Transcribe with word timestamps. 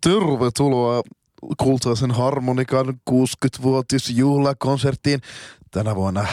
Tervetuloa 0.00 1.02
Kultaisen 1.56 2.10
harmonikan 2.10 2.86
60-vuotisjuhlakonserttiin. 3.10 5.20
Tänä 5.70 5.94
vuonna 5.94 6.26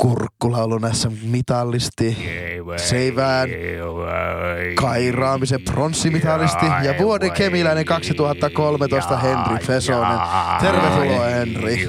kurkkulaulun 0.00 0.88
SM-mitallisti, 0.92 2.16
Seivään 2.76 3.48
kairaamisen 4.74 5.62
pronssimitalisti 5.62 6.66
ja 6.66 6.94
vuoden 6.98 7.32
kemiläinen 7.32 7.84
2013 7.84 9.18
Henri 9.18 9.64
Fesonen. 9.66 10.18
Tervetuloa 10.60 11.24
Henri. 11.24 11.88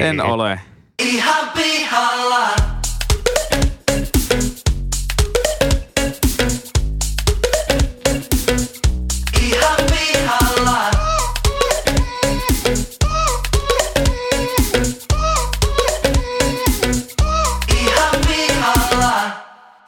En 0.00 0.20
ole. 0.20 0.60
Ihan 0.98 1.50
pihalla. 1.54 2.75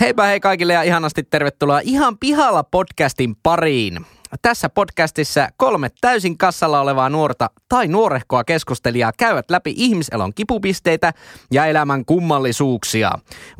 Heipä 0.00 0.26
hei 0.26 0.40
kaikille 0.40 0.72
ja 0.72 0.82
ihanasti 0.82 1.22
tervetuloa 1.22 1.80
Ihan 1.84 2.18
pihalla 2.18 2.64
podcastin 2.64 3.36
pariin. 3.42 4.06
Tässä 4.42 4.68
podcastissa 4.68 5.48
kolme 5.56 5.90
täysin 6.00 6.38
kassalla 6.38 6.80
olevaa 6.80 7.10
nuorta 7.10 7.50
tai 7.68 7.88
nuorehkoa 7.88 8.44
keskustelijaa 8.44 9.12
käyvät 9.18 9.50
läpi 9.50 9.74
ihmiselon 9.76 10.34
kipupisteitä 10.34 11.12
ja 11.52 11.66
elämän 11.66 12.04
kummallisuuksia. 12.04 13.12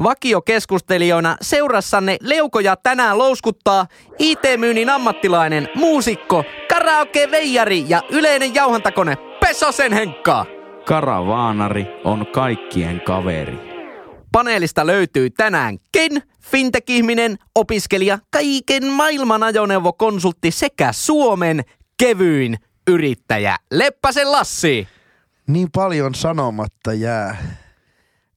Vakiokeskustelijoina 0.03 1.37
seurassanne 1.43 2.17
leukoja 2.21 2.77
tänään 2.77 3.19
louskuttaa 3.19 3.87
IT-myynnin 4.19 4.91
ammattilainen, 4.91 5.69
muusikko, 5.75 6.45
karaoke-veijari 6.69 7.85
ja 7.89 8.03
yleinen 8.11 8.55
jauhantakone 8.55 9.17
Pesosen 9.41 9.93
Henkka. 9.93 10.47
Karavaanari 10.85 11.87
on 12.05 12.27
kaikkien 12.27 13.01
kaveri. 13.01 13.78
Paneelista 14.33 14.87
löytyy 14.87 15.31
tänään 15.31 15.79
Ken, 15.93 16.23
fintech-ihminen, 16.43 17.39
opiskelija, 17.55 18.19
kaiken 18.31 18.87
maailman 18.87 19.43
ajoneuvokonsultti 19.43 20.51
sekä 20.51 20.93
Suomen 20.93 21.65
kevyin 21.97 22.57
yrittäjä 22.89 23.57
Leppäsen 23.71 24.33
Lassi. 24.33 24.89
Niin 25.47 25.69
paljon 25.75 26.15
sanomatta 26.15 26.93
jää. 26.93 27.37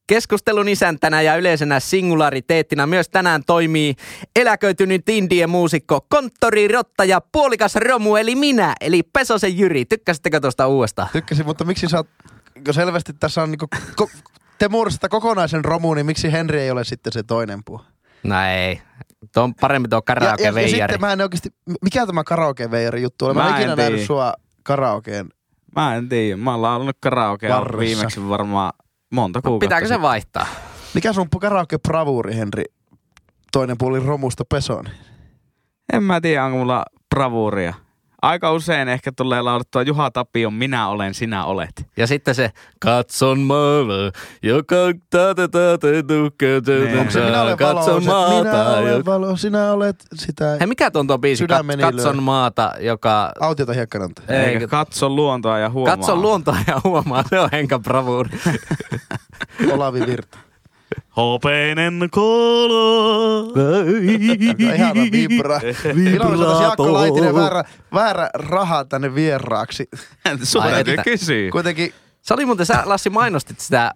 Keskustelun 0.08 0.70
isäntänä 0.70 1.22
ja 1.22 1.36
yleisenä 1.36 1.80
singulariteettina 1.80 2.88
myös 2.88 3.10
tänään 3.10 3.44
toimii 3.46 3.96
eläköitynyt 4.36 5.10
indien 5.10 5.50
muusikko, 5.50 6.06
konttorirotta 6.10 7.06
ja 7.06 7.22
puolikas 7.32 7.76
romu 7.76 8.16
eli 8.16 8.36
minä, 8.36 8.74
eli 8.82 9.04
Pesosen 9.04 9.58
Jyri. 9.58 9.86
Tykkäsittekö 9.86 10.40
tuosta 10.40 10.68
uudesta? 10.68 11.08
Tykkäsin, 11.14 11.46
mutta 11.46 11.66
miksi 11.66 11.88
sä 11.88 11.98
oot, 11.98 12.08
kun 12.66 12.74
selvästi 12.74 13.14
tässä 13.14 13.44
on 13.44 13.52
niinku, 13.52 13.68
ko, 13.96 14.10
te 14.62 14.70
muodostatte 14.70 15.10
kokonaisen 15.10 15.66
romuun, 15.66 15.96
niin 15.98 16.06
miksi 16.06 16.32
Henri 16.32 16.62
ei 16.62 16.72
ole 16.72 16.84
sitten 16.84 17.14
se 17.14 17.24
toinen 17.24 17.64
puu? 17.66 17.82
No 18.24 18.36
ei, 18.46 18.82
tuo 19.34 19.44
on 19.44 19.56
parempi 19.56 19.90
tuo 19.90 20.02
Ja, 20.10 20.16
ja, 20.16 20.26
ja 20.30 20.36
karaoke-veijari. 20.38 20.70
sitten 20.94 21.02
mä 21.02 21.14
en 21.14 21.22
oikeasti, 21.22 21.50
mikä 21.82 22.06
tämä 22.08 22.24
karaoke-veijari 22.24 23.02
juttu 23.02 23.26
oli? 23.26 23.34
Mä, 23.34 23.44
Mä 23.44 23.50
en 23.50 23.56
ikinä 23.56 23.76
tiedä. 23.76 23.90
nähnyt 23.90 24.06
sua 24.08 24.34
karaokeen. 24.64 25.30
Mä 25.76 25.96
en 25.96 26.10
tiedä. 26.10 26.38
Mä 26.38 26.52
oon 26.52 26.62
laulunut 26.62 26.98
karaokea 27.00 27.66
viimeksi 27.80 28.30
varmaan 28.30 28.74
monta 29.12 29.42
kuukautta. 29.42 29.66
Pitääkö 29.66 29.88
se 29.88 30.02
vaihtaa? 30.02 30.48
Mikä 30.94 31.14
sun 31.14 31.28
karaoke-bravuuri, 31.42 32.36
Henri? 32.36 32.64
Toinen 33.52 33.78
puoli 33.78 34.00
romusta 34.00 34.44
pesoon. 34.46 34.86
En 35.94 36.04
mä 36.04 36.22
tiedä, 36.22 36.46
onko 36.46 36.58
mulla 36.58 36.86
bravuuria. 37.16 37.74
Aika 38.22 38.52
usein 38.52 38.88
ehkä 38.88 39.12
tulee 39.12 39.42
laulettua 39.42 39.82
Juha 39.82 40.12
Tapion 40.12 40.54
Minä 40.54 40.88
olen, 40.88 41.14
sinä 41.14 41.46
olet. 41.46 41.86
Ja 41.98 42.08
sitten 42.08 42.36
se 42.36 42.52
katson 42.80 43.40
maata, 43.40 44.20
joka 44.44 44.76
tätä 45.10 45.48
tätä 45.48 45.88
Niin. 45.88 47.00
Onko 47.00 47.12
se 47.12 47.20
minä 47.20 47.42
olen 47.42 47.60
valo? 47.60 47.76
katson 47.76 47.96
on 47.96 48.04
se, 48.04 48.10
maata. 48.10 48.44
minä 48.44 48.70
olen 48.70 48.94
joka... 48.94 49.12
valo, 49.12 49.38
sinä 49.38 49.72
olet 49.72 49.96
sitä. 50.16 50.58
Hei, 50.60 50.68
mikä 50.68 50.92
tuon 50.92 51.08
tuo 51.08 51.18
biisi? 51.18 51.48
Kat, 51.48 51.66
katson 51.82 52.16
lyö. 52.16 52.22
maata, 52.22 52.74
joka... 52.80 53.32
Autiota 53.40 53.74
hiekkaranta. 53.74 54.22
Ei, 54.28 54.38
Eikä 54.38 54.68
katso 54.68 55.10
luontoa 55.10 55.60
ja 55.60 55.70
huomaa. 55.70 55.98
Katso 55.98 56.16
luontoa 56.16 56.58
ja 56.68 56.82
huomaa, 56.84 57.24
se 57.30 57.40
on 57.40 57.50
Henka 57.52 57.80
bravuuri. 57.80 58.30
Olavi 59.74 60.00
Virta. 60.00 60.51
Hopeinen 61.18 62.08
kolo. 62.12 63.54
Ihana 64.58 65.04
vibra. 65.12 65.60
Saataisiin 65.60 66.62
Jaakko 66.62 66.94
Laitinen 66.94 67.36
väärä, 67.36 67.64
väärä 67.94 68.30
raha 68.34 68.86
tänne 68.86 69.16
vieraaksi? 69.16 69.90
Sun 70.44 70.64
täytyy 70.64 70.98
kysyä. 71.04 71.52
Kuitenkin 71.52 71.94
Se 72.22 72.34
oli 72.34 72.46
muuten, 72.46 72.66
sä 72.66 72.82
Lassi 72.86 73.10
mainostit 73.10 73.60
sitä 73.60 73.84
äh, 73.86 73.92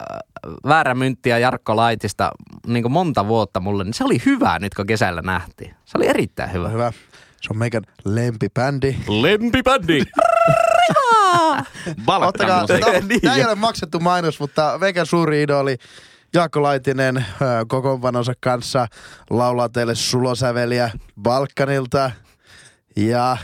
väärämynttiä 0.68 1.38
Jarkko 1.38 1.76
Laitista 1.76 2.32
niin 2.68 2.92
monta 2.92 3.28
vuotta 3.28 3.60
mulle, 3.60 3.84
niin 3.84 3.94
se 3.94 4.04
oli 4.04 4.18
hyvä 4.26 4.60
nyt 4.60 4.74
kun 4.74 4.88
kesällä 4.88 5.22
nähtiin. 5.22 5.76
Se 5.86 5.98
oli 5.98 6.08
erittäin 6.08 6.54
hyvä. 6.54 6.70
hyvä. 6.70 6.92
Se 7.42 7.48
on 7.52 7.58
meidän 7.58 7.84
lempibändi. 8.06 8.96
Lempibändi. 9.08 10.02
Ottakaa, 12.08 12.66
Niin 13.08 13.22
tämä 13.22 13.36
ei 13.36 13.46
ole 13.46 13.56
maksettu 13.56 14.00
mainos, 14.00 14.40
mutta 14.40 14.78
meidän 14.82 15.06
suuri 15.06 15.42
idoli 15.42 15.78
Jaakko 16.36 16.64
Laitinen 16.64 17.26
kokoonpanonsa 17.68 18.34
kanssa 18.40 18.88
laulaa 19.30 19.70
teille 19.70 19.96
sulosäveliä 19.96 20.92
Balkanilta 21.22 22.12
ja 22.96 23.38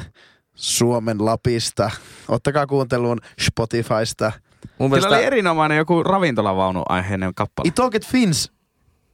Suomen 0.55 1.25
Lapista. 1.25 1.91
Ottakaa 2.27 2.67
kuunteluun 2.67 3.19
Spotifysta. 3.41 4.31
Mun 4.77 4.89
Sillä 4.91 5.07
oli 5.07 5.15
mielestä, 5.15 5.27
erinomainen 5.27 5.77
joku 5.77 6.03
ravintolavaunu 6.03 6.83
aiheinen 6.89 7.35
kappale. 7.35 7.67
I 7.67 7.71
talk 7.71 7.95
it 7.95 8.07
finns 8.07 8.51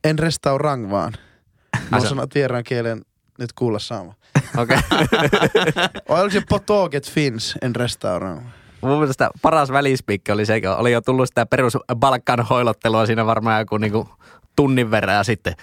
en 0.03 0.19
restaurang 0.19 0.91
vaan. 0.91 1.13
Mä 1.91 1.99
se- 1.99 2.07
sanot 2.07 2.35
vieraan 2.35 2.63
kielen 2.63 3.01
nyt 3.39 3.53
kuulla 3.53 3.79
sama. 3.79 4.13
okay. 4.57 4.77
Vai 6.09 6.21
oliko 6.21 6.33
se 6.39 6.41
på 6.49 6.59
tåget 6.59 7.11
finns 7.11 7.55
en 7.61 7.75
restaurang? 7.75 8.41
Mun 8.81 8.99
mielestä 8.99 9.29
paras 9.41 9.71
välispiikki 9.71 10.31
oli 10.31 10.45
se, 10.45 10.61
kun 10.61 10.69
oli 10.69 10.91
jo 10.91 11.01
tullut 11.01 11.27
sitä 11.27 11.45
perus 11.45 11.77
Balkan 11.95 12.41
hoilottelua 12.41 13.05
siinä 13.05 13.25
varmaan 13.25 13.59
joku 13.59 13.77
niinku 13.77 14.09
tunnin 14.55 14.91
verran 14.91 15.15
ja 15.15 15.23
sitten 15.23 15.55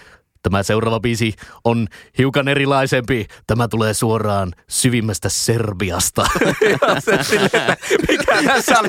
Tämä 0.45 0.63
seuraava 0.63 1.01
biisi 1.01 1.35
on 1.65 1.87
hiukan 2.19 2.49
erilaisempi. 2.49 3.27
Tämä 3.47 3.69
tulee 3.69 3.95
suoraan 3.95 4.53
syvimmästä 4.69 5.29
Serbiasta. 5.29 6.27
Se 7.05 7.37
että 7.45 7.77
mikä 8.09 8.43
tässä 8.47 8.81
oli 8.81 8.89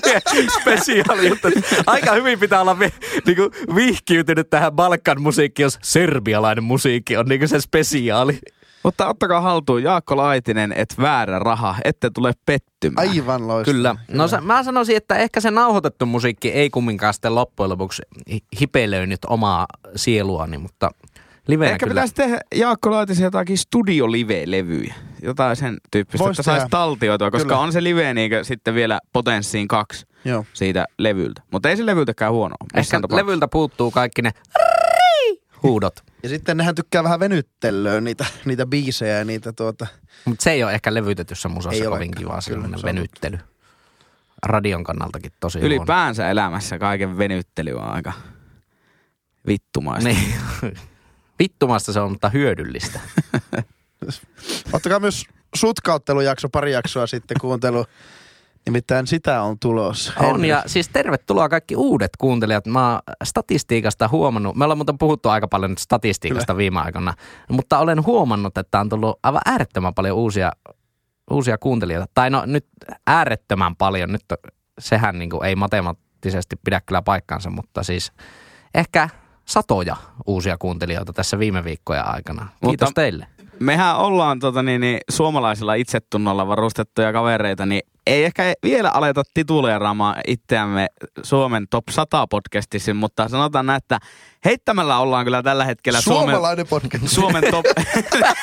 spesiaali 0.62 1.28
juttu. 1.28 1.48
Aika 1.86 2.14
hyvin 2.14 2.40
pitää 2.40 2.62
olla 2.62 2.80
vi, 2.80 2.94
niinku 3.26 3.52
vihkiytynyt 3.76 4.50
tähän 4.50 4.74
Balkan 4.74 5.22
musiikkiin, 5.22 5.64
jos 5.64 5.80
serbialainen 5.82 6.64
musiikki 6.64 7.18
on 7.18 7.26
niinku 7.26 7.48
se 7.48 7.62
spesiaali. 7.62 8.40
Mutta 8.86 9.08
ottakaa 9.08 9.42
haltuun 9.42 9.84
Jaakko 9.84 10.18
Laitinen, 10.18 10.74
et 10.76 10.96
väärä 11.02 11.40
raha, 11.40 11.76
ette 11.86 12.10
tule 12.10 12.34
pettymään. 12.46 13.10
Aivan 13.10 13.48
loistava. 13.48 13.74
Kyllä. 13.76 13.96
No 14.12 14.28
se, 14.28 14.42
mä 14.42 14.64
sanoisin, 14.64 14.98
että 14.98 15.16
ehkä 15.16 15.40
se 15.42 15.52
nauhoitettu 15.52 16.06
musiikki 16.06 16.50
ei 16.52 16.70
kumminkaan 16.70 17.14
sitten 17.14 17.36
loppujen 17.36 17.70
lopuksi 17.70 18.02
hi- 18.32 18.44
hipelöinyt 18.62 19.20
omaa 19.28 19.66
sieluani, 19.96 20.58
mutta 20.58 20.92
livenä 21.48 21.72
Ehkä 21.72 21.86
kyllä. 21.86 21.94
pitäisi 21.94 22.16
tehdä 22.16 22.40
Jaakko 22.56 22.92
Laitisen 22.92 23.24
jotakin 23.24 23.58
studio-live-levyjä. 23.58 24.94
Jotain 25.22 25.56
sen 25.56 25.78
tyyppistä, 25.92 26.24
Vois 26.24 26.40
että 26.40 26.44
saisi 26.44 26.68
taltioitua, 26.70 27.32
koska 27.32 27.46
Kyllä. 27.48 27.60
on 27.60 27.74
se 27.74 27.84
live 27.84 28.14
niinkö 28.14 28.44
sitten 28.44 28.76
vielä 28.76 29.00
potenssiin 29.14 29.68
kaksi 29.68 30.06
Joo. 30.26 30.46
siitä 30.54 30.86
levyltä. 30.98 31.42
Mutta 31.52 31.70
ei 31.70 31.78
se 31.78 31.86
levyltäkään 31.86 32.32
huono. 32.34 32.56
Ehkä 32.76 33.00
levyltä 33.12 33.48
puuttuu 33.48 33.92
kaikki 33.92 34.22
ne 34.22 34.32
huudot. 35.68 35.94
Ja 36.24 36.30
sitten 36.30 36.58
nehän 36.58 36.76
tykkää 36.76 37.04
vähän 37.04 37.20
venyttelöä 37.20 38.02
niitä, 38.02 38.26
niitä 38.46 38.66
biisejä 38.66 39.18
ja 39.18 39.26
niitä 39.26 39.54
tuota... 39.54 39.88
Mutta 40.26 40.44
se 40.44 40.52
ei 40.52 40.64
ole 40.64 40.74
ehkä 40.74 40.94
levytetyssä 40.94 41.50
musassa 41.50 41.84
Ei 41.84 41.90
kovin 41.90 42.12
kivaa 42.12 42.40
kyllä, 42.48 42.62
sellainen 42.62 42.80
venyttely. 42.84 43.38
Radion 44.46 44.84
kannaltakin 44.84 45.32
tosi 45.40 45.60
huono. 45.60 45.76
Ylipäänsä 45.76 46.30
elämässä 46.30 46.80
kaiken 46.80 47.18
venyttely 47.18 47.72
on 47.72 47.84
aika 47.84 48.14
vittumaista. 49.48 50.10
Niin. 50.10 50.34
Vittumasta 51.40 51.94
se 51.94 52.00
on, 52.00 52.12
mutta 52.12 52.30
hyödyllistä. 52.30 53.00
Ottakaa 54.74 55.00
myös 55.00 55.26
sutkauttelujakso 55.56 56.50
pari 56.50 56.72
jaksoa 56.72 57.08
sitten 57.08 57.38
kuuntelu. 57.42 57.86
Nimittäin 58.66 59.08
sitä 59.08 59.42
on 59.42 59.60
tulossa. 59.60 60.14
On 60.20 60.26
Henri. 60.26 60.48
ja 60.48 60.64
siis 60.66 60.90
tervetuloa 60.90 61.50
kaikki 61.50 61.76
uudet 61.76 62.12
kuuntelijat. 62.18 62.68
Mä 62.68 62.92
oon 62.92 63.02
statistiikasta 63.24 64.08
huomannut, 64.08 64.56
me 64.56 64.64
ollaan 64.64 64.78
muuten 64.78 64.98
puhuttu 64.98 65.30
aika 65.30 65.48
paljon 65.48 65.72
nyt 65.72 65.78
statistiikasta 65.78 66.54
Kyllä. 66.54 66.58
viime 66.58 66.80
aikoina, 66.80 67.14
mutta 67.50 67.80
olen 67.80 68.06
huomannut, 68.06 68.58
että 68.58 68.80
on 68.80 68.90
tullut 68.90 69.20
aivan 69.24 69.42
äärettömän 69.46 69.94
paljon 69.94 70.18
uusia, 70.18 70.52
uusia 71.32 71.58
kuuntelijoita. 71.58 72.12
Tai 72.14 72.30
no 72.30 72.44
nyt 72.46 72.66
äärettömän 73.08 73.76
paljon, 73.76 74.12
nyt 74.12 74.26
sehän 74.80 75.20
niin 75.20 75.30
kuin 75.30 75.46
ei 75.46 75.56
matemaattisesti 75.56 76.56
pidä 76.56 76.82
kyllä 76.82 77.02
paikkaansa, 77.02 77.50
mutta 77.50 77.84
siis 77.84 78.12
ehkä 78.76 79.10
satoja 79.46 79.96
uusia 80.28 80.58
kuuntelijoita 80.58 81.14
tässä 81.14 81.40
viime 81.40 81.64
viikkojen 81.64 82.06
aikana. 82.08 82.48
Kiitos 82.68 82.88
Mutta- 82.90 83.02
teille. 83.02 83.28
Mehän 83.60 83.98
ollaan 83.98 84.40
tota, 84.40 84.64
niin, 84.64 84.82
niin, 84.82 85.00
suomalaisilla 85.12 85.74
itsetunnolla 85.74 86.48
varustettuja 86.48 87.14
kavereita, 87.14 87.66
niin 87.66 87.82
ei 88.08 88.24
ehkä 88.24 88.54
vielä 88.64 88.90
aleta 88.90 89.24
tituleeraamaan 89.34 90.16
itseämme 90.28 90.88
Suomen 91.24 91.68
top 91.70 91.84
100 91.90 92.28
podcastissa, 92.28 92.94
mutta 92.94 93.30
sanotaan 93.30 93.66
näin, 93.66 93.78
että 93.78 94.00
heittämällä 94.46 94.98
ollaan 94.98 95.24
kyllä 95.26 95.44
tällä 95.44 95.66
hetkellä 95.66 96.02
Suomen, 96.02 96.36
Suomalainen 96.36 96.68
podcast. 96.68 97.08
Suomen 97.08 97.44
top... 97.52 97.66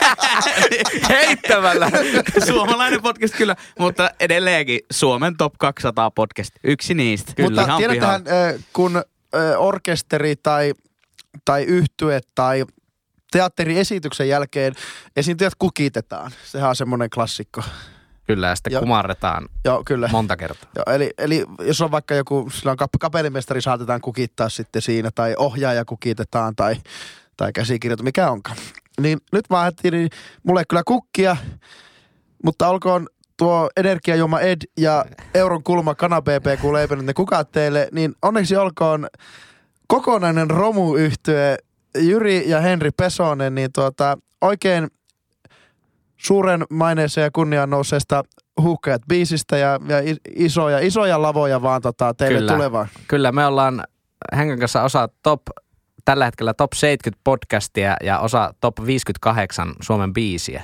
Heittämällä. 1.09 1.91
Suomalainen 2.47 3.03
podcast 3.03 3.35
kyllä, 3.35 3.57
mutta 3.79 4.11
edelleenkin 4.21 4.81
Suomen 4.93 5.37
top 5.37 5.55
200 5.59 6.11
podcast. 6.11 6.51
Yksi 6.65 6.95
niistä. 6.95 7.43
Mutta 7.43 7.63
Ihan 7.63 7.79
tiedäthän, 7.79 8.25
pihalla. 8.25 8.49
äh, 8.49 8.55
kun 8.73 8.97
äh, 8.97 9.03
orkesteri 9.59 10.37
tai, 10.37 10.73
tai 11.45 11.63
yhtye 11.63 12.21
tai 12.35 12.65
teatteriesityksen 13.33 14.29
jälkeen 14.29 14.75
esiintyjät 15.17 15.55
kukitetaan. 15.59 16.31
Sehän 16.45 16.69
on 16.69 16.77
semmoinen 16.77 17.11
klassikko. 17.11 17.63
Kyllä, 18.27 18.49
ja 18.49 18.55
sitten 18.57 18.73
Joo. 18.73 18.81
kumarretaan 18.83 19.49
Joo, 19.65 19.83
kyllä. 19.87 20.09
monta 20.13 20.37
kertaa. 20.37 20.71
Joo, 20.77 20.95
eli, 20.95 21.11
eli 21.19 21.45
jos 21.61 21.81
on 21.81 21.91
vaikka 21.91 22.15
joku, 22.15 22.51
sillä 22.53 22.71
on 22.71 22.79
kap- 22.79 22.99
kapellimestari 23.01 23.63
saatetaan 23.63 24.01
kukittaa 24.01 24.49
sitten 24.49 24.83
siinä, 24.83 25.11
tai 25.15 25.35
ohjaaja 25.39 25.85
kukitetaan, 25.85 26.57
tai, 26.57 26.77
tai 27.37 27.53
käsikirjoitus, 27.53 28.05
mikä 28.05 28.31
onkaan. 28.31 28.57
Niin 29.01 29.19
nyt 29.33 29.45
mä 29.51 29.61
ajattelin, 29.61 29.99
niin 29.99 30.11
mulle 30.43 30.65
kyllä 30.69 30.83
kukkia, 30.87 31.37
mutta 32.45 32.69
olkoon 32.69 33.07
tuo 33.37 33.71
energiajuoma 33.77 34.41
Ed 34.41 34.63
ja 34.77 35.05
Euron 35.35 35.63
kulma 35.63 35.95
Kana 35.95 36.23
PP, 36.23 36.61
kun 36.61 36.73
leipänyt 36.73 37.05
ne 37.07 37.15
kukat 37.15 37.53
teille, 37.53 37.89
niin 37.93 38.15
onneksi 38.23 38.57
olkoon 38.57 39.09
kokonainen 39.87 40.51
romuyhtye 40.51 41.57
Jyri 41.99 42.51
ja 42.51 42.61
Henri 42.61 42.91
Pesonen, 42.91 43.55
niin 43.55 43.73
tuota, 43.73 44.19
oikein 44.41 44.89
suuren 46.17 46.65
maineeseen 46.71 47.25
ja 47.25 47.31
kunniaan 47.31 47.71
nousseesta 47.71 48.23
huuhkajat 48.61 49.03
biisistä 49.09 49.57
ja, 49.59 49.81
ja 49.89 50.17
isoja, 50.37 50.79
isoja 50.79 51.23
lavoja 51.23 51.63
vaan 51.63 51.83
tota, 51.83 52.15
teille 52.15 52.39
Kyllä. 52.39 52.53
tulevaan. 52.53 52.89
Kyllä, 53.09 53.33
me 53.33 53.47
ollaan 53.47 53.85
Henkän 54.37 54.59
kanssa 54.59 54.83
osa 54.83 55.09
top, 55.23 55.43
tällä 56.05 56.25
hetkellä 56.25 56.55
top 56.55 56.73
70 56.73 57.21
podcastia 57.25 57.97
ja 58.05 58.19
osa 58.19 58.55
top 58.61 58.75
58 58.87 59.73
Suomen 59.81 60.13
biisiä. 60.13 60.63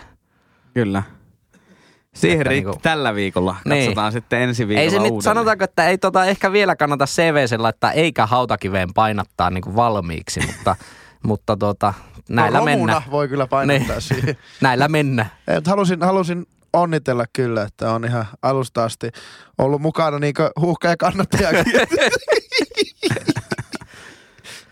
Kyllä. 0.75 1.03
Siihen 2.15 2.41
Että 2.41 2.51
niinku- 2.51 2.79
tällä 2.83 3.15
viikolla. 3.15 3.57
Niin. 3.65 3.85
Katsotaan 3.85 4.13
sitten 4.13 4.43
ensi 4.43 4.69
viikolla 4.69 4.83
Ei 4.85 4.91
se 4.91 4.97
nyt 4.97 5.03
uudelleen. 5.03 5.23
sanotaanko, 5.23 5.65
että 5.65 5.89
ei 5.89 5.99
tota 5.99 6.25
ehkä 6.25 6.53
vielä 6.53 6.77
kannata 6.77 7.07
CVC 7.07 7.55
laittaa 7.59 7.93
eikä 7.93 8.27
hautakiveen 8.27 8.89
painattaa 8.95 9.51
niin 9.51 9.63
kuin 9.63 9.77
valmiiksi, 9.77 10.41
mutta, 10.47 10.77
mutta 11.25 11.57
tota, 11.57 11.95
näillä 12.29 12.59
no, 12.59 12.65
mennä. 12.65 13.03
voi 13.11 13.29
kyllä 13.29 13.47
painottaa 13.47 13.89
Niin. 13.97 14.03
siihen. 14.03 14.37
Näillä 14.61 14.89
mennä. 14.89 15.27
Mutta 15.55 15.71
halusin, 15.71 16.03
halusin 16.03 16.47
onnitella 16.73 17.25
kyllä, 17.33 17.63
että 17.63 17.93
on 17.93 18.05
ihan 18.05 18.27
alusta 18.43 18.85
asti 18.85 19.11
ollut 19.59 19.83
mukana 19.83 20.19
niin 20.19 20.35
huuhkaja 20.61 20.97
kannattajakin. 20.97 21.73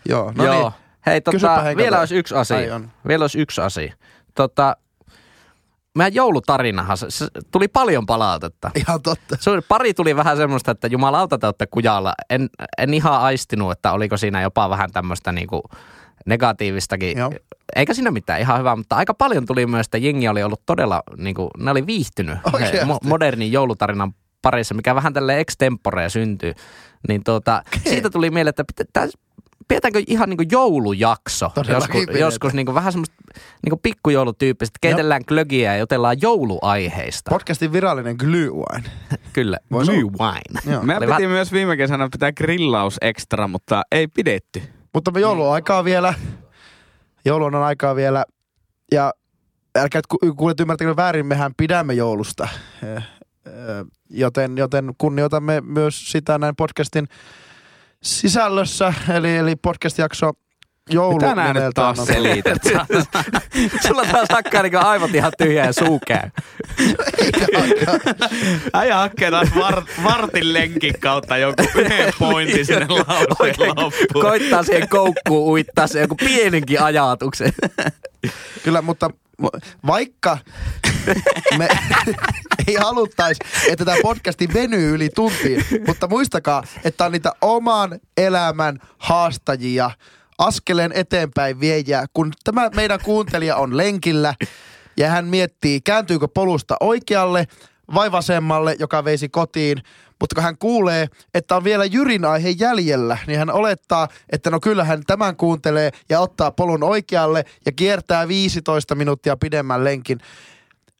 Joo, 0.09 0.31
no 0.35 0.45
Joo. 0.45 0.61
niin. 0.61 0.71
Hei, 1.05 1.21
tota, 1.21 1.63
vielä 1.77 1.99
olisi 1.99 2.15
yksi 2.15 2.35
asia. 2.35 2.81
Vielä 3.07 3.23
olisi 3.23 3.39
yksi 3.39 3.61
asia. 3.61 3.93
Tota, 4.35 4.77
meidän 5.97 6.13
joulutarinahan, 6.13 6.97
se, 6.97 7.05
se, 7.09 7.27
tuli 7.51 7.67
paljon 7.67 8.05
palautetta. 8.05 8.71
Ihan 8.75 9.01
totta. 9.01 9.37
Se 9.39 9.51
pari 9.67 9.93
tuli 9.93 10.15
vähän 10.15 10.37
semmoista, 10.37 10.71
että 10.71 10.87
jumalauta 10.87 11.37
te 11.37 11.47
olette 11.47 11.67
kujalla. 11.67 12.13
En, 12.29 12.49
en 12.77 12.93
ihan 12.93 13.21
aistinut, 13.21 13.71
että 13.71 13.91
oliko 13.91 14.17
siinä 14.17 14.41
jopa 14.41 14.69
vähän 14.69 14.91
tämmöistä 14.91 15.31
niinku 15.31 15.63
negatiivistakin. 16.27 17.17
Joo. 17.17 17.31
Eikä 17.75 17.93
siinä 17.93 18.11
mitään, 18.11 18.39
ihan 18.41 18.59
hyvä, 18.59 18.75
mutta 18.75 18.95
aika 18.95 19.13
paljon 19.13 19.45
tuli 19.45 19.65
myös, 19.65 19.85
että 19.87 19.97
jengi 19.97 20.27
oli 20.27 20.43
ollut 20.43 20.61
todella, 20.65 21.03
niinku, 21.17 21.49
ne 21.57 21.71
oli 21.71 21.85
viihtynyt 21.87 22.37
he, 22.59 22.81
mo- 22.83 23.07
modernin 23.07 23.51
joulutarinan 23.51 24.13
parissa, 24.41 24.75
mikä 24.75 24.95
vähän 24.95 25.13
tälle 25.13 25.39
extemporea 25.39 26.09
syntyy. 26.09 26.53
Niin 27.07 27.23
tuota, 27.23 27.63
siitä 27.83 28.09
tuli 28.09 28.29
mieleen, 28.29 28.49
että 28.59 28.63
pitä- 28.83 29.09
pidetäänkö 29.67 30.03
ihan 30.07 30.29
niinku 30.29 30.43
joulujakso 30.51 31.51
Todellakin 31.55 31.75
joskus, 31.81 31.99
pidetään. 32.01 32.19
joskus 32.19 32.53
niinku 32.53 32.73
vähän 32.73 32.91
semmoista 32.93 33.15
niinku 33.63 33.77
pikkujoulutyyppistä, 33.83 34.77
keitellään 34.81 35.21
glögiä 35.27 35.73
ja 35.73 35.79
jutellaan 35.79 36.17
jouluaiheista. 36.21 37.29
Podcastin 37.31 37.73
virallinen 37.73 38.15
glue 38.19 38.49
wine. 38.49 38.89
Kyllä, 39.33 39.57
Voisi 39.71 39.91
Blue 39.91 40.11
olla. 40.19 40.33
wine. 40.33 40.77
Oli 40.77 40.95
piti 40.95 41.07
vähän- 41.07 41.21
myös 41.31 41.51
viime 41.51 41.77
kesänä 41.77 42.09
pitää 42.11 42.31
grillaus 42.31 42.97
ekstra, 43.01 43.47
mutta 43.47 43.81
ei 43.91 44.07
pidetty. 44.07 44.61
Mutta 44.97 45.11
me 45.11 45.19
joulu 45.19 45.47
on 45.47 45.53
aikaa 45.53 45.83
vielä. 45.83 46.13
Joulun 47.25 47.55
on 47.55 47.63
aikaa 47.63 47.95
vielä. 47.95 48.25
Ja 48.91 49.13
älkää 49.77 50.01
kuulet 50.37 50.59
ymmärtäkö 50.59 50.95
väärin, 50.95 51.25
mehän 51.25 51.51
pidämme 51.57 51.93
joulusta. 51.93 52.47
Joten, 54.09 54.57
joten 54.57 54.91
kunnioitamme 54.97 55.61
myös 55.61 56.11
sitä 56.11 56.37
näin 56.37 56.55
podcastin 56.55 57.07
sisällössä. 58.03 58.93
Eli, 59.09 59.37
eli 59.37 59.55
podcast-jakso 59.55 60.31
joulu 60.89 61.15
Mitä 61.15 61.35
nää 61.35 61.53
nyt 61.53 61.63
taas 61.75 61.97
selität? 62.05 62.61
Sulla 63.87 64.05
taas 64.05 64.27
hakkaa 64.31 64.61
niinku 64.63 64.77
aivot 64.81 65.15
ihan 65.15 65.31
tyhjää 65.37 65.65
ja 65.65 65.73
suu 65.73 65.99
käy. 66.07 66.29
Äijä 68.73 68.95
hakkee 68.95 69.31
taas 69.31 69.47
var, 69.55 69.83
vartin 70.03 70.53
lenkin 70.53 70.99
kautta 70.99 71.37
joku 71.37 71.63
yhden 71.75 72.13
pointin 72.19 72.65
sinne 72.65 72.85
lauseen 72.89 73.55
loppuun. 73.59 74.25
koittaa 74.25 74.63
siihen 74.63 74.89
koukkuun 74.89 75.51
uittaa 75.53 75.87
se 75.87 76.01
joku 76.01 76.15
pienenkin 76.15 76.81
ajatuksen. 76.81 77.53
Kyllä, 78.63 78.81
mutta 78.81 79.09
mu- 79.41 79.59
vaikka 79.87 80.37
me 81.57 81.67
ei 82.67 82.75
haluttaisi, 82.75 83.41
että 83.69 83.85
tämä 83.85 83.97
podcasti 84.01 84.47
venyy 84.53 84.95
yli 84.95 85.09
tuntiin, 85.15 85.65
mutta 85.87 86.07
muistakaa, 86.07 86.63
että 86.83 87.05
on 87.05 87.11
niitä 87.11 87.31
oman 87.41 87.99
elämän 88.17 88.79
haastajia, 88.97 89.91
askeleen 90.37 90.91
eteenpäin 90.95 91.59
viejää, 91.59 92.05
kun 92.13 92.31
tämä 92.43 92.69
meidän 92.75 92.99
kuuntelija 93.03 93.55
on 93.55 93.77
lenkillä 93.77 94.33
ja 94.97 95.09
hän 95.09 95.25
miettii, 95.25 95.81
kääntyykö 95.81 96.27
polusta 96.27 96.75
oikealle 96.79 97.47
vai 97.93 98.11
vasemmalle, 98.11 98.75
joka 98.79 99.03
veisi 99.03 99.29
kotiin. 99.29 99.77
Mutta 100.19 100.35
kun 100.35 100.43
hän 100.43 100.57
kuulee, 100.57 101.07
että 101.33 101.55
on 101.55 101.63
vielä 101.63 101.85
Jyrin 101.85 102.25
aihe 102.25 102.49
jäljellä, 102.49 103.17
niin 103.27 103.39
hän 103.39 103.49
olettaa, 103.49 104.07
että 104.29 104.49
no 104.49 104.59
kyllä 104.59 104.83
hän 104.83 105.03
tämän 105.07 105.35
kuuntelee 105.35 105.91
ja 106.09 106.19
ottaa 106.19 106.51
polun 106.51 106.83
oikealle 106.83 107.45
ja 107.65 107.71
kiertää 107.71 108.27
15 108.27 108.95
minuuttia 108.95 109.37
pidemmän 109.37 109.83
lenkin. 109.83 110.17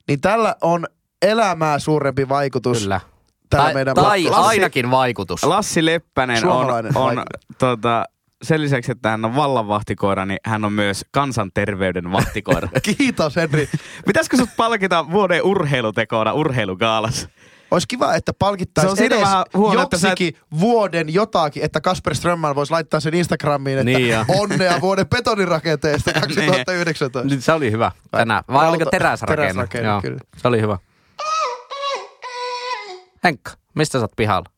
Niin 0.08 0.22
tällä 0.22 0.56
on 0.62 0.86
elämää 1.22 1.80
suurempi 1.80 2.30
vaikutus. 2.30 2.82
Kyllä. 2.82 3.02
Tällä 3.50 3.66
Tai, 3.66 3.74
meidän 3.74 3.96
tai 3.96 4.24
Lassi- 4.24 4.48
ainakin 4.48 4.92
vaikutus. 4.92 5.44
Lassi 5.44 5.86
Leppänen 5.86 6.46
on, 6.48 6.52
on 6.52 6.68
vaikutus. 6.94 7.58
tota, 7.58 8.06
sen 8.44 8.62
lisäksi, 8.62 8.92
että 8.92 9.10
hän 9.10 9.26
on 9.26 9.36
vallanvahtikoira, 9.36 10.26
niin 10.26 10.40
hän 10.46 10.66
on 10.66 10.74
myös 10.74 11.06
kansanterveyden 11.12 12.12
vahtikoira. 12.12 12.68
Kiitos 12.98 13.36
Henri. 13.36 13.70
Pitäisikö 14.06 14.38
sut 14.38 14.50
palkita 14.58 15.12
vuoden 15.12 15.44
urheilutekoona 15.44 16.34
urheilugaalassa? 16.34 17.30
Olisi 17.72 17.88
kiva, 17.88 18.16
että 18.16 18.34
palkittaisiin 18.40 19.04
edes 19.06 19.22
vähän 19.22 19.46
huono, 19.54 19.82
että 19.82 19.98
sä 19.98 20.08
et- 20.08 20.12
joksikin 20.20 20.42
vuoden 20.60 21.14
jotakin, 21.14 21.64
että 21.64 21.82
Kasper 21.82 22.16
Strömman 22.16 22.56
voisi 22.56 22.72
laittaa 22.72 23.00
sen 23.00 23.14
Instagramiin, 23.14 23.78
että 23.78 23.86
Niin 24.00 24.10
jo. 24.10 24.26
onnea 24.42 24.82
vuoden 24.82 25.08
betonirakenteesta 25.08 26.14
2019. 26.22 27.24
Nyt 27.36 27.44
Se 27.44 27.52
oli 27.54 27.72
hyvä 27.72 27.92
tänään. 28.12 28.44
Vai 28.54 28.68
oliko 28.70 28.84
Rauta- 28.84 28.90
teräsrakenne? 28.92 29.42
teräsrakenne, 29.48 29.90
Joo, 29.90 30.02
kyllä. 30.02 30.20
Se 30.38 30.48
oli 30.48 30.62
hyvä. 30.62 30.78
Henkka, 33.24 33.52
mistä 33.76 33.98
sä 34.00 34.04
oot 34.04 34.12
pihalla? 34.16 34.50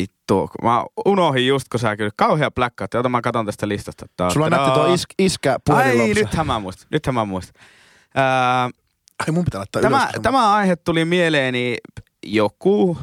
Vittu, 0.00 0.48
kun 0.48 0.70
mä 0.70 0.84
unohdin 1.06 1.46
just, 1.46 1.68
kun 1.68 1.80
sä 1.80 1.96
kyllä 1.96 2.10
kauhea 2.16 2.50
blackout. 2.50 2.94
Jota 2.94 3.08
mä 3.08 3.20
katon 3.20 3.46
tästä 3.46 3.68
listasta. 3.68 4.06
Tää- 4.16 4.30
Sulla 4.30 4.50
näytti 4.50 4.70
tuo 4.70 4.94
is, 4.94 5.04
iskä 5.18 5.50
Ai, 5.52 5.58
puhelilomsa. 5.66 6.14
nythän 6.20 6.46
mä 6.46 6.58
muistan. 6.60 6.86
Nythän 6.90 7.14
mä 7.14 7.24
muistan. 7.24 7.62
Ää, 8.14 8.64
Ai 9.18 9.32
mun 9.32 9.44
pitää 9.44 9.58
laittaa 9.58 9.82
tämä, 9.82 10.02
ylös. 10.12 10.22
tämä 10.22 10.54
aihe 10.54 10.76
tuli 10.76 11.04
mieleeni 11.04 11.76
joku, 12.26 12.98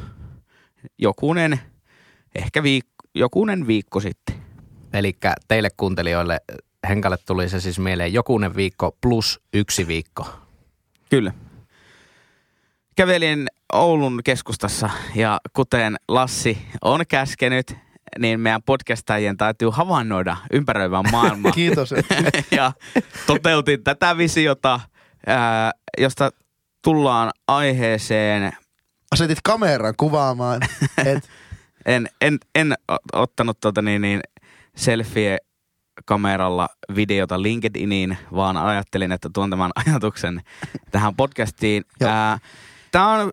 jokunen, 0.97 1.59
ehkä 2.35 2.63
viik, 2.63 2.85
jokunen 3.15 3.67
viikko 3.67 3.99
sitten. 3.99 4.35
Eli 4.93 5.17
teille 5.47 5.69
kuuntelijoille 5.77 6.41
Henkalle 6.89 7.17
tuli 7.25 7.49
se 7.49 7.59
siis 7.59 7.79
mieleen 7.79 8.13
jokunen 8.13 8.55
viikko 8.55 8.97
plus 9.01 9.39
yksi 9.53 9.87
viikko. 9.87 10.27
Kyllä. 11.09 11.31
Kävelin 12.95 13.47
Oulun 13.73 14.21
keskustassa 14.23 14.89
ja 15.15 15.39
kuten 15.53 15.95
Lassi 16.07 16.67
on 16.81 17.01
käskenyt, 17.07 17.75
niin 18.19 18.39
meidän 18.39 18.63
podcastajien 18.63 19.37
täytyy 19.37 19.69
havainnoida 19.69 20.37
ympäröivää 20.51 21.03
maailmaa. 21.11 21.51
Kiitos. 21.61 21.93
ja 22.51 22.71
toteutin 23.27 23.83
tätä 23.83 24.17
visiota, 24.17 24.79
ää, 25.27 25.71
josta 25.97 26.31
tullaan 26.81 27.31
aiheeseen. 27.47 28.51
Asetit 29.11 29.39
kameran 29.43 29.93
kuvaamaan. 29.97 30.61
Et, 31.05 31.29
En, 31.85 32.09
en, 32.21 32.37
en 32.55 32.73
ottanut 33.13 33.59
tota 33.59 33.81
niin, 33.81 34.01
niin 34.01 34.21
selfie 34.75 35.37
kameralla 36.05 36.67
videota 36.95 37.41
LinkedIniin, 37.41 38.17
vaan 38.35 38.57
ajattelin, 38.57 39.11
että 39.11 39.29
tuon 39.33 39.49
tämän 39.49 39.71
ajatuksen 39.75 40.41
tähän 40.91 41.15
podcastiin. 41.15 41.83
Joo. 41.99 42.11
Tämä 42.91 43.09
on 43.09 43.31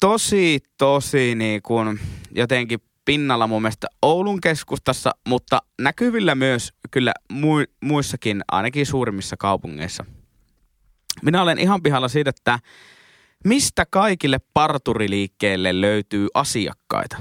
tosi, 0.00 0.58
tosi 0.78 1.34
niin 1.34 1.62
kuin 1.62 2.00
jotenkin 2.30 2.78
pinnalla 3.04 3.46
mun 3.46 3.62
mielestä 3.62 3.86
Oulun 4.02 4.40
keskustassa, 4.40 5.10
mutta 5.28 5.62
näkyvillä 5.80 6.34
myös 6.34 6.72
kyllä 6.90 7.12
mu- 7.32 7.72
muissakin, 7.84 8.42
ainakin 8.52 8.86
suurimmissa 8.86 9.36
kaupungeissa. 9.36 10.04
Minä 11.22 11.42
olen 11.42 11.58
ihan 11.58 11.82
pihalla 11.82 12.08
siitä, 12.08 12.30
että 12.30 12.58
mistä 13.44 13.86
kaikille 13.90 14.38
parturiliikkeelle 14.54 15.80
löytyy 15.80 16.28
asiakkaita. 16.34 17.16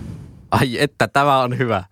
Ai 0.51 0.79
että, 0.79 1.07
tämä 1.07 1.39
on 1.39 1.57
hyvä. 1.57 1.83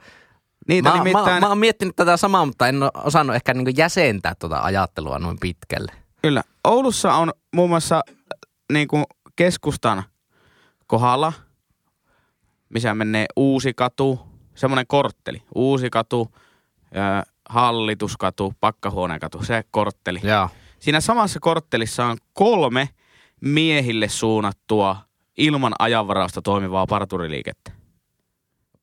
Niitä 0.67 0.89
Mä, 0.89 0.97
nimittäin, 0.97 1.33
mä, 1.33 1.39
mä 1.39 1.47
oon 1.47 1.57
miettinyt 1.57 1.95
tätä 1.95 2.17
samaa, 2.17 2.45
mutta 2.45 2.67
en 2.67 2.83
ole 2.83 2.91
osannut 2.95 3.35
ehkä 3.35 3.53
niinku 3.53 3.71
jäsentää 3.77 4.35
tuota 4.39 4.61
ajattelua 4.61 5.19
noin 5.19 5.37
pitkälle. 5.39 5.91
kyllä. 6.21 6.43
Oulussa 6.63 7.13
on 7.13 7.33
muun 7.55 7.69
muassa 7.69 8.01
niin 8.73 8.87
kuin 8.87 9.03
keskustan 9.35 10.03
kohdalla, 10.87 11.33
missä 12.69 12.95
menee 12.95 13.25
uusi 13.35 13.73
katu, 13.73 14.19
semmoinen 14.55 14.87
kortteli. 14.87 15.41
Uusi 15.55 15.89
katu, 15.89 16.31
ö, 16.95 17.31
hallituskatu, 17.49 18.53
pakkahuonekatu, 18.59 19.43
se 19.43 19.63
kortteli. 19.71 20.19
Joo. 20.23 20.49
Siinä 20.79 21.01
samassa 21.01 21.39
korttelissa 21.39 22.05
on 22.05 22.17
kolme 22.33 22.89
miehille 23.41 24.09
suunnattua 24.09 24.97
ilman 25.37 25.73
ajanvarausta 25.79 26.41
toimivaa 26.41 26.85
parturiliikettä. 26.87 27.71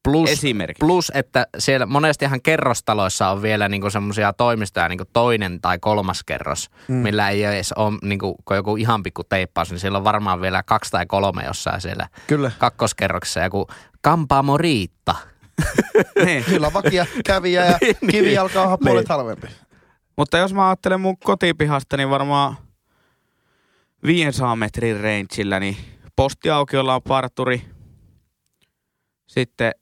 Plus, 0.05 0.31
Esimerkiksi. 0.31 0.81
plus, 0.87 1.13
että 1.15 1.47
siellä 1.59 1.87
monestihan 1.87 2.43
kerrostaloissa 2.43 3.29
on 3.29 3.43
vielä 3.43 3.69
niinku 3.69 3.91
semmoisia 3.91 4.33
toimistoja, 4.33 4.89
niinku 4.89 5.05
toinen 5.13 5.61
tai 5.61 5.79
kolmas 5.79 6.25
kerros, 6.25 6.71
mm. 6.89 6.95
millä 6.95 7.29
ei 7.31 7.45
edes 7.45 7.73
ole 7.73 7.99
niinku, 8.03 8.37
kun 8.45 8.57
joku 8.57 8.77
ihan 8.77 9.03
pikku 9.03 9.25
teippaus, 9.25 9.71
niin 9.71 9.79
siellä 9.81 9.99
on 9.99 10.05
varmaan 10.05 10.41
vielä 10.41 10.63
kaksi 10.63 10.91
tai 10.91 11.07
kolme 11.07 11.43
jossain 11.47 11.81
siellä 11.81 12.09
Kyllä. 12.27 12.51
kakkoskerroksessa 12.59 13.41
joku 13.41 13.67
kampaamo 14.01 14.59
Riitta. 14.59 15.15
Niin. 16.25 16.45
Kyllä 16.45 16.67
on 16.67 16.73
vakia 16.73 17.07
kävijä 17.27 17.65
ja 17.65 17.79
kivi 18.11 18.39
alkaa 18.39 18.67
olla 18.67 18.79
puolet 18.79 19.09
Niin. 19.09 19.09
halvempi. 19.17 19.47
Mutta 20.17 20.39
jos 20.39 20.55
mä 20.55 20.69
ajattelen 20.69 21.01
mun 21.01 21.19
kotipihasta, 21.19 21.97
niin 21.97 22.11
varmaan 22.11 22.57
500 24.07 24.57
metrin 24.57 25.01
rangeillä, 25.01 25.61
niin 25.61 25.77
postiaukiolla 26.17 26.95
on 26.95 27.03
parturi. 27.09 27.63
Sitten 29.27 29.73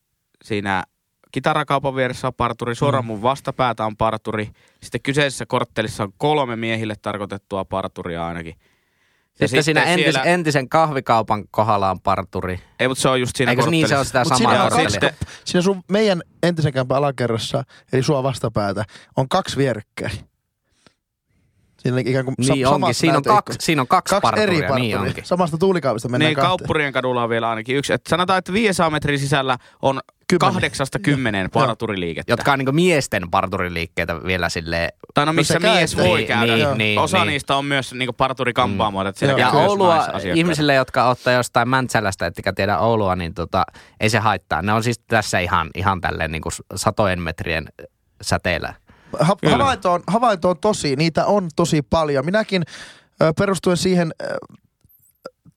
siinä 0.45 0.85
kitarakaupan 1.33 1.97
vieressä 1.97 2.27
on 2.27 2.35
parturi, 2.35 2.75
suoraan 2.75 3.05
mun 3.05 3.23
vastapäätä 3.23 3.85
on 3.87 3.97
parturi. 3.97 4.51
Sitten 4.83 5.01
kyseisessä 5.03 5.47
korttelissa 5.47 6.03
on 6.03 6.13
kolme 6.17 6.57
miehille 6.57 6.95
tarkoitettua 7.03 7.65
parturia 7.65 8.27
ainakin. 8.27 8.55
Ja 9.41 9.49
sitten 9.49 9.65
siinä 9.65 9.83
entis, 9.83 10.05
siellä- 10.05 10.23
entisen 10.23 10.69
kahvikaupan 10.69 11.45
kohdalla 11.51 11.91
on 11.91 12.01
parturi. 12.01 12.61
Ei, 12.81 12.89
mutta 12.89 13.03
se 13.03 13.09
on 13.09 13.21
just 13.21 13.37
siinä 13.37 13.53
Eikö 13.53 13.67
niin 13.71 13.89
se 13.89 13.97
on 13.99 14.05
sitä 14.05 14.19
Mutta 14.19 14.37
samaa 14.37 14.53
siinä, 14.53 14.65
on 14.65 14.71
korttelia? 14.71 15.01
kaksi, 15.01 15.27
siinä 15.45 15.63
sun 15.63 15.83
meidän 15.89 16.23
entisen 16.43 16.73
kämpän 16.73 16.99
alakerrassa, 16.99 17.65
eli 17.93 18.03
sua 18.03 18.23
vastapäätä, 18.23 18.85
on 19.17 19.29
kaksi 19.29 19.57
vierekkäin. 19.57 20.30
Siinä 21.83 21.95
on 21.97 21.99
ikään 22.07 22.25
kuin 22.25 22.35
sa- 22.43 22.53
Niin 22.53 22.67
onkin, 22.67 22.75
samat 22.75 22.97
siinä 22.97 23.17
on, 23.17 23.23
kaksi, 23.23 23.59
siinä 23.61 23.83
on 23.83 23.89
kaksi, 23.89 24.11
kaksi 24.11 24.23
parturia, 24.23 24.43
eri 24.43 24.57
parturia. 24.69 24.83
niin 24.83 24.99
onkin. 24.99 25.25
Samasta 25.25 25.59
tuulikaavista 25.59 26.09
mennään 26.09 26.29
Niin, 26.29 26.37
kahteen. 26.37 26.49
kauppurien 26.51 26.93
kadulla 26.93 27.23
on 27.23 27.29
vielä 27.31 27.51
ainakin 27.51 27.77
yksi. 27.77 27.93
Et 27.93 28.07
sanotaan, 28.09 28.39
että 28.39 28.53
500 28.53 28.91
metrin 28.91 29.19
sisällä 29.19 29.59
on 29.83 30.01
Kymmenen. 30.29 30.55
kahdeksasta 30.55 30.99
kymmeneen 30.99 31.51
parturiliikettä. 31.51 32.33
Jotka 32.33 32.53
on 32.53 32.59
niinku 32.59 32.73
miesten 32.73 33.31
parturiliikkeitä 33.31 34.23
vielä 34.25 34.49
silleen. 34.49 34.93
Tai 35.15 35.27
no 35.27 35.33
missä 35.33 35.53
se 35.53 35.59
mies 35.59 35.95
käy- 35.97 36.05
voi 36.07 36.19
niin, 36.19 36.29
käydä. 36.29 36.57
niin, 36.57 36.79
niin, 36.79 36.99
Osa 36.99 37.19
niin. 37.19 37.29
niistä 37.29 37.57
on 37.57 37.65
myös 37.65 37.95
niinku 37.95 38.13
parturikampaamoita. 38.13 39.09
että 39.09 39.19
siellä 39.19 39.41
Joo. 39.41 39.51
käy 39.51 39.61
Ja 39.61 39.67
Oulua, 39.69 40.07
ihmisille, 40.35 40.75
jotka 40.75 41.09
ottaa 41.09 41.33
jostain 41.33 41.69
Mäntsälästä, 41.69 42.27
ettekä 42.27 42.53
tiedä 42.53 42.79
Oulua, 42.79 43.17
niin 43.17 43.35
tota, 43.35 43.65
ei 44.01 44.11
se 44.11 44.19
haittaa. 44.19 44.63
Ne 44.63 44.73
on 44.73 44.83
siis 44.85 44.99
tässä 44.99 45.39
ihan, 45.39 45.71
ihan 45.75 46.01
tälleen 46.01 46.33
niin 46.33 46.43
satojen 46.75 47.21
metrien 47.23 47.69
säteellä. 48.23 48.75
Ha- 49.21 49.37
Kyllä. 49.41 49.57
havainto, 49.57 49.93
on, 49.93 50.03
havainto 50.07 50.51
on 50.51 50.59
tosi, 50.61 50.97
niitä 50.97 51.27
on 51.27 51.49
tosi 51.57 51.83
paljon. 51.83 52.25
Minäkin 52.25 52.63
ö, 53.23 53.33
perustuen 53.39 53.77
siihen 53.77 54.13
ö, 54.23 54.37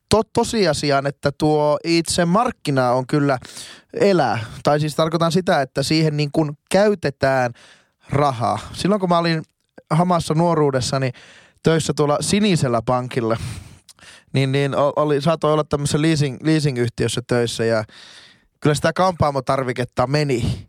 to, 0.08 0.22
tosiasiaan, 0.32 1.06
että 1.06 1.32
tuo 1.38 1.78
itse 1.84 2.24
markkina 2.24 2.90
on 2.90 3.06
kyllä 3.06 3.38
elää. 4.00 4.38
Tai 4.62 4.80
siis 4.80 4.94
tarkoitan 4.96 5.32
sitä, 5.32 5.60
että 5.62 5.82
siihen 5.82 6.16
niin 6.16 6.32
kuin 6.32 6.58
käytetään 6.70 7.52
rahaa. 8.10 8.58
Silloin 8.72 9.00
kun 9.00 9.08
mä 9.08 9.18
olin 9.18 9.42
hamassa 9.90 10.34
nuoruudessani 10.34 11.10
töissä 11.62 11.92
tuolla 11.96 12.18
sinisellä 12.20 12.80
pankilla, 12.86 13.36
niin, 14.32 14.52
niin 14.52 14.72
oli, 14.96 15.20
saatoi 15.20 15.52
olla 15.52 15.64
tämmöisessä 15.64 16.02
leasing, 16.02 16.38
leasing-yhtiössä 16.42 17.20
töissä 17.26 17.64
ja 17.64 17.84
kyllä 18.60 18.74
sitä 18.74 18.92
kampaamotarviketta 18.92 20.06
meni. 20.06 20.68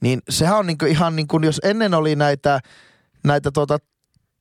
Niin 0.00 0.20
sehän 0.28 0.58
on 0.58 0.66
niinku 0.66 0.84
ihan 0.84 1.16
niin 1.16 1.28
kuin, 1.28 1.44
jos 1.44 1.60
ennen 1.64 1.94
oli 1.94 2.16
näitä, 2.16 2.60
näitä 3.24 3.50
tuota 3.50 3.78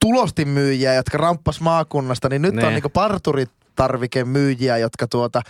tulostimyyjiä, 0.02 0.94
jotka 0.94 1.18
ramppas 1.18 1.62
maakunnasta, 1.62 2.30
niin 2.30 2.42
nyt 2.42 2.54
Ne. 2.54 2.66
on 2.68 2.74
niinku 2.74 2.90
parturitarvikemyyjiä, 2.90 4.78
jotka 4.78 5.08
tuota 5.08 5.42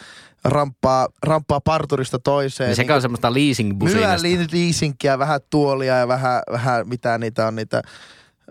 ramppaa, 0.44 1.08
ramppaa 1.24 1.62
parturista 1.62 2.20
toiseen. 2.20 2.68
Niin 2.68 2.76
sekä 2.76 2.96
on 2.96 3.02
semmoista 3.02 3.34
leasing 3.34 3.80
leasinkiä, 4.54 5.20
vähän 5.20 5.40
tuolia 5.50 5.96
ja 5.98 6.08
vähän, 6.08 6.42
vähän 6.52 6.88
mitä 6.88 7.18
niitä 7.18 7.48
on, 7.48 7.56
niitä 7.56 7.82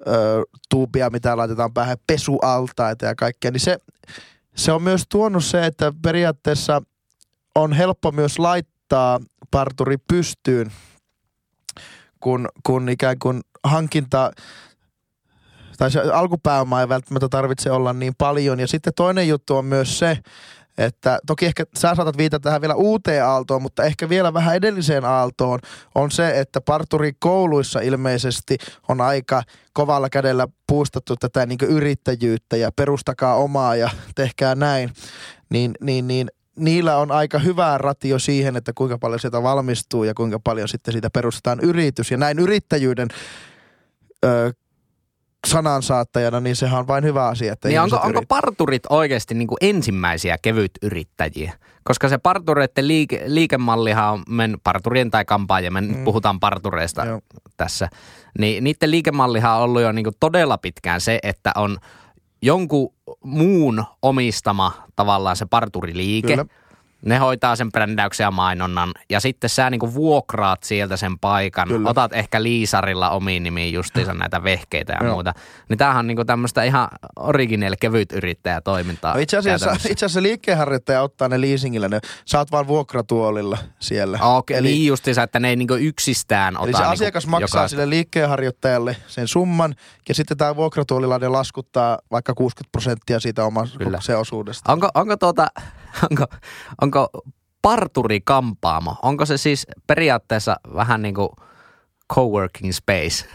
ö, 0.07 0.43
tuubia, 0.71 1.11
mitä 1.11 1.37
laitetaan 1.37 1.75
päähän, 1.75 1.97
pesualtaita 2.07 3.05
ja 3.07 3.15
kaikkea. 3.15 3.51
Niin 3.51 3.61
se, 3.61 3.79
se 4.57 4.73
on 4.73 4.83
myös 4.83 5.03
tuonut 5.09 5.45
se, 5.45 5.67
että 5.67 5.93
periaatteessa 6.03 6.83
on 7.55 7.73
helppo 7.73 8.13
myös 8.13 8.39
laittaa 8.39 9.21
parturi 9.51 9.97
pystyyn, 10.09 10.73
kun, 12.27 12.49
kun 12.67 12.89
ikään 12.89 13.19
kuin 13.19 13.41
hankinta 13.65 14.31
tai 15.79 15.91
se 15.91 16.01
alkupääoma 16.01 16.81
ei 16.81 16.89
välttämättä 16.89 17.29
tarvitse 17.29 17.71
olla 17.71 17.93
niin 17.93 18.15
paljon. 18.19 18.61
Ja 18.61 18.67
sitten 18.67 18.93
toinen 18.97 19.29
juttu 19.29 19.57
on 19.57 19.65
myös 19.65 19.99
se, 19.99 20.19
että 20.79 21.19
toki 21.27 21.47
ehkä 21.47 21.65
sä 21.75 21.95
saatat 21.95 22.17
viitata 22.17 22.43
tähän 22.43 22.61
vielä 22.61 22.75
uuteen 22.75 23.25
aaltoon, 23.25 23.63
mutta 23.63 23.85
ehkä 23.85 24.09
vielä 24.09 24.35
vähän 24.35 24.57
edelliseen 24.57 25.05
aaltoon 25.05 25.59
on 25.95 26.11
se, 26.11 26.41
että 26.41 26.61
parturikouluissa 26.61 27.81
ilmeisesti 27.81 28.59
on 28.89 29.01
aika 29.01 29.43
kovalla 29.73 30.11
kädellä 30.11 30.49
puustattu 30.67 31.17
tätä 31.17 31.47
niin 31.47 31.59
yrittäjyyttä 31.69 32.57
ja 32.57 32.73
perustakaa 32.73 33.35
omaa 33.35 33.77
ja 33.77 33.91
tehkää 34.15 34.55
näin. 34.55 34.91
Niin, 35.51 35.73
niin, 35.81 36.09
niin 36.09 36.29
niillä 36.59 36.97
on 36.97 37.13
aika 37.13 37.39
hyvä 37.39 37.79
ratio 37.79 38.19
siihen, 38.19 38.57
että 38.57 38.73
kuinka 38.75 38.99
paljon 38.99 39.21
sieltä 39.21 39.43
valmistuu 39.43 40.05
ja 40.05 40.15
kuinka 40.15 40.39
paljon 40.45 40.69
sitten 40.69 40.93
siitä 40.93 41.11
perustetaan 41.11 41.61
yritys. 41.63 42.11
Ja 42.11 42.17
näin 42.17 42.39
yrittäjyyden 42.39 43.09
ö, 44.25 44.53
sanansaattajana, 45.47 46.41
niin 46.41 46.57
sehän 46.57 46.79
on 46.81 46.87
vain 46.87 47.05
hyvä 47.05 47.27
asia. 47.27 47.53
Että 47.53 47.69
Niin 47.69 47.81
onko, 47.81 47.97
onko 47.97 48.23
parturit 48.29 48.83
oikeasti 48.91 49.35
niin 49.35 49.49
kuin 49.49 49.59
ensimmäisiä 49.61 50.39
kevytyrittäjiä? 50.43 51.53
Koska 51.85 52.09
se 52.09 52.19
partureiden 52.19 52.89
liike, 52.89 53.23
liikemallihan 53.27 54.13
on, 54.13 54.23
men 54.29 54.57
parturien 54.65 55.11
tai 55.11 55.25
kampaajien, 55.25 55.73
me 55.73 55.81
Mm. 55.81 56.05
puhutaan 56.05 56.41
partureista 56.41 57.05
Joo. 57.05 57.21
tässä, 57.57 57.89
niin 58.39 58.65
niiden 58.65 58.91
liikemallihan 58.91 59.57
on 59.57 59.63
ollut 59.63 59.83
jo 59.83 59.93
niin 59.93 60.05
kuin 60.05 60.17
todella 60.21 60.59
pitkään 60.59 61.01
se, 61.01 61.19
että 61.23 61.53
on 61.57 61.79
jonkun 62.43 62.95
muun 63.25 63.85
omistama 64.03 64.73
tavallaan 64.97 65.37
se 65.37 65.47
parturiliike. 65.47 66.29
Kyllä. 66.29 66.47
Ne 67.05 67.19
hoitaa 67.19 67.57
sen 67.57 67.73
brändäyksen 67.73 68.25
ja 68.25 68.31
mainonnan 68.31 68.93
ja 69.11 69.21
sitten 69.21 69.51
sä 69.51 69.71
niinku 69.71 69.95
vuokraat 69.95 70.63
sieltä 70.63 70.97
sen 70.97 71.19
paikan, 71.19 71.69
Kyllä. 71.69 71.91
otat 71.91 72.13
ehkä 72.13 72.43
liisarilla 72.43 73.11
omiin 73.11 73.43
nimiin 73.43 73.73
justiinsa 73.75 74.15
näitä 74.15 74.45
vehkeitä 74.45 74.93
ja 74.93 75.07
Joo. 75.07 75.15
muuta. 75.15 75.33
Niin 75.69 75.79
tämähän 75.79 75.99
on 75.99 76.07
niinku 76.07 76.25
tämmöistä 76.25 76.63
ihan 76.63 76.89
original 77.17 77.77
kevyt 77.81 78.13
yrittäjätoimintaa. 78.13 79.15
No 79.15 79.21
itse, 79.21 79.37
asiassa, 79.37 79.73
itse 79.73 79.93
asiassa 80.07 80.23
liikkeenharjoittaja 80.23 81.03
ottaa 81.03 81.29
ne 81.29 81.41
leasingillä, 81.41 81.89
ne 81.89 82.01
saat 82.25 82.51
vaan 82.53 82.67
vuokratuolilla 82.67 83.59
siellä. 83.79 84.19
Okei, 84.23 84.57
Eli- 84.57 84.69
niin 84.69 84.87
justiinsa, 84.87 85.23
että 85.23 85.41
ne 85.41 85.49
ei 85.49 85.57
niinku 85.57 85.75
yksistään 85.75 86.57
ota. 86.57 86.65
Eli 86.65 86.73
se 86.73 86.79
niinku 86.79 86.93
asiakas 86.93 87.27
maksaa 87.27 87.61
jokaista- 87.61 87.69
sille 87.69 87.91
liikkeenharjoittajalle 87.91 88.97
sen 89.07 89.29
summan, 89.29 89.75
ja 90.09 90.15
sitten 90.15 90.37
tämä 90.37 90.57
vuokratuolilla 90.57 91.19
ne 91.19 91.29
laskuttaa 91.29 91.99
vaikka 92.11 92.35
60 92.35 92.73
prosenttia 92.73 93.21
siitä 93.21 93.45
omasta 93.45 93.79
se 94.01 94.17
osuudesta. 94.17 94.73
Onko, 94.73 94.89
onko, 94.95 95.17
tuota, 95.17 95.47
onko, 96.11 96.27
onko 96.81 97.09
parturi 97.63 98.21
kampaamo, 98.21 98.97
onko 99.03 99.27
se 99.27 99.37
siis 99.39 99.67
periaatteessa 99.87 100.57
vähän 100.75 101.03
niin 101.03 101.15
kuin 101.15 101.29
coworking 102.15 102.73
space? 102.73 103.29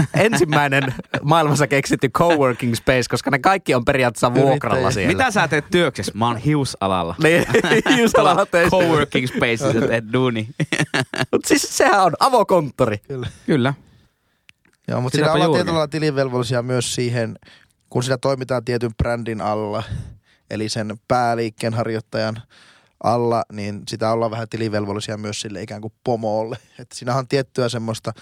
Ensimmäinen 0.14 0.94
maailmassa 1.22 1.66
keksitty 1.66 2.08
coworking 2.08 2.74
space, 2.74 3.02
koska 3.10 3.30
ne 3.30 3.38
kaikki 3.38 3.74
on 3.74 3.84
periaatteessa 3.84 4.34
vuokralla 4.34 4.90
siellä. 4.90 5.12
Mitä 5.12 5.30
sä 5.30 5.48
teet 5.48 5.64
työksessä? 5.70 6.12
Mä 6.14 6.26
oon 6.26 6.36
hiusalalla. 6.36 7.14
Niin, 7.22 7.44
just 8.02 8.18
alalla 8.18 8.46
töissä. 8.46 8.76
Coworking 8.76 9.26
spaces 9.28 9.74
ja 9.74 9.88
teet 9.88 10.04
duuni. 10.12 10.48
Mut 11.32 11.44
siis 11.44 11.76
sehän 11.76 12.04
on 12.04 12.12
avokonttori. 12.20 13.00
Kyllä. 13.46 13.74
Joo, 14.88 15.00
mutta 15.00 15.16
siinä 15.16 15.32
ollaan 15.32 15.52
tietyllä 15.52 15.88
tilivelvollisia 15.88 16.62
myös 16.62 16.94
siihen, 16.94 17.38
kun 17.90 18.02
siinä 18.02 18.18
toimitaan 18.18 18.64
tietyn 18.64 18.90
brändin 18.98 19.40
alla, 19.40 19.82
eli 20.50 20.68
sen 20.68 20.96
pääliikkeen 21.08 21.74
harjoittajan 21.74 22.42
alla, 23.04 23.44
niin 23.52 23.82
sitä 23.88 24.12
ollaan 24.12 24.30
vähän 24.30 24.48
tilivelvollisia 24.48 25.16
myös 25.16 25.40
sille 25.40 25.62
ikään 25.62 25.80
kuin 25.80 25.92
pomolle. 26.04 26.58
Että 26.78 26.96
siinä 26.96 27.14
on 27.14 27.28
tiettyä 27.28 27.68
semmoista 27.68 28.12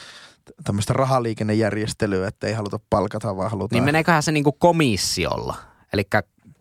tämmöistä 0.64 0.92
rahaliikennejärjestelyä, 0.92 2.28
että 2.28 2.46
ei 2.46 2.52
haluta 2.52 2.80
palkata, 2.90 3.36
vaan 3.36 3.50
halutaan... 3.50 3.76
Niin 3.76 3.84
meneeköhän 3.84 4.22
se 4.22 4.32
niinku 4.32 4.52
komissiolla? 4.52 5.56
Eli 5.92 6.02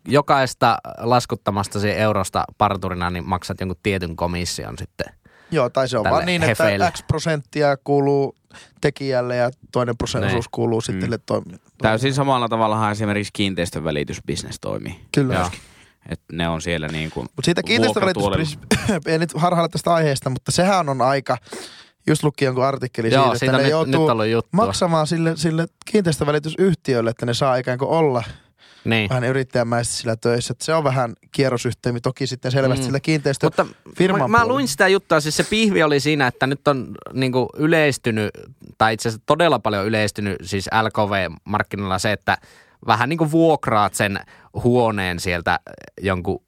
jokaista 0.08 0.78
laskuttamasta 0.98 1.78
eurosta 1.88 2.44
parturina, 2.58 3.10
niin 3.10 3.28
maksat 3.28 3.60
jonkun 3.60 3.76
tietyn 3.82 4.16
komission 4.16 4.78
sitten. 4.78 5.06
Joo, 5.50 5.70
tai 5.70 5.88
se 5.88 5.98
on 5.98 6.04
vaan 6.04 6.26
niin, 6.26 6.42
hefeille. 6.42 6.86
että 6.86 6.98
X 6.98 7.04
prosenttia 7.06 7.76
kuuluu 7.76 8.34
tekijälle 8.80 9.36
ja 9.36 9.50
toinen 9.72 9.96
prosenttiosuus 9.96 10.44
Niin. 10.44 10.50
kuuluu 10.50 10.80
sitten 10.80 10.96
Mm. 10.96 11.00
sille 11.04 11.18
toimi. 11.26 11.52
Täysin 11.82 12.14
samalla 12.14 12.48
tavallahan 12.48 12.92
esimerkiksi 12.92 13.30
kiinteistön 13.32 13.84
välitysbisnes 13.84 14.60
toimii. 14.60 15.00
Kyllä. 15.14 15.34
Joo. 15.34 15.50
Et 16.08 16.20
ne 16.32 16.48
on 16.48 16.62
siellä 16.62 16.88
niin 16.88 17.10
kuin 17.10 17.24
Mutta 17.24 17.44
siitä 17.44 17.62
kiinteistövälitys, 17.62 18.58
ei 19.06 19.18
nyt 19.18 19.32
harhailla 19.34 19.68
tästä 19.68 19.94
aiheesta, 19.94 20.30
mutta 20.30 20.52
sehän 20.52 20.88
on 20.88 21.02
aika, 21.02 21.36
just 22.06 22.22
luki 22.22 22.44
jonkun 22.44 22.64
artikkeli 22.64 23.12
Joo, 23.14 23.22
siitä, 23.24 23.38
siitä 23.38 23.56
että 23.56 23.68
ne 23.68 23.74
nyt, 23.78 23.86
nyt 23.86 23.94
joutuu 24.00 24.22
juttua. 24.22 24.48
maksamaan 24.66 25.06
sille, 25.06 25.36
sille 25.36 25.66
kiinteistövälitysyhtiölle, 25.86 27.10
että 27.10 27.26
ne 27.26 27.34
saa 27.34 27.56
ikään 27.56 27.78
kuin 27.78 27.88
olla 27.90 28.22
Niin. 28.84 29.08
vähän 29.08 29.24
yrittäjämäisesti 29.24 29.96
sillä 29.96 30.16
töissä. 30.16 30.52
Että 30.52 30.64
se 30.64 30.74
on 30.74 30.84
vähän 30.84 31.12
kierrosysteemi, 31.32 32.00
toki 32.00 32.26
sitten 32.26 32.52
selvästi 32.52 32.82
Mm. 32.82 32.86
sillä 32.86 33.00
kiinteistö 33.00 33.46
Mutta 33.46 33.66
mä, 34.18 34.28
mä 34.28 34.46
luin 34.46 34.68
sitä 34.68 34.88
juttua, 34.88 35.20
siis 35.20 35.36
se 35.36 35.44
pihvi 35.44 35.82
oli 35.82 36.00
siinä, 36.00 36.26
että 36.26 36.46
nyt 36.46 36.68
on 36.68 36.88
niinku 37.12 37.48
yleistynyt, 37.56 38.30
tai 38.78 38.94
itse 38.94 39.08
asiassa 39.08 39.22
todella 39.26 39.58
paljon 39.58 39.86
yleistynyt 39.86 40.36
siis 40.42 40.68
LKV-markkinoilla 40.82 41.98
se, 41.98 42.12
että 42.12 42.38
vähän 42.86 43.08
niin 43.08 43.18
kuin 43.18 43.30
vuokraat 43.30 43.94
sen 43.94 44.20
huoneen 44.64 45.20
sieltä 45.20 45.60
jonkun 46.00 46.42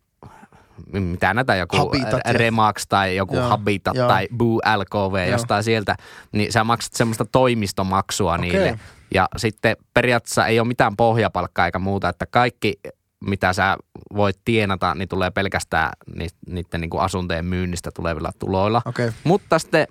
mitä 0.92 1.34
näitä 1.34 1.54
joku 1.56 1.76
Habitat 1.76 2.20
Remax 2.30 2.86
tai 2.88 3.16
joku 3.16 3.36
Joo, 3.36 3.48
Habitat 3.48 3.94
joo. 3.94 4.08
tai 4.08 4.28
Boo 4.36 4.60
LKV 4.76 5.14
Joo. 5.16 5.30
jostain 5.30 5.64
sieltä, 5.64 5.96
niin 6.32 6.52
sä 6.52 6.64
maksat 6.64 6.92
semmoista 6.92 7.24
toimistomaksua 7.32 8.34
Okei. 8.34 8.50
niille. 8.50 8.78
Ja 9.14 9.28
sitten 9.36 9.76
periaatteessa 9.94 10.46
ei 10.46 10.60
ole 10.60 10.68
mitään 10.68 10.96
pohjapalkkaa 10.96 11.66
eikä 11.66 11.78
muuta, 11.78 12.08
että 12.08 12.26
kaikki 12.26 12.80
mitä 13.20 13.52
sä 13.52 13.76
voit 14.14 14.40
tienata, 14.44 14.94
niin 14.94 15.08
tulee 15.08 15.30
pelkästään 15.30 15.92
ni, 16.14 16.28
niiden 16.46 16.80
niin 16.80 16.90
kuin 16.90 17.02
asuntojen 17.02 17.44
myynnistä 17.44 17.90
tulevilla 17.96 18.32
tuloilla. 18.38 18.82
Okay. 18.84 19.12
Mutta 19.24 19.58
sitten 19.58 19.86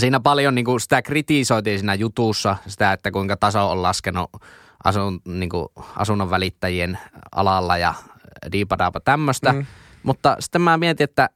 siinä 0.00 0.20
paljon 0.20 0.54
niin 0.54 0.64
kuin 0.64 0.80
sitä 0.80 1.02
kritisoitiin 1.02 1.78
siinä 1.78 1.94
jutussa, 1.94 2.56
sitä, 2.66 2.92
että 2.92 3.10
kuinka 3.10 3.36
taso 3.36 3.70
on 3.70 3.82
laskenut 3.82 4.30
asun, 4.84 5.20
niin 5.24 5.50
kuin 5.50 5.68
asunnon 5.96 6.30
välittäjien 6.30 6.98
alalla 7.32 7.78
ja 7.78 7.94
diipadaapa 8.52 9.00
tämmöistä. 9.00 9.52
Mm. 9.52 9.58
Mm. 9.58 9.66
Mutta 10.02 10.36
sitten 10.40 10.60
mä 10.60 10.78
mietin, 10.78 11.04
että 11.04 11.28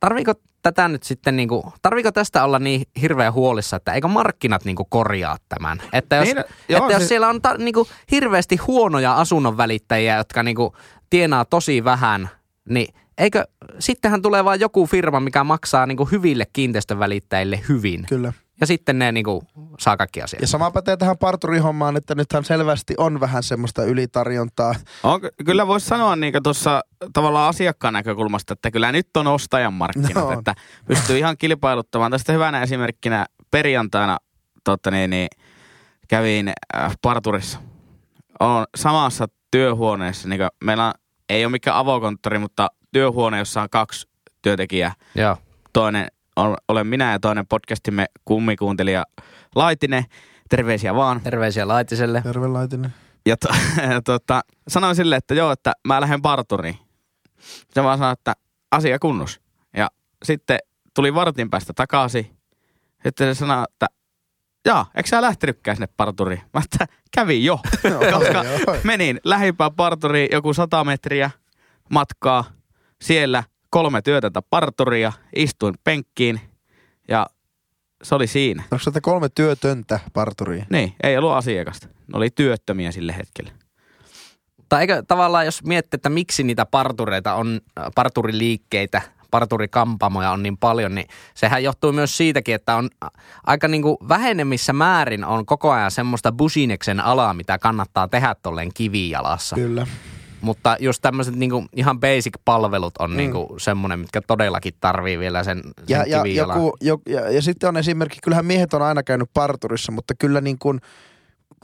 tarviiko 0.00 0.34
tätä 0.62 0.88
nyt 0.88 1.02
sitten, 1.02 1.36
niin 1.36 1.48
kuin, 1.48 1.62
tarviiko 1.82 2.12
tästä 2.12 2.44
olla 2.44 2.58
niin 2.58 2.82
hirveän 3.00 3.32
huolissa, 3.32 3.76
että 3.76 3.92
eikö 3.92 4.08
markkinat 4.08 4.64
niin 4.64 4.76
kuin 4.76 4.86
korjaa 4.90 5.36
tämän? 5.48 5.82
Että 5.92 6.16
jos, 6.16 6.24
Niin, 6.24 6.44
joo, 6.68 6.80
että 6.80 6.92
jos 6.92 7.02
se- 7.02 7.08
siellä 7.08 7.28
on 7.28 7.42
ta, 7.42 7.56
niin 7.58 7.74
kuin 7.74 7.88
hirveästi 8.10 8.56
huonoja 8.56 9.14
asunnon 9.14 9.56
välittäjiä, 9.56 10.16
jotka 10.16 10.42
niin 10.42 10.56
kuin 10.56 10.72
tienaa 11.10 11.44
tosi 11.44 11.84
vähän, 11.84 12.28
niin 12.68 12.94
eikö, 13.18 13.44
sittenhän 13.78 14.22
tulee 14.22 14.44
vaan 14.44 14.60
joku 14.60 14.86
firma, 14.86 15.20
mikä 15.20 15.44
maksaa 15.44 15.86
niin 15.86 15.96
kuin 15.96 16.10
hyville 16.10 16.46
kiinteistönvälittäjille 16.52 17.60
hyvin. 17.68 18.06
Kyllä. 18.08 18.32
Ja 18.60 18.66
sitten 18.66 18.98
ne 18.98 19.12
niin 19.12 19.24
kuin 19.24 19.40
saa 19.78 19.96
kaikki 19.96 20.22
asiat. 20.22 20.40
Ja 20.40 20.46
sama 20.46 20.70
pätee 20.70 20.96
tähän 20.96 21.18
parturihommaan, 21.18 21.96
että 21.96 22.14
nythän 22.14 22.44
selvästi 22.44 22.94
on 22.98 23.20
vähän 23.20 23.42
semmoista 23.42 23.84
ylitarjontaa. 23.84 24.74
On, 25.02 25.20
kyllä 25.46 25.66
voisi 25.66 25.86
sanoa 25.86 26.16
niin 26.16 26.34
tuossa 26.42 26.80
tavallaan 27.12 27.48
asiakkaan 27.48 27.94
näkökulmasta, 27.94 28.52
että 28.52 28.70
kyllä 28.70 28.92
nyt 28.92 29.16
on 29.16 29.26
ostajan 29.26 29.72
markkinat, 29.72 30.14
No 30.14 30.26
on. 30.26 30.38
että 30.38 30.54
pystyy 30.86 31.18
ihan 31.18 31.36
kilpailuttamaan. 31.38 32.10
Tästä 32.10 32.32
hyvänä 32.32 32.62
esimerkkinä 32.62 33.26
perjantaina 33.50 34.16
totta 34.64 34.90
niin, 34.90 35.10
niin, 35.10 35.28
kävin 36.08 36.52
äh, 36.76 36.96
parturissa. 37.02 37.58
On 38.40 38.66
samassa 38.76 39.26
työhuoneessa, 39.50 40.28
niin 40.28 40.38
kuin, 40.38 40.48
meillä 40.64 40.86
on, 40.86 40.92
ei 41.28 41.44
ole 41.44 41.52
mikään 41.52 41.76
avokonttori, 41.76 42.38
mutta 42.38 42.68
työhuone, 42.92 43.38
jossa 43.38 43.62
on 43.62 43.70
kaksi 43.70 44.08
työntekijää. 44.42 44.92
Joo. 45.14 45.36
Toinen 45.72 46.08
olen 46.68 46.86
minä 46.86 47.12
ja 47.12 47.20
toinen 47.20 47.46
podcastimme 47.46 48.06
kummikuuntelija 48.24 49.04
Laitinen. 49.54 50.04
Terveisiä 50.48 50.94
vaan. 50.94 51.20
Terveisiä 51.20 51.68
Laitiselle. 51.68 52.22
Terve 52.22 52.48
Laitinen. 52.48 52.94
Ja 53.26 53.36
to, 53.36 53.48
tota, 54.12 54.40
sanoin 54.68 54.96
sille, 54.96 55.16
että 55.16 55.34
joo, 55.34 55.52
että 55.52 55.72
mä 55.86 56.00
lähden 56.00 56.22
parturiin. 56.22 56.78
Se 57.70 57.82
vaan 57.82 57.98
sanoi, 57.98 58.12
että 58.12 58.34
asia 58.70 58.98
kunnos. 58.98 59.40
Ja 59.76 59.88
sitten 60.24 60.58
tuli 60.94 61.14
vartin 61.14 61.50
päästä 61.50 61.72
takaisin. 61.72 62.36
Sitten 63.02 63.34
se 63.34 63.38
sanoi, 63.38 63.64
että 63.72 63.86
jaa, 64.64 64.90
eikö 64.94 65.08
sä 65.08 65.22
lähtenytkään 65.22 65.76
sinne 65.76 65.88
parturiin? 65.96 66.42
Mä 66.54 66.60
että 66.60 66.86
kävin 67.14 67.44
jo, 67.44 67.60
koska 68.12 68.44
Joo. 68.44 68.76
menin 68.84 69.20
lähimpään 69.24 69.74
parturiin 69.74 70.28
joku 70.32 70.54
sata 70.54 70.84
metriä 70.84 71.30
matkaa. 71.90 72.44
Siellä 73.02 73.44
kolme 73.70 74.02
työtöntä 74.02 74.42
parturia, 74.50 75.12
istuin 75.36 75.74
penkkiin 75.84 76.40
ja 77.08 77.26
se 78.02 78.14
oli 78.14 78.26
siinä. 78.26 78.62
Onko 78.62 78.82
sieltä 78.82 79.00
kolme 79.00 79.28
työtöntä 79.28 80.00
parturia? 80.12 80.66
Niin, 80.70 80.94
ei 81.02 81.18
ollut 81.18 81.32
asiakasta. 81.32 81.86
Ne 81.86 82.16
oli 82.16 82.30
työttömiä 82.30 82.92
sille 82.92 83.16
hetkelle. 83.16 83.52
Tai 84.68 84.80
eikö 84.80 85.02
tavallaan, 85.08 85.44
jos 85.44 85.64
miettii, 85.64 85.96
että 85.98 86.08
miksi 86.08 86.42
niitä 86.42 86.66
partureita 86.66 87.34
on, 87.34 87.60
parturiliikkeitä, 87.94 89.02
parturikampamoja 89.30 90.30
on 90.30 90.42
niin 90.42 90.58
paljon, 90.58 90.94
niin 90.94 91.06
sehän 91.34 91.62
johtuu 91.62 91.92
myös 91.92 92.16
siitäkin, 92.16 92.54
että 92.54 92.76
on 92.76 92.90
aika 93.46 93.68
niin 93.68 93.82
kuin 93.82 93.96
vähenemissä 94.08 94.72
määrin 94.72 95.24
on 95.24 95.46
koko 95.46 95.72
ajan 95.72 95.90
semmoista 95.90 96.32
busineksen 96.32 97.00
alaa, 97.00 97.34
mitä 97.34 97.58
kannattaa 97.58 98.08
tehdä 98.08 98.34
tolleen 98.42 98.70
kivijalassa. 98.74 99.56
Kyllä. 99.56 99.86
Mutta 100.40 100.76
just 100.80 101.02
tämmöiset 101.02 101.36
niin 101.36 101.50
kuin 101.50 101.68
ihan 101.76 102.00
basic-palvelut 102.00 102.94
on 102.98 103.10
Mm. 103.10 103.14
mm. 103.14 103.16
niin 103.16 103.32
kuin 103.32 103.60
semmoinen, 103.60 103.98
mitkä 103.98 104.20
todellakin 104.20 104.74
tarvii 104.80 105.18
vielä 105.18 105.44
sen, 105.44 105.62
sen 105.64 105.74
Ja, 105.88 106.04
ja, 106.06 106.22
joku, 106.26 106.76
jo, 106.80 106.98
ja, 107.08 107.30
ja 107.30 107.42
sitten 107.42 107.68
on 107.68 107.76
esimerkki, 107.76 108.18
kyllähän 108.22 108.46
miehet 108.46 108.74
on 108.74 108.82
aina 108.82 109.02
käynyt 109.02 109.30
parturissa, 109.34 109.92
mutta 109.92 110.14
kyllä 110.14 110.40
niin 110.40 110.58
kuin 110.58 110.80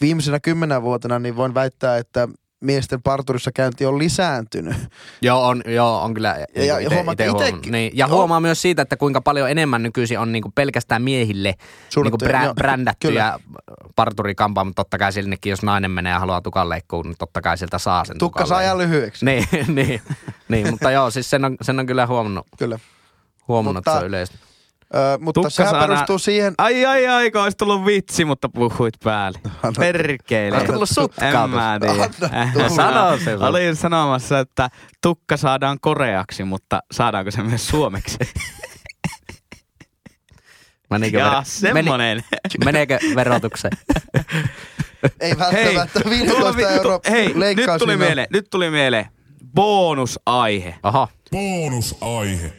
viimeisenä 0.01 0.41
kymmenen 0.41 0.83
vuotena 0.83 1.19
niin 1.19 1.37
voin 1.37 1.55
väittää, 1.55 1.99
että 1.99 2.29
miesten 2.65 3.03
parturissa 3.03 3.53
käynti 3.53 3.87
on 3.87 3.99
lisääntynyt. 3.99 4.77
Joo, 5.23 5.47
on, 5.49 5.63
joo, 5.67 6.01
on 6.03 6.15
kyllä 6.15 6.37
Ja- 6.57 6.65
ja 6.65 6.79
ite, 6.79 6.95
huomaat 6.95 7.21
ite 7.21 7.27
huomannut. 7.29 7.67
Niin, 7.67 7.91
ja 7.95 8.07
Joo. 8.07 8.17
huomaa 8.19 8.41
myös 8.41 8.63
siitä, 8.63 8.83
että 8.83 8.97
kuinka 8.97 9.21
paljon 9.21 9.51
enemmän 9.51 9.83
nykyisin 9.83 10.19
on 10.19 10.33
niinku 10.33 10.53
pelkästään 10.55 11.03
miehille 11.03 11.55
niinku 11.97 12.19
brä, 12.19 12.55
brändättyjä 12.55 13.39
parturikampaa, 13.97 14.65
mutta 14.65 14.83
totta 14.85 14.99
kai 14.99 15.13
sinnekin, 15.13 15.51
jos 15.51 15.63
nainen 15.63 15.91
menee 15.91 16.13
ja 16.13 16.19
haluaa 16.19 16.41
tukan 16.41 16.69
leikkuun, 16.69 17.05
niin 17.07 17.17
totta 17.19 17.41
kai 17.43 17.59
sieltä 17.59 17.79
saa 17.79 18.05
sen 18.05 18.19
Tukka 18.19 18.47
saa 18.47 18.59
leikkuun. 18.59 18.79
lyhyeksi. 18.83 19.25
Niin, 19.25 19.47
niin, 19.75 20.03
niin, 20.49 20.71
mutta 20.71 20.91
joo, 20.91 21.11
siis 21.11 21.31
sen 21.31 21.45
on, 21.45 21.57
sen 21.63 21.79
on 21.81 21.87
kyllä 21.87 22.07
huomannut, 22.07 22.47
Kyllä. 22.59 22.79
huomannut 23.49 23.79
Mutta- 23.81 23.93
se 23.93 23.99
on 23.99 24.07
yleistä. 24.07 24.37
Ö, 24.95 25.19
mutta 25.21 25.39
Tukka 25.41 25.51
sehän 25.51 25.75
perustuu 25.89 26.19
siihen, 26.19 26.55
Ai 26.59 26.87
ai 26.87 27.07
ai, 27.07 27.31
kun 27.31 27.41
olisi 27.43 27.57
tullut 27.57 27.87
vitsi, 27.87 28.25
mutta 28.25 28.49
puhuit 28.49 28.95
päälle. 29.05 29.39
Perkele. 29.79 30.57
Olisi 30.57 30.73
tullut 30.73 30.89
sutkaa 30.89 31.45
En 31.45 31.51
mä 31.51 31.79
tiedä. 31.81 32.09
tulla. 32.53 32.69
Sano 32.69 33.19
se. 33.19 33.37
Olin 33.37 33.77
sanomassa, 33.77 34.39
että 34.39 34.71
tukka 35.03 35.37
saadaan 35.37 35.79
koreaksi, 35.81 36.45
mutta 36.45 36.81
saadaanko 36.93 37.31
se 37.31 37.43
myös 37.43 37.69
suomeksi? 37.69 38.19
Menikö, 40.91 41.19
Jaa, 41.19 41.41
ver- 41.41 41.45
semmonen. 41.45 42.17
Meni, 42.31 42.65
meneekö 42.65 42.99
verotukseen? 43.15 43.73
ei 45.21 45.39
välttämättä 45.39 46.01
15 46.11 46.53
tuolla- 46.53 46.71
euro 46.71 47.01
hei 47.11 47.35
nyt 47.35 47.67
tuli 47.79 47.97
mieleen, 47.97 48.27
nyt 48.33 48.47
tuli 48.51 48.71
mieleen. 48.71 49.07
Bonusaihe 49.55 50.75
Oho, 50.83 51.09
Bonusaihe. 51.31 52.53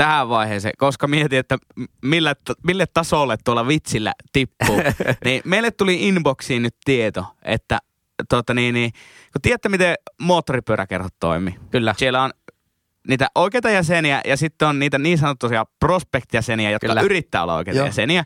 Tähän 0.00 0.28
vaiheeseen, 0.28 0.74
koska 0.78 1.08
mietin, 1.08 1.38
että 1.38 1.58
millä, 2.02 2.34
mille 2.66 2.86
tasolle 2.94 3.36
tuolla 3.44 3.68
vitsillä 3.68 4.12
tippuu. 4.32 4.76
niin 5.24 5.42
meille 5.44 5.70
tuli 5.70 6.08
inboxiin 6.08 6.62
nyt 6.62 6.76
tieto, 6.84 7.26
että 7.42 7.78
tota 8.28 8.54
niin, 8.54 8.74
niin, 8.74 8.92
kun 9.32 9.42
tiedätte, 9.42 9.68
miten 9.68 9.94
moottoripyöräkerhot 10.20 11.14
toimii. 11.20 11.54
kyllä. 11.70 11.94
Siellä 11.98 12.22
on 12.22 12.30
niitä 13.08 13.26
oikeita 13.34 13.70
jäseniä 13.70 14.20
ja 14.24 14.36
sitten 14.36 14.68
on 14.68 14.78
niitä 14.78 14.98
niin 14.98 15.18
sanottuja 15.18 15.66
prospect-jäseniä, 15.84 16.70
jotka 16.70 16.86
Kyllä. 16.86 17.00
Kyllä. 17.00 17.04
yrittää 17.04 17.42
olla 17.42 17.54
oikeita 17.54 17.78
Joo. 17.78 17.86
jäseniä. 17.86 18.24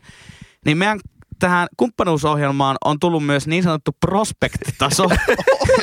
Niin 0.65 0.77
meidän 0.77 0.99
tähän 1.39 1.67
kumppanuusohjelmaan 1.77 2.77
on 2.85 2.99
tullut 2.99 3.25
myös 3.25 3.47
niin 3.47 3.63
sanottu 3.63 3.91
prospect-taso. 4.05 5.09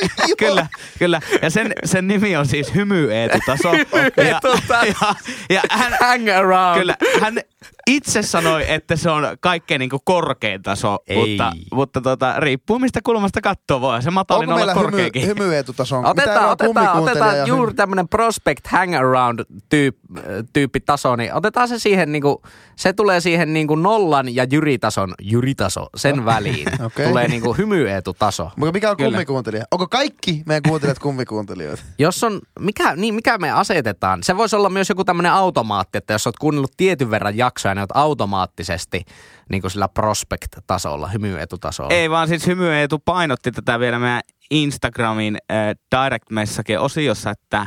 kyllä, 0.37 0.67
kyllä. 0.99 1.21
Ja 1.41 1.49
sen, 1.49 1.73
sen 1.85 2.07
nimi 2.07 2.35
on 2.35 2.45
siis 2.45 2.75
hymy 2.75 3.13
Eetu-taso. 3.13 3.73
ja, 3.73 4.39
ja, 4.85 5.15
ja 5.49 5.61
hän, 5.71 5.93
Hang 6.01 6.29
around. 6.29 6.79
Kyllä, 6.79 6.95
hän, 7.21 7.39
itse 7.87 8.21
sanoi, 8.21 8.71
että 8.71 8.95
se 8.95 9.09
on 9.09 9.23
kaikkein 9.39 9.79
niin 9.79 9.89
korkein 10.05 10.61
taso, 10.61 10.97
Ei. 11.07 11.17
mutta, 11.17 11.51
mutta 11.71 12.01
tota, 12.01 12.39
riippuu 12.39 12.79
mistä 12.79 12.99
kulmasta 13.03 13.41
katsoo. 13.41 13.81
Voi 13.81 14.01
se 14.01 14.11
matalin 14.11 14.39
Onko 14.49 14.53
olla 14.53 14.65
meillä 14.65 14.73
hymy, 14.73 14.85
korkeakin. 14.85 15.27
hymyetutaso? 15.27 15.97
Mitä 15.97 16.09
Otetaan, 16.09 16.49
otetaan, 16.49 16.99
otetaan 16.99 17.47
juuri 17.47 17.69
hymy- 17.71 17.75
tämmöinen 17.75 18.07
prospect 18.07 18.67
hangaround 18.67 19.39
tyyp, 19.69 19.97
tyyppi 20.53 20.79
taso, 20.79 21.15
niin 21.15 21.33
otetaan 21.33 21.67
se 21.67 21.79
siihen 21.79 22.11
niinku, 22.11 22.41
se 22.75 22.93
tulee 22.93 23.19
siihen 23.19 23.53
niinku 23.53 23.75
nollan 23.75 24.35
ja 24.35 24.45
jyritason, 24.51 25.13
jyritaso, 25.43 25.87
sen 25.95 26.25
väliin. 26.25 26.67
Okei. 26.85 27.07
Tulee 27.07 27.27
niinku 27.27 27.53
hymyetutaso. 27.53 28.51
Mutta 28.55 28.71
mikä 28.71 28.89
on 28.89 28.97
Kyllä. 28.97 29.09
kummikuuntelija? 29.09 29.65
Onko 29.71 29.87
kaikki 29.87 30.43
meidän 30.45 30.63
kuuntelijat 30.67 30.99
kummikuuntelijoita? 31.07 31.83
Jos 31.99 32.23
on, 32.23 32.41
mikä, 32.59 32.95
niin 32.95 33.13
mikä 33.15 33.37
me 33.37 33.51
asetetaan? 33.51 34.23
Se 34.23 34.37
voisi 34.37 34.55
olla 34.55 34.69
myös 34.69 34.89
joku 34.89 35.03
tämmöinen 35.03 35.31
automaatti, 35.31 35.97
että 35.97 36.13
jos 36.13 36.27
olet 36.27 36.37
kuunnellut 36.39 36.71
tietyn 36.77 37.11
verran 37.11 37.37
jaksoja, 37.37 37.75
niin 37.75 37.81
olet 37.81 37.89
automaattisesti 37.93 39.01
niin 39.49 39.61
kuin 39.61 39.71
sillä 39.71 39.87
prospect-tasolla, 39.87 41.07
hymyetutasolla. 41.07 41.93
Ei 41.93 42.09
vaan 42.09 42.27
siis 42.27 42.47
Hymy 42.47 42.73
Eetu 42.73 42.99
painotti 42.99 43.51
tätä 43.51 43.79
vielä 43.79 43.99
meidän 43.99 44.21
Instagramin 44.51 45.37
äh, 45.51 45.57
direct 46.03 46.29
message 46.29 46.79
osiossa, 46.79 47.29
että 47.29 47.65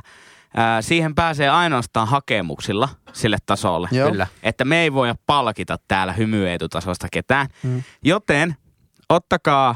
äh, 0.59 0.65
siihen 0.81 1.15
pääsee 1.15 1.49
ainoastaan 1.49 2.09
hakemuksilla 2.09 2.89
sille 3.13 3.37
tasolle. 3.47 3.89
Joo. 3.93 4.11
Kyllä. 4.11 4.27
Että 4.43 4.65
me 4.65 4.83
ei 4.83 4.93
voida 4.93 5.15
palkita 5.27 5.77
täällä 5.89 6.13
Hymy 6.13 6.49
Eetu-tasosta 6.49 7.09
ketään. 7.13 7.47
Mm. 7.63 7.83
Joten 8.05 8.57
ottakaa 9.09 9.71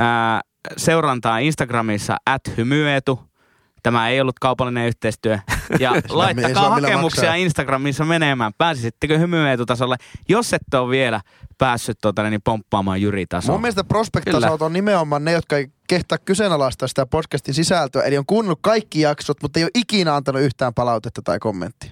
äh, 0.00 0.40
seurantaa 0.76 1.38
Instagramissa 1.38 2.16
at 2.26 2.42
hymyeetu. 2.56 3.20
Tämä 3.82 4.08
ei 4.08 4.20
ollut 4.20 4.38
kaupallinen 4.38 4.86
yhteistyö. 4.86 5.38
Ja 5.78 5.92
laittakaa 6.08 6.70
hakemuksia. 6.70 7.34
Instagramissa 7.34 8.04
menemään. 8.04 8.52
Pääsisittekö 8.58 9.18
hymyeetutasolle, 9.18 9.96
jos 10.28 10.52
ette 10.52 10.76
ole 10.76 10.90
vielä 10.90 11.20
päässyt 11.58 11.98
tuota, 12.00 12.30
niin 12.30 12.42
pomppaamaan 12.42 13.02
Jyri-tasoon? 13.02 13.54
Mun 13.54 13.60
mielestä 13.60 13.84
prospect-tasot 13.84 14.62
on 14.62 14.72
nimenomaan 14.72 15.24
ne, 15.24 15.32
jotka 15.32 15.56
ei 15.56 15.68
kehtaa 15.88 16.18
kyseenalaistaa 16.18 16.88
sitä 16.88 17.06
podcastin 17.06 17.54
sisältöä. 17.54 18.02
Eli 18.02 18.18
on 18.18 18.26
kuunnellut 18.26 18.58
kaikki 18.62 19.00
jaksot, 19.00 19.42
mutta 19.42 19.58
ei 19.58 19.64
ole 19.64 19.70
ikinä 19.74 20.14
antanut 20.14 20.42
yhtään 20.42 20.74
palautetta 20.74 21.22
tai 21.24 21.38
kommenttia. 21.38 21.90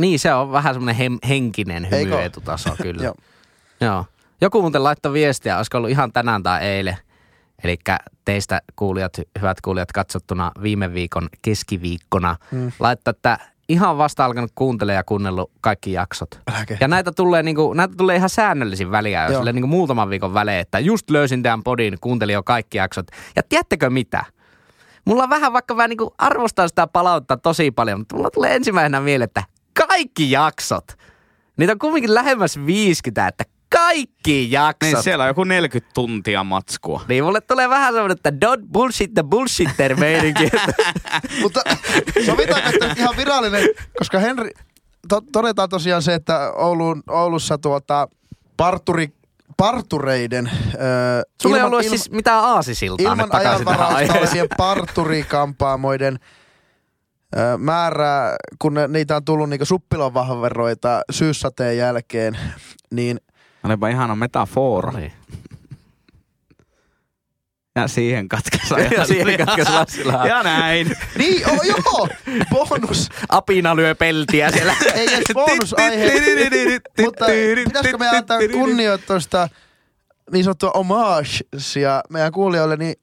Niin, 0.00 0.18
se 0.18 0.34
on 0.34 0.52
vähän 0.52 0.74
semmoinen 0.74 0.94
hem, 0.96 1.18
henkinen 1.28 1.84
Eikö? 1.84 1.96
hymyetutaso 1.98 2.70
kyllä. 2.82 3.04
Joo. 3.06 3.14
Joo. 3.80 4.04
Joku 4.40 4.60
muuten 4.60 4.84
laittoi 4.84 5.12
viestiä, 5.12 5.56
olisiko 5.56 5.78
ollut 5.78 5.90
ihan 5.90 6.12
tänään 6.12 6.42
tai 6.42 6.62
eilen. 6.62 6.96
Eli 7.64 7.78
teistä 8.24 8.60
kuulijat, 8.76 9.12
hyvät 9.38 9.60
kuulijat 9.60 9.92
katsottuna 9.92 10.52
viime 10.62 10.94
viikon 10.94 11.28
keskiviikkona, 11.42 12.36
mm. 12.50 12.72
laittaa, 12.80 13.10
että 13.10 13.38
ihan 13.68 13.98
vasta 13.98 14.24
alkanut 14.24 14.52
kuuntele 14.54 14.92
ja 14.92 15.04
kuunnellut 15.04 15.50
kaikki 15.60 15.92
jaksot. 15.92 16.40
Ja 16.80 16.88
näitä 16.88 17.12
tulee, 17.12 17.42
niinku, 17.42 17.72
näitä 17.72 17.94
tulee 17.96 18.16
ihan 18.16 18.28
säännöllisin 18.28 18.90
väliä, 18.90 19.26
jos 19.26 19.36
sille 19.36 19.52
niinku 19.52 19.66
muutaman 19.66 20.10
viikon 20.10 20.34
välein, 20.34 20.60
että 20.60 20.78
just 20.78 21.10
löysin 21.10 21.42
tämän 21.42 21.62
podin, 21.62 21.98
kuuntelin 22.00 22.32
jo 22.32 22.42
kaikki 22.42 22.78
jaksot. 22.78 23.06
Ja 23.36 23.42
tiedättekö 23.48 23.90
mitä? 23.90 24.24
Mulla 25.04 25.22
on 25.22 25.30
vähän 25.30 25.52
vaikka 25.52 25.76
vähän 25.76 25.90
niinku 25.90 26.14
arvostaa 26.18 26.68
sitä 26.68 26.86
palautetta 26.86 27.36
tosi 27.36 27.70
paljon, 27.70 28.00
mutta 28.00 28.16
mulla 28.16 28.30
tulee 28.30 28.56
ensimmäisenä 28.56 29.00
mieleen, 29.00 29.24
että 29.24 29.42
kaikki 29.88 30.30
jaksot. 30.30 30.84
Niitä 31.56 31.72
on 31.72 31.78
kumminkin 31.78 32.14
lähemmäs 32.14 32.58
50, 32.66 33.28
että 33.28 33.44
kaikki 33.70 34.52
jaksot. 34.52 34.92
Niin 34.92 35.02
siellä 35.02 35.24
on 35.24 35.28
joku 35.28 35.44
40 35.44 35.94
tuntia 35.94 36.44
matskua. 36.44 37.02
Niin 37.08 37.24
mulle 37.24 37.40
tulee 37.40 37.68
vähän 37.68 37.94
semmoinen, 37.94 38.16
että 38.16 38.30
don't 38.30 38.66
bullshit 38.72 39.14
the 39.14 39.22
bullshitter 39.22 39.96
meininki. 39.96 40.50
Mutta 41.42 41.60
sovitaanko, 42.26 42.68
että 42.68 42.94
ihan 42.98 43.16
virallinen, 43.16 43.68
koska 43.98 44.18
Henri, 44.18 44.50
to, 45.08 45.20
todetaan 45.32 45.68
tosiaan 45.68 46.02
se, 46.02 46.14
että 46.14 46.52
Oulun, 46.52 47.02
Oulussa 47.10 47.58
tuota, 47.58 48.08
parturi, 48.56 49.08
partureiden... 49.56 50.50
Ö, 50.74 50.78
Sulla 51.42 51.56
ei 51.56 51.62
ollut 51.62 51.84
siis 51.84 52.10
mitään 52.10 52.44
aasisiltaa 52.44 53.12
ilman 53.12 53.18
nyt 53.18 53.28
takaisin 53.30 53.66
tähän 53.66 53.96
ajanvarausta 53.96 54.46
parturikampaamoiden 54.56 56.18
ö, 57.36 57.58
määrää, 57.58 58.36
kun 58.58 58.74
ne, 58.74 58.88
niitä 58.88 59.16
on 59.16 59.24
tullut 59.24 59.50
niinku 59.50 59.64
suppilonvahveroita 59.64 61.02
syyssateen 61.10 61.76
jälkeen, 61.76 62.38
niin 62.90 63.20
Olipa 63.64 63.88
ihana 63.88 64.16
metafora. 64.16 64.92
Niin. 64.92 65.12
Ja 67.76 67.88
siihen 67.88 68.28
katkesi. 68.28 68.74
Ja 68.98 69.04
siihen 69.04 69.38
katkesi 69.46 69.72
Lassila. 69.72 70.26
Ja 70.26 70.42
näin. 70.42 70.96
niin, 71.18 71.50
oh, 71.50 71.64
joo, 71.64 72.08
bonus, 72.50 73.08
Apina 73.28 73.76
lyö 73.76 73.94
peltiä 73.94 74.50
siellä. 74.50 74.74
ei 74.94 75.14
edes 75.14 75.24
bonusaihe, 75.34 76.12
mutta 77.04 77.26
pitäisikö 77.64 77.98
me 77.98 78.08
antaa 78.08 78.38
kunnioitusta 78.52 79.48
niin 80.32 80.44
sanottua 80.44 80.70
homagea 80.74 82.02
meidän 82.10 82.32
kuulijoille, 82.32 82.76
niin 82.76 82.94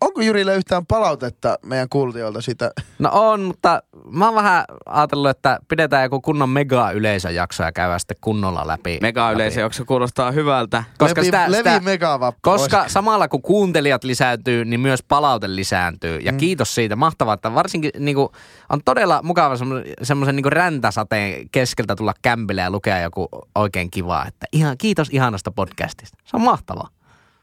onko 0.00 0.20
Jyrille 0.20 0.56
yhtään 0.56 0.86
palautetta 0.86 1.58
meidän 1.66 1.88
kuulijoilta 1.88 2.40
sitä? 2.40 2.70
No 2.98 3.10
on, 3.12 3.40
mutta 3.40 3.82
mä 4.10 4.24
oon 4.24 4.34
vähän 4.34 4.64
ajatellut, 4.86 5.30
että 5.30 5.58
pidetään 5.68 6.02
joku 6.02 6.20
kunnon 6.20 6.48
mega-yleisöjakso 6.48 7.62
ja 7.62 7.72
käydään 7.72 8.00
sitten 8.00 8.16
kunnolla 8.20 8.66
läpi. 8.66 8.98
Mega-yleisö, 9.02 9.64
onko 9.64 9.72
se 9.72 9.84
kuulostaa 9.84 10.30
hyvältä? 10.30 10.84
Koska 10.98 11.20
Levi, 11.20 11.24
sitä- 11.24 11.44
Levi 11.50 11.56
sitä- 11.58 11.80
Megavappu. 11.80 12.40
Koska 12.42 12.84
samalla 12.88 13.28
kun 13.28 13.42
kuuntelijat 13.42 14.04
lisääntyy, 14.04 14.64
niin 14.64 14.80
myös 14.80 15.02
palaute 15.02 15.56
lisääntyy. 15.56 16.18
Ja 16.18 16.32
mm. 16.32 16.38
kiitos 16.38 16.74
siitä. 16.74 16.96
Mahtavaa, 16.96 17.34
että 17.34 17.54
varsinkin 17.54 17.90
niin 17.98 18.14
kuin, 18.16 18.28
on 18.70 18.80
todella 18.84 19.20
mukava 19.22 19.56
semmoisen, 19.56 19.94
semmoisen 20.02 20.36
niin 20.36 20.52
räntäsateen 20.52 21.48
keskeltä 21.52 21.96
tulla 21.96 22.14
kämpille 22.22 22.60
ja 22.60 22.70
lukea 22.70 23.00
joku 23.00 23.28
oikein 23.54 23.90
kivaa. 23.90 24.26
Että 24.26 24.46
ihan, 24.52 24.78
kiitos 24.78 25.08
ihanasta 25.12 25.50
podcastista. 25.50 26.18
Se 26.24 26.36
on 26.36 26.42
mahtavaa. 26.42 26.88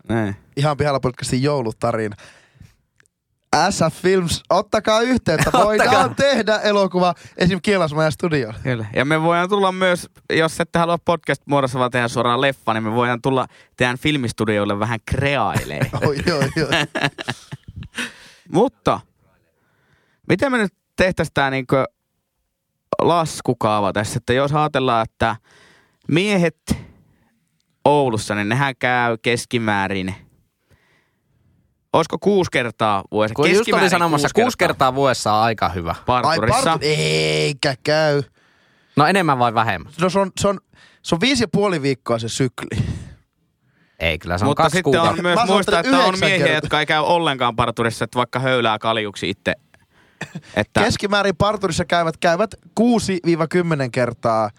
Näin. 0.10 0.36
Ihan 0.58 0.78
pihalla 0.78 1.00
podcastin 1.00 1.43
joulutarina. 1.43 2.15
SF 3.70 4.02
Films, 4.02 4.43
ottakaa 4.50 5.02
yhteyttä. 5.02 5.52
Voidaan 5.54 5.89
Ottakaa. 5.89 6.15
tehdä 6.15 6.58
elokuva 6.60 7.13
esim. 7.38 7.60
Kielasmajan 7.62 8.12
studiolla. 8.12 8.60
Kyllä. 8.63 8.86
Ja 8.96 9.06
me 9.06 9.22
voidaan 9.22 9.50
tulla 9.50 9.72
myös, 9.72 10.10
jos 10.30 10.60
ette 10.60 10.80
halua 10.80 10.98
podcast-muodossa 10.98 11.80
vaan 11.80 11.91
tehdä 11.91 12.08
suoraan 12.08 12.41
leffa, 12.41 12.74
niin 12.74 12.84
me 12.84 12.91
voidaan 12.93 13.22
tulla 13.22 13.48
teidän 13.78 13.98
filmistudioille 13.98 14.80
vähän 14.80 15.00
kreailee. 15.06 15.80
Oi, 16.08 16.17
joo, 16.26 16.41
joo. 16.56 16.70
Mutta, 18.54 19.00
miten 20.30 20.52
me 20.52 20.58
nyt 20.58 20.74
tehtäisiin 20.96 21.34
tämä 21.34 21.50
niinku 21.50 21.76
laskukaava 23.02 23.93
tässä, 23.93 24.17
että 24.17 24.34
jos 24.34 24.54
ajatellaan, 24.54 25.04
että 25.10 25.36
miehet 26.08 26.78
Oulussa, 27.86 28.36
niin 28.36 28.50
nehän 28.50 28.76
käy 28.80 29.17
keskimäärin, 29.22 30.15
olisiko 31.93 32.17
kuusi 32.19 32.52
kertaa 32.52 33.04
vuodessa? 33.12 33.34
Kun 33.34 33.45
just 33.45 33.54
oli 33.56 33.60
Keskimäärin 33.60 33.89
sanomassa, 33.89 34.28
kuusi 34.36 34.58
kertaa 34.58 34.95
vuodessa 34.95 35.34
on 35.34 35.43
aika 35.43 35.69
hyvä. 35.69 35.91
Ai 35.91 36.06
parturissa. 36.06 36.63
partu, 36.69 36.86
eikä 36.86 37.76
käy. 37.84 38.23
No 38.95 39.06
enemmän 39.08 39.39
vai 39.39 39.54
vähemmän? 39.54 39.93
No 40.02 40.10
se 40.10 40.19
on, 40.19 40.32
se 40.39 40.47
on, 40.47 40.60
se 41.02 41.15
on 41.15 41.21
viisi 41.21 41.43
ja 41.43 41.47
puoli 41.52 41.82
viikkoa 41.82 42.19
se 42.19 42.30
sykli. 42.30 42.84
Ei, 44.00 44.19
kyllä 44.19 44.38
se 44.38 44.45
on 44.45 44.50
Mutta 44.50 44.63
kaksi 44.63 44.76
sitten 44.78 44.84
kuukautta. 44.84 45.12
on 45.12 45.21
myös 45.21 45.39
muistaa, 45.47 45.80
että 45.80 45.97
on 46.00 46.19
miehiä, 46.19 46.38
kertaa. 46.38 46.56
jotka 46.56 46.80
ei 46.80 46.86
käy 46.86 47.02
ollenkaan 47.04 47.56
parturissa, 47.56 48.06
että 48.06 48.17
vaikka 48.17 48.39
höylää 48.39 48.80
kaljuksi 48.80 49.30
itse. 49.30 49.54
Että 50.56 50.82
Keskimäärin 50.84 51.36
parturissa 51.36 51.86
käyvät, 51.86 52.17
käyvät 52.17 52.56
6-10 52.80 52.84
kertaa 53.91 54.50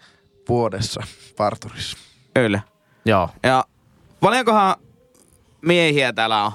vuodessa 0.49 1.01
parturissa. 1.37 1.97
kyllä. 2.33 2.61
Joo. 3.05 3.29
Ja 3.43 3.63
paljonkohan 4.19 4.75
miehiä 5.61 6.13
täällä 6.13 6.43
on? 6.45 6.51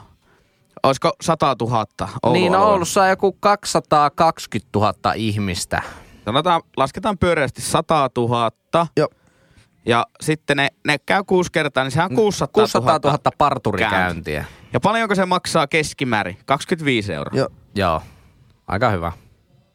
Olisiko 0.85 1.13
100 1.21 1.57
000 1.61 1.87
Oulun 2.23 2.33
niin, 2.33 2.53
no 2.53 2.59
alueella? 2.59 2.73
Oulussa 2.73 3.03
on 3.03 3.09
joku 3.09 3.37
220 3.41 4.79
000 4.79 5.13
ihmistä. 5.17 5.83
Sanotaan, 6.25 6.63
lasketaan 6.77 7.19
pyöreästi 7.19 7.63
100 7.63 8.11
000. 8.17 8.51
Joo. 8.97 9.09
Ja 9.87 10.07
sitten 10.21 10.57
ne, 10.57 10.69
ne 10.87 10.99
käy 11.07 11.25
kuusi 11.27 11.53
kertaa, 11.53 11.85
niin 11.85 11.91
sehän 11.91 12.11
on 12.11 12.17
600 12.17 12.63
000. 12.63 12.99
600 12.99 13.11
000 13.11 13.19
parturikäyntiä. 13.39 14.45
Ja 14.73 14.81
paljonko 14.81 15.15
se 15.15 15.27
maksaa 15.27 15.67
keskimäärin? 15.67 16.39
25 16.45 17.13
euroa. 17.13 17.39
Joo. 17.39 17.49
Joo. 17.75 18.03
Aika 18.67 18.91
hyvä. 18.91 19.13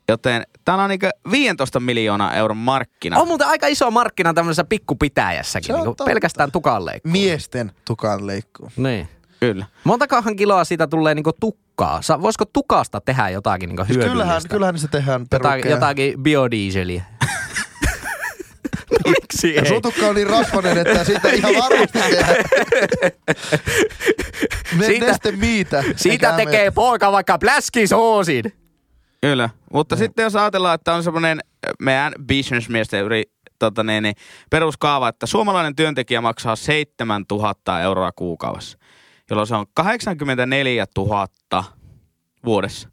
Joten 0.09 0.43
täällä 0.65 0.83
on 0.83 0.89
niinku 0.89 1.05
15 1.31 1.79
miljoonaa 1.79 2.33
euron 2.33 2.57
markkina. 2.57 3.19
On 3.19 3.27
muuten 3.27 3.47
aika 3.47 3.67
iso 3.67 3.91
markkina 3.91 4.33
tämmöisessä 4.33 4.63
pikkupitäjässäkin. 4.63 5.75
On 5.75 5.83
Niin 5.83 5.95
pelkästään 6.05 6.51
tukalle. 6.51 7.01
Miesten 7.03 7.71
tukan 7.85 8.27
leikkuu. 8.27 8.71
Niin. 8.77 9.09
Kyllä. 9.39 9.65
Montakohan 9.83 10.35
kiloa 10.35 10.63
siitä 10.63 10.87
tulee 10.87 11.15
niinku 11.15 11.31
tukkaa? 11.39 12.01
Sa- 12.01 12.21
voisiko 12.21 12.45
tukasta 12.45 13.01
tehdä 13.01 13.29
jotakin 13.29 13.69
niinku 13.69 13.83
Siis 13.85 13.89
hyödyllistä? 13.97 14.11
kyllähän, 14.13 14.41
kyllähän 14.49 14.75
niistä 14.75 14.87
tehdään 14.87 15.21
jotakin, 15.21 15.41
perukkeja. 15.49 15.75
jotakin 15.75 16.23
biodieseliä. 16.23 17.03
no, 19.05 19.11
miksi 19.21 19.57
ei? 19.59 19.65
sun 19.67 19.81
tukka 19.81 20.07
on 20.07 20.15
niin 20.15 20.27
rasvanen, 20.27 20.77
että 20.77 21.03
siitä 21.03 21.29
ihan 21.29 21.53
varmasti 21.55 21.99
tehdään. 21.99 22.35
Siitä- 24.85 25.05
neste 25.05 25.31
miitä. 25.31 25.83
Siitä 25.95 26.33
tekee 26.37 26.71
poika 26.71 27.11
vaikka 27.11 27.37
pläskisoosin. 27.37 28.43
Kyllä. 29.21 29.49
Mutta 29.73 29.95
sitten 29.95 30.23
jos 30.23 30.35
ajatellaan, 30.35 30.75
että 30.75 30.93
on 30.93 31.03
semmoinen 31.03 31.39
meidän 31.79 32.13
businessmiesten 32.27 33.03
yri, 33.05 33.23
tota, 33.59 33.83
niin, 33.83 34.03
niin, 34.03 34.15
peruskaava, 34.49 35.07
että 35.09 35.25
suomalainen 35.25 35.75
työntekijä 35.75 36.21
maksaa 36.21 36.55
7000 36.55 37.81
euroa 37.81 38.11
kuukaudessa, 38.11 38.77
jolloin 39.29 39.47
se 39.47 39.55
on 39.55 39.65
84 39.73 40.85
000 40.97 41.27
vuodessa. 42.45 42.89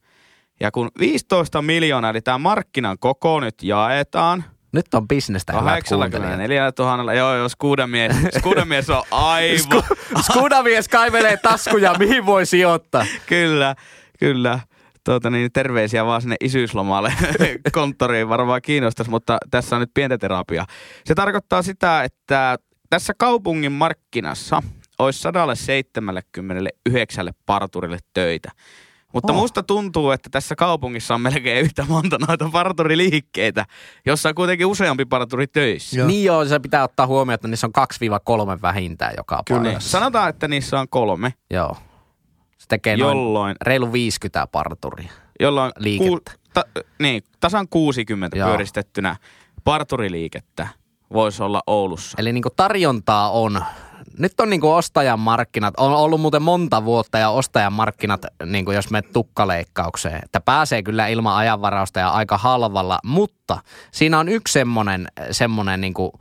Ja 0.61 0.71
kun 0.71 0.91
15 0.99 1.63
miljoonaa, 1.63 2.11
eli 2.11 2.21
tämä 2.21 2.39
markkinan 2.39 2.99
koko 2.99 3.41
nyt 3.41 3.63
jaetaan– 3.63 4.45
Nyt 4.77 4.95
on 4.95 5.09
bisnestä 5.09 5.53
hyvät 5.53 5.85
kuuntelijat. 5.89 6.13
84 6.13 6.73
000, 6.79 7.15
joo 7.15 7.37
joo, 7.37 7.49
skuudamies, 7.49 8.13
skuudamies 8.39 8.91
on 8.97 9.03
aivan, 9.11 9.83
Skudamies 10.21 10.89
kaivelee 10.89 11.37
taskuja, 11.37 11.95
mihin 11.99 12.27
voi 12.27 12.47
sijoittaa. 12.47 13.07
kyllä, 13.27 13.75
kyllä. 14.19 14.61
Tuota, 15.05 15.31
niin, 15.31 15.53
terveisiä 15.53 16.07
vaan 16.07 16.23
sinne 16.23 16.37
isyyslomalle 16.41 17.13
konttoriin 17.73 18.29
varmaan 18.29 18.63
kiinnostaisi, 18.63 19.11
mutta 19.11 19.39
tässä 19.51 19.77
on 19.77 19.81
nyt 19.81 19.91
pientä 19.95 20.19
terapiaa. 20.19 20.67
Se 21.05 21.15
tarkoittaa 21.15 21.63
sitä, 21.63 22.05
että 22.05 22.57
tässä 22.91 23.13
kaupungin 23.19 23.73
markkinassa 23.73 24.63
olisi 24.99 25.21
179 25.21 27.27
parturille 27.47 27.99
töitä. 28.15 28.51
Mutta 29.13 29.33
Oh. 29.33 29.39
musta 29.39 29.63
tuntuu, 29.63 30.11
että 30.11 30.31
tässä 30.31 30.55
kaupungissa 30.57 31.15
on 31.15 31.21
melkein 31.21 31.65
yhtä 31.65 31.85
monta 31.89 32.17
noita 32.29 32.49
parturiliikkeitä, 32.53 33.67
jossa 34.07 34.29
on 34.29 34.35
kuitenkin 34.35 34.67
useampi 34.67 35.05
parturi 35.05 35.47
töissä. 35.47 35.99
Joo. 35.99 36.07
Niin 36.09 36.25
joo, 36.25 36.45
se 36.45 36.59
pitää 36.59 36.83
ottaa 36.85 37.07
huomioon, 37.07 37.35
että 37.35 37.49
niissä 37.49 37.67
on 37.67 37.73
2-3 38.57 38.63
vähintään 38.63 39.15
joka 39.17 39.43
Kyllä. 39.47 39.63
paikassa. 39.63 39.91
Sanotaan, 39.91 40.29
että 40.29 40.49
niissä 40.49 40.81
on 40.81 40.89
kolme, 40.89 41.35
Joo. 41.51 41.77
Se 42.59 42.67
tekee 42.69 42.97
noin 42.97 43.17
jolloin, 43.19 43.57
reilu 43.63 43.93
50 43.93 44.47
parturia. 44.47 45.11
jolloin 45.41 45.73
Liikettä. 45.79 46.33
ta, 46.55 46.65
niin, 46.99 47.23
tasan 47.41 47.69
60 47.69 48.39
Joo. 48.39 48.49
pyöristettynä 48.49 49.17
parturiliikettä 49.65 50.69
voisi 51.13 51.43
olla 51.43 51.63
Oulussa. 51.67 52.17
Eli 52.21 52.33
niinku 52.33 52.51
tarjontaa 52.57 53.31
on. 53.31 53.65
Nyt 54.19 54.41
on 54.41 54.51
niinku 54.51 54.73
ostajan 54.73 55.21
markkinat. 55.21 55.75
On 55.77 55.93
ollut 55.93 56.21
muuten 56.21 56.43
monta 56.43 56.85
vuotta 56.85 57.19
ja 57.19 57.31
ostajan 57.31 57.73
markkinat, 57.73 58.27
niinku 58.45 58.73
jos 58.73 58.91
menet 58.91 59.13
tukkaleikkaukseen. 59.13 60.21
Että 60.25 60.41
pääsee 60.41 60.83
kyllä 60.83 61.07
ilman 61.07 61.37
ajanvarausta 61.37 62.01
ja 62.01 62.09
aika 62.09 62.39
halvalla. 62.39 62.99
Mutta 63.05 63.59
siinä 63.91 64.19
on 64.19 64.29
yksi 64.29 64.53
semmonen, 64.53 65.09
semmonen 65.31 65.81
niinku, 65.81 66.13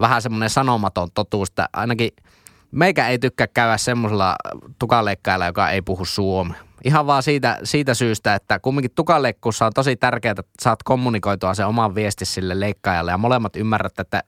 vähän 0.00 0.22
semmonen 0.22 0.50
sanomaton 0.50 1.08
totuus, 1.14 1.48
että 1.48 1.68
ainakin 1.72 2.10
meikä 2.70 3.08
ei 3.08 3.18
tykkää 3.18 3.46
käydä 3.46 3.76
semmoisella 3.76 4.36
tukaleikkailla, 4.78 5.46
joka 5.46 5.70
ei 5.70 5.82
puhu 5.82 6.04
suomea. 6.04 6.73
Ihan 6.84 7.06
vaan 7.06 7.22
siitä, 7.22 7.58
siitä 7.64 7.94
syystä, 7.94 8.34
että 8.34 8.58
kumminkin 8.58 8.90
tukaleikkuussa 8.94 9.66
on 9.66 9.72
tosi 9.74 9.96
tärkeää, 9.96 10.30
että 10.30 10.42
saat 10.62 10.82
kommunikoitua 10.82 11.54
sen 11.54 11.66
oman 11.66 11.94
viesti 11.94 12.24
sille 12.24 12.60
leikkaajalle 12.60 13.10
ja 13.10 13.18
molemmat 13.18 13.56
ymmärrät, 13.56 13.98
että, 13.98 14.22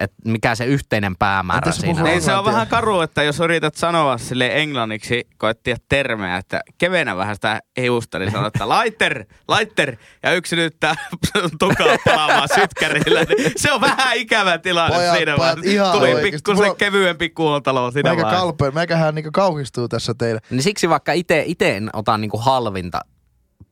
että 0.00 0.16
mikä 0.24 0.54
se 0.54 0.64
yhteinen 0.64 1.16
päämäärä 1.16 1.72
se 1.72 1.80
siinä 1.80 1.98
on. 1.98 2.04
Niin 2.04 2.22
se 2.22 2.34
on 2.34 2.44
vähän 2.44 2.66
karu, 2.66 3.00
että 3.00 3.22
jos 3.22 3.40
yrität 3.40 3.74
sanoa 3.74 4.18
sille 4.18 4.50
englanniksi, 4.62 5.28
koettia 5.38 5.76
termejä, 5.88 6.36
että 6.36 6.60
kevennä 6.78 7.16
vähän 7.16 7.34
sitä 7.34 7.60
hiusta, 7.80 8.18
niin 8.18 8.30
sanoo, 8.30 8.46
että 8.46 8.68
laiter, 8.68 9.24
laiter, 9.48 9.96
ja 10.22 10.32
yksi 10.32 10.56
nyt 10.56 10.76
tukaa 11.58 11.86
palaamaan 12.04 12.48
sytkärillä. 12.54 13.24
Niin 13.24 13.52
se 13.56 13.72
on 13.72 13.80
vähän 13.80 14.16
ikävä 14.16 14.58
tilanne 14.58 14.96
Pojat, 14.96 15.16
siinä 15.16 15.36
pojat, 15.36 15.56
vaan. 15.56 15.66
ihan 15.68 15.92
Tuli 15.98 16.14
pikkusen 16.22 16.64
Mulla- 16.64 16.74
kevyempi 16.74 17.30
kuoltalo 17.30 17.90
siinä 17.90 18.10
Meikä 18.10 18.22
vaiheessa. 18.22 18.46
kalpe, 18.46 18.70
meikähän 18.70 19.14
niinku 19.14 19.30
kauhistuu 19.32 19.88
tässä 19.88 20.14
teille. 20.18 20.40
Niin 20.50 20.62
siksi 20.62 20.88
vaikka 20.88 21.12
itse 21.12 21.42
ite 21.46 21.80
en 21.84 21.90
ota 21.92 22.18
niinku 22.18 22.38
halvinta 22.38 23.00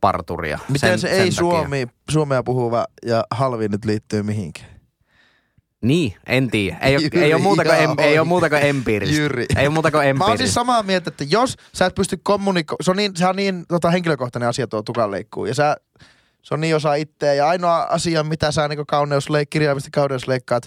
parturia. 0.00 0.58
Miten 0.68 0.90
sen, 0.90 0.98
se 0.98 1.08
sen 1.08 1.16
ei 1.16 1.18
takia. 1.30 1.32
suomi, 1.38 1.86
suomea 2.10 2.42
puhuva 2.42 2.86
ja 3.06 3.24
halvi 3.30 3.68
nyt 3.68 3.84
liittyy 3.84 4.22
mihinkään? 4.22 4.72
Niin, 5.82 6.14
en 6.26 6.50
tiedä. 6.50 6.78
Ei, 6.78 6.96
ole, 6.96 7.08
ei, 7.24 7.34
ole 7.34 7.42
muuta 7.42 7.64
kuin, 7.64 7.76
em, 7.76 7.90
ei 7.98 8.18
ole 8.18 8.28
muuta 8.28 8.50
kuin 8.50 8.62
empiiristä. 8.62 9.16
Jyri. 9.16 9.46
Ei 9.56 9.66
ole 9.66 9.74
muuta 9.74 9.90
kuin 9.90 9.98
Mä 9.98 10.04
oon 10.04 10.10
empiiristä. 10.10 10.36
siis 10.44 10.54
samaa 10.54 10.82
mieltä, 10.82 11.10
että 11.10 11.24
jos 11.28 11.56
sä 11.74 11.86
et 11.86 11.94
pysty 11.94 12.18
kommunikoimaan, 12.22 12.84
se 12.84 12.90
on 12.90 12.96
niin, 12.96 13.16
sehän 13.16 13.30
on 13.30 13.36
niin 13.36 13.64
tota, 13.68 13.90
henkilökohtainen 13.90 14.48
asia 14.48 14.66
tuo 14.66 14.82
tukanleikkuu. 14.82 15.46
Ja 15.46 15.54
sä, 15.54 15.76
se 16.42 16.54
on 16.54 16.60
niin 16.60 16.76
osa 16.76 16.94
itseä. 16.94 17.34
Ja 17.34 17.48
ainoa 17.48 17.82
asia, 17.90 18.24
mitä 18.24 18.52
sä 18.52 18.68
niin 18.68 18.86
kauneusleik, 18.86 19.50
kirjaimisesti 19.50 19.90
kauneusleikkaat 19.90 20.62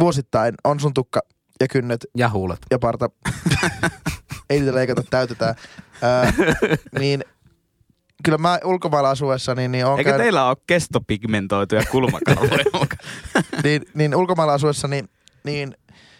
vuosittain, 0.00 0.54
on 0.64 0.80
sun 0.80 0.94
tukka 0.94 1.20
ja 1.60 1.68
kynnet 1.68 2.06
Ja 2.16 2.28
huulet. 2.28 2.58
ja 2.70 2.78
parta. 2.78 3.10
Ei 4.50 4.60
niitä 4.60 4.74
leikata, 4.74 5.02
täytetään. 5.10 5.54
Niin 6.98 7.24
kyllä 8.24 8.38
mä 8.38 8.58
ulkomailla 8.64 9.10
asuessa, 9.10 9.54
niin, 9.54 9.72
niin, 9.72 9.86
on 9.86 9.98
Eikö 9.98 10.10
käynyt, 10.10 10.24
teillä 10.24 10.48
ole 10.48 10.56
kestopigmentoituja 10.66 11.82
kulmakalvoja 11.90 12.64
niin, 13.64 13.82
niin 13.94 14.16
ulkomailla 14.16 14.54
asuessa, 14.54 14.88
niin, 14.88 15.08
niin 15.44 15.74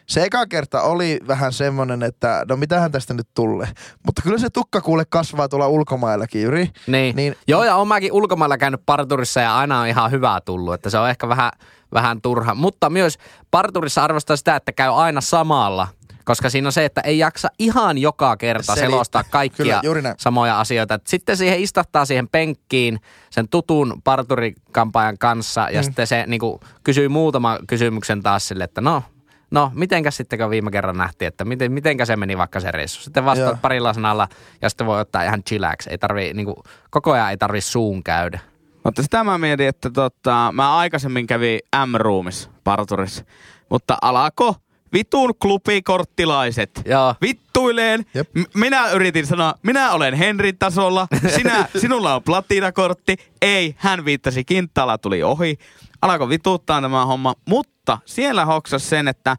se 0.07 0.25
eka 0.25 0.47
kerta 0.47 0.83
oli 0.83 1.21
vähän 1.29 1.53
semmonen, 1.53 2.03
että 2.03 2.45
no 2.49 2.57
mitähän 2.57 2.93
tästä 2.93 3.15
nyt 3.15 3.29
tulee. 3.35 3.69
Mutta 4.07 4.23
kyllä 4.23 4.39
se 4.39 4.51
tukka 4.51 4.81
kuule 4.81 5.05
kasvaa 5.09 5.49
tuolla 5.49 5.69
ulkomaillakin, 5.69 6.43
Jyri. 6.43 6.65
Niin. 6.65 6.73
Niin- 6.87 7.17
niin. 7.17 7.37
Joo, 7.49 7.65
ja 7.65 7.77
on 7.77 7.89
mäkin 7.89 8.13
ulkomailla 8.13 8.59
käynyt 8.59 8.81
parturissa 8.87 9.41
ja 9.41 9.59
aina 9.59 9.81
on 9.81 9.87
ihan 9.87 10.11
hyvää 10.11 10.41
tullut, 10.41 10.75
että 10.75 10.91
se 10.91 10.99
on 10.99 11.11
ehkä 11.11 11.29
vähän, 11.29 11.53
vähän 11.93 12.23
turha. 12.23 12.55
Mutta 12.55 12.91
myös 12.91 13.19
parturissa 13.51 14.05
arvostaa 14.05 14.37
sitä, 14.37 14.57
että 14.57 14.73
käy 14.73 14.91
aina 15.03 15.21
samalla, 15.21 15.89
koska 16.27 16.51
siinä 16.51 16.69
on 16.69 16.73
se, 16.73 16.85
että 16.85 17.01
ei 17.01 17.19
jaksa 17.19 17.49
ihan 17.59 17.99
joka 17.99 18.37
kerta 18.37 18.63
Selittää. 18.75 18.91
selostaa 18.91 19.25
kaikkia 19.31 19.81
Kyllä, 19.83 20.15
samoja 20.19 20.61
asioita. 20.61 20.99
Sitten 21.07 21.37
siihen 21.37 21.59
istahtaa 21.61 22.05
siihen 22.05 22.29
penkkiin 22.29 22.99
sen 23.31 23.49
tutun 23.49 24.01
parturikampaajan 24.05 25.19
kanssa 25.19 25.69
ja 25.71 25.81
Mm. 25.81 25.85
sitten 25.85 26.07
se 26.07 26.25
niinku, 26.27 26.61
kysyy 26.85 27.09
muutaman 27.09 27.59
kysymyksen 27.67 28.23
taas 28.23 28.49
sille, 28.49 28.65
että 28.65 28.81
no, 28.81 29.03
no 29.51 29.71
mitenkäs 29.75 30.17
sitten 30.17 30.39
kun 30.39 30.51
viime 30.51 30.71
kerran 30.71 30.97
nähtiin, 30.97 31.27
että 31.29 31.45
miten, 31.45 31.73
mitenkä 31.73 32.05
se 32.05 32.17
meni 32.17 32.39
vaikka 32.39 32.61
se 32.61 32.71
reissu. 32.71 33.03
Sitten 33.03 33.21
Joo. 33.21 33.27
vastaat 33.31 33.63
parilla 33.63 33.93
sanalla 33.93 34.29
ja 34.63 34.69
sitten 34.69 34.87
voi 34.87 35.01
ottaa 35.01 35.23
ihan 35.23 35.43
chillax. 35.45 35.87
Ei 35.87 35.99
tarvii, 35.99 36.35
niinku, 36.35 36.63
koko 36.91 37.13
ajan 37.13 37.31
ei 37.31 37.37
tarvi 37.37 37.61
suun 37.61 38.03
käydä. 38.05 38.41
Mutta 38.85 39.03
sitä 39.03 39.25
mä 39.25 39.39
mietin, 39.39 39.69
että 39.69 39.91
tota, 39.91 40.51
mä 40.53 40.77
aikaisemmin 40.77 41.27
kävin 41.27 41.61
M-roomissa 41.87 42.51
parturissa, 42.65 43.25
mutta 43.71 43.99
alako 44.03 44.55
vitun 44.93 45.35
klubikorttilaiset 45.43 46.83
Joo. 46.85 47.15
vittuileen. 47.23 48.07
Jep. 48.15 48.29
M- 48.35 48.59
minä 48.61 48.91
yritin 48.91 49.27
sanoa, 49.27 49.55
minä 49.63 49.93
olen 49.93 50.15
Henrin 50.15 50.59
tasolla, 50.59 51.07
sinä, 51.37 51.69
sinulla 51.81 52.15
on 52.15 52.23
platinakortti. 52.23 53.17
Ei, 53.43 53.75
hän 53.79 54.05
viittasi 54.05 54.45
kinttaalla, 54.45 54.99
tuli 54.99 55.23
ohi. 55.23 55.59
Alkoi 56.03 56.29
vituttaa 56.29 56.83
tämä 56.83 57.07
homma, 57.07 57.35
mutta 57.49 57.99
siellä 58.05 58.45
hoksas 58.45 58.89
sen, 58.89 59.09
että 59.09 59.37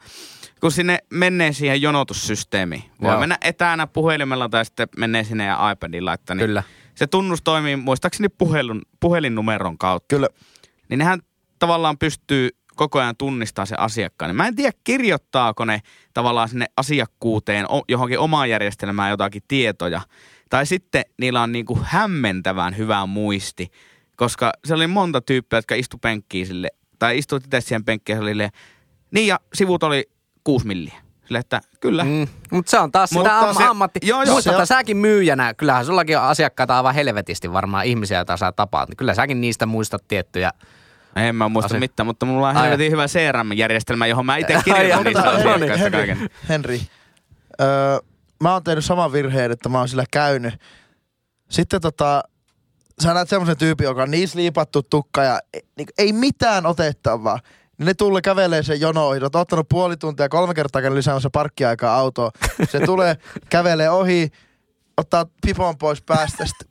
kun 0.62 0.72
sinne 0.72 1.00
menee 1.14 1.54
siihen 1.54 1.82
jonotussysteemiin, 1.82 2.84
voi 3.02 3.12
Joo. 3.12 3.20
mennä 3.20 3.38
etänä 3.42 3.88
puhelimella 3.88 4.50
tai 4.50 4.66
sitten 4.66 4.88
menee 4.98 5.24
sinne 5.24 5.46
ja 5.46 5.72
iPadilla, 5.72 6.14
että 6.14 6.36
niin 6.36 6.46
Kyllä. 6.48 6.64
se 6.96 7.08
tunnus 7.08 7.42
toimii 7.44 7.76
muistaakseni 7.76 8.30
puhelun, 8.30 8.82
puhelinnumeron 9.00 9.78
kautta. 9.78 10.16
Kyllä. 10.16 10.28
Niin 10.90 10.98
nehän 10.98 11.20
tavallaan 11.60 11.98
pystyy 11.98 12.50
koko 12.78 13.00
ajan 13.00 13.16
tunnistaa 13.18 13.66
se 13.66 13.76
asiakkaan. 13.78 14.36
Mä 14.36 14.48
en 14.48 14.56
tiedä, 14.56 14.72
kirjoittaako 14.84 15.66
ne 15.66 15.82
tavallaan 16.14 16.50
sinne 16.50 16.66
asiakkuuteen 16.78 17.66
johonkin 17.88 18.20
omaan 18.20 18.50
järjestelmään 18.50 19.10
jotakin 19.10 19.42
tietoja. 19.48 20.02
Tai 20.50 20.66
sitten 20.66 21.06
niillä 21.20 21.42
on 21.42 21.52
niinku 21.52 21.80
hämmentävän 21.84 22.78
hyvä 22.78 23.06
muisti. 23.06 23.72
Koska 24.16 24.52
se 24.66 24.74
oli 24.74 24.88
monta 24.88 25.22
tyyppiä, 25.22 25.58
jotka 25.58 25.76
istu 25.76 25.98
penkkiin 25.98 26.48
sille, 26.48 26.70
tai 27.00 27.18
istuit 27.18 27.46
itse 27.46 27.62
siihen 27.62 27.86
penkkiin 27.86 28.18
silleen, 28.18 28.50
niin 29.12 29.28
ja 29.28 29.40
sivut 29.54 29.84
oli 29.84 30.10
kuusi 30.44 30.68
milliä. 30.68 30.94
Sille, 31.26 31.40
että 31.40 31.62
kyllä. 31.80 32.04
Mm. 32.04 32.28
Mutta 32.52 32.70
se 32.70 32.80
on 32.80 32.92
taas 32.92 33.12
Mutta 33.12 33.30
sitä 33.30 33.50
am- 33.50 33.56
se- 33.56 33.64
ammatti. 33.64 34.00
joo, 34.04 34.24
joo, 34.24 34.34
Muista, 34.34 34.50
se 34.50 34.56
että 34.56 34.66
säkin 34.66 34.98
myyjänä, 34.98 35.54
kyllähän 35.54 35.86
sullakin 35.86 36.18
on 36.18 36.24
asiakkaita 36.24 36.78
aivan 36.78 36.96
helvetisti 36.96 37.54
varmaan 37.54 37.86
ihmisiä, 37.86 38.18
joita 38.18 38.38
sä 38.38 38.52
tapaat. 38.52 38.90
Kyllä 38.98 39.14
säkin 39.14 39.42
niistä 39.42 39.66
muistat 39.66 40.08
tiettyjä. 40.08 40.52
En 41.18 41.36
mä 41.36 41.50
muista 41.50 41.68
Asia- 41.68 41.80
mitään, 41.80 42.08
mutta 42.08 42.26
mulla 42.26 42.50
on 42.50 42.56
helvetin 42.56 42.92
hyvä 42.92 43.08
CRM-järjestelmä, 43.08 44.08
johon 44.08 44.26
mä 44.26 44.38
itse 44.38 44.60
kirjoitan 44.66 45.04
niistä 45.04 45.30
asiakkaista 45.30 45.78
Henri, 45.78 46.08
kaiken. 46.08 46.30
Henri 46.50 46.82
öö, 47.62 48.00
mä 48.44 48.54
oon 48.54 48.64
tehnyt 48.64 48.86
saman 48.86 49.12
virheen, 49.12 49.52
että 49.52 49.70
mä 49.70 49.78
oon 49.78 49.90
sillä 49.90 50.06
käynyt. 50.12 50.54
Sitten 51.50 51.82
tota, 51.82 52.24
sä 53.04 53.14
näet 53.14 53.30
semmoisen 53.30 53.58
tyypin, 53.58 53.86
joka 53.86 54.04
on 54.04 54.12
niin 54.12 54.28
sliipattu 54.28 54.84
tukka 54.84 55.24
ja 55.24 55.40
ei, 55.54 55.62
niin, 55.78 55.88
ei 55.98 56.14
mitään 56.14 56.66
otettavaa. 56.66 57.40
Niin 57.78 57.86
ne 57.86 57.94
tulee 57.94 58.22
kävelee 58.22 58.64
sen 58.64 58.82
jonoihin. 58.82 59.24
Oot 59.24 59.36
ottanut 59.36 59.70
puoli 59.70 59.98
tuntia, 59.98 60.30
kolme 60.30 60.54
kertaa 60.54 60.82
käynyt 60.82 60.98
lisäämässä 60.98 61.30
parkkiaikaa 61.30 61.96
autoa. 61.96 62.32
Se 62.72 62.80
tulee, 62.80 63.18
kävelee 63.50 63.90
ohi, 63.90 64.32
ottaa 64.98 65.26
pipon 65.46 65.78
pois 65.78 66.02
päästä. 66.02 66.46
Sitten, 66.46 66.68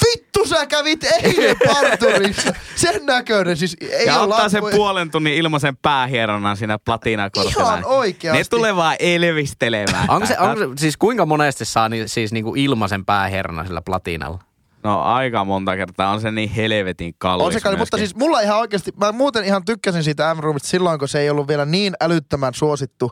Vittu 0.00 0.46
sä 0.46 0.66
kävit 0.66 1.04
eilen 1.04 1.56
parturissa. 1.74 2.54
Sen 2.74 3.06
näköinen 3.06 3.56
siis. 3.56 3.76
Ei 3.80 4.06
ja 4.06 4.20
ottaa 4.20 4.48
sen 4.48 4.62
puolen 4.70 5.10
tunnin 5.10 5.34
ilmaisen 5.34 5.76
päähieronnan 5.76 6.56
siinä 6.56 6.78
platinakortilla. 6.78 7.62
Ihan 7.62 7.84
oikeasti. 7.84 8.38
Ne 8.38 8.44
tulee 8.50 8.76
vaan 8.76 8.96
elvistelemään. 8.98 10.10
Onko 10.10 10.26
se, 10.26 10.38
onko 10.38 10.58
se, 10.58 10.66
siis 10.76 10.96
kuinka 10.96 11.26
monesti 11.26 11.64
saa 11.64 11.88
ni, 11.88 12.08
siis 12.08 12.32
niinku 12.32 12.54
ilmaisen 12.56 13.04
pääherna 13.04 13.66
sillä 13.66 13.82
platinalla? 13.82 14.38
No 14.82 15.02
aika 15.02 15.44
monta 15.44 15.76
kertaa 15.76 16.10
on 16.10 16.20
se 16.20 16.30
niin 16.30 16.50
helvetin 16.50 17.14
kallis 17.18 17.46
On 17.46 17.52
se 17.52 17.60
kallis, 17.60 17.78
mutta 17.78 17.96
siis 17.96 18.14
mulla 18.14 18.40
ihan 18.40 18.58
oikeasti, 18.58 18.90
mä 18.96 19.12
muuten 19.12 19.44
ihan 19.44 19.64
tykkäsin 19.64 20.04
siitä 20.04 20.34
M-Roomista 20.34 20.68
silloin, 20.68 20.98
kun 20.98 21.08
se 21.08 21.20
ei 21.20 21.30
ollut 21.30 21.48
vielä 21.48 21.64
niin 21.64 21.94
älyttömän 22.00 22.54
suosittu. 22.54 23.10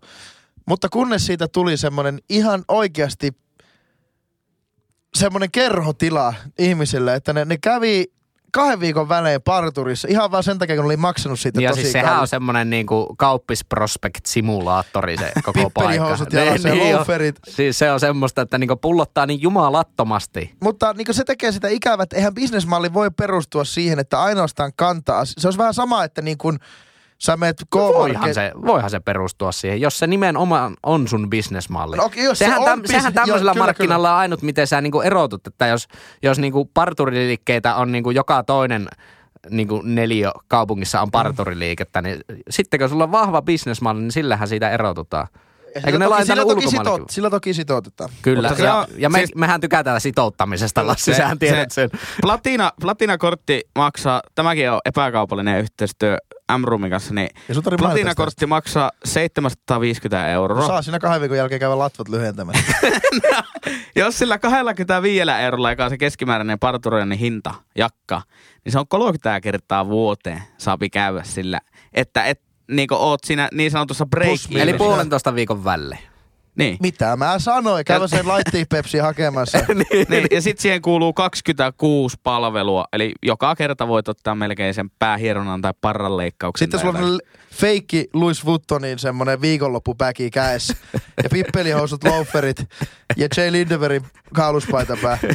Mutta 0.66 0.88
kunnes 0.88 1.26
siitä 1.26 1.48
tuli 1.48 1.76
semmoinen 1.76 2.18
ihan 2.28 2.64
oikeasti 2.68 3.30
semmoinen 5.14 5.50
kerhotila 5.50 6.34
ihmisille, 6.58 7.14
että 7.14 7.32
ne, 7.32 7.44
ne 7.44 7.58
kävi 7.58 8.04
kahden 8.52 8.80
viikon 8.80 9.08
välein 9.08 9.42
parturissa 9.42 10.08
ihan 10.10 10.30
vaan 10.30 10.42
sen 10.42 10.58
takia, 10.58 10.76
kun 10.76 10.82
ne 10.82 10.86
oli 10.86 10.96
maksanut 10.96 11.40
siitä 11.40 11.60
Ja 11.60 11.70
tosi 11.70 11.80
siis 11.80 11.92
sehän 11.92 12.20
on 12.20 12.28
semmoinen 12.28 12.70
niinku 12.70 13.14
kauppisprospect-simulaattori 13.18 15.18
se 15.18 15.32
koko 15.44 15.70
paikka. 15.74 16.16
Ja 16.32 16.54
Niin 16.64 16.82
on. 16.82 16.92
loaferit. 16.92 17.36
Siis 17.48 17.78
se 17.78 17.92
on 17.92 18.00
semmoista, 18.00 18.42
että 18.42 18.58
niinku 18.58 18.76
pullottaa 18.76 19.26
niin 19.26 19.42
jumalattomasti. 19.42 20.54
Mutta 20.62 20.92
niin 20.92 21.06
se 21.10 21.24
tekee 21.24 21.52
sitä 21.52 21.68
ikävää, 21.68 22.02
että 22.02 22.16
eihän 22.16 22.34
bisnesmalli 22.34 22.94
voi 22.94 23.10
perustua 23.10 23.64
siihen, 23.64 23.98
että 23.98 24.22
ainoastaan 24.22 24.72
kantaa. 24.76 25.24
Se 25.24 25.46
olisi 25.46 25.58
vähän 25.58 25.74
sama, 25.74 26.04
että 26.04 26.22
niin 26.22 26.38
kuin 26.38 26.58
sä 27.22 27.36
meet 27.36 27.56
Voihan 27.74 28.34
se, 28.34 28.52
voihan 28.66 28.90
se 28.90 29.00
perustua 29.00 29.52
siihen, 29.52 29.80
jos 29.80 29.98
se 29.98 30.06
nimenomaan 30.06 30.74
on 30.82 31.08
sun 31.08 31.30
bisnesmalli. 31.30 31.96
No 31.96 32.04
okei, 32.04 32.24
jos 32.24 32.38
se 32.38 32.44
sehän, 32.44 32.58
on 32.58 32.64
täm, 32.64 32.80
bis- 32.80 32.86
sehän 32.86 33.12
tämmöisellä 33.14 33.48
joo, 33.50 33.54
kyllä, 33.54 33.66
markkinalla 33.66 34.12
on 34.12 34.18
ainut, 34.18 34.42
miten 34.42 34.66
sä 34.66 34.80
niinku 34.80 35.00
erotut, 35.00 35.46
että 35.46 35.66
jos, 35.66 35.88
jos 36.22 36.38
niinku 36.38 36.70
parturiliikkeitä 36.74 37.74
on 37.74 37.92
niinku 37.92 38.10
joka 38.10 38.42
toinen 38.42 38.88
niinku 39.50 39.80
neliö 39.84 40.30
kaupungissa 40.48 41.00
on 41.00 41.10
parturiliikettä, 41.10 42.02
niin 42.02 42.20
sitten 42.50 42.80
kun 42.80 42.88
sulla 42.88 43.04
on 43.04 43.12
vahva 43.12 43.42
bisnesmalli, 43.42 44.00
niin 44.00 44.12
sillähän 44.12 44.48
siitä 44.48 44.70
erotutaan. 44.70 45.26
Eikö 45.74 45.90
ne 45.90 45.98
toki, 45.98 46.08
laita 46.08 46.26
sillä, 46.26 46.42
toki 46.42 46.68
sitout, 46.70 47.10
sillä 47.10 47.30
toki 47.30 47.54
sitoutetaan. 47.54 48.10
Kyllä, 48.22 48.48
Mutta 48.48 48.56
se 48.62 48.64
ja, 48.66 48.74
on- 48.76 48.86
ja 48.96 49.10
me, 49.10 49.18
siis- 49.18 49.34
mehän 49.34 49.60
tykätään 49.60 50.00
sitouttamisesta, 50.00 50.86
Lassi, 50.86 51.14
sähän 51.14 51.38
tiedät 51.38 51.70
sen. 51.70 51.90
Platina, 52.22 52.72
platinakortti 52.80 53.62
maksaa, 53.78 54.22
tämäkin 54.34 54.70
on 54.70 54.80
epäkaupallinen 54.84 55.60
yhteistyö 55.60 56.16
M-Roomin 56.58 56.90
kanssa, 56.90 57.14
niin 57.14 57.30
platinakortti 57.78 58.46
maksaa 58.46 58.90
750 59.04 60.28
euroa. 60.28 60.66
Saa 60.66 60.82
siinä 60.82 60.98
kahden 60.98 61.20
viikon 61.20 61.38
jälkeen 61.38 61.60
käydä 61.60 61.78
latvat 61.78 62.08
lyhentämään. 62.08 62.64
Jos 63.96 64.18
sillä 64.18 64.38
25 64.38 65.30
eurolla, 65.42 65.70
joka 65.70 65.84
on 65.84 65.90
se 65.90 65.98
keskimääräinen 65.98 66.58
parturoinnin 66.58 67.18
hinta, 67.18 67.54
jakka, 67.76 68.22
niin 68.64 68.72
se 68.72 68.78
on 68.78 68.88
30 68.88 69.40
kertaa 69.40 69.88
vuoteen 69.88 70.42
saapi 70.58 70.90
käydä 70.90 71.22
sillä, 71.22 71.60
että 71.92 72.24
et 72.24 72.40
niin 72.70 72.88
oot 72.90 73.20
siinä 73.24 73.48
niin 73.52 73.70
sanotussa 73.70 74.06
break 74.06 74.40
Eli 74.54 74.74
puolentoista 74.74 75.34
viikon 75.34 75.64
välle. 75.64 75.98
Niin. 76.60 76.76
Mitä 76.80 77.16
mä 77.16 77.38
sanoin? 77.38 77.84
Käydä 77.84 78.06
sen 78.06 78.28
laittiin 78.28 78.66
Pepsi 78.68 78.98
hakemassa. 78.98 79.58
niin, 80.08 80.26
ja 80.30 80.42
sitten 80.42 80.62
siihen 80.62 80.82
kuuluu 80.82 81.12
26 81.12 82.16
palvelua, 82.22 82.84
eli 82.92 83.12
joka 83.22 83.54
kerta 83.56 83.88
voit 83.88 84.08
ottaa 84.08 84.34
melkein 84.34 84.74
sen 84.74 84.90
päähieronnan 84.98 85.60
tai 85.62 85.72
parranleikkauksen. 85.80 86.64
Sitten 86.66 86.80
sulla 86.80 86.98
on 86.98 87.20
feikki 87.50 88.08
Louis 88.12 88.44
Vuittonin 88.44 88.98
semmonen 88.98 89.40
viikonloppupäki 89.40 90.30
käessä. 90.30 90.74
Ja 91.22 91.28
pippelihousut, 91.28 92.04
loaferit 92.04 92.56
ja 93.16 93.28
Jay 93.36 93.52
Lindeverin 93.52 94.02
kauluspaita 94.34 94.96
pää. 95.02 95.18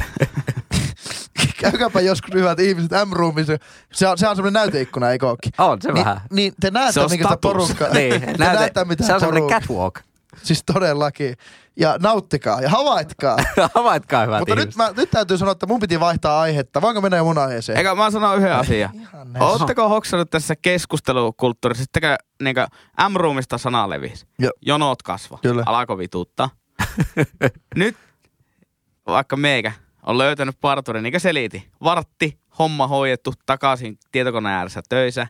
Käykääpä 1.61 2.01
joskus 2.01 2.33
hyvät 2.33 2.59
ihmiset 2.59 2.91
M-roomissa. 2.91 3.57
Se 3.93 4.07
on, 4.07 4.17
se 4.17 4.27
on 4.27 4.35
semmoinen 4.35 4.59
näyteikkuna, 4.61 5.11
eikö 5.11 5.27
ookin? 5.27 5.51
On 5.57 5.81
se 5.81 5.91
Niin, 5.91 6.05
vähän. 6.05 6.21
niin 6.31 6.53
te 6.59 6.71
näette, 6.71 6.93
Se 7.01 7.07
minkä 7.09 7.23
sitä 7.23 7.37
porukkaa. 7.41 7.89
Niin, 7.89 8.21
te 8.21 8.25
näytä, 8.37 8.53
näette, 8.59 8.85
mitä 8.85 9.03
se 9.03 9.13
on 9.13 9.19
semmoinen 9.19 9.49
catwalk. 9.49 9.99
Siis 10.43 10.63
todellakin. 10.73 11.35
Ja 11.79 11.97
nauttikaa 11.99 12.61
ja 12.61 12.69
havaitkaa. 12.69 13.37
Havaitkaa 13.75 14.25
hyvät 14.25 14.39
Mutta 14.39 14.55
nyt, 14.55 14.75
mä, 14.75 14.91
nyt 14.97 15.11
täytyy 15.11 15.37
sanoa, 15.37 15.51
että 15.51 15.65
mun 15.65 15.79
piti 15.79 15.99
vaihtaa 15.99 16.41
aihetta. 16.41 16.81
Voinko 16.81 17.01
mennä 17.01 17.17
jo 17.17 17.23
mun 17.23 17.37
aiheeseen? 17.37 17.77
Eikä 17.77 17.95
mä 17.95 18.11
sanon 18.11 18.37
yhden 18.37 18.55
asian. 18.55 18.91
Oletteko 19.39 19.89
hoksannut 19.89 20.29
tässä 20.29 20.55
keskustelukulttuurissa, 20.55 21.83
sittenkö 21.83 22.15
niin 22.43 22.55
M-roomista 23.09 23.57
sana 23.57 23.89
levisi? 23.89 24.27
Joo. 24.39 24.51
Jonot 24.61 25.03
kasvo. 25.03 25.39
Kyllä. 25.41 25.63
Alako 25.65 25.97
vituuttaa. 25.97 26.49
Nyt 27.75 27.97
vaikka 29.07 29.35
meikä 29.35 29.71
on 30.03 30.17
löytänyt 30.17 30.57
parturin, 30.61 31.03
niin 31.03 31.13
kuin 31.13 31.21
seliti. 31.21 31.69
Vartti, 31.83 32.39
homma 32.59 32.87
hoidettu, 32.87 33.33
takaisin 33.45 33.97
tietokoneen 34.11 34.55
ääressä 34.55 34.81
töissä, 34.89 35.27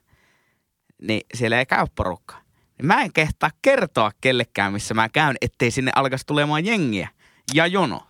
niin 1.02 1.22
siellä 1.34 1.60
ei 1.60 1.66
käy 1.66 1.86
porukkaa. 1.96 2.45
Niin 2.78 2.86
mä 2.88 3.02
en 3.02 3.14
kehtaa 3.14 3.50
kertoa 3.62 4.12
kellekään, 4.22 4.74
missä 4.74 4.94
mä 4.94 5.10
käyn, 5.10 5.36
ettei 5.42 5.72
sinne 5.72 5.92
alkaisi 5.96 6.26
tulemaan 6.26 6.66
jengiä. 6.66 7.10
Ja 7.54 7.68
jono. 7.68 8.02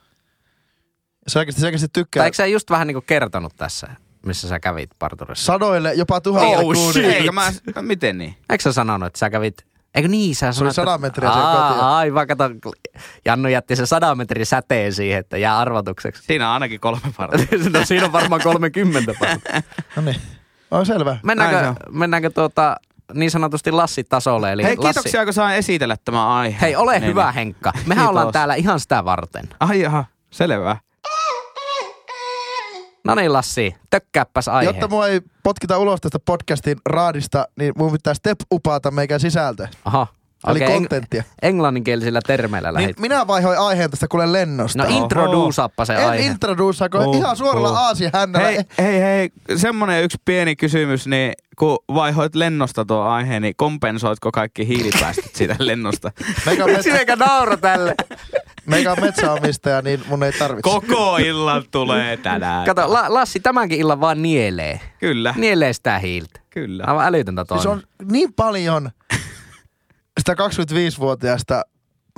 Se 1.28 1.40
oikeasti, 1.40 1.62
se 1.62 1.68
oikeasti 1.68 1.88
tykkää. 1.94 2.22
Tai 2.22 2.28
eikö 2.28 2.36
sä 2.36 2.46
just 2.46 2.70
vähän 2.70 2.88
niinku 2.88 3.02
kertonut 3.02 3.54
tässä, 3.56 3.88
missä 4.26 4.48
sä 4.48 4.60
kävit 4.60 4.90
parturissa? 5.00 5.46
Sadoille, 5.46 5.94
jopa 5.94 6.22
tuhansille 6.22 6.56
Oh, 6.58 6.62
kuunnille. 6.62 6.92
shit. 6.94 7.06
Eikä 7.06 7.32
mä, 7.32 7.52
miten 7.82 8.18
niin? 8.18 8.36
Eikö 8.50 8.62
sä 8.62 8.74
sanonut, 8.74 9.08
että 9.08 9.20
sä 9.20 9.30
kävit... 9.30 9.66
Eikö 9.96 10.08
niin, 10.08 10.36
sä 10.36 10.46
oli 10.48 10.54
sanoit, 10.54 10.76
sadan 10.76 10.96
että- 10.96 11.08
metriä 11.08 11.32
siellä 11.32 11.50
Aa, 11.50 11.68
kotiin. 11.70 11.86
Aivan, 11.86 12.28
kato, 12.28 12.44
Jannu 13.26 13.48
jätti 13.50 13.76
se 13.76 13.86
sadan 13.86 14.18
metrin 14.18 14.46
säteen 14.46 14.94
siihen, 14.94 15.20
että 15.20 15.38
jää 15.38 15.58
arvotukseksi. 15.60 16.24
Siinä 16.24 16.48
on 16.48 16.54
ainakin 16.54 16.80
kolme 16.80 17.02
parturia. 17.18 17.70
no 17.80 17.86
siinä 17.86 18.06
on 18.06 18.12
varmaan 18.12 18.42
30 18.42 19.14
parturia. 19.20 19.62
No 19.96 20.02
niin. 20.02 20.22
On 20.72 20.86
selvä. 20.86 21.10
Näin 21.10 21.20
se 21.22 21.26
Mennäänkö, 21.28 21.70
on. 21.70 21.76
mennäänkö 21.98 22.30
tuota, 22.30 22.76
niin 23.14 23.32
sanotusti 23.32 23.72
Lassi-tasolle? 23.72 24.52
Eli 24.52 24.64
Hei, 24.64 24.78
Lassi, 24.78 24.94
kiitoksia, 24.94 25.24
kun 25.26 25.34
saan 25.34 25.56
esitellä 25.56 25.96
tämän 26.06 26.28
aiheen. 26.28 26.62
Hei, 26.62 26.76
ole 26.76 27.00
Niin, 27.00 27.10
hyvä 27.10 27.26
niin. 27.26 27.34
Henkka. 27.34 27.72
Mehän 27.76 27.88
Kiitos. 27.88 28.10
ollaan 28.10 28.32
täällä 28.34 28.56
ihan 28.56 28.80
sitä 28.80 29.06
varten. 29.06 29.50
Ai 29.60 29.82
jaha, 29.82 30.06
selvä. 30.32 30.78
No 33.04 33.16
niin 33.16 33.34
Lassi, 33.34 33.76
tökkääppäs 33.90 34.48
aihe. 34.48 34.70
Jotta 34.70 34.88
mua 34.88 35.08
ei 35.08 35.22
potkita 35.44 35.78
ulos 35.78 36.02
tästä 36.02 36.20
podcastin 36.26 36.78
raadista, 36.86 37.48
niin 37.60 37.74
mun 37.78 37.92
pitää 37.92 38.14
step 38.14 38.38
upata 38.54 38.92
meikä 38.92 39.20
sisältö. 39.20 39.68
Aha. 39.86 40.08
Eli 40.48 40.64
Okei, 40.64 40.74
kontenttia. 40.74 41.24
englanninkielisillä 41.42 42.20
termeillä 42.28 42.70
Niin 42.70 42.74
lähit. 42.74 43.00
minä 43.00 43.28
vaihoin 43.28 43.60
aiheen 43.60 43.90
tästä 43.92 44.08
kuule 44.08 44.32
lennosta. 44.34 44.84
No 44.84 44.90
introduusaappa 44.98 45.86
se 45.86 45.94
en 45.94 46.10
aihe. 46.10 46.26
introduusaako 46.26 46.98
Oh, 46.98 47.16
ihan 47.16 47.38
suoralla 47.38 47.70
oh. 47.72 47.78
Aasian 47.78 48.12
hännällä. 48.14 48.48
Hei, 48.48 48.60
hei, 48.78 49.00
hei, 49.02 49.30
semmonen 49.56 50.04
yksi 50.04 50.18
pieni 50.26 50.56
kysymys, 50.56 51.08
niin 51.08 51.34
kun 51.60 51.78
vaihoit 51.94 52.36
lennosta 52.36 52.86
tuo 52.86 53.02
aiheen, 53.02 53.42
niin 53.42 53.54
kompensoitko 53.58 54.32
kaikki 54.32 54.68
hiilipäästöt 54.68 55.36
siitä 55.36 55.56
lennosta? 55.70 56.12
Meikä 56.46 56.66
metsä, 56.68 56.82
Sinäkä 56.82 57.16
naura 57.16 57.58
tälle. 57.58 57.96
meikä 58.66 58.92
on 58.92 59.02
metsäomistaja, 59.02 59.82
niin 59.82 60.02
mun 60.08 60.24
ei 60.24 60.32
tarvitse. 60.32 60.62
Koko 60.72 61.18
illan 61.18 61.64
tulee 61.72 62.18
tänään. 62.18 62.66
Kato, 62.66 62.94
La- 62.94 63.06
Lassi 63.14 63.40
tämänkin 63.40 63.80
illan 63.80 64.02
vaan 64.02 64.22
nielee. 64.22 64.80
Kyllä, 65.00 65.34
Nielee 65.38 65.74
sitä 65.74 66.00
hiiltä. 66.00 66.40
kyllä. 66.50 66.84
Aivan 66.88 67.06
älytöntä 67.06 67.46
Siis 67.50 67.64
toimia. 67.64 67.84
on 68.02 68.08
niin 68.12 68.34
paljon 68.34 68.90
sitä 70.20 70.34
25-vuotiaasta 70.34 71.62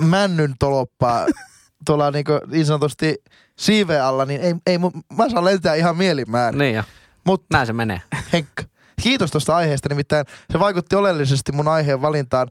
männyn 0.02 0.54
toloppaa 0.58 1.26
tuolla 1.86 2.10
niinku 2.10 2.32
niin 2.46 2.66
sanotusti 2.66 3.14
siiveen 3.58 4.04
alla, 4.04 4.24
niin 4.24 4.40
ei, 4.40 4.54
ei, 4.66 4.78
mä 5.16 5.28
saan 5.28 5.44
lentää 5.44 5.74
ihan 5.74 5.96
mielimään. 5.96 6.58
Niin 6.58 6.74
jo. 6.74 6.82
Mutta 7.24 7.46
Näin 7.52 7.66
se 7.66 7.72
menee. 7.72 8.02
Henkka, 8.32 8.62
kiitos 9.02 9.30
tuosta 9.30 9.56
aiheesta, 9.56 9.88
nimittäin 9.88 10.26
se 10.52 10.58
vaikutti 10.58 10.96
oleellisesti 10.96 11.52
mun 11.52 11.68
aiheen 11.68 12.02
valintaan, 12.02 12.48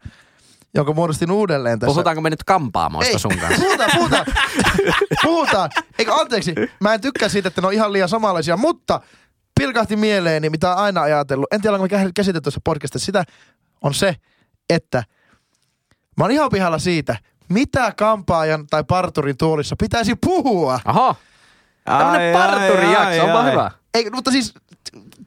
jonka 0.74 0.94
muodostin 0.94 1.32
uudelleen 1.32 1.80
tässä. 1.80 1.92
Puhutaanko 1.92 2.22
me 2.22 2.30
nyt 2.30 2.44
kampaamoista 2.44 3.20
sun 3.20 3.38
kanssa? 3.42 3.64
Puhutaan, 3.64 3.92
puhutaan. 3.96 4.26
puhutaan. 5.24 5.70
Eikö 6.00 6.14
anteeksi, 6.14 6.56
mä 6.80 6.94
en 6.94 7.02
tykkää 7.02 7.30
siitä, 7.30 7.48
että 7.48 7.62
ne 7.62 7.68
on 7.68 7.74
ihan 7.74 7.94
liian 7.94 8.10
samanlaisia, 8.10 8.58
mutta 8.58 9.02
pilkahti 9.60 9.96
mieleeni, 9.96 10.50
mitä 10.50 10.72
on 10.72 10.78
aina 10.78 11.02
ajatellut. 11.02 11.54
En 11.54 11.62
tiedä, 11.62 11.78
onko 11.78 11.98
me 11.98 12.12
käsitelty 12.16 12.44
tuossa 12.44 12.62
podcastissa. 12.64 13.06
Sitä 13.06 13.24
on 13.82 13.94
se, 13.94 14.16
että 14.70 15.04
mä 16.18 16.24
oon 16.24 16.32
ihan 16.32 16.50
pihalla 16.50 16.80
siitä, 16.80 17.16
mitä 17.50 17.94
kampaajan 17.98 18.68
tai 18.68 18.84
parturin 18.84 19.38
tuolissa 19.38 19.76
pitäisi 19.80 20.16
puhua. 20.16 20.80
Oho. 20.86 21.16
Tämmönen 21.86 22.34
parturijakso, 22.34 23.24
onpa 23.24 23.44
hyvä. 23.44 23.72
Ei, 23.94 24.10
mutta 24.10 24.32
siis 24.32 24.54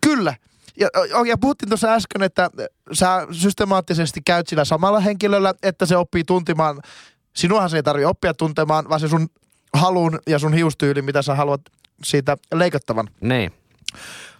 kyllä. 0.00 0.34
Ja, 0.76 0.88
ja 1.26 1.38
puhuttiin 1.38 1.68
tuossa 1.68 1.94
äsken, 1.94 2.22
että 2.22 2.50
sä 2.92 3.26
systemaattisesti 3.32 4.20
käyt 4.26 4.48
sillä 4.48 4.64
samalla 4.64 5.00
henkilöllä, 5.00 5.54
että 5.62 5.86
se 5.86 5.96
oppii 5.96 6.24
tuntimaan. 6.24 6.80
Sinuahan 7.36 7.70
se 7.70 7.76
ei 7.76 7.82
tarvitse 7.82 8.06
oppia 8.06 8.34
tuntemaan, 8.34 8.88
vaan 8.88 9.00
se 9.00 9.08
sun 9.08 9.28
halun 9.74 10.18
ja 10.26 10.38
sun 10.38 10.52
hiustyyli, 10.52 11.02
mitä 11.02 11.22
sä 11.22 11.34
haluat 11.34 11.60
siitä 12.04 12.36
leikattavan. 12.54 13.08
Niin. 13.20 13.52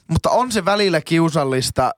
Mutta 0.09 0.31
on 0.31 0.53
se 0.53 0.65
välillä 0.65 1.01
kiusallista 1.01 1.91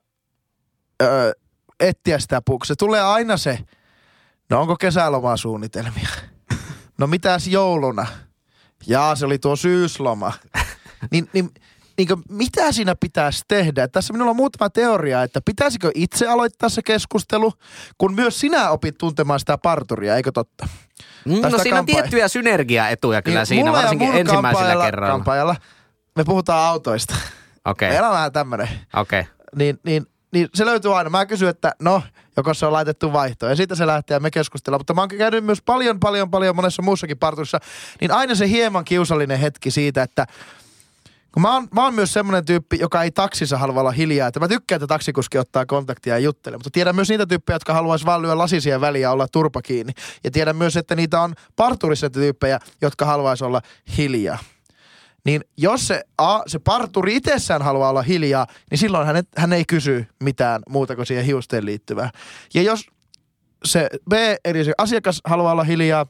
öö, 1.02 1.32
etsiä 1.80 2.18
sitä 2.18 2.42
pukua. 2.44 2.64
Se 2.64 2.74
tulee 2.74 3.00
aina 3.00 3.36
se, 3.36 3.58
no 4.50 4.60
onko 4.60 4.76
kesälomasuunnitelmia? 4.76 6.08
No 6.98 7.06
mitäs 7.06 7.46
jouluna? 7.46 8.06
Jaa, 8.86 9.14
se 9.16 9.26
oli 9.26 9.38
tuo 9.38 9.56
syysloma. 9.56 10.32
niin, 11.10 11.30
niin, 11.32 11.50
niin 11.98 12.08
mitä 12.28 12.72
siinä 12.72 12.94
pitäisi 13.00 13.44
tehdä? 13.48 13.88
Tässä 13.88 14.12
minulla 14.12 14.30
on 14.30 14.36
muutama 14.36 14.70
teoria, 14.70 15.22
että 15.22 15.40
pitäisikö 15.44 15.90
itse 15.94 16.26
aloittaa 16.28 16.68
se 16.68 16.82
keskustelu, 16.82 17.52
kun 17.98 18.14
myös 18.14 18.40
sinä 18.40 18.70
opit 18.70 18.98
tuntemaan 18.98 19.40
sitä 19.40 19.58
parturia, 19.58 20.16
eikö 20.16 20.32
totta? 20.32 20.68
Mm, 21.24 21.32
No 21.50 21.58
siinä 21.58 21.78
on 21.78 21.86
kampa- 21.86 21.92
tiettyjä 21.92 22.28
synergiaetuja 22.28 23.22
kyllä 23.22 23.38
Niin 23.38 23.46
siinä, 23.46 23.72
varsinkin 23.72 24.14
ensimmäisellä 24.14 24.84
kerralla. 24.84 25.12
Kampaajalla 25.14 25.56
me 26.16 26.24
puhutaan 26.24 26.68
autoista. 26.68 27.14
Okei, 27.64 27.90
Meillä 27.90 28.08
on 28.08 28.14
vähän 28.14 28.32
tämmönen. 28.32 28.68
okei. 28.96 29.24
Niin, 29.56 29.78
niin, 29.84 30.06
niin 30.32 30.48
se 30.54 30.66
löytyy 30.66 30.98
aina. 30.98 31.10
Mä 31.10 31.26
kysyn, 31.26 31.48
että 31.48 31.72
no, 31.82 32.02
joko 32.36 32.54
se 32.54 32.66
on 32.66 32.72
laitettu 32.72 33.12
vaihtoon. 33.12 33.52
Ja 33.52 33.56
siitä 33.56 33.74
se 33.74 33.86
lähtee 33.86 34.14
ja 34.14 34.20
me 34.20 34.30
keskustellaan. 34.30 34.80
Mutta 34.80 34.94
mä 34.94 35.00
oon 35.00 35.08
käynyt 35.08 35.44
myös 35.44 35.62
paljon, 35.62 36.00
paljon, 36.00 36.30
paljon 36.30 36.56
monessa 36.56 36.82
muussakin 36.82 37.18
parturissa. 37.18 37.60
Niin 38.00 38.10
aina 38.10 38.34
se 38.34 38.48
hieman 38.48 38.84
kiusallinen 38.84 39.38
hetki 39.38 39.70
siitä, 39.70 40.02
että 40.02 40.26
kun 41.32 41.42
mä 41.42 41.54
oon, 41.54 41.68
mä 41.74 41.84
oon 41.84 41.94
myös 41.94 42.12
semmoinen 42.12 42.44
tyyppi, 42.44 42.78
joka 42.80 43.02
ei 43.02 43.10
taksissa 43.10 43.58
halua 43.58 43.80
olla 43.80 43.90
hiljaa. 43.90 44.28
Että 44.28 44.40
mä 44.40 44.48
tykkään, 44.48 44.76
että 44.76 44.86
taksikuski 44.86 45.38
ottaa 45.38 45.66
kontaktia 45.66 46.14
ja 46.14 46.18
juttelee. 46.18 46.56
Mutta 46.56 46.70
tiedän 46.70 46.94
myös 46.94 47.08
niitä 47.08 47.26
tyyppejä, 47.26 47.54
jotka 47.54 47.72
haluaisi 47.72 48.06
vaan 48.06 48.22
lyödä 48.22 48.38
lasisia 48.38 48.80
väliä 48.80 49.12
olla 49.12 49.28
turpa 49.28 49.62
kiinni. 49.62 49.92
Ja 50.24 50.30
tiedän 50.30 50.56
myös, 50.56 50.76
että 50.76 50.94
niitä 50.94 51.20
on 51.20 51.34
parturissa 51.56 52.10
tyyppejä, 52.10 52.58
jotka 52.80 53.04
haluaisi 53.04 53.44
olla 53.44 53.62
hiljaa. 53.96 54.38
Niin 55.24 55.40
jos 55.56 55.86
se, 55.86 56.04
A, 56.18 56.40
se 56.46 56.58
parturi 56.58 57.16
itsessään 57.16 57.62
haluaa 57.62 57.90
olla 57.90 58.02
hiljaa, 58.02 58.46
niin 58.70 58.78
silloin 58.78 59.06
hän, 59.06 59.24
hän 59.36 59.52
ei 59.52 59.64
kysy 59.68 60.06
mitään 60.22 60.62
muuta 60.68 60.96
kuin 60.96 61.06
siihen 61.06 61.24
hiusteen 61.24 61.64
liittyvää. 61.66 62.10
Ja 62.54 62.62
jos 62.62 62.86
se 63.64 63.88
B, 64.10 64.12
eli 64.44 64.64
se 64.64 64.72
asiakas 64.78 65.20
haluaa 65.24 65.52
olla 65.52 65.64
hiljaa, 65.64 66.06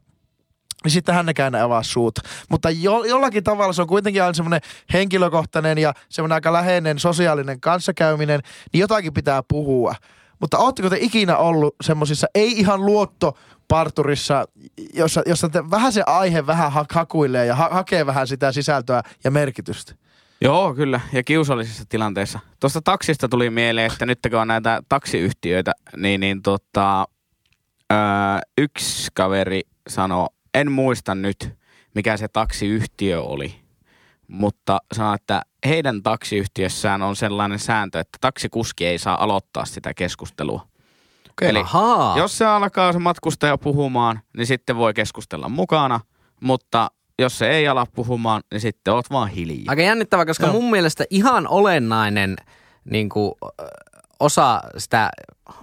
niin 0.85 0.93
sitten 0.93 1.15
hännekään 1.15 1.55
ei 1.55 1.61
avaa 1.61 1.83
suuta. 1.83 2.21
Mutta 2.51 2.71
jo, 2.71 3.05
jollakin 3.05 3.45
tavalla 3.45 3.73
se 3.73 3.83
on 3.83 3.89
kuitenkin 3.89 4.23
aina 4.23 4.35
semmoinen 4.35 4.61
henkilökohtainen 4.93 5.79
ja 5.79 5.95
semmoinen 6.09 6.35
aika 6.35 6.53
läheinen 6.53 6.99
sosiaalinen 6.99 7.61
kanssakäyminen, 7.61 8.41
niin 8.73 8.81
jotakin 8.81 9.15
pitää 9.15 9.43
puhua. 9.49 9.95
Mutta 10.43 10.59
ootteko 10.59 10.91
te 10.91 10.97
ikinä 11.01 11.37
ollut 11.37 11.75
semmoisissa, 11.83 12.27
ei 12.35 12.53
ihan 12.53 12.87
luotto 12.87 13.39
parturissa, 13.69 14.45
jossa, 14.95 15.23
jossa 15.27 15.49
te 15.49 15.71
vähän 15.71 15.93
se 15.93 16.03
aihe 16.07 16.47
vähän 16.47 16.73
ha- 16.73 16.87
hakuilee 16.93 17.47
ja 17.47 17.55
ha- 17.55 17.69
hakee 17.73 18.07
vähän 18.07 18.27
sitä 18.27 18.53
sisältöä 18.53 19.03
ja 19.25 19.31
merkitystä? 19.31 19.95
Joo, 20.41 20.75
kyllä. 20.75 21.01
Ja 21.13 21.23
kiusallisissa 21.23 21.85
tilanteissa. 21.89 22.39
Tuosta 22.61 22.83
taksista 22.83 23.29
tuli 23.29 23.51
mieleen, 23.51 23.93
että 23.93 24.07
nyt 24.07 24.19
kun 24.31 24.39
on 24.41 24.49
näitä 24.49 24.83
taksiyhtiöitä, 24.89 25.73
niin, 25.97 26.21
niin 26.21 26.43
tota, 26.43 27.05
öö, 27.93 27.99
yksi 28.59 29.09
kaveri 29.15 29.61
sanoi, 29.89 30.27
en 30.55 30.73
muista 30.73 31.15
nyt, 31.15 31.55
mikä 31.95 32.17
se 32.17 32.29
taksiyhtiö 32.29 33.23
oli, 33.23 33.55
mutta 34.29 34.79
sanoi, 34.93 35.15
että 35.15 35.43
heidän 35.67 36.03
taksiyhtiössään 36.03 37.03
on 37.03 37.17
sellainen 37.17 37.59
sääntö, 37.59 38.01
että 38.01 38.19
taksikuski 38.21 38.87
ei 38.87 38.99
saa 38.99 39.25
aloittaa 39.25 39.65
sitä 39.65 39.95
keskustelua. 39.95 40.67
Okei. 41.31 41.49
Eli 41.49 41.59
Ahaa. 41.59 42.19
jos 42.19 42.39
se 42.39 42.45
alkaa 42.45 42.93
se 42.93 42.99
matkustaja 42.99 43.59
puhumaan, 43.59 44.21
niin 44.37 44.47
sitten 44.47 44.77
voi 44.77 44.95
keskustella 44.95 45.49
mukana, 45.49 46.01
mutta 46.41 46.91
jos 47.19 47.39
se 47.39 47.51
ei 47.51 47.69
ala 47.69 47.87
puhumaan, 47.95 48.43
niin 48.53 48.61
sitten 48.61 48.95
oot 48.95 49.11
vaan 49.11 49.29
hiljaa. 49.29 49.65
Aika 49.69 49.83
jännittävää, 49.83 50.27
koska 50.27 50.47
Joo. 50.47 50.53
mun 50.53 50.71
mielestä 50.71 51.05
ihan 51.11 51.49
olennainen 51.49 52.37
niin 52.85 53.09
kuin, 53.09 53.33
osa 54.23 54.61
sitä, 54.79 55.11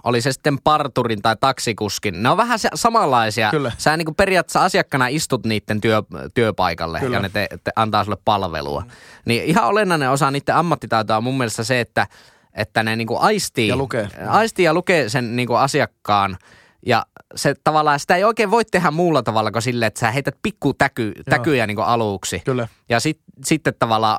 oli 0.04 0.20
se 0.20 0.32
sitten 0.32 0.58
parturin 0.64 1.22
tai 1.22 1.36
taksikuskin, 1.40 2.22
ne 2.22 2.28
on 2.28 2.36
vähän 2.36 2.58
se, 2.58 2.68
samanlaisia. 2.74 3.50
Kyllä. 3.50 3.72
Sä 3.78 3.96
niin 3.96 4.06
kuin 4.06 4.14
periaatteessa 4.14 4.64
asiakkana 4.64 5.06
istut 5.06 5.46
niiden 5.46 5.80
työ, 5.80 6.02
työpaikalle 6.34 7.00
Kyllä. 7.00 7.16
ja 7.16 7.22
ne 7.22 7.28
te, 7.28 7.48
te 7.64 7.72
antaa 7.76 8.04
sulle 8.04 8.18
palvelua. 8.24 8.82
Niin 9.24 9.44
ihan 9.44 9.64
olennainen 9.66 10.10
osa 10.10 10.30
niiden 10.30 10.54
ammattitaitoa 10.54 11.16
on 11.16 11.24
mun 11.24 11.38
mielestä 11.38 11.64
se, 11.64 11.80
että, 11.80 12.06
että 12.54 12.82
ne 12.82 12.96
niin 12.96 13.06
kuin 13.06 13.20
aistii, 13.20 13.68
Ja 13.68 13.76
lukee. 13.76 14.08
aistii 14.28 14.64
ja 14.64 14.74
lukee 14.74 15.08
sen 15.08 15.36
niin 15.36 15.46
kuin 15.48 15.58
asiakkaan 15.58 16.38
ja 16.86 17.06
se 17.34 17.54
tavallaan, 17.64 18.00
sitä 18.00 18.16
ei 18.16 18.24
oikein 18.24 18.50
voi 18.50 18.64
tehdä 18.64 18.90
muulla 18.90 19.22
tavalla 19.22 19.50
kuin 19.50 19.62
silleen, 19.62 19.86
että 19.86 20.00
sä 20.00 20.10
heität 20.10 20.34
pikku 20.42 20.74
täky, 20.74 21.12
täkyjä 21.30 21.66
niin 21.66 21.76
kuin 21.76 21.86
aluksi. 21.86 22.42
Kyllä. 22.44 22.68
Ja 22.88 23.00
sit, 23.00 23.20
sitten 23.44 23.74
tavallaan 23.78 24.18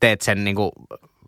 teet 0.00 0.20
sen 0.20 0.44
niinku, 0.44 0.72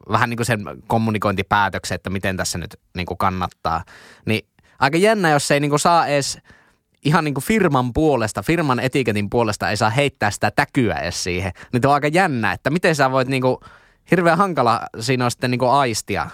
vähän 0.09 0.31
niin 0.31 0.37
kuin 0.37 0.47
sen 0.47 0.65
kommunikointipäätöksen, 0.87 1.95
että 1.95 2.11
miten 2.11 2.37
tässä 2.37 2.59
nyt 2.59 2.81
niinku 2.97 3.17
kannattaa. 3.17 3.85
Niin 4.27 4.47
aika 4.79 4.99
jännä, 4.99 5.31
jos 5.31 5.51
ei 5.51 5.61
niinku 5.61 5.79
saa 5.79 6.07
edes 6.07 6.39
ihan 7.05 7.25
niinku 7.25 7.41
firman 7.41 7.93
puolesta, 7.93 8.43
firman 8.43 8.81
etiketin 8.81 9.31
puolesta 9.31 9.71
ei 9.71 9.77
saa 9.77 9.91
heittää 9.91 10.31
sitä 10.31 10.51
täkyä 10.51 10.95
edes 10.95 11.25
siihen. 11.25 11.53
Niin 11.73 11.87
on 11.87 11.95
aika 11.95 12.09
jännä, 12.09 12.53
että 12.53 12.71
miten 12.71 12.97
sä 12.97 13.11
voit 13.11 13.29
niinku, 13.29 13.61
hirveän 14.11 14.39
hankala 14.39 14.81
siinä 15.01 15.25
on 15.25 15.31
sitten 15.31 15.51
niinku 15.51 15.67
aistia, 15.67 16.31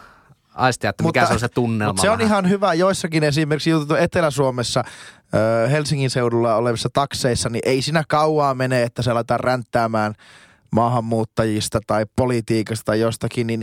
aistia 0.55 0.91
että 0.91 1.05
mikä 1.05 1.27
se 1.27 1.33
on 1.33 1.41
se 1.41 1.49
tunnelma. 1.49 1.93
Mutta 1.93 2.03
se 2.03 2.11
on 2.11 2.19
vähän. 2.19 2.27
ihan 2.27 2.49
hyvä 2.49 2.75
joissakin 2.75 3.25
esimerkiksi 3.25 3.71
jututu 3.71 3.95
Etelä-Suomessa 3.95 4.85
Helsingin 5.71 6.11
seudulla 6.11 6.57
olevissa 6.57 6.89
takseissa, 6.93 7.49
niin 7.49 7.63
ei 7.65 7.83
siinä 7.83 8.05
kauaa 8.09 8.55
mene, 8.55 8.83
että 8.83 9.03
se 9.03 9.11
aletaan 9.11 9.41
ränttäämään 9.41 10.15
maahanmuuttajista 10.73 11.81
tai 11.87 12.07
politiikasta 12.17 12.85
tai 12.85 13.01
jostakin, 13.01 13.47
niin 13.47 13.63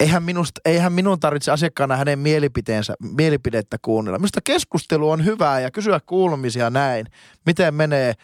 eihän, 0.00 0.22
minusta, 0.22 0.60
eihän 0.64 0.92
minun 0.92 1.20
tarvitse 1.20 1.50
asiakkaana 1.50 1.96
hänen 1.96 2.18
mielipiteensä, 2.18 2.94
mielipidettä 3.16 3.76
kuunnella. 3.82 4.18
Minusta 4.18 4.40
keskustelu 4.44 5.10
on 5.10 5.24
hyvää 5.24 5.60
ja 5.60 5.70
kysyä 5.70 6.00
kuulumisia 6.06 6.70
näin, 6.70 7.06
miten 7.46 7.74
menee. 7.74 8.14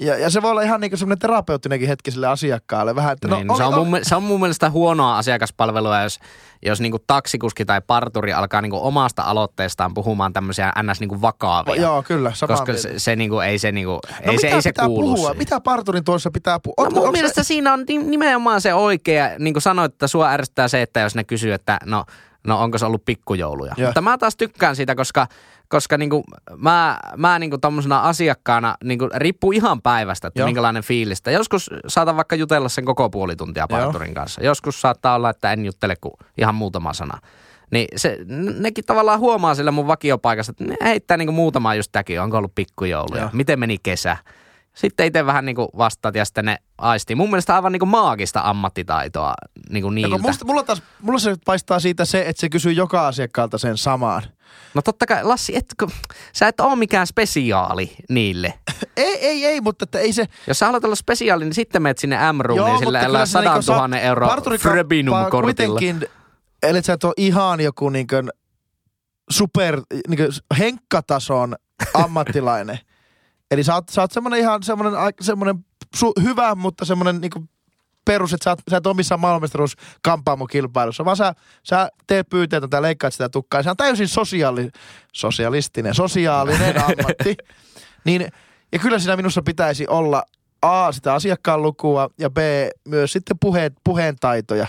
Ja, 0.00 0.18
ja 0.18 0.30
se 0.30 0.42
voi 0.42 0.50
olla 0.50 0.62
ihan 0.62 0.80
niin 0.80 0.98
semmoinen 0.98 1.18
terapeuttinenkin 1.18 1.88
hetki 1.88 2.10
sille 2.10 2.26
asiakkaalle. 2.26 2.94
Vähän, 2.94 3.12
että 3.12 3.28
Niin, 3.28 3.46
no, 3.46 3.56
se, 3.56 3.64
on 3.64 3.74
mun, 3.88 3.98
se 4.02 4.16
on 4.16 4.22
mun 4.22 4.40
mielestä 4.40 4.70
huonoa 4.70 5.18
asiakaspalvelua, 5.18 6.02
jos, 6.02 6.18
jos 6.66 6.80
niinku 6.80 6.98
taksikuski 7.06 7.64
tai 7.64 7.80
parturi 7.86 8.32
alkaa 8.32 8.60
niinku 8.60 8.86
omasta 8.86 9.22
aloitteestaan 9.22 9.94
puhumaan 9.94 10.32
tämmöisiä 10.32 10.72
ns. 10.82 11.00
Niinku 11.00 11.22
vakaavia. 11.22 11.74
Joo, 11.82 12.02
kyllä, 12.02 12.32
koska 12.48 12.76
se, 12.76 12.98
se, 12.98 13.16
niinku, 13.16 13.40
ei 13.40 13.58
se, 13.58 13.72
niinku, 13.72 13.92
No 13.92 14.32
ei 14.32 14.38
se, 14.38 14.48
ei 14.48 14.62
se 14.62 14.72
kuulu 14.72 15.02
puhua? 15.02 15.16
siihen. 15.16 15.36
Mitä 15.38 15.60
parturin 15.60 16.04
tuossa 16.04 16.30
pitää 16.30 16.58
puhua? 16.60 16.84
No 16.84 16.90
mun 16.90 17.02
se- 17.06 17.12
mielestä 17.12 17.42
siinä 17.42 17.72
on 17.72 17.84
ni- 17.88 17.98
nimenomaan 17.98 18.60
se 18.60 18.74
oikea, 18.74 19.30
niin 19.38 19.54
kuin 19.54 19.62
sanoit, 19.62 19.92
että 19.92 20.06
sua 20.06 20.30
ärsyttää 20.30 20.68
se, 20.68 20.82
että 20.82 21.00
jos 21.00 21.14
ne 21.14 21.24
kysyy, 21.24 21.52
että 21.52 21.78
no, 21.84 22.04
no 22.46 22.62
onko 22.62 22.78
se 22.78 22.86
ollut 22.86 23.04
pikkujouluja. 23.04 23.74
Joo. 23.76 23.88
Mutta 23.88 24.00
mä 24.00 24.18
taas 24.18 24.36
tykkään 24.36 24.76
siitä, 24.76 24.94
koska, 24.94 25.26
koska 25.68 25.98
niinku 25.98 26.24
mä, 26.56 26.98
mä 27.16 27.38
niinku 27.38 27.58
tommosena 27.58 28.00
asiakkaana 28.00 28.76
niinku, 28.84 29.08
riippuu 29.14 29.52
ihan 29.52 29.82
päivästä, 29.82 30.28
että 30.28 30.40
Joo. 30.40 30.46
minkälainen 30.46 30.82
fiilistä. 30.82 31.30
Joskus 31.30 31.70
saatan 31.86 32.16
vaikka 32.16 32.36
jutella 32.36 32.68
sen 32.68 32.84
koko 32.84 33.10
puoli 33.10 33.36
tuntia 33.36 33.66
Joo. 33.70 33.78
parturin 33.80 34.14
kanssa. 34.14 34.42
Joskus 34.42 34.80
saattaa 34.80 35.14
olla, 35.14 35.30
että 35.30 35.52
en 35.52 35.64
juttele 35.64 35.96
kuin 36.00 36.14
ihan 36.38 36.54
muutama 36.54 36.92
sana. 36.92 37.18
Niin 37.70 37.88
se, 37.96 38.18
nekin 38.58 38.84
tavallaan 38.84 39.20
huomaa 39.20 39.54
sillä 39.54 39.70
mun 39.70 39.86
vakiopaikassa, 39.86 40.50
että 40.50 40.64
ne 40.64 40.76
heittää 40.82 41.16
niinku 41.16 41.32
muutamaa 41.32 41.74
just 41.74 41.92
täkin, 41.92 42.20
onko 42.20 42.38
ollut 42.38 42.54
pikkujouluja, 42.54 43.20
Joo. 43.22 43.30
miten 43.32 43.58
meni 43.58 43.76
kesä. 43.82 44.16
Sitten 44.78 45.06
itse 45.06 45.26
vähän 45.26 45.44
niinku 45.44 45.68
vastaat 45.78 46.14
ja 46.14 46.24
sitten 46.24 46.44
ne 46.44 46.56
aistii. 46.78 47.16
Mun 47.16 47.30
mielestä 47.30 47.54
aivan 47.54 47.72
niinku 47.72 47.86
maagista 47.86 48.40
ammattitaitoa 48.44 49.34
Ja 49.70 49.90
niiltä. 49.90 50.10
kun 50.10 50.20
musta, 50.22 50.44
mulla, 50.44 50.62
taas, 50.62 50.82
mulla 51.02 51.18
se 51.18 51.34
paistaa 51.44 51.80
siitä 51.80 52.04
se, 52.04 52.20
että 52.26 52.40
se 52.40 52.48
kysyy 52.48 52.72
joka 52.72 53.06
asiakkaalta 53.06 53.58
sen 53.58 53.76
samaan. 53.78 54.22
No 54.74 54.82
totta 54.82 55.06
kai, 55.06 55.24
Lassi, 55.24 55.56
etkö, 55.56 55.86
sä 56.32 56.48
et 56.48 56.60
ole 56.60 56.76
mikään 56.76 57.06
spesiaali 57.06 57.96
niille. 58.08 58.54
Ei, 58.96 59.26
ei, 59.26 59.44
ei, 59.46 59.60
mutta 59.60 59.84
että 59.84 59.98
ei 59.98 60.12
se... 60.12 60.26
Jos 60.46 60.58
sä 60.58 60.66
haluat 60.66 60.84
olla 60.84 60.94
spesiaali, 60.94 61.44
niin 61.44 61.54
sitten 61.54 61.82
menet 61.82 61.98
sinne 61.98 62.32
M-rooniin 62.32 62.78
sillä 62.78 63.04
kyllä 63.04 63.26
se 63.26 63.40
niinku 63.40 63.62
100 63.62 63.76
000 63.76 63.88
sa- 63.88 63.98
euroa 63.98 64.36
Frebinum-kortilla. 64.58 65.78
Kuitenkin, 65.78 66.08
ellei 66.62 66.82
sä 66.82 66.92
et 66.92 67.04
ole 67.04 67.14
ihan 67.16 67.60
joku 67.60 67.88
niinkö 67.90 68.22
super, 69.30 69.80
niinkö 70.08 70.28
henkkatason 70.58 71.56
ammattilainen. 71.94 72.78
Eli 73.50 73.64
sä 73.64 73.74
oot, 73.74 73.88
sä 73.88 74.00
oot 74.00 74.12
semmonen 74.12 74.40
ihan 74.40 74.62
semmonen, 74.62 74.92
semmonen 75.20 75.64
su, 75.96 76.12
hyvä, 76.22 76.54
mutta 76.54 76.84
semmonen 76.84 77.20
niinku 77.20 77.48
perus, 78.04 78.32
että 78.32 78.44
sä, 78.44 78.50
oot, 78.50 78.60
sä 78.70 78.76
et 78.76 78.86
ole 78.86 78.96
missään 78.96 79.20
maailmanmestaruus 79.20 79.76
kampaamokilpailussa, 80.02 81.04
vaan 81.04 81.16
sä, 81.16 81.34
sä 81.62 81.88
teet 82.06 82.28
pyyteitä 82.28 82.68
tai 82.68 82.82
leikkaat 82.82 83.12
sitä 83.12 83.28
tukkaa. 83.28 83.62
Se 83.62 83.70
on 83.70 83.76
täysin 83.76 84.08
sosiaali, 84.08 84.70
sosialistinen, 85.12 85.94
sosiaalinen 85.94 86.76
ammatti. 86.84 87.36
Niin, 88.04 88.28
ja 88.72 88.78
kyllä 88.78 88.98
siinä 88.98 89.16
minussa 89.16 89.42
pitäisi 89.42 89.86
olla 89.86 90.22
A, 90.62 90.92
sitä 90.92 91.14
asiakkaan 91.14 91.62
lukua 91.62 92.10
ja 92.18 92.30
B, 92.30 92.38
myös 92.88 93.12
sitten 93.12 93.38
puheen, 93.38 93.72
puheen 93.84 94.16
taitoja. 94.20 94.66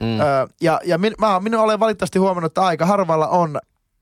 Mm. 0.00 0.20
Öö, 0.20 0.46
ja 0.60 0.80
ja 0.84 0.98
min, 0.98 1.12
mä, 1.18 1.40
minä 1.40 1.62
olen 1.62 1.80
valitettavasti 1.80 2.18
huomannut, 2.18 2.50
että 2.50 2.62
aika 2.62 2.86
harvalla 2.86 3.28
on 3.28 3.58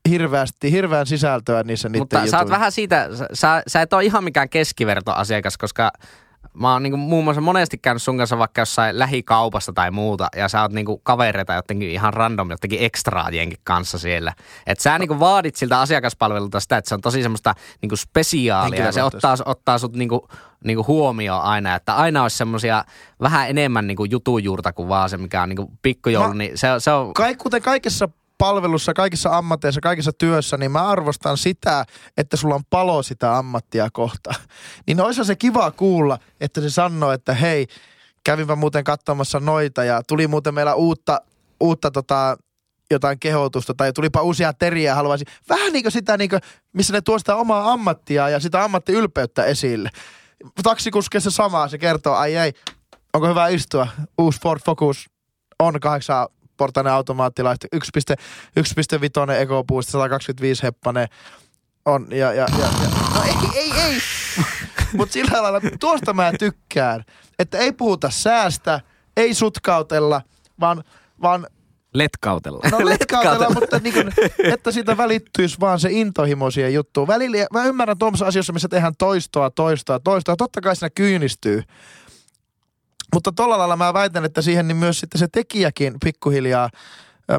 hirveästi, 0.09 0.71
hirveän 0.71 1.05
sisältöä 1.05 1.63
niissä 1.63 1.89
niiden 1.89 2.01
Mutta 2.01 2.27
sä 2.27 2.39
oot 2.39 2.49
vähän 2.49 2.71
siitä, 2.71 3.09
sä- 3.33 3.63
sä, 3.67 3.81
et 3.81 3.93
ole 3.93 4.05
ihan 4.05 4.23
mikään 4.23 4.49
keskivertoasiakas, 4.49 5.57
koska 5.57 5.91
mä 6.53 6.73
oon 6.73 6.83
niinku 6.83 6.97
muun 6.97 7.23
muassa 7.23 7.41
monesti 7.41 7.77
käynyt 7.77 8.03
sun 8.03 8.17
kanssa 8.17 8.37
vaikka 8.37 8.61
jossain 8.61 8.99
lähikaupassa 8.99 9.73
tai 9.73 9.91
muuta, 9.91 10.27
ja 10.35 10.49
sä 10.49 10.61
oot 10.61 10.71
niinku 10.71 10.97
kavereita 10.97 11.53
jotenkin 11.53 11.89
ihan 11.89 12.13
random, 12.13 12.51
jotenkin 12.51 12.79
ekstraajienkin 12.81 13.59
kanssa 13.63 13.97
siellä. 13.97 14.33
Et 14.67 14.79
sä 14.79 14.99
niinku 14.99 15.19
vaadit 15.19 15.55
siltä 15.55 15.79
asiakaspalvelulta 15.79 16.59
sitä, 16.59 16.77
että 16.77 16.89
se 16.89 16.95
on 16.95 17.01
tosi 17.01 17.21
semmoista 17.21 17.55
niinku 17.81 17.95
spesiaalia, 17.95 18.85
ja 18.85 18.91
se 18.91 19.03
ottaa, 19.03 19.35
ottaa 19.45 19.77
sut 19.77 19.95
niinku, 19.95 20.27
niinku 20.63 20.85
huomioon 20.87 21.41
aina, 21.41 21.75
että 21.75 21.95
aina 21.95 22.23
olisi 22.23 22.37
semmoisia 22.37 22.83
vähän 23.21 23.49
enemmän 23.49 23.87
niinku 23.87 24.05
jutujuurta 24.05 24.73
kuin 24.73 24.89
vaan 24.89 25.09
se, 25.09 25.17
mikä 25.17 25.41
on 25.41 25.49
niinku 25.49 25.71
pikkujoulu, 25.81 26.33
niin 26.33 26.57
se, 26.57 26.67
se 26.77 26.91
on... 26.91 27.13
Kaik, 27.13 27.37
kuten 27.37 27.61
kaikessa 27.61 28.09
palvelussa, 28.39 28.93
kaikissa 28.93 29.37
ammateissa, 29.37 29.81
kaikissa 29.81 30.11
työssä, 30.13 30.57
niin 30.57 30.71
mä 30.71 30.87
arvostan 30.87 31.37
sitä, 31.37 31.85
että 32.17 32.37
sulla 32.37 32.55
on 32.55 32.63
palo 32.69 33.03
sitä 33.03 33.37
ammattia 33.37 33.89
kohta. 33.93 34.33
Niin 34.87 35.01
olisi 35.01 35.25
se 35.25 35.35
kiva 35.35 35.71
kuulla, 35.71 36.19
että 36.41 36.61
se 36.61 36.69
sanoo, 36.69 37.11
että 37.11 37.33
hei, 37.33 37.67
kävinpä 38.23 38.55
muuten 38.55 38.83
katsomassa 38.83 39.39
noita 39.39 39.83
ja 39.83 40.01
tuli 40.07 40.27
muuten 40.27 40.53
meillä 40.53 40.75
uutta, 40.75 41.21
uutta 41.59 41.91
tota, 41.91 42.37
jotain 42.91 43.19
kehotusta 43.19 43.73
tai 43.73 43.93
tulipa 43.93 44.21
uusia 44.21 44.53
teriä 44.53 44.95
haluaisin. 44.95 45.27
Vähän 45.49 45.73
niin 45.73 45.83
kuin 45.83 45.91
sitä, 45.91 46.17
niin 46.17 46.29
kuin, 46.29 46.41
missä 46.73 46.93
ne 46.93 47.01
tuo 47.01 47.19
sitä 47.19 47.35
omaa 47.35 47.71
ammattia 47.71 48.29
ja 48.29 48.39
sitä 48.39 48.63
ammattiylpeyttä 48.63 49.45
esille. 49.45 49.89
Taksikuski 50.63 51.19
se 51.19 51.31
sama, 51.31 51.67
se 51.67 51.77
kertoo, 51.77 52.13
ai 52.15 52.35
ei, 52.35 52.53
onko 53.13 53.27
hyvä 53.27 53.47
istua? 53.47 53.87
Uusi 54.17 54.41
Ford 54.41 54.61
Focus 54.65 55.09
on 55.59 55.79
kahdeksan 55.79 56.27
portainen 56.59 56.93
automaattilaista, 56.93 57.67
1.5 57.75 59.31
EcoBoost, 59.31 59.89
125 59.89 60.63
heppanen 60.63 61.07
on, 61.85 62.07
ja, 62.09 62.33
ja, 62.33 62.47
ja, 62.59 62.65
ja. 62.81 62.89
no 63.15 63.23
ei, 63.23 63.33
ei, 63.55 63.71
ei, 63.71 63.97
mutta 64.97 65.13
sillä 65.13 65.43
lailla, 65.43 65.61
tuosta 65.79 66.13
mä 66.13 66.31
tykkään, 66.39 67.03
että 67.39 67.57
ei 67.57 67.71
puhuta 67.71 68.09
säästä, 68.09 68.81
ei 69.17 69.33
sutkautella, 69.33 70.21
vaan, 70.59 70.83
vaan 71.21 71.47
Letkautella. 71.93 72.59
No 72.71 72.85
letkautella, 72.85 73.49
mutta 73.49 73.79
niin 73.79 73.93
kuin, 73.93 74.13
että 74.53 74.71
siitä 74.71 74.97
välittyisi 74.97 75.59
vaan 75.59 75.79
se 75.79 75.89
intohimo 75.91 76.51
siihen 76.51 76.73
juttuun. 76.73 77.07
Välillä, 77.07 77.37
mä 77.53 77.65
ymmärrän 77.65 77.97
tuommoisessa 77.97 78.27
asioissa, 78.27 78.53
missä 78.53 78.67
tehdään 78.67 78.93
toistoa, 78.97 79.49
toistoa, 79.49 79.99
toistoa. 79.99 80.35
Totta 80.35 80.61
kai 80.61 80.75
siinä 80.75 80.89
kyynistyy. 80.95 81.63
Mutta 83.13 83.31
tuolla 83.31 83.57
lailla 83.57 83.75
mä 83.75 83.93
väitän, 83.93 84.25
että 84.25 84.41
siihen 84.41 84.67
niin 84.67 84.77
myös 84.77 84.99
sitten 84.99 85.19
se 85.19 85.27
tekijäkin 85.31 85.95
pikkuhiljaa 86.03 86.69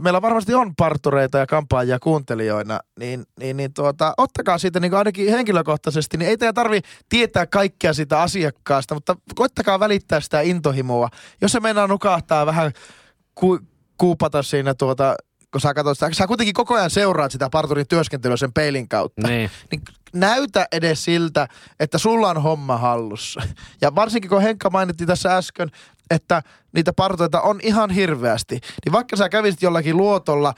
Meillä 0.01 0.23
varmasti 0.23 0.55
on 0.55 0.77
partureita 0.77 1.39
ja 1.39 1.47
kampaajia 1.47 1.99
kuuntelijoina, 1.99 2.81
niin, 2.99 3.25
niin, 3.41 3.57
niin 3.57 3.75
tuota, 3.75 4.15
ottakaa 4.17 4.59
siitä 4.59 4.81
niin 4.81 4.95
ainakin 4.95 5.31
henkilökohtaisesti, 5.31 6.17
niin 6.17 6.29
ei 6.29 6.37
teidän 6.37 6.55
tarvi 6.55 6.81
tietää 7.09 7.47
kaikkea 7.47 7.93
sitä 7.93 8.21
asiakkaasta, 8.21 8.95
mutta 8.95 9.17
koittakaa 9.35 9.81
välittää 9.81 10.21
sitä 10.21 10.41
intohimoa. 10.41 11.09
Jos 11.41 11.53
se 11.53 11.61
meinaa 11.61 11.87
nukahtaa 11.87 12.47
vähän 12.47 12.73
ku, 13.35 13.59
kuupata 13.99 14.43
siinä 14.43 14.75
tuota, 14.75 15.17
kun 15.53 15.61
sä 15.61 15.75
katsot 15.75 15.99
sitä, 15.99 16.13
sä 16.13 16.27
kuitenkin 16.27 16.55
koko 16.55 16.75
ajan 16.75 16.91
seuraat 16.91 17.33
sitä 17.33 17.49
parturin 17.51 17.89
työskentelyä 17.89 18.37
sen 18.37 18.53
peilin 18.53 18.89
kautta. 18.89 19.29
Niin. 19.29 19.51
Niin 19.71 19.83
näytä 20.13 20.67
edes 20.73 21.05
siltä, 21.05 21.49
että 21.81 21.99
sulla 21.99 22.31
on 22.31 22.43
homma 22.43 22.77
hallussa. 22.77 23.41
Ja 23.81 23.95
varsinkin 23.95 24.31
kun 24.31 24.43
Henkka 24.43 24.71
mainittiin 24.71 25.09
tässä 25.09 25.37
äsken, 25.37 25.71
että 26.11 26.43
niitä 26.73 26.93
partoita 26.93 27.41
on 27.41 27.61
ihan 27.63 27.91
hirveästi, 27.91 28.61
niin 28.85 28.93
vaikka 28.93 29.17
sä 29.17 29.29
kävisit 29.29 29.63
jollakin 29.63 29.97
luotolla, 29.97 30.55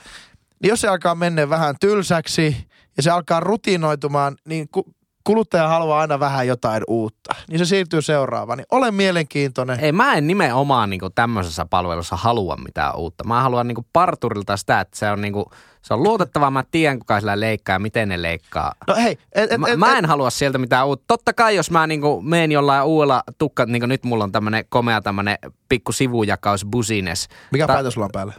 niin 0.61 0.69
jos 0.69 0.81
se 0.81 0.87
alkaa 0.87 1.15
mennä 1.15 1.49
vähän 1.49 1.75
tylsäksi 1.79 2.67
ja 2.97 3.03
se 3.03 3.11
alkaa 3.11 3.39
rutinoitumaan, 3.39 4.35
niin 4.45 4.69
ku- 4.69 4.93
kuluttaja 5.23 5.67
haluaa 5.67 5.99
aina 5.99 6.19
vähän 6.19 6.47
jotain 6.47 6.83
uutta. 6.87 7.35
Niin 7.49 7.59
se 7.59 7.65
siirtyy 7.65 8.01
seuraavaan. 8.01 8.57
Niin 8.57 8.65
ole 8.71 8.91
mielenkiintoinen. 8.91 9.79
Ei, 9.79 9.91
mä 9.91 10.13
en 10.13 10.27
nimenomaan 10.27 10.89
niin 10.89 11.01
tämmöisessä 11.15 11.65
palvelussa 11.65 12.15
halua 12.15 12.55
mitään 12.55 12.95
uutta. 12.95 13.23
Mä 13.23 13.41
haluan 13.41 13.67
niin 13.67 13.87
parturilta 13.93 14.57
sitä, 14.57 14.79
että 14.79 14.97
se 14.97 15.11
on, 15.11 15.21
niin 15.21 15.33
kuin, 15.33 15.45
se 15.83 15.93
on 15.93 16.03
luotettavaa. 16.03 16.51
Mä 16.51 16.63
tiedän, 16.71 16.99
kuka 16.99 17.19
sillä 17.19 17.39
leikkaa 17.39 17.75
ja 17.75 17.79
miten 17.79 18.09
ne 18.09 18.21
leikkaa. 18.21 18.71
No 18.87 18.95
hei, 18.95 19.17
et, 19.31 19.51
et, 19.51 19.57
Mä, 19.59 19.67
et, 19.67 19.79
mä 19.79 19.97
en 19.97 20.05
halua 20.05 20.29
sieltä 20.29 20.57
mitään 20.57 20.87
uutta. 20.87 21.03
Totta 21.07 21.33
kai, 21.33 21.55
jos 21.55 21.71
mä 21.71 21.87
niinku 21.87 22.21
meen 22.21 22.51
jollain 22.51 22.83
uudella 22.85 23.23
tukka, 23.37 23.65
niin 23.65 23.81
kuin 23.81 23.89
nyt 23.89 24.03
mulla 24.03 24.23
on 24.23 24.31
tämmönen 24.31 24.65
komea 24.69 25.01
tämmönen 25.01 25.37
pikku 25.69 25.91
sivujakaus 25.91 26.65
busines. 26.65 27.27
Mikä 27.51 27.67
Ta- 27.67 27.73
päätös 27.73 27.93
sulla 27.93 28.05
on 28.05 28.11
päällä? 28.13 28.33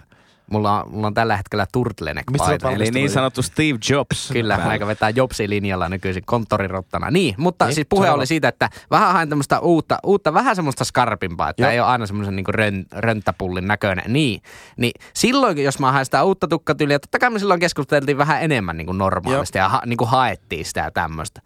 Mulla 0.50 0.82
on, 0.82 0.92
mulla 0.92 1.06
on 1.06 1.14
tällä 1.14 1.36
hetkellä 1.36 1.66
turtleneck 1.72 2.30
Mistä 2.30 2.44
sä 2.44 2.50
paita. 2.50 2.68
oot 2.68 2.76
Eli 2.76 2.90
niin 2.90 3.10
sanottu 3.10 3.42
Steve 3.42 3.78
Jobs. 3.90 4.30
Kyllä, 4.32 4.56
päällä. 4.56 4.72
aika 4.72 4.86
vetää 4.86 5.10
Jobsi-linjalla 5.10 5.88
nykyisin 5.88 6.22
konttorirottana. 6.26 7.10
Niin, 7.10 7.34
mutta 7.38 7.64
Niin, 7.64 7.74
siis 7.74 7.86
puhe 7.90 8.10
oli 8.10 8.26
siitä, 8.26 8.48
että 8.48 8.70
vähän 8.90 9.12
haen 9.12 9.28
tämmöistä 9.28 9.60
uutta, 9.60 9.98
uutta 10.04 10.34
vähän 10.34 10.56
semmoista 10.56 10.84
skarpimpaa, 10.84 11.48
että 11.50 11.62
Joo. 11.62 11.70
ei 11.70 11.80
ole 11.80 11.88
aina 11.88 12.06
semmoisen 12.06 12.36
niin 12.36 12.44
rön, 12.48 12.86
rönttäpullin 12.92 13.68
näköinen. 13.68 14.12
Niin, 14.12 14.42
niin 14.76 14.92
silloin, 15.14 15.64
jos 15.64 15.78
mä 15.78 15.92
haen 15.92 16.04
sitä 16.04 16.24
uutta 16.24 16.48
tukkatyyliä, 16.48 16.98
totta 16.98 17.18
kai 17.18 17.30
me 17.30 17.38
silloin 17.38 17.60
keskusteltiin 17.60 18.18
vähän 18.18 18.42
enemmän 18.42 18.76
niin 18.76 18.86
kuin 18.86 18.98
normaalisti 18.98 19.58
ja 19.58 19.68
ha, 19.68 19.82
niin 19.86 19.96
kuin 19.96 20.10
haettiin 20.10 20.64
sitä 20.64 20.80
ja 20.80 20.90
tämmöistä. 20.90 21.40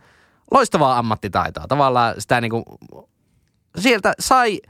Loistavaa 0.50 0.98
ammattitaitoa. 0.98 1.66
Tavallaan 1.68 2.14
sitä 2.18 2.40
niin 2.40 2.50
kuin, 2.50 2.64
sieltä 3.78 4.14
sai, 4.20 4.60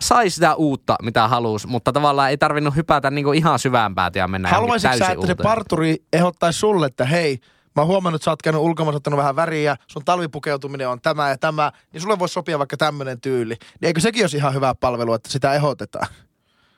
sai 0.00 0.30
sitä 0.30 0.54
uutta, 0.54 0.96
mitä 1.02 1.28
halusi, 1.28 1.66
mutta 1.66 1.92
tavallaan 1.92 2.30
ei 2.30 2.38
tarvinnut 2.38 2.76
hypätä 2.76 3.10
niin 3.10 3.24
kuin 3.24 3.38
ihan 3.38 3.58
syvään 3.58 3.94
päätä 3.94 4.18
ja 4.18 4.28
mennä 4.28 4.48
Haluaisitko 4.48 4.96
sä, 4.96 5.04
että 5.04 5.14
se 5.14 5.32
uuteen. 5.32 5.36
parturi 5.42 5.96
ehdottaisi 6.12 6.58
sulle, 6.58 6.86
että 6.86 7.04
hei, 7.04 7.38
mä 7.76 7.82
oon 7.82 7.86
huomannut, 7.86 8.18
että 8.18 8.24
sä 8.24 8.30
oot 8.30 8.42
käynyt 8.42 8.62
ulkomailla 8.62 8.96
ottanut 8.96 9.18
vähän 9.18 9.36
väriä, 9.36 9.76
sun 9.86 10.04
talvipukeutuminen 10.04 10.88
on 10.88 11.00
tämä 11.00 11.28
ja 11.28 11.38
tämä, 11.38 11.72
niin 11.92 12.00
sulle 12.00 12.18
voisi 12.18 12.32
sopia 12.32 12.58
vaikka 12.58 12.76
tämmöinen 12.76 13.20
tyyli. 13.20 13.54
Niin 13.54 13.86
eikö 13.86 14.00
sekin 14.00 14.22
olisi 14.22 14.36
ihan 14.36 14.54
hyvä 14.54 14.74
palvelu, 14.74 15.14
että 15.14 15.30
sitä 15.30 15.52
ehdotetaan? 15.54 16.06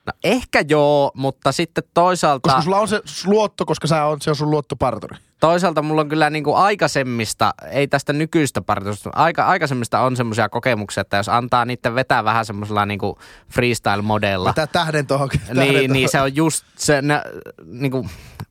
No 0.05 0.13
ehkä 0.23 0.63
joo, 0.69 1.11
mutta 1.15 1.51
sitten 1.51 1.83
toisaalta, 1.93 2.49
Koska 2.49 2.61
sulla 2.61 2.79
on 2.79 2.87
se 2.87 3.01
luotto, 3.25 3.65
koska 3.65 3.87
sä 3.87 4.05
on, 4.05 4.21
se 4.21 4.29
on 4.29 4.35
sun 4.35 4.51
luottoparturi. 4.51 5.17
toisaalta 5.39 5.81
mulla 5.81 6.01
on 6.01 6.09
kyllä 6.09 6.29
niinku 6.29 6.53
aikaisemmista, 6.53 7.53
ei 7.71 7.87
tästä 7.87 8.13
nykyistä 8.13 8.61
partosta, 8.61 9.09
aika, 9.13 9.45
aikaisemmista 9.45 9.99
on 9.99 10.15
semmoisia 10.15 10.49
kokemuksia, 10.49 11.01
että 11.01 11.17
jos 11.17 11.29
antaa 11.29 11.65
niiden 11.65 11.95
vetää 11.95 12.23
vähän 12.23 12.45
semmoisella 12.45 12.85
niinku 12.85 13.19
freestyle-modella, 13.49 14.53
Tää 14.53 14.67
tähden 14.67 15.07
tuohon. 15.07 15.29
niin, 15.53 15.93
niin 15.93 16.09
se 16.09 16.21
on 16.21 16.35
just 16.35 16.65
se, 16.77 17.01
ne, 17.01 17.21
niinku, 17.65 18.07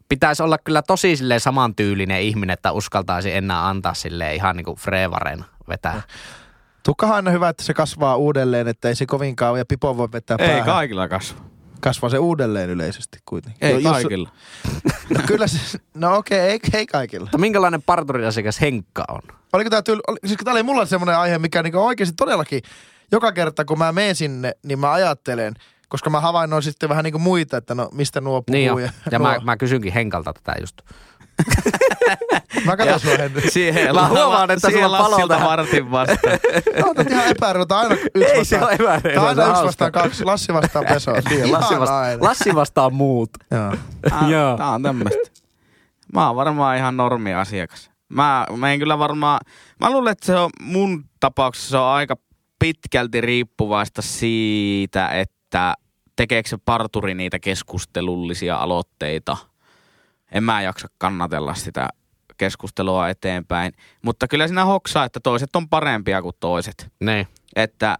pitäisi 0.08 0.42
olla 0.42 0.58
kyllä 0.58 0.82
tosi 0.82 1.16
silleen 1.16 1.40
samantyylinen 1.40 2.22
ihminen, 2.22 2.54
että 2.54 2.72
uskaltaisi 2.72 3.32
enää 3.32 3.68
antaa 3.68 3.94
sille 3.94 4.34
ihan 4.34 4.56
niinku 4.56 4.76
frevaren 4.76 5.44
vetää. 5.68 6.02
Tukkahan 6.82 7.16
aina 7.16 7.30
hyvä, 7.30 7.48
että 7.48 7.62
se 7.62 7.74
kasvaa 7.74 8.16
uudelleen, 8.16 8.68
että 8.68 8.88
ei 8.88 8.94
se 8.94 9.06
kovinkaan 9.06 9.58
ja 9.58 9.64
pipo 9.64 9.96
voi 9.96 10.08
vetää 10.12 10.36
Ei 10.40 10.46
päähän. 10.48 10.64
kaikilla 10.64 11.08
kasva. 11.08 11.40
Kasvaa 11.80 12.10
se 12.10 12.18
uudelleen 12.18 12.70
yleisesti 12.70 13.18
kuitenkin. 13.26 13.64
Ei 13.68 13.72
Jo- 13.72 13.78
jos- 13.78 13.92
kaikilla. 13.92 14.28
No 15.16 15.20
kyllä 15.26 15.46
se, 15.46 15.78
no 15.94 16.16
okei, 16.16 16.38
ei, 16.40 16.58
ei 16.74 16.86
kaikilla. 16.86 17.24
Mutta 17.24 17.38
minkälainen 17.38 17.82
parturiasiakas 17.82 18.60
Henkka 18.60 19.04
on? 19.08 19.20
Oliko 19.52 19.70
tää 19.70 19.82
tyyli, 19.82 20.00
oli, 20.08 20.18
siis 20.26 20.38
tää 20.44 20.52
oli 20.52 20.62
mulla 20.62 20.86
semmoinen 20.86 21.16
aihe, 21.18 21.38
mikä 21.38 21.62
niinku 21.62 21.78
oikeasti 21.78 22.14
todellakin, 22.16 22.62
joka 23.12 23.32
kerta 23.32 23.64
kun 23.64 23.78
mä 23.78 23.92
menen 23.92 24.14
sinne, 24.16 24.52
niin 24.64 24.78
mä 24.78 24.92
ajattelen, 24.92 25.54
koska 25.88 26.10
mä 26.10 26.20
havainnoin 26.20 26.62
sitten 26.62 26.88
vähän 26.88 27.04
niinku 27.04 27.18
muita, 27.18 27.56
että 27.56 27.74
no 27.74 27.88
mistä 27.92 28.20
nuo 28.20 28.42
puhuu. 28.42 28.54
Niin 28.56 28.66
jo. 28.66 28.78
ja, 28.78 28.90
Ja 29.10 29.18
nuo. 29.18 29.28
mä, 29.28 29.38
mä 29.44 29.56
kysynkin 29.56 29.92
Henkalta 29.92 30.32
tätä 30.32 30.56
just. 30.60 30.76
Mä 32.64 32.76
katson 32.76 33.00
sua 33.00 33.16
Henry. 33.18 33.42
Siihen, 33.50 33.94
Mä 33.94 34.08
huomaan, 34.08 34.50
että 34.50 34.68
siihen 34.68 34.84
sulla 34.84 34.98
on 34.98 35.04
palo 35.04 35.10
Lassilta 35.14 35.34
tähän. 35.34 35.48
vartin 35.48 35.90
vasta. 35.90 36.16
No, 36.80 36.90
otat 36.90 37.10
ihan 37.10 37.26
epäreiluta 37.28 37.78
aina 37.78 37.94
yksi 37.94 38.32
Ei 38.32 38.44
se 38.44 38.60
vastaan. 38.60 38.62
ole 38.62 38.96
epäreilu, 38.96 39.20
Tää 39.20 39.28
on 39.28 39.34
se 39.36 39.40
on 39.42 39.46
aina 39.46 39.52
yksi 39.52 39.66
vastaan 39.66 39.92
kaksi. 39.92 40.24
Lassi 40.24 40.52
vastaan 40.52 40.84
Peso. 40.88 41.12
Niin, 41.30 41.52
Lassi, 41.52 41.78
vasta. 41.80 41.94
Lassi 42.20 42.54
vastaa 42.54 42.90
muut. 42.90 43.30
Joo. 43.50 43.74
Joo. 44.28 44.56
Tää 44.56 44.68
on 44.68 44.82
tämmöstä. 44.82 45.18
Mä 46.12 46.26
oon 46.26 46.36
varmaan 46.36 46.76
ihan 46.76 46.96
normiasiakas. 46.96 47.90
Mä, 48.08 48.46
mä 48.56 48.72
en 48.72 48.78
kyllä 48.78 48.98
varmaan, 48.98 49.40
mä 49.80 49.90
luulen, 49.90 50.12
että 50.12 50.26
se 50.26 50.36
on 50.36 50.50
mun 50.60 51.04
tapauksessa 51.20 51.70
se 51.70 51.76
on 51.76 51.86
aika 51.88 52.16
pitkälti 52.58 53.20
riippuvaista 53.20 54.02
siitä, 54.02 55.08
että 55.08 55.74
tekeekö 56.16 56.48
se 56.48 56.56
parturi 56.64 57.14
niitä 57.14 57.38
keskustelullisia 57.38 58.56
aloitteita. 58.56 59.36
En 60.32 60.44
mä 60.44 60.62
jaksa 60.62 60.88
kannatella 60.98 61.54
sitä 61.54 61.88
keskustelua 62.36 63.08
eteenpäin. 63.08 63.72
Mutta 64.02 64.28
kyllä 64.28 64.46
siinä 64.46 64.64
hoksaa, 64.64 65.04
että 65.04 65.20
toiset 65.20 65.56
on 65.56 65.68
parempia 65.68 66.22
kuin 66.22 66.36
toiset 66.40 66.92
Niin. 67.00 67.28
että 67.56 67.98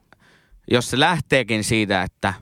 jos 0.70 0.90
se 0.90 1.00
lähteekin 1.00 1.64
siitä, 1.64 2.02
että 2.02 2.34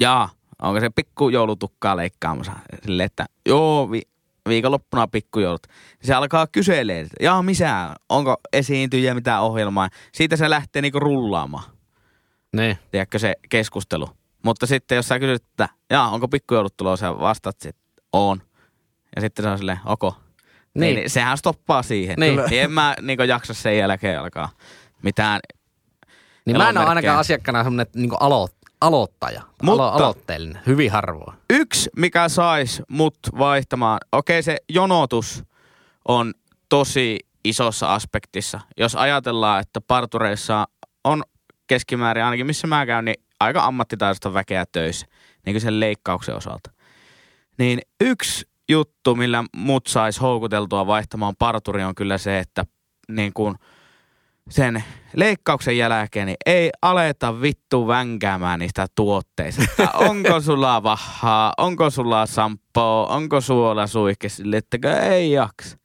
jaa, 0.00 0.30
onko 0.62 0.80
se 0.80 0.90
pikku 0.90 1.28
joulutukkaa 1.28 1.96
leikkaamassa, 1.96 2.52
sille, 2.84 3.04
että 3.04 3.26
joo, 3.48 3.90
vi- 3.90 4.08
viikonloppuna 4.48 5.08
pikkujoulut. 5.08 5.66
Se 6.02 6.14
alkaa 6.14 6.46
kyselee, 6.46 7.00
että 7.00 7.14
jaa, 7.20 7.42
missä, 7.42 7.94
onko 8.08 8.36
esiintyjä, 8.52 9.14
mitä 9.14 9.40
ohjelmaa. 9.40 9.88
Siitä 10.12 10.36
se 10.36 10.50
lähtee 10.50 10.82
niinku 10.82 11.00
rullaamaan, 11.00 11.64
Niin. 12.56 12.78
tiedätkö 12.90 13.18
se 13.18 13.34
keskustelu. 13.48 14.08
Mutta 14.44 14.66
sitten 14.66 14.96
jos 14.96 15.08
sä 15.08 15.18
kysyt, 15.18 15.42
että 15.42 15.68
jaa, 15.90 16.10
onko 16.10 16.28
pikkujoulut 16.28 16.76
tulossa, 16.76 17.18
vastaat, 17.18 17.56
että 17.64 17.82
on. 18.12 18.42
Ja 19.16 19.20
sitten 19.20 19.42
se 19.42 19.48
on 19.48 19.58
silleen, 19.58 19.80
oko. 19.84 20.14
Niin. 20.74 20.80
Niin. 20.80 20.96
niin 20.96 21.10
sehän 21.10 21.38
stoppaa 21.38 21.82
siihen. 21.82 22.16
Niin. 22.18 22.40
Niin 22.50 22.62
en 22.62 22.70
mä 22.70 22.94
niinku 23.00 23.22
jaksa 23.22 23.54
sen 23.54 23.78
jälkeen 23.78 24.20
alkaa 24.20 24.48
mitään 25.02 25.40
Niin 26.46 26.56
mä 26.56 26.68
en 26.68 26.78
ole 26.78 26.86
ainakaan 26.86 27.18
asiakkaana 27.18 27.64
semmoinen 27.64 27.86
niin 27.94 28.10
alo, 28.20 28.48
aloittaja. 28.80 29.42
Mutta- 29.62 29.82
Alo, 29.88 29.92
aloitteellinen. 29.92 30.62
Hyvin 30.66 30.90
harvoin. 30.90 31.36
yksi, 31.50 31.90
mikä 31.96 32.28
sais 32.28 32.82
mut 32.88 33.18
vaihtamaan, 33.38 33.98
okei 34.12 34.42
se 34.42 34.56
jonotus 34.68 35.44
on 36.08 36.34
tosi 36.68 37.18
isossa 37.44 37.94
aspektissa. 37.94 38.60
Jos 38.76 38.94
ajatellaan, 38.96 39.60
että 39.60 39.80
partureissa 39.80 40.68
on 41.04 41.22
keskimäärin, 41.66 42.24
ainakin 42.24 42.46
missä 42.46 42.66
mä 42.66 42.86
käyn, 42.86 43.04
niin 43.04 43.24
aika 43.40 43.64
ammattitaitoista 43.64 44.34
väkeä 44.34 44.64
töissä, 44.72 45.06
niin 45.46 45.54
kuin 45.54 45.60
sen 45.60 45.80
leikkauksen 45.80 46.36
osalta. 46.36 46.70
Niin 47.58 47.80
yksi 48.00 48.46
juttu, 48.68 49.14
millä 49.14 49.44
mut 49.56 49.86
sais 49.86 50.20
houkuteltua 50.20 50.86
vaihtamaan 50.86 51.34
parturi 51.38 51.84
on 51.84 51.94
kyllä 51.94 52.18
se, 52.18 52.38
että 52.38 52.64
niin 53.08 53.32
kun 53.32 53.54
sen 54.50 54.84
leikkauksen 55.16 55.78
jälkeen, 55.78 56.26
niin 56.26 56.36
ei 56.46 56.70
aleta 56.82 57.40
vittu 57.40 57.86
vänkäämään 57.86 58.58
niistä 58.58 58.86
tuotteista. 58.94 59.62
Onko 60.08 60.40
sulla 60.40 60.82
vahaa, 60.82 61.52
onko 61.58 61.90
sulla 61.90 62.26
sampoa, 62.26 63.06
onko 63.06 63.40
suola 63.40 63.86
suihke 63.86 64.28
sille, 64.28 64.56
että 64.56 65.02
ei 65.10 65.32
jaksa. 65.32 65.76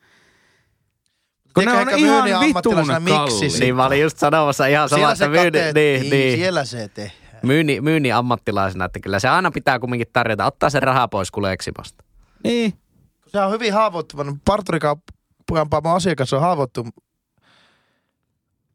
Kun 1.53 1.63
ne 1.65 1.71
on 1.71 1.89
ihan 1.89 2.19
kalliita. 2.29 3.27
sit- 3.49 3.59
Niin 3.61 3.75
mä 3.75 3.85
olin 3.85 4.01
just 4.01 4.17
sanomassa 4.17 4.65
ihan 4.65 4.89
sama, 4.89 4.97
Siellä 4.97 5.11
että 5.11 5.25
se 5.25 5.29
myynnin, 5.29 5.51
kateet, 5.51 5.75
niin, 5.75 6.09
niin. 6.09 6.37
siellä 6.37 6.65
se 6.65 6.87
tehdään. 6.87 7.39
Myynnin, 7.43 7.83
myynnin 7.83 8.15
ammattilaisena, 8.15 8.85
että 8.85 8.99
kyllä 8.99 9.19
se 9.19 9.27
aina 9.27 9.51
pitää 9.51 9.79
kumminkin 9.79 10.07
tarjota, 10.13 10.45
ottaa 10.45 10.69
se 10.69 10.79
rahaa 10.79 11.07
pois 11.07 11.31
kuule 11.31 11.51
eksimosta. 11.53 12.03
Niin. 12.43 12.73
Se 13.27 13.39
on 13.41 13.51
hyvin 13.51 13.73
haavoittuva. 13.73 14.25
Parturikampaamon 14.45 15.95
asiakas 15.95 16.33
on 16.33 16.41
haavoittu, 16.41 16.87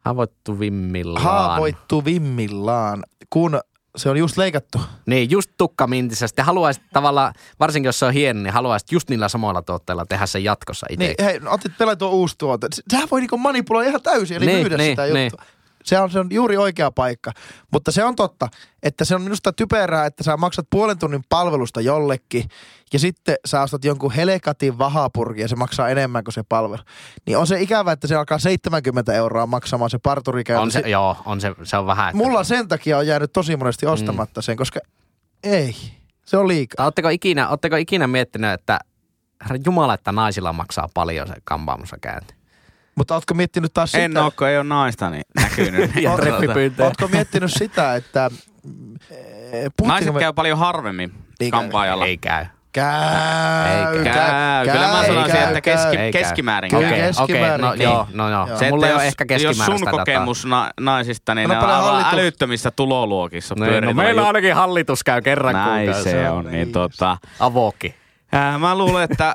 Haavoittuvimmillaan. 0.05 1.25
haavoittuvimmillaan, 1.25 3.03
kun 3.31 3.61
se 3.97 4.11
on 4.11 4.17
just 4.17 4.37
leikattu. 4.37 4.81
Niin, 5.07 5.31
just 5.31 5.51
tukkamintissä. 5.59 6.27
Sitten 6.27 6.45
haluaisit 6.45 6.83
tavallaan, 6.93 7.33
varsinkin 7.61 7.89
jos 7.89 7.99
se 7.99 8.07
on 8.07 8.12
hieno, 8.12 8.43
niin 8.43 8.53
haluaisit 8.53 8.93
just 8.93 9.11
niillä 9.11 9.29
samoilla 9.29 9.62
tuotteilla 9.62 10.07
tehdä 10.07 10.27
sen 10.27 10.45
jatkossa 10.45 10.87
itse. 10.91 11.05
Niin, 11.07 11.15
hei, 11.25 11.39
no, 11.41 11.53
otit 11.53 11.73
pelaa 11.79 11.97
tuo 11.97 12.11
uusi 12.11 12.35
tuote. 12.39 12.67
Se- 12.75 12.83
Sehän 12.91 13.09
voi 13.11 13.21
niinku 13.21 13.37
manipuloida 13.39 13.89
ihan 13.89 14.03
täysin, 14.03 14.37
eli 14.37 14.47
Niin, 14.47 14.59
myydä 14.59 14.77
niin, 14.77 14.93
sitä 14.93 15.07
niin. 15.07 15.25
juttua. 15.33 15.45
Se 15.85 15.99
on, 16.01 16.11
se 16.11 16.18
on 16.18 16.26
juuri 16.30 16.57
oikea 16.57 16.91
paikka. 16.91 17.32
Mutta 17.72 17.93
se 17.93 18.05
on 18.05 18.16
totta, 18.16 18.49
että 18.82 19.05
se 19.05 19.14
on 19.14 19.22
minusta 19.22 19.53
typerää, 19.53 20.07
että 20.07 20.24
sä 20.24 20.37
maksat 20.37 20.66
puolen 20.70 20.99
tunnin 20.99 21.24
palvelusta 21.28 21.80
jollekin 21.80 22.45
ja 22.93 22.99
sitten 22.99 23.37
sä 23.47 23.62
ostat 23.62 23.85
jonkun 23.85 24.12
helekatin 24.12 24.78
vahapurki 24.78 25.41
ja 25.41 25.49
se 25.49 25.57
maksaa 25.57 25.89
enemmän 25.89 26.24
kuin 26.24 26.35
se 26.35 26.43
palvelu. 26.49 26.82
Niin 27.26 27.39
on 27.39 27.47
se 27.47 27.61
ikävä, 27.61 27.93
että 27.93 28.07
se 28.07 28.14
alkaa 28.16 28.39
70 28.39 29.12
euroa 29.14 29.47
maksamaan 29.47 29.91
se 29.91 29.99
parturikäynti. 29.99 30.62
on 30.62 30.70
se, 30.70 30.80
joo, 30.80 31.16
on 31.26 31.41
se, 31.41 31.55
se 31.62 31.76
on 31.76 31.87
vähän. 31.87 32.09
että- 32.09 32.16
Mulla 32.16 32.45
sen 32.45 32.68
takia 32.68 32.99
on 32.99 33.07
jäänyt 33.07 33.32
tosi 33.32 33.57
monesti 33.57 33.87
ostamatta 33.87 34.43
sen, 34.43 34.57
koska 34.57 34.80
ei, 35.43 35.76
se 36.26 36.37
on 36.37 36.49
liikaa. 36.49 36.87
Oletteko 36.87 37.09
ikinä, 37.09 37.49
oletteko 37.49 37.76
ikinä 37.76 38.07
miettinyt, 38.07 38.51
että 38.53 38.78
herra 39.43 39.57
Jumala, 39.66 39.95
että 39.95 40.12
naisilla 40.12 40.53
maksaa 40.53 40.89
paljon 40.95 41.26
se 41.28 41.35
kampaamossa 41.45 41.97
käynti? 42.03 42.35
Mutta 42.95 43.14
ootko 43.14 43.34
miettinyt 43.34 43.74
taas 43.74 43.92
sitä? 43.92 44.05
En 44.05 44.12
kun 44.38 44.49
ei 44.49 44.57
ole 44.57 44.64
naista, 44.64 45.11
niin 45.11 45.24
näkynyt. 45.40 45.90
Treffipyyntöjä. 46.16 46.86
Ootko 46.86 47.09
miettinyt 47.09 47.51
sitä, 47.53 47.95
että... 47.95 48.30
eh, 49.11 49.20
puhuttiinko 49.53 49.86
Naiset 49.86 50.14
käy 50.18 50.32
paljon 50.32 50.59
harvemmin 50.59 51.11
Niin 51.40 51.51
käy. 51.51 51.61
kampaajalla. 51.61 52.07
Ei 52.07 52.18
käy. 52.18 52.47
Käy, 52.72 53.99
Ei 53.99 54.05
Käy. 54.05 54.66
Kyllä 54.66 54.86
mä 54.88 54.95
käy, 54.95 55.07
sanoisin, 55.07 55.32
käy, 55.36 55.42
että 55.47 55.61
käy. 55.61 55.74
keski, 55.76 55.97
Ei 55.97 56.12
käy. 56.12 56.22
keskimäärin 56.22 56.70
käy. 56.70 56.78
Okei, 56.78 56.92
okei, 56.92 57.07
keskimäärin 57.07 57.61
no 57.64 57.70
käy. 57.70 57.82
joo, 57.82 58.07
no 58.12 58.30
joo. 58.30 58.47
Se, 58.59 58.70
Mulla 58.70 58.86
ei 58.86 58.90
että 58.92 58.97
ole 58.97 59.05
jos, 59.05 59.09
ehkä 59.09 59.24
jos 59.28 59.42
keskimääräistä 59.42 59.90
sun 59.90 59.99
kokemus 59.99 60.45
na, 60.47 60.70
naisista, 60.80 61.34
niin 61.34 61.49
No 61.49 61.55
ne 61.55 61.61
on 61.61 61.70
aivan 61.70 62.05
älyttömissä 62.14 62.70
tuloluokissa. 62.70 63.55
Niin, 63.55 63.61
no 63.64 63.70
pyörivät 63.70 63.97
meillä 63.97 64.20
ju- 64.22 64.26
ainakin 64.26 64.55
hallitus 64.55 65.05
käy 65.05 65.22
kerran 65.22 65.53
Näin 65.53 65.95
se 65.95 66.30
on. 66.30 66.45
Niin, 66.45 66.72
tota, 66.72 67.16
Avoki. 67.40 67.95
ää, 68.32 68.59
mä 68.59 68.78
luulen, 68.78 69.03
että 69.11 69.34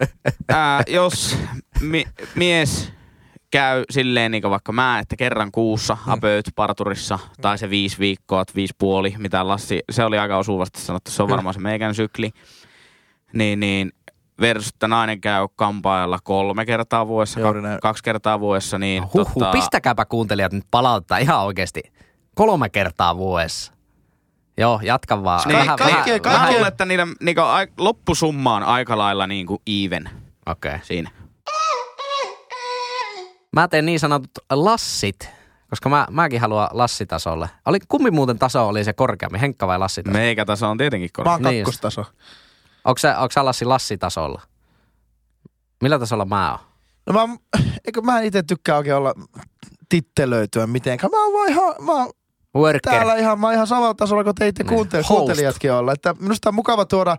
ää, 0.50 0.84
jos 0.88 1.38
mi- 1.82 2.08
mies 2.36 2.94
käy 3.52 3.84
silleen 3.90 4.32
niin 4.32 4.42
kuin 4.42 4.52
vaikka 4.52 4.72
mä, 4.72 5.00
että 5.00 5.16
kerran 5.16 5.52
kuussa 5.52 5.98
apöyt 6.08 6.46
parturissa, 6.56 7.20
tai 7.42 7.58
se 7.58 7.70
viisi 7.70 8.00
viikkoa, 8.00 8.44
viisi 8.56 8.74
puoli, 8.78 9.16
mitä 9.18 9.48
Lassi, 9.48 9.84
se 9.92 10.04
oli 10.04 10.18
aika 10.18 10.38
osuvasti 10.38 10.82
sanottu, 10.82 11.12
se 11.12 11.24
on 11.24 11.30
varmaan 11.30 11.54
se 11.54 11.60
meikän 11.60 11.96
sykli, 11.96 12.32
niin, 13.34 13.60
niin 13.60 13.92
versus, 14.42 14.70
että 14.70 14.88
nainen 14.88 15.22
käy 15.22 15.48
kampaajalla 15.56 16.20
kolme 16.24 16.66
kertaa 16.66 17.08
vuodessa, 17.08 17.40
Juuri 17.40 17.62
näin. 17.62 17.80
kaksi 17.80 18.04
kertaa 18.04 18.40
vuodessa, 18.40 18.80
niin 18.80 19.04
Huhhuh, 19.04 19.34
tota... 19.34 19.52
pistäkääpä 19.52 20.06
kuuntelijat 20.06 20.54
nyt 20.54 20.66
palauttaa 20.72 21.18
ihan 21.18 21.42
oikeasti. 21.42 21.82
Kolme 22.36 22.70
kertaa 22.70 23.18
vuodessa. 23.18 23.74
Joo, 24.58 24.80
jatka 24.84 25.24
vaan. 25.24 25.42
Niin, 25.48 25.56
Kaikki- 25.58 25.68
vähän, 25.68 25.78
kaikki- 25.78 26.10
vähän, 26.10 26.22
kaikki- 26.22 26.46
mä 26.46 26.52
luulen, 26.52 26.68
että 26.68 26.86
niillä 26.86 27.08
niinku, 27.22 27.42
ai- 27.42 27.68
loppusumma 27.78 28.56
on 28.56 28.64
aika 28.64 28.98
lailla 28.98 29.28
niinku 29.28 29.62
even 29.68 30.10
Okei. 30.46 30.70
Okay. 30.70 30.80
siinä. 30.84 31.12
Mä 33.60 33.68
teen 33.68 33.86
niin 33.86 34.00
sanotut 34.00 34.32
lassit, 34.50 35.30
koska 35.70 35.90
mä, 35.90 36.08
mäkin 36.12 36.42
haluan 36.42 36.70
lassitasolle. 36.72 37.50
Oli, 37.66 37.78
kumpi 37.88 38.12
muuten 38.12 38.40
taso 38.40 38.68
oli 38.68 38.84
se 38.84 38.94
korkeammin, 38.94 39.42
Henkka 39.42 39.68
vai 39.68 39.80
lassitaso? 39.80 40.14
Me... 40.14 40.20
Meikä 40.20 40.46
taso 40.46 40.70
on 40.70 40.78
tietenkin 40.78 41.10
Mä 41.10 41.12
korkea. 41.16 41.32
oon 41.34 41.42
Niin 41.44 41.64
kakkostaso. 41.66 42.06
Onko 42.86 42.98
sä, 42.98 43.18
onko 43.20 43.32
sä 43.32 43.46
Lassi 43.46 43.66
lassitasolla? 43.66 44.42
Millä 45.82 46.00
tasolla 46.00 46.26
mä 46.26 46.52
oon? 46.52 46.60
No 47.08 47.14
mä, 47.28 47.36
eikö 47.86 48.02
mä 48.02 48.20
en 48.20 48.26
itse 48.26 48.44
tykkää 48.44 48.78
oikein 48.78 48.96
olla 48.96 49.14
tittelöityä 49.90 50.68
mitenkään. 50.68 51.12
Mä 51.12 51.24
oon 51.24 51.34
vaan 51.34 51.50
ihan, 51.50 51.76
mä 51.86 51.92
oon 51.92 52.10
Worker. 52.56 52.82
täällä 52.82 53.16
ihan, 53.16 53.40
mä 53.40 53.48
oon 53.48 53.54
ihan 53.54 53.68
samalla 53.68 53.94
tasolla 53.94 54.24
kuin 54.24 54.36
teitte 54.36 54.64
Niin. 54.64 54.70
kuunte- 54.70 54.98
Host. 54.98 55.08
kuuntelijatkin 55.08 55.72
olla. 55.74 55.94
Että 55.94 56.16
minusta 56.20 56.50
on 56.50 56.56
mukava 56.56 56.86
tuoda 56.86 57.18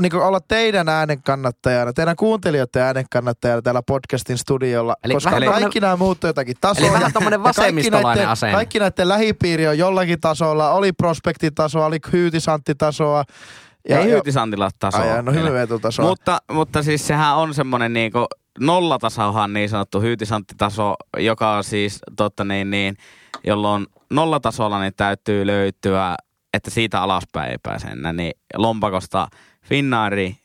niin 0.00 0.14
olla 0.14 0.40
teidän 0.40 0.88
äänen 0.88 1.22
kannattajana, 1.22 1.92
teidän 1.92 2.16
kuuntelijoiden 2.16 2.82
äänen 2.82 3.04
kannattajana 3.10 3.62
täällä 3.62 3.82
podcastin 3.82 4.38
studiolla, 4.38 4.96
Eli 5.04 5.14
koska 5.14 5.30
vähän 5.30 5.60
kaikki 5.60 5.80
nämä 5.80 5.96
muut 5.96 6.24
on 6.24 6.28
jotakin 6.28 6.56
tasoa. 6.60 6.86
Eli 6.86 6.92
vähän 6.94 7.12
tommonen 7.12 7.40
Ja 7.40 7.42
kaikki 7.44 7.60
vasemmistolainen 7.60 8.24
näitten- 8.24 8.28
asenne. 8.28 8.54
Kaikki 8.54 8.78
näiden 8.78 9.08
lähipiiri 9.08 9.66
on 9.66 9.78
jollakin 9.78 10.20
tasolla, 10.20 10.70
oli 10.70 10.92
prospektitasoa, 10.92 11.86
oli 11.86 12.00
kyytisanttitasoa. 12.00 13.24
Ja, 13.88 13.98
ei 13.98 14.10
hyytisantilla 14.10 14.70
tasoa. 14.78 15.00
Ai, 15.00 15.22
no 15.22 15.56
etutasoa. 15.62 16.06
Mutta, 16.06 16.38
mutta 16.52 16.82
siis 16.82 17.06
sehän 17.06 17.36
on 17.36 17.54
semmoinen 17.54 17.92
niinku 17.92 18.26
nollatasohan 18.60 19.52
niin 19.52 19.68
sanottu 19.68 20.00
hyytisanttitaso, 20.00 20.94
joka 21.18 21.56
on 21.56 21.64
siis 21.64 22.00
totta 22.16 22.44
niin, 22.44 22.70
niin 22.70 22.96
jolloin 23.46 23.86
nollatasolla 24.10 24.80
niin 24.80 24.92
täytyy 24.96 25.46
löytyä, 25.46 26.16
että 26.54 26.70
siitä 26.70 27.02
alaspäin 27.02 27.50
ei 27.50 27.58
pääse 27.62 27.88
enää, 27.88 28.12
niin 28.12 28.32
lompakosta 28.56 29.28
Finnairi 29.68 30.36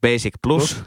Basic 0.00 0.34
Plus. 0.42 0.82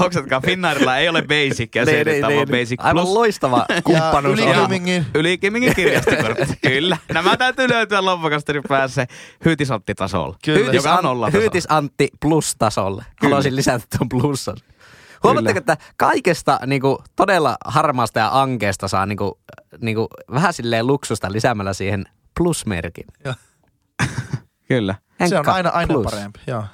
Hoksatkaa, 0.00 0.40
Finnairilla 0.46 0.96
ei 0.98 1.08
ole 1.08 1.22
Basic 1.22 1.74
ja 1.74 1.84
se 1.84 1.92
Niin, 1.92 2.06
niin, 2.06 2.24
on 2.24 2.30
niin. 2.32 2.48
Basic 2.48 2.80
Aivan 2.84 3.02
Plus. 3.04 3.14
loistava 3.14 3.66
kumppanuus. 3.84 4.38
Ja 4.38 4.44
on. 4.44 4.50
ylikimmingin 4.52 5.06
Ylikimingin 5.14 5.74
kirjastokortti, 5.74 6.56
kyllä. 6.68 6.98
Nämä 7.12 7.36
täytyy 7.36 7.68
löytyä 7.68 8.04
lompakosta, 8.04 8.52
niin 8.52 8.62
pääsee 8.68 9.06
hyytisanttitasolla. 9.44 10.36
Kyllä. 10.44 10.72
Joka 10.72 10.92
on 10.92 10.98
An- 10.98 11.04
nollataso. 11.04 11.38
Hyytis 11.40 11.66
Antti 11.68 12.08
plus-tasolle. 12.20 13.04
Haluaisin 13.22 13.56
lisätä 13.56 13.84
tuon 13.98 14.08
plussan. 14.08 14.56
Huomatteko, 15.22 15.58
että 15.58 15.76
kaikesta 15.96 16.60
niinku, 16.66 17.02
todella 17.16 17.56
harmaasta 17.64 18.18
ja 18.18 18.40
ankeesta 18.40 18.88
saa 18.88 19.06
niinku, 19.06 19.40
niinku, 19.80 20.08
vähän 20.32 20.52
silleen 20.52 20.86
luksusta 20.86 21.32
lisäämällä 21.32 21.72
siihen 21.72 22.04
plusmerkin. 22.38 23.06
Kyllä. 24.68 24.94
Se 25.28 25.34
on 25.34 25.38
Henkka 25.38 25.52
aina, 25.52 25.70
aina 25.70 25.94
plus. 25.94 26.04
parempi. 26.04 26.40
Joo. 26.46 26.64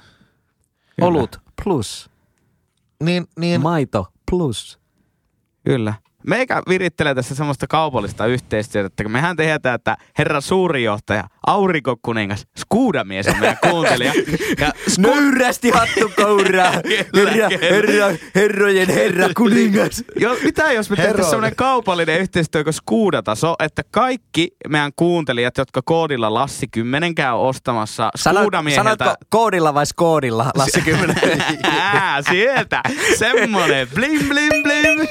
Olut 1.01 1.41
plus. 1.63 2.09
Niin, 3.03 3.27
niin 3.39 3.61
Maito 3.61 4.13
plus. 4.29 4.79
Kyllä. 5.65 5.93
Meikä 6.29 6.61
virittelee 6.69 7.15
tässä 7.15 7.35
semmoista 7.35 7.67
kaupallista 7.69 8.25
yhteistyötä, 8.25 8.87
että 8.87 9.09
mehän 9.09 9.35
tehdään, 9.35 9.75
että 9.75 9.97
herra 10.17 10.41
suurijohtaja, 10.41 11.23
aurinkokuningas, 11.47 12.47
skuudamies 12.59 13.27
on 13.27 13.39
meidän 13.39 13.57
kuuntelija. 13.69 14.13
Ja 14.59 14.71
Nöyrästi 14.97 15.69
hattu 15.69 16.11
kouraa. 16.15 16.71
Herra, 17.15 17.49
herra, 17.61 18.17
herrojen 18.35 18.89
herra 18.89 19.29
kuningas. 19.37 20.03
jo, 20.19 20.37
mitä 20.43 20.71
jos 20.71 20.89
me 20.89 20.97
Herroille. 20.97 21.29
semmoinen 21.29 21.55
kaupallinen 21.55 22.21
yhteistyö 22.21 22.63
kuin 22.63 22.73
Skuudataso, 22.73 23.55
että 23.59 23.81
kaikki 23.91 24.47
meidän 24.67 24.91
kuuntelijat, 24.95 25.57
jotka 25.57 25.81
koodilla 25.85 26.33
Lassi 26.33 26.67
10 26.67 27.15
käy 27.15 27.33
ostamassa 27.33 28.11
Skuudamieheltä... 28.15 28.83
sanoitko 28.83 29.25
koodilla 29.29 29.73
vai 29.73 29.85
skoodilla, 29.85 30.51
Lassi 30.55 30.81
Kymmenen? 30.81 31.43
Ää, 31.63 32.21
sieltä. 32.21 32.81
Semmonen. 33.17 33.87
Blim, 33.95 34.29
blim, 34.29 34.63
blim. 34.63 35.07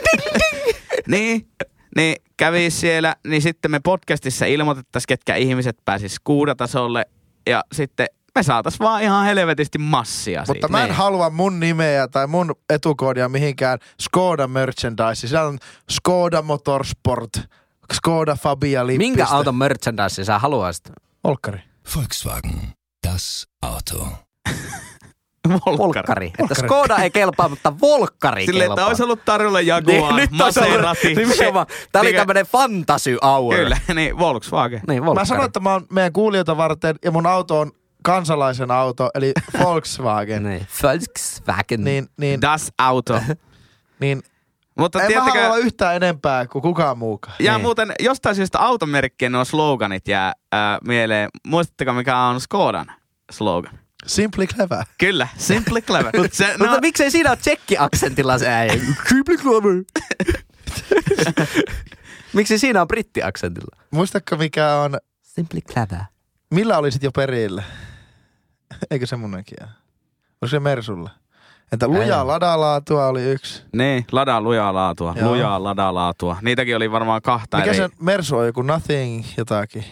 Niin, 1.08 1.48
niin 1.96 2.16
kävi 2.36 2.70
siellä, 2.70 3.16
niin 3.26 3.42
sitten 3.42 3.70
me 3.70 3.80
podcastissa 3.80 4.46
ilmoitettaisiin, 4.46 5.06
ketkä 5.08 5.34
ihmiset 5.34 5.76
pääsis 5.84 6.16
kuudatasolle 6.24 7.06
ja 7.48 7.64
sitten 7.72 8.06
me 8.34 8.42
saatais 8.42 8.80
vaan 8.80 9.02
ihan 9.02 9.24
helvetisti 9.26 9.78
massia 9.78 10.40
Mutta 10.40 10.52
siitä. 10.52 10.68
mä 10.68 10.78
en 10.82 10.84
Niin. 10.88 10.96
halua 10.96 11.30
mun 11.30 11.60
nimeä 11.60 12.08
tai 12.08 12.26
mun 12.26 12.54
etukoodia 12.70 13.28
mihinkään 13.28 13.78
Skoda 14.02 14.48
merchandise. 14.48 15.28
Siellä 15.28 15.48
on 15.48 15.58
Skoda 15.90 16.42
Motorsport, 16.42 17.30
Skoda 17.92 18.34
Fabia 18.36 18.86
Lippistä. 18.86 19.08
Minkä 19.08 19.26
auton 19.26 19.54
merchandise 19.56 20.24
sä 20.24 20.38
haluaisit? 20.38 20.90
Olkkari. 21.24 21.60
Volkswagen. 21.96 22.60
Das 23.08 23.46
Auto. 23.62 24.08
Volkkari. 25.52 25.78
Volkkari. 25.78 26.32
Että. 26.38 26.54
Skoda 26.54 26.96
ei 26.96 27.10
kelpaa, 27.10 27.48
mutta 27.48 27.80
Volkkari 27.80 28.46
Silleen, 28.46 28.64
että 28.64 28.70
kelpaa. 28.74 28.86
olisi 28.88 29.02
ollut 29.02 29.24
tarjolla 29.24 29.60
Jaguar, 29.60 30.14
Niin, 30.14 30.28
nyt 30.32 30.40
olisi 30.40 30.60
ollut- 30.60 30.72
Maserati. 30.72 31.14
Nimenomaan. 31.14 31.66
Tää 31.92 32.02
oli 32.02 32.12
tämmönen 32.12 32.46
fantasy 32.46 33.16
hour. 33.22 33.54
Kyllä, 33.54 33.78
niin 33.94 34.18
Volkswagen. 34.18 34.80
Niin, 34.88 35.04
Volkkari. 35.04 35.22
Mä 35.22 35.24
sanoin, 35.28 35.46
että 35.46 35.60
mä 35.60 35.72
oon 35.72 35.86
meidän 35.92 36.12
kuulijoita 36.12 36.56
varten 36.56 36.96
ja 37.04 37.10
mun 37.10 37.26
auto 37.26 37.60
on 37.60 37.72
kansalaisen 38.02 38.70
auto, 38.70 39.10
eli 39.14 39.32
Volkswagen. 39.64 40.42
Niin. 40.42 40.66
Volkswagen. 40.82 41.84
niin, 41.84 42.06
niin, 42.20 42.40
Das 42.40 42.72
Auto. 42.78 43.20
niin 44.00 44.22
Mutta 44.78 45.02
En 45.02 45.12
mä 45.14 45.20
halua 45.24 45.56
yhtään 45.56 45.96
enempää 45.96 46.46
kuin 46.46 46.62
kukaan 46.62 46.98
muukaan. 46.98 47.36
ja 47.40 47.52
Niin. 47.52 47.62
muuten 47.62 47.92
jostain 48.00 48.36
syystä 48.36 48.58
automerkkien 48.58 49.32
nuo 49.32 49.44
sloganit 49.44 50.08
jää 50.08 50.32
ää, 50.52 50.78
mieleen. 50.86 51.28
Muistatteko 51.46 51.92
mikä 51.92 52.18
on 52.18 52.40
Skodan 52.40 52.86
slogan? 53.30 53.78
Simply 54.08 54.46
clever. 54.46 54.84
Kyllä, 54.98 55.28
Simply 55.36 55.80
Clever. 55.80 56.12
Se, 56.32 56.46
Mutta 56.58 56.64
no, 56.74 56.78
miksei 56.80 57.10
siinä 57.10 57.30
ole 57.30 57.36
tsekki-aksentilla 57.36 58.38
se 58.38 58.48
äijä? 58.48 58.72
Simply 59.08 59.36
clever. 59.36 59.84
Miksi 62.32 62.58
siinä 62.58 62.80
on 62.82 62.88
britti-aksentilla? 62.88 63.76
Muistatko 63.90 64.36
mikä 64.36 64.74
on, 64.74 64.98
Simply 65.22 65.60
clever. 65.60 66.00
millä 66.50 66.78
olisit 66.78 67.02
jo 67.02 67.12
perillä? 67.12 67.62
Eikö 68.90 69.06
semmonenkin 69.06 69.56
ole? 69.62 69.70
Oliko 70.42 70.50
se 70.50 70.60
Mersulla? 70.60 71.10
Entä 71.72 71.88
lujaa 71.88 72.20
Ei. 72.20 72.26
ladalaatua 72.26 73.06
oli 73.06 73.22
yksi. 73.24 73.62
niin, 73.76 74.04
ladaa 74.12 74.40
lujaa 74.40 74.74
laatua. 74.74 75.14
Joo. 75.16 75.30
Lujaa 75.30 75.64
ladaa 75.64 75.94
laatua. 75.94 76.36
Niitäkin 76.42 76.76
oli 76.76 76.90
varmaan 76.90 77.22
kahta 77.22 77.56
Mikä 77.56 77.70
eri. 77.70 77.76
se 77.76 77.88
Mersu 78.00 78.36
on? 78.36 78.46
Joku 78.46 78.62
Nothing 78.62 79.24
jotakin. 79.36 79.84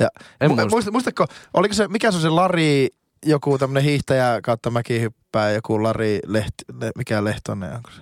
Ja, 0.00 0.08
En 0.40 0.50
mu- 0.50 0.54
muista. 0.54 0.70
muista, 0.70 0.90
muistatko, 0.90 1.26
oliko 1.54 1.74
se, 1.74 1.88
mikä 1.88 2.10
se 2.10 2.16
on 2.16 2.22
se 2.22 2.28
Lari, 2.28 2.88
joku 3.26 3.58
tämmönen 3.58 3.82
hiihtäjä 3.82 4.40
kautta 4.42 4.70
mäkihyppää, 4.70 5.50
joku 5.50 5.82
Lari 5.82 6.20
Lehti, 6.26 6.64
le, 6.80 6.90
mikä 6.98 7.24
Lehtonen 7.24 7.72
onko 7.74 7.90
se? 7.90 8.00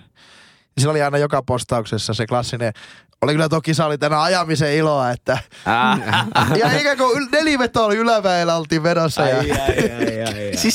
Ja 0.75 0.81
sillä 0.81 0.91
oli 0.91 1.01
aina 1.01 1.17
joka 1.17 1.43
postauksessa 1.43 2.13
se 2.13 2.27
klassinen, 2.27 2.73
oli 3.21 3.31
kyllä 3.33 3.49
toki 3.49 3.71
kisa 3.71 3.85
oli 3.85 3.97
tänä 3.97 4.21
ajamisen 4.21 4.73
iloa, 4.73 5.11
että 5.11 5.37
Ää. 5.65 5.97
ja 6.59 6.71
eikä 6.71 6.95
kun 6.95 7.27
neliveto 7.31 7.85
oli 7.85 7.97
yläväellä 7.97 8.55
oltiin 8.55 8.83
vedossa 8.83 9.21
ja 9.21 9.37
Ai, 9.39 9.51
ai, 9.51 9.59
ai, 9.59 10.21
ai, 10.23 10.23
ai. 10.23 10.51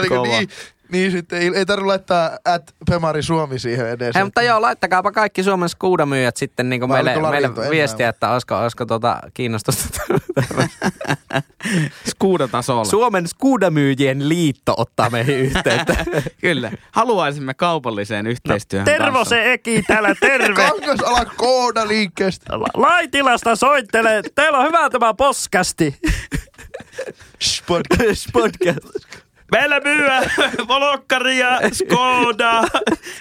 Niinku 0.00 0.14
kova. 0.14 0.26
niin, 0.26 0.48
niin 0.92 1.10
sitten 1.12 1.38
ei, 1.38 1.50
ei 1.54 1.66
tarvitse 1.66 1.86
laittaa 1.86 2.30
at 2.44 2.74
Pemari 2.90 3.22
Suomi 3.22 3.58
siihen 3.58 3.88
edes. 3.88 4.14
Hei, 4.14 4.24
mutta 4.24 4.42
joo, 4.42 4.62
laittakaapa 4.62 5.12
kaikki 5.12 5.42
Suomen 5.42 5.68
skuudamyyjät 5.68 6.36
sitten 6.36 6.70
niin 6.70 6.88
Vai 6.88 7.02
meille, 7.02 7.30
meille 7.30 7.70
viestiä, 7.70 8.08
että 8.08 8.30
olisiko, 8.30 8.58
olisiko 8.58 8.86
tuota 8.86 9.20
kiinnostusta. 9.34 10.00
Skuudatasolla. 12.10 12.84
Suomen 12.84 13.28
skuudamyyjien 13.28 14.28
liitto 14.28 14.74
ottaa 14.76 15.10
meihin 15.10 15.38
yhteyttä. 15.38 15.96
Kyllä. 16.40 16.72
Haluaisimme 16.92 17.54
kaupalliseen 17.54 18.26
yhteistyöhön 18.26 18.84
Tervo 18.84 19.12
kanssamme. 19.18 19.42
se 19.44 19.52
Eki 19.52 19.82
täällä, 19.82 20.14
terve! 20.20 20.54
Kangasala 20.68 21.24
kooda 21.24 21.88
liikkeestä. 21.88 22.58
Laitilasta 22.74 23.56
soittelee. 23.56 24.22
Teillä 24.34 24.58
on 24.58 24.66
hyvä 24.66 24.90
tämä 24.90 25.14
poskasti. 25.14 25.96
Shh, 27.42 27.64
podcast. 27.66 28.28
Meillä 29.52 29.80
myyä 29.84 30.22
Volokkaria, 30.68 31.60
Skoda. 31.72 32.62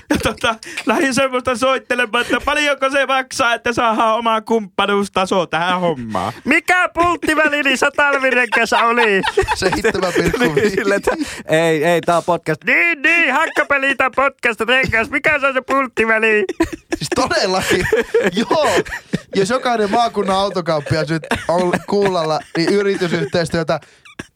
Ja 0.10 0.18
tota, 0.24 0.56
lähdin 0.86 1.14
semmoista 1.14 1.56
soittelemaan, 1.56 2.22
että 2.22 2.38
paljonko 2.46 2.90
se 2.90 3.06
maksaa, 3.06 3.54
että 3.54 3.74
saadaan 3.74 4.16
oma 4.16 4.42
kumppanuustaso 4.42 5.46
tähän 5.46 5.80
hommaan. 5.80 6.34
Mikä 6.46 6.90
pulttiväli 6.94 7.78
se 7.78 7.88
talvinen 7.96 8.48
kesä 8.56 8.78
oli? 8.78 9.22
Seitsemän 9.56 10.14
pilkku 10.14 10.56
viisi. 10.56 10.76
Sille, 10.76 10.96
että, 10.96 11.12
ei, 11.48 11.84
ei, 11.84 12.02
tää 12.02 12.18
on 12.18 12.24
podcast. 12.24 12.64
Niin, 12.64 13.02
niin, 13.02 13.34
hakkapelitä 13.34 14.10
podcast 14.16 14.62
rengas. 14.62 15.10
Mikä 15.10 15.40
se 15.40 15.48
on 15.48 15.54
se 15.54 15.62
pulttiväli? 15.62 16.46
Siis 16.96 17.10
todellakin. 17.16 17.88
Joo. 18.34 18.70
Jos 19.36 19.50
jokainen 19.50 19.92
maakunnan 19.92 20.36
autokauppias 20.36 21.10
nyt 21.10 21.28
on 21.48 21.72
kuulolla, 21.88 22.40
niin 22.58 22.70
yritysyhteistyötä 22.70 23.80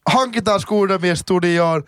hankitaan 0.06 0.60
Skuudamies 0.60 1.20
studioon. 1.20 1.84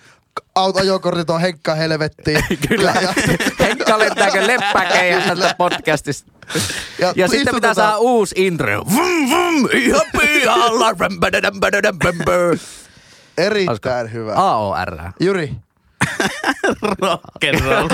Auto 0.55 0.79
ajokortit 0.79 1.29
on 1.29 1.41
Henkka 1.41 1.75
helvettiin. 1.75 2.43
Kyllä. 2.67 2.93
Ja, 3.01 3.13
Henkka 3.59 3.99
lentääkö 3.99 4.47
leppäkejä 4.47 5.21
tästä 5.21 5.55
podcastista. 5.57 6.31
Ja, 6.99 7.13
ja 7.15 7.27
sitten 7.27 7.55
pitää 7.55 7.73
saada 7.73 7.97
uusi 7.97 8.35
intro. 8.37 8.85
Vum, 8.85 9.29
vum, 9.29 9.69
ihan 9.73 10.05
pihalla. 10.21 10.95
Erittäin 13.37 14.13
hyvä. 14.13 14.33
AOR. 14.33 14.97
Juri, 15.19 15.51
Rock'n'roll 17.01 17.89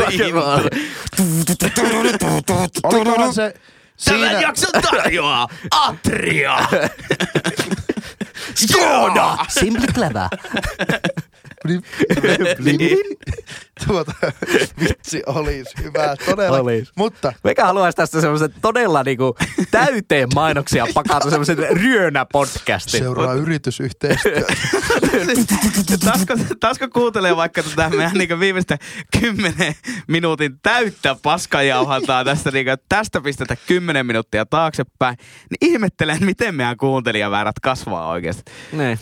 olikohan 2.84 3.34
se 3.34 3.54
Tämän 4.06 4.28
siinä... 4.30 4.42
jakson 4.42 4.82
tarjoaa 4.82 5.48
Atria. 5.72 6.58
Skoda. 8.56 9.38
Simply 9.48 9.88
clever. 9.88 10.28
Tuota, 13.88 14.12
vitsi 14.80 15.24
olisi 15.26 15.72
hyvä, 15.84 16.16
todella. 16.26 16.60
Olis. 16.60 16.92
Mutta 16.96 17.34
Mikä 17.44 17.66
haluaisi 17.66 17.96
tästä 17.96 18.22
semmoisen 18.22 18.54
todella 18.62 19.04
niinku 19.04 19.36
täyteen 19.72 20.30
mainoksia 20.36 20.88
pakata 20.94 21.30
semmoisen 21.30 21.58
ryönä-podcastin. 21.58 23.00
seuraa 23.00 23.34
yritysyhteistyö. 23.34 24.42
Taasko, 26.06 26.34
taasko 26.60 26.88
kuuntelee 26.90 27.36
vaikka 27.36 27.64
tätä 27.64 27.90
meidän 27.90 28.12
niin 28.14 28.40
viimeistä 28.40 28.78
kymmenen 29.20 29.76
minuutin 30.08 30.60
täyttä 30.64 31.16
paskajauhantaa 31.24 32.26
tästä, 32.26 32.52
niin 32.52 32.66
tästä 32.90 33.22
pistetä 33.22 33.58
kymmenen 33.68 34.06
minuuttia 34.06 34.46
taaksepäin, 34.46 35.18
niin 35.50 35.74
ihmettelen, 35.74 36.26
miten 36.26 36.56
meidän 36.56 36.78
kuuntelijaväärät 36.78 37.60
kasvaa 37.62 38.10
oikeasti. 38.10 38.52
Niin. 38.72 39.00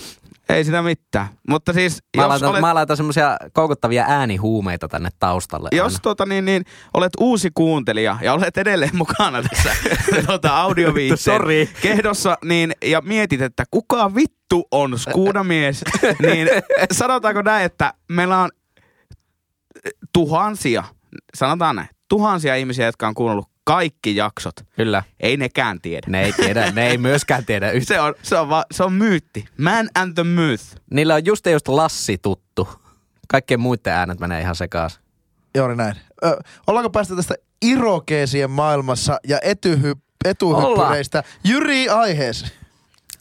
Ei 0.50 0.64
sitä 0.64 0.82
mitään. 0.82 1.28
Mutta 1.48 1.74
siis, 1.74 2.04
Mä, 2.18 2.24
jos 2.24 2.30
laitan, 2.30 2.50
olet, 2.50 2.62
mä 2.62 2.76
laitan 2.76 2.98
semmoisia 2.98 3.38
koukuttavia 3.54 4.06
äänihuumeita 4.08 4.88
tänne 4.88 5.10
taustalle. 5.20 5.70
jos 5.72 5.94
aina. 5.94 6.00
tota, 6.02 6.26
niin, 6.26 6.46
niin, 6.46 6.66
olet 6.94 7.12
uusi 7.20 7.52
kuuntelija 7.54 8.18
ja 8.22 8.34
olet 8.34 8.58
edelleen 8.58 8.96
mukana 8.96 9.44
tässä 9.44 9.76
tota, 10.28 10.58
audioviitteen 10.58 11.70
kehdossa 11.82 12.38
niin, 12.46 12.72
ja 12.86 13.02
mietit, 13.02 13.42
että 13.42 13.64
kuka 13.72 14.16
vittu 14.16 14.68
on 14.72 15.00
skuudamies, 15.00 15.84
niin 16.28 16.48
sanotaanko 16.92 17.42
näin, 17.42 17.66
että 17.66 17.94
meillä 18.08 18.38
on 18.38 18.50
tuhansia, 20.14 20.84
sanotaan 21.36 21.76
näin, 21.76 21.90
tuhansia 22.10 22.56
ihmisiä, 22.56 22.86
jotka 22.86 23.08
on 23.08 23.14
kuunnellut 23.14 23.49
kaikki 23.64 24.16
jaksot. 24.16 24.56
Kyllä. 24.76 25.04
Ei 25.20 25.38
nekään 25.38 25.82
tiedä. 25.82 26.08
Ne 26.08 26.24
ei 26.24 26.34
tiedä, 26.34 26.72
ne 26.72 26.88
ei 26.88 26.98
myöskään 26.98 27.46
tiedä 27.46 27.72
yhtään. 27.72 27.98
Se 27.98 28.02
on, 28.02 28.16
se 28.24 28.38
on, 28.38 28.50
va, 28.50 28.66
se 28.72 28.84
on 28.84 28.94
myytti. 28.94 29.46
Man 29.58 29.90
and 29.96 30.14
the 30.14 30.24
myth. 30.24 30.64
Niillä 30.92 31.16
on 31.16 31.26
just 31.26 31.46
just 31.46 31.68
Lassi 31.68 32.18
tuttu. 32.18 32.70
Kaikkien 33.28 33.60
muiden 33.60 33.94
äänet 33.94 34.20
menee 34.20 34.42
ihan 34.42 34.56
sekaisin. 34.56 35.02
Juuri 35.58 35.76
näin. 35.76 35.96
Ö, 36.26 36.40
ollaanko 36.68 36.90
päästä 36.90 37.16
tästä 37.16 37.36
irokeesien 37.62 38.52
maailmassa 38.52 39.20
ja 39.28 39.40
etyhy, 39.42 39.94
etuhyppyreistä 40.26 41.24
Jyri 41.44 41.90
aiheeseen? 41.90 42.52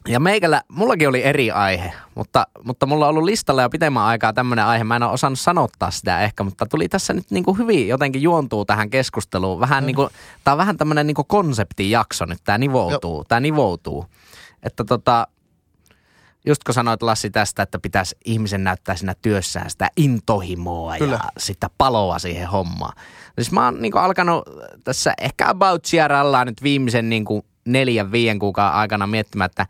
Ja 0.08 0.20
meikällä, 0.20 0.62
mullakin 0.68 1.08
oli 1.08 1.24
eri 1.24 1.50
aihe, 1.50 1.92
mutta, 2.14 2.46
mutta 2.64 2.86
mulla 2.86 3.06
on 3.06 3.10
ollut 3.10 3.24
listalla 3.24 3.62
jo 3.62 3.70
pitemmän 3.70 4.02
aikaa 4.02 4.32
tämmöinen 4.32 4.64
aihe. 4.64 4.84
Mä 4.84 4.96
en 4.96 5.02
ole 5.02 5.12
osannut 5.12 5.40
sanottaa 5.40 5.90
sitä 5.90 6.20
ehkä, 6.20 6.42
mutta 6.42 6.66
tuli 6.66 6.88
tässä 6.88 7.12
nyt 7.12 7.30
niin 7.30 7.44
kuin 7.44 7.58
hyvin 7.58 7.88
jotenkin 7.88 8.22
juontuu 8.22 8.64
tähän 8.64 8.90
keskusteluun. 8.90 9.60
Vähän 9.60 9.86
niin 9.86 9.96
kuin, 9.96 10.08
tää 10.44 10.54
on 10.54 10.58
vähän 10.58 10.76
tämmöinen 10.76 11.06
niin 11.06 11.14
kuin 11.14 11.26
konseptijakso 11.28 12.24
nyt, 12.24 12.38
tää 12.44 12.58
nivoutuu, 12.58 13.24
tää 13.24 13.40
nivoutuu. 13.40 14.06
Että 14.62 14.84
tota, 14.84 15.26
just 16.46 16.64
kun 16.64 16.74
sanoit 16.74 17.02
Lassi 17.02 17.30
tästä, 17.30 17.62
että 17.62 17.78
pitäisi 17.78 18.16
ihmisen 18.24 18.64
näyttää 18.64 18.96
siinä 18.96 19.14
työssään 19.22 19.70
sitä 19.70 19.90
intohimoa 19.96 20.96
Kyllä. 20.98 21.14
ja 21.14 21.20
sitä 21.38 21.70
paloa 21.78 22.18
siihen 22.18 22.48
hommaan. 22.48 22.92
Siis 23.34 23.52
mä 23.52 23.64
oon 23.64 23.82
niin 23.82 23.96
alkanut 23.96 24.44
tässä 24.84 25.14
ehkä 25.20 25.48
about 25.48 25.84
sierrallaan 25.84 26.46
nyt 26.46 26.62
viimeisen 26.62 27.08
niin 27.08 27.24
kuin 27.24 27.42
neljän, 27.68 28.12
viiden 28.12 28.38
kuukauden 28.38 28.74
aikana 28.74 29.06
miettimään, 29.06 29.46
että 29.46 29.66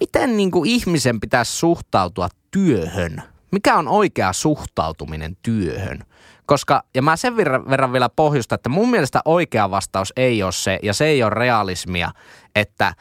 miten 0.00 0.36
niin 0.36 0.50
kuin 0.50 0.70
ihmisen 0.70 1.20
pitäisi 1.20 1.52
suhtautua 1.52 2.28
työhön. 2.50 3.22
Mikä 3.50 3.76
on 3.76 3.88
oikea 3.88 4.32
suhtautuminen 4.32 5.36
työhön? 5.42 6.04
Koska, 6.46 6.82
ja 6.94 7.02
mä 7.02 7.16
sen 7.16 7.36
verran, 7.36 7.92
vielä 7.92 8.08
pohjusta, 8.08 8.54
että 8.54 8.68
mun 8.68 8.90
mielestä 8.90 9.20
oikea 9.24 9.70
vastaus 9.70 10.12
ei 10.16 10.42
ole 10.42 10.52
se, 10.52 10.78
ja 10.82 10.94
se 10.94 11.06
ei 11.06 11.22
ole 11.22 11.34
realismia, 11.34 12.10
että 12.54 12.94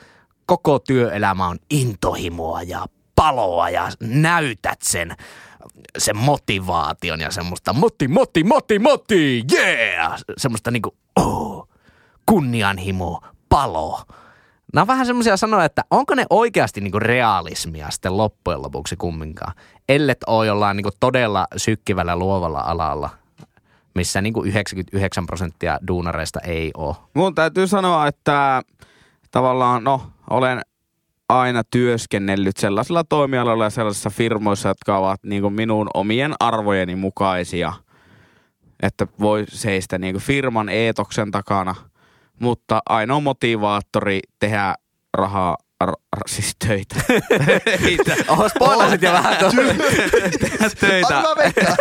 koko 0.46 0.80
työelämä 0.80 1.48
on 1.48 1.58
intohimoa 1.70 2.64
ja 2.64 2.86
paloa 3.16 3.70
ja 3.70 3.90
näytät 4.00 4.82
sen, 4.82 5.16
sen 5.98 6.18
motivaation 6.18 7.20
ja 7.20 7.32
semmoista 7.32 7.74
moti, 7.74 8.08
moti, 8.08 8.44
moti, 8.44 8.80
moti, 8.80 9.44
yeah! 9.54 10.22
Semmoista 10.38 10.72
niinku, 10.72 10.96
oh, 11.16 11.70
kunnianhimo, 12.26 13.22
palo. 13.50 14.02
Nämä 14.74 14.82
on 14.82 14.88
vähän 14.88 15.06
semmoisia 15.06 15.38
sanoja, 15.38 15.66
että 15.66 15.84
onko 15.92 16.16
ne 16.16 16.26
oikeasti 16.30 16.82
niinku 16.82 17.00
realismia 17.00 17.90
sitten 17.90 18.18
loppujen 18.18 18.62
lopuksi 18.62 18.96
kumminkaan, 18.96 19.54
ellet 19.90 20.18
ole 20.28 20.48
jollain 20.48 20.78
niinku 20.78 20.92
todella 21.00 21.48
sykkivällä 21.58 22.16
luovalla 22.16 22.60
alalla, 22.60 23.10
missä 23.96 24.22
niinku 24.22 24.44
99 24.44 25.26
prosenttia 25.26 25.80
duunareista 25.88 26.40
ei 26.40 26.72
ole. 26.78 26.96
Mun 27.14 27.36
täytyy 27.36 27.68
sanoa, 27.68 28.08
että 28.08 28.62
tavallaan, 29.32 29.84
no, 29.84 30.02
olen 30.30 30.62
aina 31.30 31.64
työskennellyt 31.72 32.58
sellaisilla 32.58 33.04
toimialoilla 33.04 33.64
ja 33.64 33.70
sellaisissa 33.70 34.10
firmoissa, 34.10 34.70
jotka 34.70 34.98
ovat 34.98 35.24
niin 35.24 35.54
minun 35.54 35.90
omien 35.94 36.34
arvojeni 36.40 36.96
mukaisia. 36.96 37.74
että 38.84 39.08
voi 39.20 39.46
seistä 39.50 39.98
niinku 39.98 40.20
firman 40.20 40.70
eetoksen 40.70 41.32
takana, 41.32 41.76
mutta 42.40 42.82
ainoa 42.90 43.20
motivaattori 43.20 44.20
tehdä 44.40 44.76
rahaa, 45.14 45.58
r- 45.86 45.92
siis 46.28 46.56
töitä. 46.68 46.96
Töitä. 47.82 48.16
Oho, 48.28 48.50
spoilasit 48.50 49.02
jo 49.02 49.12
vähän. 49.14 49.38
Tehdä 50.40 50.70
töitä. 50.80 51.18
Anna 51.18 51.36
veikkaa. 51.36 51.76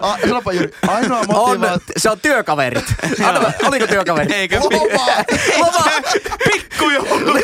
A- 0.10 0.18
Sanoppa 0.20 0.52
Jyri, 0.52 0.72
ainoa 0.88 1.18
On, 1.20 1.26
motivaatio. 1.28 1.80
se 1.96 2.10
on 2.10 2.20
työkaverit. 2.20 2.84
Anna, 3.24 3.52
oliko 3.64 3.86
työkaverit? 3.86 4.30
Eikä 4.32 4.60
Loma! 4.60 5.24
Loma! 5.58 5.84
pikkujoulut. 6.52 7.40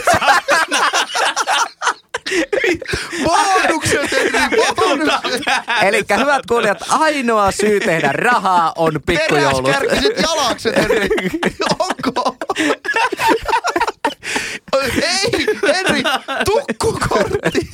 Bonukset, 3.25 4.11
bonukset! 4.77 5.45
Eli 5.83 6.05
hyvät 6.21 6.47
kuulijat, 6.47 6.79
ainoa 6.89 7.53
syy 7.53 7.81
tehdä 7.81 8.13
rahaa 8.13 8.73
on 8.77 8.93
pikkujoulut. 9.07 9.65
Teräskärkiset 9.73 10.23
jalakset, 10.23 10.77
Henri. 10.83 11.09
Onko? 11.79 12.37
Ei, 15.03 15.47
Henri, 15.75 16.03
tukkukortti. 16.45 17.69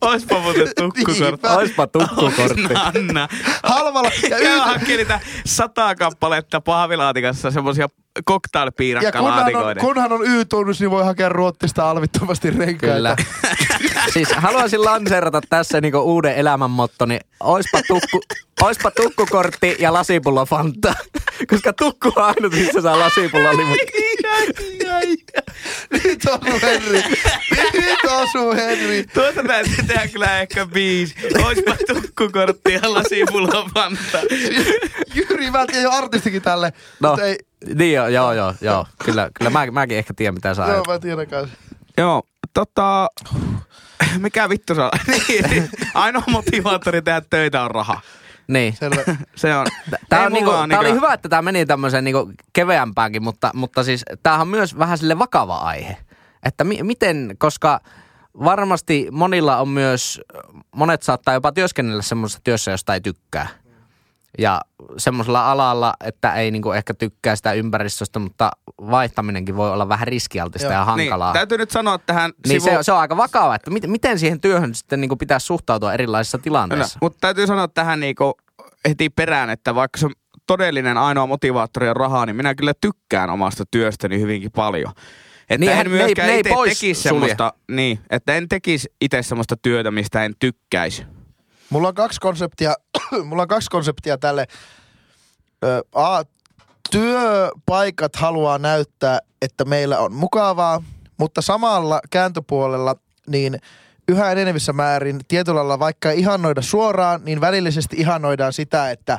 Oispa 0.00 0.38
muuten 0.38 0.68
tukkukortti. 0.76 1.22
Niinpä. 1.22 1.56
Oispa 1.56 1.86
tukkukortti. 1.86 2.74
Anna. 2.74 3.28
Halvalla. 3.62 4.10
Ja, 4.30 4.38
Ja 4.38 4.54
yhtä, 4.54 4.80
niitä 4.86 5.20
sata 5.46 5.94
kappaletta 5.94 6.60
pahvilaatikassa 6.60 7.50
semmosia 7.50 7.88
ja 8.16 8.22
kunhan 8.22 8.42
on, 8.42 8.42
cocktailpiirakkalaatikoiden. 8.42 9.80
kunhan 9.80 10.12
on 10.12 10.26
Y-tunnus, 10.26 10.80
niin 10.80 10.90
voi 10.90 11.04
hakea 11.04 11.28
Ruottista 11.28 11.90
alvittomasti 11.90 12.50
renkaita. 12.50 12.94
Kyllä. 12.94 13.16
siis 14.14 14.32
haluaisin 14.32 14.84
lanseerata 14.84 15.40
tässä 15.48 15.80
niinku 15.80 15.98
uuden 15.98 16.34
elämänmotto, 16.34 17.06
niin 17.06 17.20
oispa, 17.40 17.80
tukku, 17.88 18.20
oispa 18.62 18.90
tukkukortti 18.90 19.76
ja 19.78 19.92
lasipullo 19.92 20.46
Fanta. 20.46 20.94
Koska 21.50 21.72
tukku 21.72 22.12
on 22.16 22.24
ainut, 22.24 22.52
missä 22.52 22.80
saa 22.80 22.98
lasipullo 22.98 23.56
limu. 23.56 23.74
Nyt 26.04 26.24
osuu 26.24 26.60
Henri. 26.62 27.02
Nyt 27.72 28.04
osuu 28.04 28.52
Henri. 28.54 29.04
Tuosta 29.14 29.42
täytyy 29.44 29.84
tehdä 29.86 30.08
kyllä 30.08 30.40
ehkä 30.40 30.66
biisi. 30.66 31.14
Oispa 31.44 31.76
tukkukortti 31.94 32.72
ja 32.72 32.94
lasipullo 32.94 33.68
Fanta. 33.74 34.18
Jyri, 35.14 35.50
mä 35.50 35.66
tiedän 35.66 35.82
jo 35.82 35.90
artistikin 35.90 36.42
tälle. 36.42 36.72
No, 37.00 37.08
Mutta 37.08 37.24
ei, 37.24 37.38
niin 37.74 37.92
joo, 37.92 38.08
joo, 38.08 38.32
joo, 38.32 38.54
joo. 38.60 38.86
Kyllä, 39.04 39.30
kyllä 39.38 39.50
mä, 39.50 39.66
mäkin 39.70 39.98
ehkä 39.98 40.14
tiedän, 40.16 40.34
mitä 40.34 40.54
saa. 40.54 40.70
joo, 40.70 40.84
mä 40.88 40.98
tiedän 40.98 41.26
kanssa. 41.26 41.56
Joo, 41.98 42.22
tota... 42.54 43.08
Mikä 44.18 44.48
vittu 44.48 44.74
se 44.74 44.82
on? 44.82 44.90
Niin, 45.28 45.70
Ainoa 45.94 46.22
motivaattori 46.30 47.02
tehdä 47.02 47.22
töitä 47.30 47.62
on 47.62 47.70
raha. 47.70 48.00
Niin. 48.48 48.76
Selvä. 48.76 49.02
Se 49.34 49.54
on. 49.56 49.66
Tää, 50.08 50.20
Ei 50.20 50.26
on 50.26 50.32
niinku, 50.32 50.50
on 50.50 50.68
tää 50.68 50.78
oli 50.78 50.88
niinku- 50.88 51.04
hyvä, 51.06 51.14
että 51.14 51.28
tämä 51.28 51.42
meni 51.42 51.66
tämmöiseen 51.66 52.04
niinku 52.04 52.32
keveämpäänkin, 52.52 53.22
mutta, 53.22 53.50
mutta 53.54 53.84
siis 53.84 54.02
tämähän 54.22 54.42
on 54.42 54.48
myös 54.48 54.78
vähän 54.78 54.98
sille 54.98 55.18
vakava 55.18 55.56
aihe. 55.58 55.96
Että 56.42 56.64
mi- 56.64 56.82
miten, 56.82 57.34
koska 57.38 57.80
varmasti 58.44 59.08
monilla 59.12 59.56
on 59.56 59.68
myös, 59.68 60.20
monet 60.76 61.02
saattaa 61.02 61.34
jopa 61.34 61.52
työskennellä 61.52 62.02
semmoisessa 62.02 62.40
työssä, 62.44 62.70
josta 62.70 62.94
ei 62.94 63.00
tykkää. 63.00 63.48
Ja 64.38 64.60
semmoisella 64.98 65.50
alalla, 65.50 65.94
että 66.04 66.34
ei 66.34 66.50
niinku 66.50 66.72
ehkä 66.72 66.94
tykkää 66.94 67.36
sitä 67.36 67.52
ympäristöstä, 67.52 68.18
mutta 68.18 68.50
vaihtaminenkin 68.90 69.56
voi 69.56 69.72
olla 69.72 69.88
vähän 69.88 70.08
riskialtista 70.08 70.66
Joo. 70.66 70.72
ja 70.72 70.84
hankalaa. 70.84 71.28
Niin, 71.28 71.38
täytyy 71.38 71.58
nyt 71.58 71.70
sanoa 71.70 71.98
tähän 71.98 72.32
Niin 72.48 72.60
sivu... 72.60 72.76
se, 72.76 72.82
se 72.82 72.92
on 72.92 72.98
aika 72.98 73.16
vakava, 73.16 73.54
että 73.54 73.70
miten, 73.70 73.90
miten 73.90 74.18
siihen 74.18 74.40
työhön 74.40 74.74
sitten 74.74 75.00
niinku 75.00 75.16
pitäisi 75.16 75.46
suhtautua 75.46 75.94
erilaisissa 75.94 76.38
tilanteissa. 76.38 76.98
Mutta 77.02 77.18
täytyy 77.20 77.46
sanoa 77.46 77.68
tähän 77.68 78.00
niinku 78.00 78.34
heti 78.88 79.10
perään, 79.10 79.50
että 79.50 79.74
vaikka 79.74 79.98
se 79.98 80.08
todellinen 80.46 80.98
ainoa 80.98 81.26
motivaattori 81.26 81.88
on 81.88 81.96
rahaa, 81.96 82.26
niin 82.26 82.36
minä 82.36 82.54
kyllä 82.54 82.72
tykkään 82.80 83.30
omasta 83.30 83.64
työstäni 83.70 84.20
hyvinkin 84.20 84.50
paljon. 84.50 84.92
Että 85.50 85.66
Niin, 85.66 85.78
en 85.78 85.90
myöskään 85.90 86.30
ei 86.30 86.40
itse 86.40 86.54
tekisi 86.64 86.94
semmoista, 86.94 87.52
niin, 87.70 88.00
että 88.10 88.34
en 88.34 88.48
tekisi 88.48 88.88
itse 89.00 89.22
semmoista 89.22 89.56
työtä, 89.56 89.90
mistä 89.90 90.24
en 90.24 90.34
tykkäisi. 90.38 91.06
Mulla 91.72 91.88
on 91.88 91.94
kaksi 91.94 92.20
konseptia, 92.20 92.74
mulla 93.24 93.42
on 93.42 93.48
kaksi 93.48 93.70
konseptia 93.70 94.18
tälle. 94.18 94.46
Ö, 95.64 95.84
A, 95.94 96.22
työpaikat 96.90 98.16
haluaa 98.16 98.58
näyttää, 98.58 99.20
että 99.42 99.64
meillä 99.64 99.98
on 99.98 100.12
mukavaa, 100.12 100.82
mutta 101.16 101.42
samalla 101.42 102.00
kääntöpuolella 102.10 102.96
niin 103.26 103.58
yhä 104.08 104.32
enenevissä 104.32 104.72
määrin 104.72 105.20
tietyllä 105.28 105.58
lailla 105.58 105.78
vaikka 105.78 106.10
ei 106.10 106.18
ihannoida 106.18 106.62
suoraan, 106.62 107.20
niin 107.24 107.40
välillisesti 107.40 107.96
ihannoidaan 107.96 108.52
sitä, 108.52 108.90
että 108.90 109.18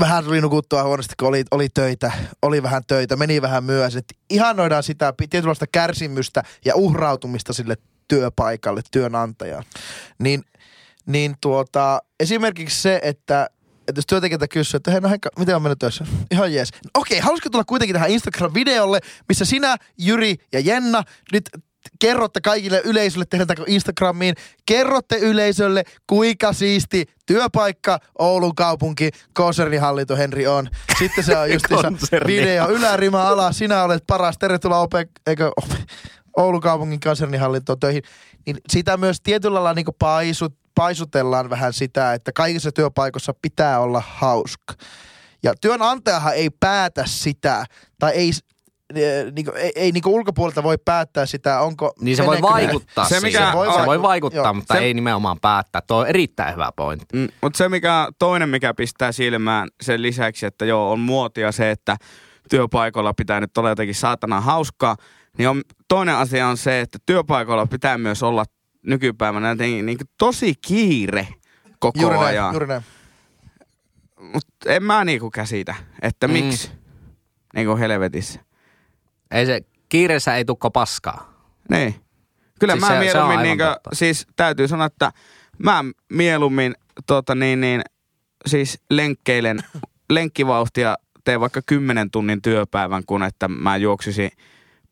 vähän 0.00 0.24
tuli 0.24 0.40
nukuttua 0.40 0.82
huonosti, 0.82 1.14
kun 1.18 1.28
oli, 1.28 1.44
oli 1.50 1.68
töitä, 1.68 2.12
oli 2.42 2.62
vähän 2.62 2.82
töitä, 2.86 3.16
meni 3.16 3.42
vähän 3.42 3.64
myöhässä. 3.64 4.00
Ihannoidaan 4.30 4.82
sitä 4.82 5.14
tietynlaista 5.30 5.66
kärsimystä 5.66 6.42
ja 6.64 6.74
uhrautumista 6.76 7.52
sille 7.52 7.76
työpaikalle, 8.08 8.80
työnantajaan. 8.90 9.64
Niin, 10.18 10.44
niin 11.06 11.36
tuota, 11.40 12.02
esimerkiksi 12.20 12.82
se, 12.82 13.00
että 13.02 13.50
että 13.88 13.98
jos 13.98 14.06
työntekijältä 14.06 14.48
kysyy, 14.48 14.76
että 14.76 14.90
hei, 14.90 15.00
no 15.00 15.08
Henkka, 15.08 15.30
miten 15.38 15.56
on 15.56 15.62
mennyt 15.62 15.78
töissä? 15.78 16.06
Ihan 16.30 16.54
jees. 16.54 16.68
No, 16.84 16.90
okei, 16.94 17.18
halusitko 17.18 17.50
tulla 17.50 17.64
kuitenkin 17.64 17.94
tähän 17.94 18.10
Instagram-videolle, 18.10 19.00
missä 19.28 19.44
sinä, 19.44 19.76
Jyri 19.98 20.34
ja 20.52 20.60
Jenna 20.60 21.02
nyt 21.32 21.50
kerrotte 22.00 22.40
kaikille 22.40 22.82
yleisölle, 22.84 23.24
tehdään 23.30 23.48
Instagramiin, 23.66 24.34
kerrotte 24.66 25.16
yleisölle, 25.16 25.84
kuinka 26.06 26.52
siisti 26.52 27.06
työpaikka 27.26 27.98
Oulun 28.18 28.54
kaupunki, 28.54 29.10
konsernihallinto 29.32 30.16
Henri 30.16 30.46
on. 30.46 30.68
Sitten 30.98 31.24
se 31.24 31.36
on 31.38 31.48
Konserni. 31.82 32.32
video 32.32 32.70
ylärima 32.70 33.28
alas, 33.28 33.58
sinä 33.58 33.82
olet 33.82 34.04
paras, 34.06 34.38
tervetuloa 34.38 34.78
ope, 34.78 35.06
eikö, 35.26 35.50
ope, 35.56 35.74
Oulun 36.38 36.60
kaupungin 36.60 37.00
konsernihallintoon 37.00 37.80
töihin. 37.80 38.02
Niin 38.46 38.56
sitä 38.68 38.96
myös 38.96 39.20
tietyllä 39.20 39.54
lailla 39.54 39.74
niin 39.74 39.86
paisut, 39.98 40.54
paisutellaan 40.74 41.50
vähän 41.50 41.72
sitä, 41.72 42.14
että 42.14 42.32
kaikissa 42.32 42.72
työpaikoissa 42.72 43.34
pitää 43.42 43.80
olla 43.80 44.02
hauska. 44.06 44.74
Ja 45.42 45.54
työnantajahan 45.60 46.34
ei 46.34 46.50
päätä 46.50 47.02
sitä, 47.06 47.64
tai 47.98 48.12
ei, 48.12 48.30
eh, 48.94 49.32
niinku, 49.32 49.52
ei, 49.56 49.72
ei 49.74 49.92
niinku 49.92 50.14
ulkopuolelta 50.14 50.62
voi 50.62 50.78
päättää 50.84 51.26
sitä, 51.26 51.60
onko... 51.60 51.92
Niin 52.00 52.16
se 52.16 52.26
voi 52.26 52.42
vaikuttaa 52.42 53.04
Se, 53.04 53.20
mikä 53.20 53.46
se, 53.46 53.52
voi, 53.56 53.68
on- 53.68 53.80
se 53.80 53.86
voi 53.86 54.02
vaikuttaa, 54.02 54.44
Joo. 54.44 54.54
mutta 54.54 54.74
Se- 54.74 54.80
ei 54.80 54.94
nimenomaan 54.94 55.40
päättää. 55.40 55.82
Tuo 55.86 55.96
on 55.96 56.06
erittäin 56.06 56.52
hyvä 56.54 56.70
pointti. 56.76 57.16
Mm, 57.16 57.28
mutta 57.42 57.56
se 57.56 57.68
mikä, 57.68 58.08
toinen 58.18 58.48
mikä 58.48 58.74
pistää 58.74 59.12
silmään 59.12 59.68
sen 59.80 60.02
lisäksi, 60.02 60.46
että 60.46 60.64
joo 60.64 60.92
on 60.92 61.00
muotia 61.00 61.52
se, 61.52 61.70
että 61.70 61.96
työpaikoilla 62.50 63.14
pitää 63.14 63.40
nyt 63.40 63.58
olla 63.58 63.68
jotenkin 63.68 63.94
saatana 63.94 64.40
hauskaa, 64.40 64.96
niin 65.38 65.48
on, 65.48 65.62
toinen 65.88 66.14
asia 66.14 66.48
on 66.48 66.56
se, 66.56 66.80
että 66.80 66.98
työpaikoilla 67.06 67.66
pitää 67.66 67.98
myös 67.98 68.22
olla 68.22 68.44
nykypäivänä 68.86 69.48
jotenkin 69.48 69.86
niin 69.86 69.98
tosi 70.18 70.54
kiire 70.66 71.28
koko 71.78 72.00
Juuri 72.00 72.16
näin, 72.16 72.26
ajan. 72.28 72.52
juuri 72.52 72.66
näin. 72.66 72.82
Mutta 74.20 74.72
en 74.72 74.82
mä 74.82 75.04
niinku 75.04 75.30
käsitä, 75.30 75.74
että 76.02 76.28
Mm. 76.28 76.32
miksi 76.32 76.70
niinku 77.54 77.76
helvetissä. 77.76 78.40
Ei 79.30 79.46
se, 79.46 79.60
kiireessä 79.88 80.36
ei 80.36 80.44
tukko 80.44 80.70
paskaa. 80.70 81.32
Niin. 81.70 81.94
Kyllä 82.60 82.72
Siis 82.72 82.80
mä 82.80 82.86
se- 82.88 82.92
se 82.94 82.98
mieluummin, 83.00 83.38
aivan 83.38 83.42
niinku, 83.42 83.64
totta. 83.64 83.90
siis 83.92 84.26
täytyy 84.36 84.68
sanoa, 84.68 84.86
että 84.86 85.12
mä 85.58 85.84
mieluummin 86.12 86.74
tota 87.06 87.34
niin, 87.34 87.60
niin, 87.60 87.82
siis 88.46 88.80
lenkkeilen 88.90 89.58
lenkkivauhtia, 90.10 90.96
teen 91.24 91.40
vaikka 91.40 91.60
10 91.66 92.10
tunnin 92.10 92.42
työpäivän, 92.42 93.02
kun 93.06 93.22
että 93.22 93.48
mä 93.48 93.76
juoksisin 93.76 94.30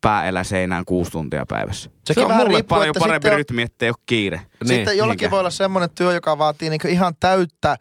pääeläseinään 0.01 0.85
kuusi 0.85 1.11
tuntia 1.11 1.45
päivässä. 1.45 1.89
Sekin 2.05 2.23
se 2.23 2.25
on 2.25 2.35
mulle 2.35 2.49
riippuu, 2.49 2.75
paljon 2.75 2.89
että 2.89 2.99
parempi 2.99 3.25
sitten 3.25 3.37
rytmi, 3.37 3.61
ettei 3.61 3.89
ole 3.89 3.95
kiire. 4.05 4.37
Sitten 4.37 4.67
Niin, 4.67 4.97
jollakin 4.97 5.23
niinkö? 5.23 5.31
voi 5.31 5.39
olla 5.39 5.49
semmoinen 5.49 5.89
työ, 5.89 6.13
joka 6.13 6.37
vaatii 6.37 6.69
niinku 6.69 6.87
ihan 6.87 7.15
täyttä 7.19 7.77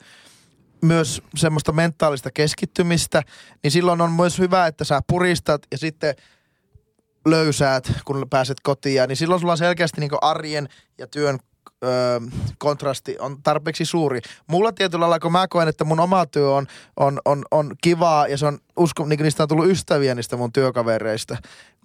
myös 0.83 1.23
semmoista 1.37 1.73
mentaalista 1.73 2.31
keskittymistä, 2.31 3.23
niin 3.63 3.71
silloin 3.71 4.01
on 4.01 4.13
myös 4.13 4.39
hyvä, 4.39 4.67
että 4.67 4.85
sä 4.85 5.01
puristat 5.07 5.63
ja 5.73 5.79
sitten 5.79 6.15
löysäät, 7.27 7.93
kun 8.05 8.27
pääset 8.31 8.61
kotiin, 8.63 9.09
niin 9.09 9.17
silloin 9.17 9.41
sulla 9.41 9.53
on 9.53 9.59
selkeästi 9.59 10.01
niinku 10.01 10.19
arjen 10.21 10.69
ja 10.99 11.07
työn 11.07 11.39
öö, 11.85 12.21
kontrasti 12.59 13.17
on 13.19 13.43
tarpeeksi 13.43 13.85
suuri. 13.85 14.21
Mulla 14.47 14.73
tietyllä 14.73 15.03
lailla, 15.03 15.19
kun 15.19 15.33
mä 15.33 15.49
koen, 15.49 15.69
että 15.69 15.85
mun 15.85 16.01
oma 16.01 16.27
työ 16.27 16.51
on, 16.51 16.67
on, 16.97 17.21
on, 17.25 17.45
on 17.51 17.75
kivaa 17.81 18.27
ja 18.27 18.39
se 18.39 18.47
on, 18.47 18.59
usko, 18.77 19.07
niin 19.07 19.23
niistä 19.23 19.43
on 19.43 19.49
tullut 19.49 19.67
ystäviä 19.67 20.15
niistä 20.15 20.37
mun 20.37 20.53
työkavereista, 20.53 21.37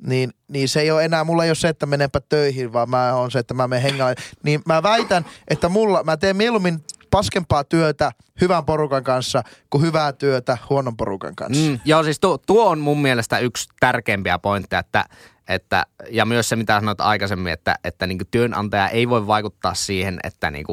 niin, 0.07 0.33
niin 0.47 0.69
se 0.69 0.81
ei 0.81 0.91
ole 0.91 1.05
enää, 1.05 1.23
mulla 1.23 1.43
ei 1.43 1.49
ole 1.49 1.55
se, 1.55 1.67
että 1.67 1.85
menenpä 1.85 2.21
töihin, 2.29 2.73
vaan 2.73 2.89
mä 2.89 3.13
on 3.15 3.31
se, 3.31 3.39
että 3.39 3.53
mä 3.53 3.67
menen 3.67 3.83
hengailemaan. 3.83 4.27
Niin 4.43 4.61
mä 4.65 4.83
väitän, 4.83 5.25
että 5.47 5.69
mulla, 5.69 6.03
mä 6.03 6.17
teen 6.17 6.37
mieluummin 6.37 6.83
paskempaa 7.11 7.63
työtä 7.63 8.11
hyvän 8.41 8.65
porukan 8.65 9.03
kanssa 9.03 9.43
kuin 9.69 9.83
hyvää 9.83 10.13
työtä 10.13 10.57
huonon 10.69 10.97
porukan 10.97 11.35
kanssa. 11.35 11.69
Mm, 11.69 11.79
joo, 11.85 12.03
siis 12.03 12.19
tuo, 12.19 12.37
tuo 12.37 12.69
on 12.69 12.79
mun 12.79 13.01
mielestä 13.01 13.39
yksi 13.39 13.69
tärkeimpiä 13.79 14.39
pointteja, 14.39 14.79
että, 14.79 15.05
että, 15.47 15.85
ja 16.09 16.25
myös 16.25 16.49
se, 16.49 16.55
mitä 16.55 16.79
sanoit 16.79 17.01
aikaisemmin, 17.01 17.53
että, 17.53 17.75
että 17.83 18.07
niin 18.07 18.19
työnantaja 18.31 18.89
ei 18.89 19.09
voi 19.09 19.27
vaikuttaa 19.27 19.73
siihen, 19.73 20.19
että 20.23 20.51
niin 20.51 20.65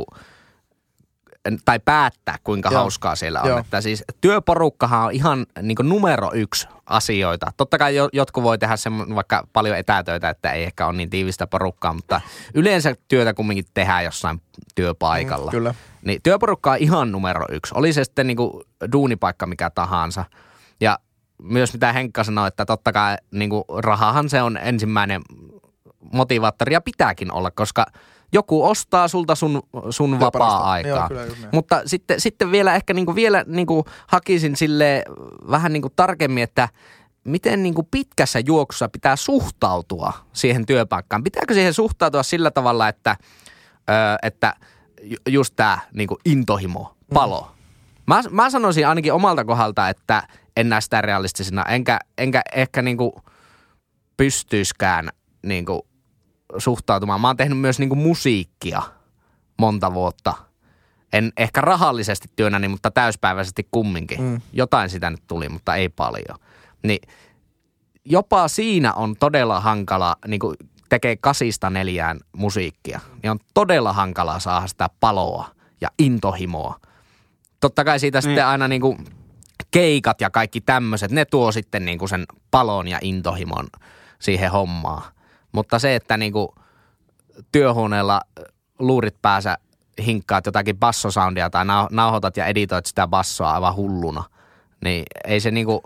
tai 1.65 1.81
päättää, 1.85 2.37
kuinka 2.45 2.69
Joo. 2.69 2.81
hauskaa 2.81 3.17
siellä 3.17 3.41
on. 3.43 3.49
Joo. 3.49 3.59
Että 3.59 3.81
siis 3.81 4.05
työporukkahan 4.21 5.07
on 5.07 5.13
ihan 5.13 5.47
niin 5.63 5.77
numero 5.83 6.31
yksi 6.35 6.69
asioita. 6.87 7.53
Totta 7.57 7.79
kai 7.79 7.97
jo, 7.97 8.09
jotkut 8.13 8.45
voi 8.45 8.59
tehdä 8.59 8.75
semmo- 8.75 9.15
vaikka 9.15 9.47
paljon 9.53 9.77
etätöitä, 9.77 10.31
että 10.31 10.53
ei 10.53 10.65
ehkä 10.65 10.87
ole 10.87 10.97
niin 10.97 11.11
tiivistä 11.11 11.47
porukkaa, 11.47 11.93
mutta 11.93 12.21
yleensä 12.55 12.95
työtä 13.09 13.35
kumminkin 13.35 13.65
tehdään 13.75 14.05
jossain 14.05 14.43
työpaikalla. 14.75 15.51
Mm, 15.51 15.57
kyllä. 15.57 15.75
Niin 16.09 16.23
työporukka 16.23 16.71
on 16.71 16.79
ihan 16.81 17.13
numero 17.13 17.45
yksi. 17.51 17.75
Oli 17.77 17.93
se 17.93 18.05
sitten 18.05 18.27
niinku 18.27 18.63
duunipaikka 18.93 19.47
mikä 19.47 19.71
tahansa. 19.71 20.25
Ja 20.81 20.99
myös 21.43 21.73
mitä 21.73 21.93
Henkka 21.93 22.25
sanoi, 22.25 22.49
että 22.49 22.67
totta 22.67 22.93
kai 22.93 23.17
niinku 23.31 23.65
rahahan 23.79 24.29
se 24.29 24.43
on 24.43 24.57
ensimmäinen 24.57 25.23
motivaattori 26.13 26.73
ja 26.73 26.81
pitääkin 26.81 27.33
olla, 27.33 27.51
koska 27.51 27.87
joku 28.33 28.65
ostaa 28.65 29.09
sulta 29.09 29.35
sun, 29.35 29.63
sun 29.91 30.21
vapaa-aikaa. 30.21 31.09
Joo, 31.11 31.25
kyllä. 31.27 31.49
Mutta 31.53 31.83
sitten, 31.87 32.21
sitten 32.21 32.53
vielä 32.53 32.75
ehkä 32.75 32.95
niinku 32.95 33.15
vielä 33.15 33.45
niinku 33.47 33.85
hakisin 34.07 34.57
sille 34.57 35.05
vähän 35.51 35.73
niinku 35.73 35.91
tarkemmin, 35.97 36.43
että 36.43 36.69
miten 37.25 37.63
niinku 37.63 37.89
pitkässä 37.91 38.41
juoksussa 38.47 38.89
pitää 38.89 39.17
suhtautua 39.17 40.13
siihen 40.33 40.67
työpaikkaan. 40.67 41.25
Pitääkö 41.25 41.55
siihen 41.55 41.75
suhtautua 41.75 42.23
sillä 42.23 42.51
tavalla, 42.51 42.89
että, 42.89 43.17
ö, 43.91 43.93
että 44.23 44.55
just 45.29 45.57
tämä 45.57 45.79
niinku 45.95 46.19
intohimo, 46.25 46.97
palo. 47.15 47.51
Mä, 48.07 48.23
mä 48.31 48.51
sanoisin 48.51 48.89
ainakin 48.89 49.13
omalta 49.13 49.45
kohdalta, 49.45 49.89
että 49.89 50.23
en 50.57 50.69
näe 50.69 50.81
sitä 50.81 51.01
realistisena, 51.01 51.65
enkä, 51.65 51.99
enkä 52.19 52.43
ehkä 52.55 52.83
niinku 52.83 53.23
pystyiskään 54.17 55.09
niinku 55.47 55.87
suhtautumaan. 56.59 57.21
Mä 57.21 57.29
oon 57.29 57.37
tehnyt 57.37 57.59
myös 57.59 57.79
niinku 57.79 57.95
musiikkia 57.95 58.83
monta 59.59 59.95
vuotta. 59.95 60.35
En 61.13 61.33
ehkä 61.37 61.61
rahallisesti 61.61 62.29
työnäni, 62.37 62.69
mutta 62.69 62.91
täyspäiväisesti 62.91 63.69
kumminkin. 63.71 64.23
Mm. 64.23 64.41
Jotain 64.53 64.91
sitä 64.91 65.11
nyt 65.11 65.23
tuli, 65.27 65.49
mutta 65.49 65.75
ei 65.75 65.89
paljon. 65.89 66.39
Niin 66.83 67.09
jopa 68.05 68.49
siinä 68.49 68.93
on 68.93 69.17
todella 69.17 69.61
hankala, 69.61 70.17
niin 70.27 70.41
kuin 70.41 70.57
tekee 70.89 71.17
kasista 71.17 71.71
neljään 71.71 72.21
musiikkia, 72.37 73.01
niin 73.23 73.31
on 73.31 73.39
todella 73.55 73.93
hankala 73.93 74.39
saada 74.39 74.67
sitä 74.67 74.89
paloa 75.01 75.51
ja 75.81 75.89
intohimoa. 75.99 76.81
Totta 77.61 77.85
kai 77.85 78.01
siitä 78.01 78.21
sitten 78.21 78.47
aina 78.47 78.69
niin 78.69 78.81
kuin 78.81 79.05
keikat 79.71 80.21
ja 80.21 80.31
kaikki 80.31 80.61
tämmöiset, 80.61 81.11
ne 81.11 81.25
tuo 81.25 81.53
sitten 81.53 81.85
niin 81.85 81.99
kuin 81.99 82.09
sen 82.09 82.25
palon 82.51 82.89
ja 82.89 82.99
intohimon 83.03 83.67
siihen 84.19 84.51
hommaan. 84.51 85.03
Mutta 85.53 85.79
se, 85.79 85.95
että 85.95 86.17
niin 86.17 86.33
kuin 86.33 86.49
työhuoneella 87.53 88.21
luurit 88.79 89.23
päässä 89.23 89.59
hinkkaat 90.07 90.47
jotakin 90.47 90.79
bassosoundia 90.79 91.51
tai 91.51 91.65
nau- 91.65 91.89
nauhoitat 91.91 92.37
ja 92.37 92.47
editoit 92.47 92.87
sitä 92.87 93.07
bassoa 93.07 93.53
aivan 93.53 93.77
hulluna, 93.77 94.25
niin 94.85 95.05
ei 95.25 95.41
se 95.41 95.51
niinku, 95.51 95.83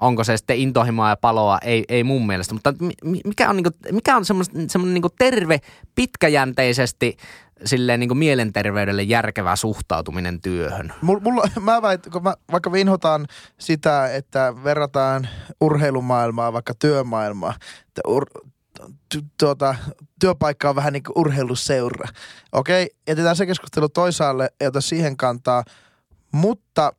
onko 0.00 0.24
se 0.24 0.36
sitten 0.36 0.58
intohimoa 0.58 1.08
ja 1.08 1.16
paloa, 1.16 1.58
ei, 1.62 1.84
ei 1.88 2.04
mun 2.04 2.26
mielestä. 2.26 2.54
Mutta 2.54 2.74
mi- 2.80 2.94
mi- 3.04 3.20
mikä 3.24 3.50
on, 3.50 3.56
niinku, 3.56 3.70
mikä 3.92 4.16
on 4.16 4.24
semmoinen 4.24 4.94
niinku 4.94 5.10
terve, 5.18 5.58
pitkäjänteisesti 5.94 7.16
silleen 7.64 8.00
niinku 8.00 8.14
mielenterveydelle 8.14 9.02
järkevä 9.02 9.56
suhtautuminen 9.56 10.40
työhön? 10.40 10.92
Mulla, 11.02 11.48
mä 11.60 11.82
väit, 11.82 12.06
kun 12.12 12.22
mä, 12.22 12.34
vaikka 12.52 12.72
vinhotaan 12.72 13.26
sitä, 13.58 14.14
että 14.14 14.54
verrataan 14.64 15.28
urheilumaailmaa 15.60 16.52
vaikka 16.52 16.74
työmaailmaa, 16.74 17.54
että 17.88 18.00
ur, 18.08 18.26
tuota, 19.40 19.74
työpaikka 20.20 20.68
on 20.68 20.76
vähän 20.76 20.92
niin 20.92 21.02
kuin 21.02 21.18
urheiluseura. 21.18 22.08
Okei, 22.52 22.90
jätetään 23.08 23.36
se 23.36 23.46
keskustelu 23.46 23.88
toisaalle 23.88 24.50
ja 24.60 24.80
siihen 24.80 25.16
kantaa, 25.16 25.64
mutta 26.32 26.92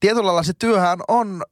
tietyllä 0.00 0.26
lailla 0.26 0.42
se 0.42 0.52
työhän 0.58 0.98
on 1.08 1.42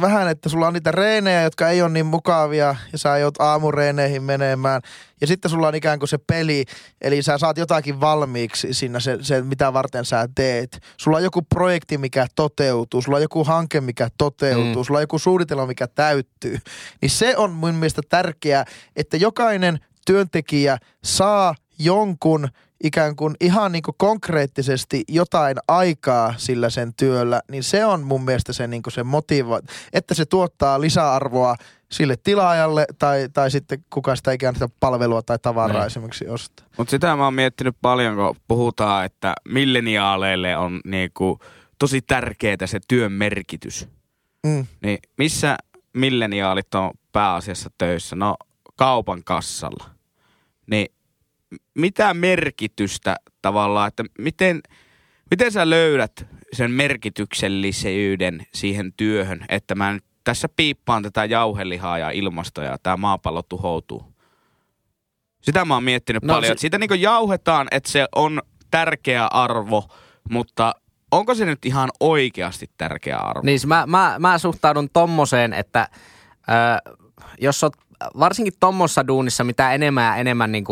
vähän, 0.00 0.28
että 0.28 0.48
sulla 0.48 0.66
on 0.66 0.72
niitä 0.72 0.92
reenejä, 0.92 1.42
jotka 1.42 1.68
ei 1.68 1.82
ole 1.82 1.90
niin 1.90 2.06
mukavia 2.06 2.76
ja 2.92 2.98
sä 2.98 3.18
joudut 3.18 3.40
aamureeneihin 3.40 4.22
menemään. 4.22 4.82
Ja 5.20 5.26
sitten 5.26 5.50
sulla 5.50 5.68
on 5.68 5.74
ikään 5.74 5.98
kuin 5.98 6.08
se 6.08 6.18
peli, 6.18 6.64
eli 7.00 7.22
sä 7.22 7.38
saat 7.38 7.58
jotakin 7.58 8.00
valmiiksi 8.00 8.74
siinä 8.74 9.00
se, 9.00 9.18
se 9.20 9.42
mitä 9.42 9.72
varten 9.72 10.04
sä 10.04 10.28
teet. 10.34 10.80
Sulla 10.96 11.16
on 11.16 11.22
joku 11.22 11.42
projekti, 11.42 11.98
mikä 11.98 12.26
toteutuu, 12.34 13.02
sulla 13.02 13.16
on 13.16 13.22
joku 13.22 13.44
hanke, 13.44 13.80
mikä 13.80 14.08
toteutuu, 14.18 14.82
mm. 14.82 14.84
sulla 14.84 14.98
on 14.98 15.02
joku 15.02 15.18
suunnitelma, 15.18 15.66
mikä 15.66 15.86
täyttyy. 15.86 16.58
Niin 17.02 17.10
se 17.10 17.36
on 17.36 17.50
mun 17.50 17.74
mielestä 17.74 18.02
tärkeää, 18.08 18.64
että 18.96 19.16
jokainen 19.16 19.78
työntekijä 20.06 20.78
saa 21.04 21.54
jonkun 21.78 22.48
ikään 22.84 23.16
kuin 23.16 23.34
ihan 23.40 23.72
niin 23.72 23.82
kuin 23.82 23.94
konkreettisesti 23.98 25.04
jotain 25.08 25.56
aikaa 25.68 26.34
sillä 26.36 26.70
sen 26.70 26.94
työllä, 26.94 27.40
niin 27.50 27.62
se 27.62 27.84
on 27.84 28.02
mun 28.02 28.24
mielestä 28.24 28.52
se, 28.52 28.66
niin 28.66 28.82
kuin 28.82 28.92
se 28.92 29.02
motivo, 29.04 29.60
että 29.92 30.14
se 30.14 30.24
tuottaa 30.26 30.80
lisäarvoa 30.80 31.54
sille 31.92 32.16
tilaajalle 32.16 32.86
tai, 32.98 33.28
tai 33.32 33.50
sitten 33.50 33.84
kuka 33.90 34.16
sitä 34.16 34.32
ikään 34.32 34.54
sitä 34.54 34.68
palvelua 34.80 35.22
tai 35.22 35.38
tavaraa 35.42 35.76
Niin. 35.76 35.86
esimerkiksi 35.86 36.28
ostaa. 36.28 36.66
Mutta 36.76 36.90
sitä 36.90 37.16
mä 37.16 37.24
oon 37.24 37.34
miettinyt 37.34 37.76
paljon, 37.82 38.16
kun 38.16 38.36
puhutaan, 38.48 39.04
että 39.04 39.34
milleniaaleille 39.48 40.56
on 40.56 40.80
niinku 40.84 41.38
tosi 41.78 42.02
tärkeää 42.02 42.66
se 42.66 42.80
työn 42.88 43.12
merkitys. 43.12 43.88
Mm. 44.46 44.66
Niin 44.82 44.98
missä 45.18 45.56
milleniaalit 45.92 46.74
on 46.74 46.90
pääasiassa 47.12 47.70
töissä? 47.78 48.16
No 48.16 48.36
kaupan 48.76 49.24
kassalla. 49.24 49.84
Niin 50.66 50.86
mitä 51.74 52.14
merkitystä 52.14 53.16
tavallaan, 53.42 53.88
että 53.88 54.04
miten, 54.18 54.60
miten 55.30 55.52
sä 55.52 55.70
löydät 55.70 56.26
sen 56.52 56.70
merkityksellisyyden 56.70 58.46
siihen 58.54 58.92
työhön, 58.96 59.44
että 59.48 59.74
mä 59.74 59.92
nyt 59.92 60.04
tässä 60.24 60.48
piippaan 60.56 61.02
tätä 61.02 61.24
jauhelihaa 61.24 61.98
ja 61.98 62.10
ilmastoa 62.10 62.64
ja 62.64 62.78
tämä 62.82 62.96
maapallo 62.96 63.42
tuhoutuu? 63.42 64.14
Sitä 65.40 65.64
mä 65.64 65.74
oon 65.74 65.84
miettinyt 65.84 66.22
No 66.22 66.34
paljon. 66.34 66.58
se-. 66.58 66.60
Siitä 66.60 66.78
niin 66.78 67.00
jauhetaan, 67.00 67.68
että 67.70 67.90
se 67.90 68.06
on 68.14 68.42
tärkeä 68.70 69.26
arvo, 69.26 69.88
mutta 70.30 70.74
onko 71.10 71.34
se 71.34 71.44
nyt 71.44 71.64
ihan 71.64 71.90
oikeasti 72.00 72.70
tärkeä 72.76 73.16
arvo? 73.18 73.42
Niin 73.44 73.60
mä, 73.66 73.84
mä, 73.86 74.16
mä 74.18 74.38
suhtaudun 74.38 74.88
tommoseen, 74.92 75.52
että 75.52 75.88
ö, 76.32 76.92
jos 77.40 77.64
oot 77.64 77.72
varsinkin 78.18 78.54
tommossa 78.60 79.06
duunissa, 79.06 79.44
mitä 79.44 79.72
enemmän 79.72 80.04
ja 80.04 80.16
enemmän 80.16 80.52
niin 80.52 80.64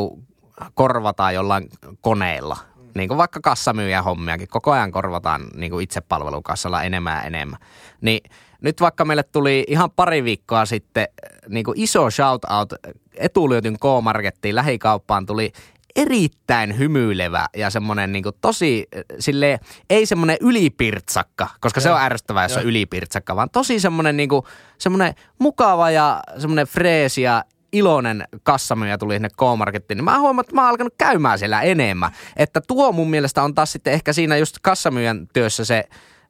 korvataan 0.75 1.35
jollain 1.35 1.69
koneilla, 2.01 2.57
niin 2.95 3.09
kuin 3.09 3.19
vaikka 3.19 3.41
kassamyyjän 3.41 4.05
hommiakin, 4.05 4.49
koko 4.49 4.73
ajan 4.73 4.93
korvataan 4.93 5.43
niin 5.55 5.71
kuin 5.71 5.85
itsepalvelukassalla 5.85 6.83
enemmän 6.83 7.17
ja 7.17 7.23
enemmän. 7.23 7.59
Niin 8.01 8.31
nyt 8.61 8.81
vaikka 8.81 9.05
meille 9.05 9.23
tuli 9.23 9.65
ihan 9.69 9.91
pari 9.91 10.25
viikkoa 10.25 10.67
sitten 10.67 11.09
niin 11.49 11.65
kuin 11.65 11.81
iso 11.81 12.11
shout-out 12.11 12.73
etulyötyn 13.15 13.79
K-Markettiin 13.79 14.55
lähikauppaan 14.55 15.27
tuli 15.27 15.53
erittäin 15.97 16.79
hymyilevä 16.79 17.47
ja 17.57 17.71
semmoinen 17.71 18.13
niin 18.13 18.25
tosi, 18.41 18.87
äh, 18.97 19.03
sille 19.19 19.61
ei 19.91 20.07
semmoinen 20.07 20.37
ylipirtsakka, 20.41 21.49
koska 21.61 21.81
se 21.81 21.91
on 21.91 22.01
ärsyttävää, 22.01 22.45
jos 22.45 22.57
on 22.57 22.65
ylipirtsakka, 22.65 23.37
vaan 23.37 23.51
tosi 23.51 23.81
semmoinen, 23.81 24.17
niin 24.17 24.29
kuin, 24.29 24.43
semmoinen 24.79 25.15
mukava 25.39 25.91
ja 25.91 26.23
semmoinen 26.39 26.67
freesi 26.67 27.23
ja 27.23 27.45
iloinen 27.73 28.25
kassamyyjä 28.43 28.99
tuli 28.99 29.15
sinne 29.15 29.29
K-Markettiin, 29.29 29.97
niin 29.97 30.05
mä 30.05 30.19
huomaan, 30.19 30.45
että 30.45 30.55
mä 30.55 30.61
oon 30.61 30.71
alkanut 30.71 30.95
käymään 30.99 31.39
siellä 31.39 31.63
enemmän. 31.63 32.13
Että 32.37 32.61
tuo 32.61 32.93
mun 32.93 33.11
mielestä 33.11 33.43
on 33.43 33.55
taas 33.55 33.73
sitten 33.73 33.93
ehkä 33.93 34.13
siinä 34.13 34.37
just 34.37 34.57
kassamyyjän 34.63 35.29
työssä 35.33 35.65
se, 35.65 35.85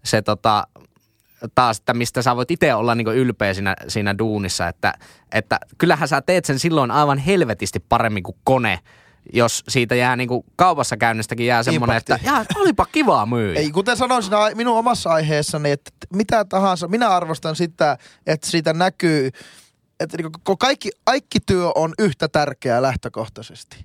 se 0.05 0.23
tota, 0.23 0.67
taas, 1.55 1.79
että 1.79 1.95
mistä 1.95 2.23
sä 2.23 2.37
voit 2.37 2.51
itse 2.51 2.75
olla 2.75 2.95
niin 2.95 3.09
ylpeä 3.09 3.55
siinä, 3.55 3.77
siinä 3.89 4.19
duunissa, 4.19 4.69
että, 4.69 4.95
että 5.33 5.61
kyllähän 5.79 6.09
sä 6.09 6.23
teet 6.23 6.45
sen 6.45 6.59
silloin 6.59 6.91
aivan 6.91 7.19
helvetisti 7.19 7.81
paremmin 7.89 8.23
kuin 8.23 8.37
kone, 8.45 8.79
jos 9.33 9.65
siitä 9.69 9.95
jää 9.95 10.17
niin 10.17 10.29
kuin 10.29 10.45
kaupassa 10.57 10.97
käynnistäkin 10.97 11.47
jää 11.47 11.63
semmoinen, 11.63 11.97
että 11.97 12.19
jaa, 12.23 12.45
olipa 12.55 12.87
kivaa 12.93 13.27
myyjä. 13.27 13.61
Ei, 13.61 13.71
kuten 13.71 13.97
sanoin 13.97 14.23
siinä 14.23 14.51
minun 14.55 14.79
omassa 14.79 15.11
aiheessani, 15.11 15.71
että 15.71 15.91
mitä 16.15 16.45
tahansa, 16.45 16.89
minä 16.89 17.09
arvostan 17.09 17.57
sitä, 17.57 17.99
että 18.27 18.47
siitä 18.47 18.73
näkyy, 18.73 19.31
että 20.01 20.17
niinku 20.17 20.39
koko 20.45 20.57
kaikki, 20.57 20.91
kaikki 21.05 21.39
työ 21.47 21.71
on 21.75 21.93
yhtä 21.99 22.29
tärkeää 22.29 22.83
lähtökohtaisesti. 22.83 23.85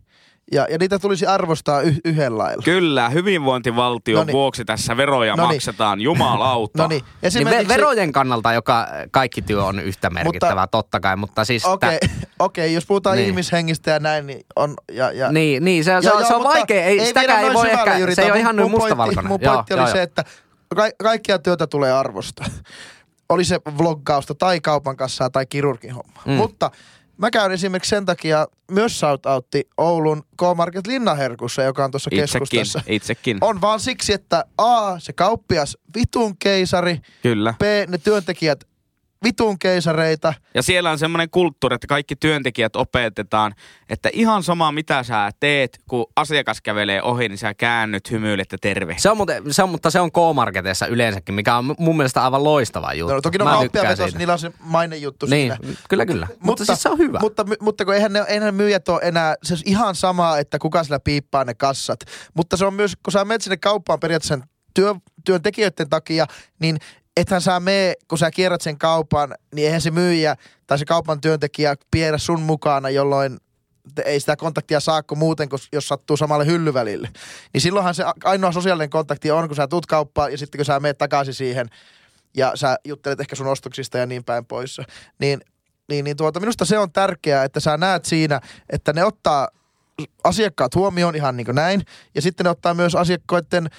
Ja, 0.51 0.67
ja 0.69 0.77
niitä 0.77 0.99
tulisi 0.99 1.25
arvostaa 1.25 1.81
y- 1.81 1.95
yhdellä 2.05 2.37
lailla. 2.37 2.61
Kyllä, 2.63 3.09
hyvinvointivaltion 3.09 4.17
Noniin. 4.17 4.33
vuoksi 4.33 4.65
tässä 4.65 4.97
veroja 4.97 5.35
Noniin. 5.35 5.55
maksetaan, 5.55 6.01
jumalauta. 6.01 6.87
Niin, 6.87 7.03
Niin 7.03 7.13
esimerkiksi... 7.23 7.65
ve- 7.65 7.67
verojen 7.67 8.11
kannalta 8.11 8.53
joka 8.53 8.87
kaikki 9.11 9.41
työ 9.41 9.63
on 9.65 9.79
yhtä 9.79 10.09
merkittävää, 10.09 10.55
mutta, 10.63 10.67
totta 10.67 10.99
kai, 10.99 11.15
mutta 11.15 11.45
siis... 11.45 11.65
Okei, 11.65 11.99
tä- 11.99 12.07
okay, 12.39 12.67
jos 12.67 12.85
puhutaan 12.85 13.15
Niin. 13.15 13.21
niin. 13.23 13.29
ihmishengistä 13.29 13.91
ja 13.91 13.99
näin, 13.99 14.27
niin 14.27 14.45
on... 14.55 14.73
Ja, 14.91 15.11
ja, 15.11 15.31
niin, 15.31 15.65
niin, 15.65 15.83
se, 15.83 15.91
se, 16.01 16.07
Ja- 16.07 16.13
on, 16.13 16.21
ja, 16.21 16.27
se 16.27 16.35
on 16.35 16.43
vaikea, 16.43 16.85
ei, 16.85 17.05
sitäkään 17.05 17.39
viedä 17.39 17.47
ei 17.49 17.53
voi 17.53 17.69
ehkä, 17.69 18.13
se 18.15 18.21
ei 18.21 18.27
ole 18.31 18.33
Mun- 18.37 18.39
ihan 18.39 18.55
nyt 18.55 18.63
mun 18.63 18.71
pointti- 18.71 18.83
mustavalkoinen. 18.83 19.27
Mun 19.27 19.41
Joo, 19.41 19.53
pointti 19.53 19.73
joo, 19.73 19.81
oli 19.83 19.91
se, 19.91 19.97
joo. 19.97 20.03
että 20.03 20.23
ka- 20.75 20.89
kaikkia 21.03 21.39
työtä 21.39 21.67
tulee 21.67 21.91
arvostaa. 21.91 22.45
Oli 23.33 23.45
se 23.45 23.59
vloggausta 23.77 24.35
tai 24.35 24.61
kaupan 24.61 24.97
kassaa 24.97 25.29
tai 25.29 25.45
kirurgin 25.45 25.93
homma. 25.93 26.21
Mm. 26.25 26.31
Mutta 26.33 26.71
mä 27.17 27.31
käyn 27.31 27.51
esimerkiksi 27.51 27.89
sen 27.89 28.05
takia 28.05 28.47
myös 28.71 28.99
shoutoutti 28.99 29.67
Oulun 29.77 30.23
K-Market 30.37 30.87
Linnaherkussa, 30.87 31.63
joka 31.63 31.85
on 31.85 31.91
tuossa 31.91 32.09
Itsekin, 32.11 32.39
keskustassa. 32.39 32.81
itsekin. 32.87 33.37
On 33.41 33.61
vaan 33.61 33.79
siksi, 33.79 34.13
että 34.13 34.45
A, 34.57 34.99
se 34.99 35.13
kauppias 35.13 35.77
vitun 35.95 36.37
keisari, 36.37 36.99
Kyllä. 37.23 37.53
B, 37.59 37.61
ne 37.87 37.97
työntekijät 37.97 38.63
vitun 39.23 39.59
keisareita. 39.59 40.33
Ja 40.53 40.63
siellä 40.63 40.91
on 40.91 40.99
semmoinen 40.99 41.29
kulttuuri, 41.29 41.75
että 41.75 41.87
kaikki 41.87 42.15
työntekijät 42.15 42.75
opetetaan, 42.75 43.53
että 43.89 44.09
ihan 44.13 44.43
sama 44.43 44.71
mitä 44.71 45.03
sä 45.03 45.29
teet, 45.39 45.79
kun 45.89 46.05
asiakas 46.15 46.61
kävelee 46.61 47.01
ohi, 47.01 47.29
niin 47.29 47.37
sä 47.37 47.53
käännyt, 47.53 48.11
hymyilet 48.11 48.51
ja 48.51 48.57
terve. 48.61 48.95
Se 48.97 49.09
on, 49.09 49.17
muuten, 49.17 49.53
se 49.53 49.63
on, 49.63 49.69
mutta 49.69 49.89
se 49.91 49.99
on 49.99 50.11
K-Marketeissa 50.11 50.87
yleensäkin, 50.87 51.35
mikä 51.35 51.57
on 51.57 51.75
mun 51.77 51.97
mielestä 51.97 52.23
aivan 52.23 52.43
loistava 52.43 52.93
juttu. 52.93 53.15
No, 53.15 53.21
toki 53.21 53.37
ne 53.37 53.43
on 53.43 53.49
kauppiavetos, 53.49 54.15
niillä 54.15 54.33
on 54.33 54.39
se 54.39 54.51
maine 54.59 54.97
juttu 54.97 55.25
Niin, 55.25 55.53
siinä. 55.61 55.77
kyllä 55.89 56.05
kyllä. 56.05 56.27
Mutta, 56.29 56.45
mutta 56.45 56.65
siis 56.65 56.81
se 56.81 56.89
on 56.89 56.97
hyvä. 56.97 57.19
Mutta, 57.19 57.45
mutta 57.59 57.85
kun 57.85 57.93
eihän, 57.93 58.13
ne, 58.13 58.23
eihän 58.27 58.55
myyjät 58.55 58.89
ole 58.89 58.99
enää, 59.03 59.35
se 59.43 59.53
on 59.53 59.59
ihan 59.65 59.95
sama, 59.95 60.37
että 60.37 60.59
kuka 60.59 60.83
sillä 60.83 60.99
piippaa 60.99 61.43
ne 61.43 61.53
kassat. 61.53 61.99
Mutta 62.33 62.57
se 62.57 62.65
on 62.65 62.73
myös, 62.73 62.95
kun 63.03 63.11
sä 63.11 63.25
menet 63.25 63.41
sinne 63.41 63.57
kauppaan 63.57 63.99
periaatteessa 63.99 64.47
työ, 64.73 64.95
työntekijöiden 65.25 65.89
takia, 65.89 66.25
niin 66.59 66.77
ethän 67.17 67.41
sä 67.41 67.59
mene, 67.59 67.93
kun 68.07 68.17
sä 68.17 68.31
kierrät 68.31 68.61
sen 68.61 68.77
kaupan, 68.77 69.35
niin 69.55 69.65
eihän 69.65 69.81
se 69.81 69.91
myyjä 69.91 70.35
tai 70.67 70.79
se 70.79 70.85
kaupan 70.85 71.21
työntekijä 71.21 71.75
piedä 71.91 72.17
sun 72.17 72.41
mukana, 72.41 72.89
jolloin 72.89 73.37
ei 74.05 74.19
sitä 74.19 74.35
kontaktia 74.35 74.79
saa 74.79 75.03
kuin 75.03 75.19
muuten, 75.19 75.49
kun 75.49 75.59
jos 75.73 75.87
sattuu 75.87 76.17
samalle 76.17 76.45
hyllyvälille. 76.45 77.09
Niin 77.53 77.61
silloinhan 77.61 77.95
se 77.95 78.03
ainoa 78.23 78.51
sosiaalinen 78.51 78.89
kontakti 78.89 79.31
on, 79.31 79.47
kun 79.47 79.55
sä 79.55 79.67
tuut 79.67 79.85
kauppaan 79.85 80.31
ja 80.31 80.37
sitten 80.37 80.59
kun 80.59 80.65
sä 80.65 80.79
menet 80.79 80.97
takaisin 80.97 81.33
siihen 81.33 81.69
ja 82.37 82.51
sä 82.55 82.77
juttelet 82.85 83.19
ehkä 83.19 83.35
sun 83.35 83.47
ostoksista 83.47 83.97
ja 83.97 84.05
niin 84.05 84.23
päin 84.23 84.45
pois. 84.45 84.81
Niin, 85.19 85.41
niin, 85.89 86.05
niin 86.05 86.17
tuota, 86.17 86.39
minusta 86.39 86.65
se 86.65 86.77
on 86.77 86.91
tärkeää, 86.91 87.43
että 87.43 87.59
sä 87.59 87.77
näet 87.77 88.05
siinä, 88.05 88.41
että 88.69 88.93
ne 88.93 89.03
ottaa 89.03 89.47
asiakkaat 90.23 90.75
huomioon 90.75 91.15
ihan 91.15 91.37
niin 91.37 91.45
kuin 91.45 91.55
näin. 91.55 91.85
Ja 92.15 92.21
sitten 92.21 92.43
ne 92.43 92.49
ottaa 92.49 92.73
myös 92.73 92.95
asiakkaiden 92.95 93.69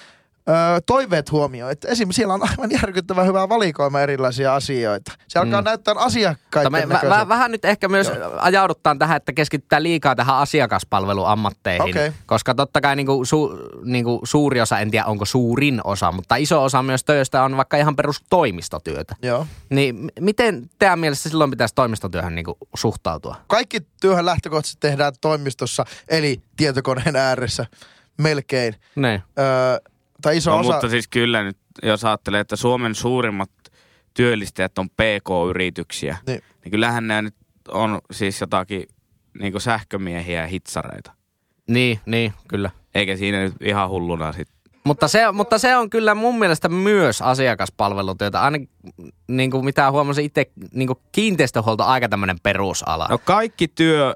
ö, 0.49 0.53
toiveet 0.85 1.31
huomioon. 1.31 1.71
Että 1.71 1.87
esimerkiksi 1.87 2.15
siellä 2.15 2.33
on 2.33 2.49
aivan 2.49 2.71
järkyttävän 2.71 3.25
hyvä 3.27 3.49
valikoima 3.49 3.99
erilaisia 4.01 4.55
asioita. 4.55 5.11
Se 5.27 5.39
alkaa 5.39 5.61
Mm. 5.61 5.65
näyttää 5.65 5.93
asiakkaiden 5.97 6.71
Mutta 6.71 6.87
me, 6.87 6.93
näköiseltä. 6.93 7.15
mä, 7.17 7.29
vähän 7.29 7.51
nyt 7.51 7.65
ehkä 7.65 7.87
myös 7.87 8.11
ajauduttaan 8.37 8.99
tähän, 8.99 9.17
että 9.17 9.33
keskitytään 9.33 9.83
liikaa 9.83 10.15
tähän 10.15 10.35
asiakaspalveluammatteihin. 10.35 11.89
Okei. 11.89 12.11
Koska 12.25 12.55
totta 12.55 12.81
kai 12.81 12.95
niinku, 12.95 13.25
su, 13.25 13.51
niinku 13.83 14.21
suuri 14.23 14.61
osa, 14.61 14.79
en 14.79 14.91
tiedä 14.91 15.05
onko 15.05 15.25
suurin 15.25 15.81
osa, 15.83 16.11
mutta 16.11 16.35
iso 16.35 16.63
osa 16.63 16.83
myös 16.83 17.03
töistä 17.03 17.43
on 17.43 17.57
vaikka 17.57 17.77
ihan 17.77 17.95
perustoimistotyötä. 17.95 19.15
Joo. 19.21 19.47
Niin 19.69 20.11
miten 20.19 20.69
teidän 20.79 20.99
mielestä 20.99 21.29
silloin 21.29 21.49
pitäisi 21.49 21.75
toimistotyöhön 21.75 22.35
niinku 22.35 22.57
suhtautua? 22.75 23.35
Kaikki 23.47 23.79
työhön 24.01 24.25
lähtökohtaisesti 24.25 24.79
tehdään 24.79 25.13
toimistossa, 25.21 25.85
eli 26.07 26.41
tietokoneen 26.57 27.15
ääressä 27.15 27.65
melkein. 28.17 28.75
Niin. 28.95 29.23
Öö, 29.39 29.45
tai 30.25 30.37
iso 30.37 30.51
No, 30.51 30.59
osa... 30.59 30.71
mutta 30.71 30.89
siis 30.89 31.07
kyllä 31.07 31.43
nyt, 31.43 31.57
jos 31.83 32.05
ajattelee, 32.05 32.39
että 32.39 32.55
Suomen 32.55 32.95
suurimmat 32.95 33.51
työllistäjät 34.13 34.77
on 34.77 34.89
PK-yrityksiä, 34.89 36.17
Niin. 36.27 36.41
niin 36.63 36.71
kyllähän 36.71 37.07
nämä 37.07 37.21
nyt 37.21 37.35
on 37.67 37.99
siis 38.11 38.41
jotakin 38.41 38.83
niin 39.39 39.61
sähkömiehiä 39.61 40.41
ja 40.41 40.47
hitsareita. 40.47 41.11
Niin, 41.69 41.99
niin, 42.05 42.33
kyllä. 42.47 42.69
Eikä 42.95 43.15
siinä 43.17 43.43
nyt 43.43 43.53
ihan 43.61 43.89
hulluna 43.89 44.33
sit. 44.33 44.47
Mutta 44.83 45.07
se, 45.07 45.31
mutta 45.31 45.57
se 45.57 45.77
on 45.77 45.89
kyllä 45.89 46.15
mun 46.15 46.39
mielestä 46.39 46.69
myös 46.69 47.21
asiakaspalvelutyötä. 47.21 48.41
Aina 48.41 48.57
niin 49.27 49.51
kuin 49.51 49.65
mitä 49.65 49.91
huomasin 49.91 50.25
itse, 50.25 50.45
niin 50.73 50.87
kuin 50.87 50.99
kiinteistöhuolto 51.11 51.83
on 51.83 51.89
aika 51.89 52.09
tämmöinen 52.09 52.37
perusala. 52.43 53.07
No 53.09 53.17
kaikki 53.17 53.67
työ, 53.67 54.13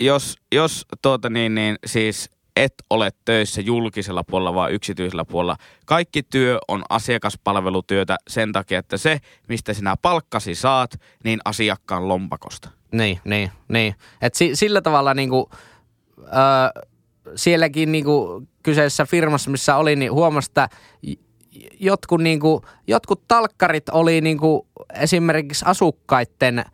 jos, 0.00 0.36
jos 0.52 0.86
tuota 1.02 1.30
niin, 1.30 1.54
niin 1.54 1.76
siis 1.86 2.30
et 2.56 2.74
ole 2.90 3.10
töissä 3.24 3.60
julkisella 3.60 4.24
puolella 4.24 4.54
vaan 4.54 4.72
yksityisellä 4.72 5.24
puolella. 5.24 5.56
Kaikki 5.86 6.22
työ 6.22 6.58
on 6.68 6.82
asiakaspalvelutyötä 6.88 8.16
sen 8.28 8.52
takia, 8.52 8.78
että 8.78 8.96
se, 8.96 9.18
mistä 9.48 9.74
sinä 9.74 9.94
palkkasi 10.02 10.54
saat, 10.54 11.00
niin 11.24 11.40
asiakkaan 11.44 12.08
lompakosta. 12.08 12.70
Niin, 12.92 13.20
niin, 13.24 13.50
niin. 13.68 13.94
Et 14.22 14.34
si, 14.34 14.56
sillä 14.56 14.82
tavalla 14.82 15.14
niinku, 15.14 15.50
ö, 16.18 16.86
sielläkin 17.36 17.92
niinku 17.92 18.46
kyseisessä 18.62 19.06
firmassa, 19.06 19.50
missä 19.50 19.76
oli, 19.76 19.96
niin 19.96 20.12
huomasi, 20.12 20.50
että 20.50 20.68
jotkut, 21.80 22.20
niinku, 22.20 22.62
jotkut 22.86 23.28
talkkarit 23.28 23.88
oli 23.88 24.20
niinku 24.20 24.66
esimerkiksi 24.94 25.64
asukkaiden 25.68 26.64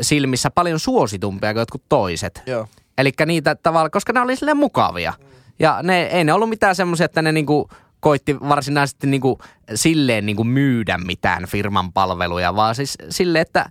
silmissä 0.00 0.50
paljon 0.50 0.78
suositumpia 0.78 1.52
kuin 1.52 1.60
jotkut 1.60 1.82
toiset. 1.88 2.42
Joo. 2.46 2.68
Eli 2.98 3.12
niitä 3.26 3.54
tavalla, 3.54 3.90
koska 3.90 4.12
ne 4.12 4.20
oli 4.20 4.36
silleen 4.36 4.56
mukavia. 4.56 5.12
Ja 5.58 5.80
ne, 5.82 6.02
ei 6.02 6.24
ne 6.24 6.32
ollut 6.32 6.48
mitään 6.48 6.74
semmoisia, 6.74 7.04
että 7.04 7.22
ne 7.22 7.32
niinku 7.32 7.68
koitti 8.00 8.40
varsinaisesti 8.40 9.06
niinku 9.06 9.38
silleen 9.74 10.26
niinku 10.26 10.44
myydä 10.44 10.98
mitään 10.98 11.46
firman 11.46 11.92
palveluja, 11.92 12.56
vaan 12.56 12.74
siis 12.74 12.98
silleen, 13.10 13.42
että 13.42 13.70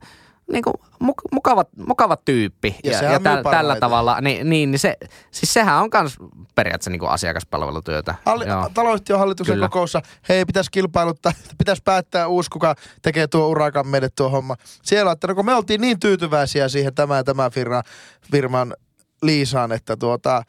niinku 0.52 0.72
muk- 1.04 1.30
mukavat, 1.32 1.70
mukavat 1.88 2.26
tyyppi. 2.26 2.76
Ja 2.84 2.92
ja, 2.92 3.12
ja 3.12 3.20
täl, 3.20 3.44
tällä 3.44 3.76
tavalla, 3.76 4.22
niin, 4.22 4.50
niin, 4.50 4.72
niin 4.72 4.80
se, 4.80 4.98
siis 5.32 5.54
sehän 5.54 5.84
on 5.84 5.90
myös 5.94 6.18
periaatteessa 6.56 6.90
niinku 6.90 7.06
asiakaspalvelutyötä. 7.06 8.16
Halli- 8.26 8.46
taloyhtiön 8.74 9.20
hallituksen 9.20 9.56
Kyllä. 9.56 9.70
kokoussa, 9.70 10.02
hei, 10.30 10.46
pitäisi 10.46 10.72
kilpailuttaa, 10.72 11.32
pitäisi 11.58 11.82
päättää 11.86 12.28
uusi, 12.28 12.50
kuka 12.50 12.76
tekee 13.02 13.28
tuo 13.28 13.48
urakan 13.48 13.88
meille 13.88 14.10
tuo 14.10 14.30
homma. 14.30 14.56
Siellä, 14.84 15.12
että 15.12 15.28
no 15.28 15.36
kun 15.36 15.46
me 15.46 15.56
oltiin 15.56 15.82
niin 15.82 16.00
tyytyväisiä 16.00 16.70
siihen 16.70 16.96
tämä 16.96 17.18
ja 17.18 17.24
tämä 17.24 17.50
firma, 17.50 17.82
firman 18.32 18.74
Liisaan, 19.26 19.72
että 19.72 19.98
tuota, 19.98 20.44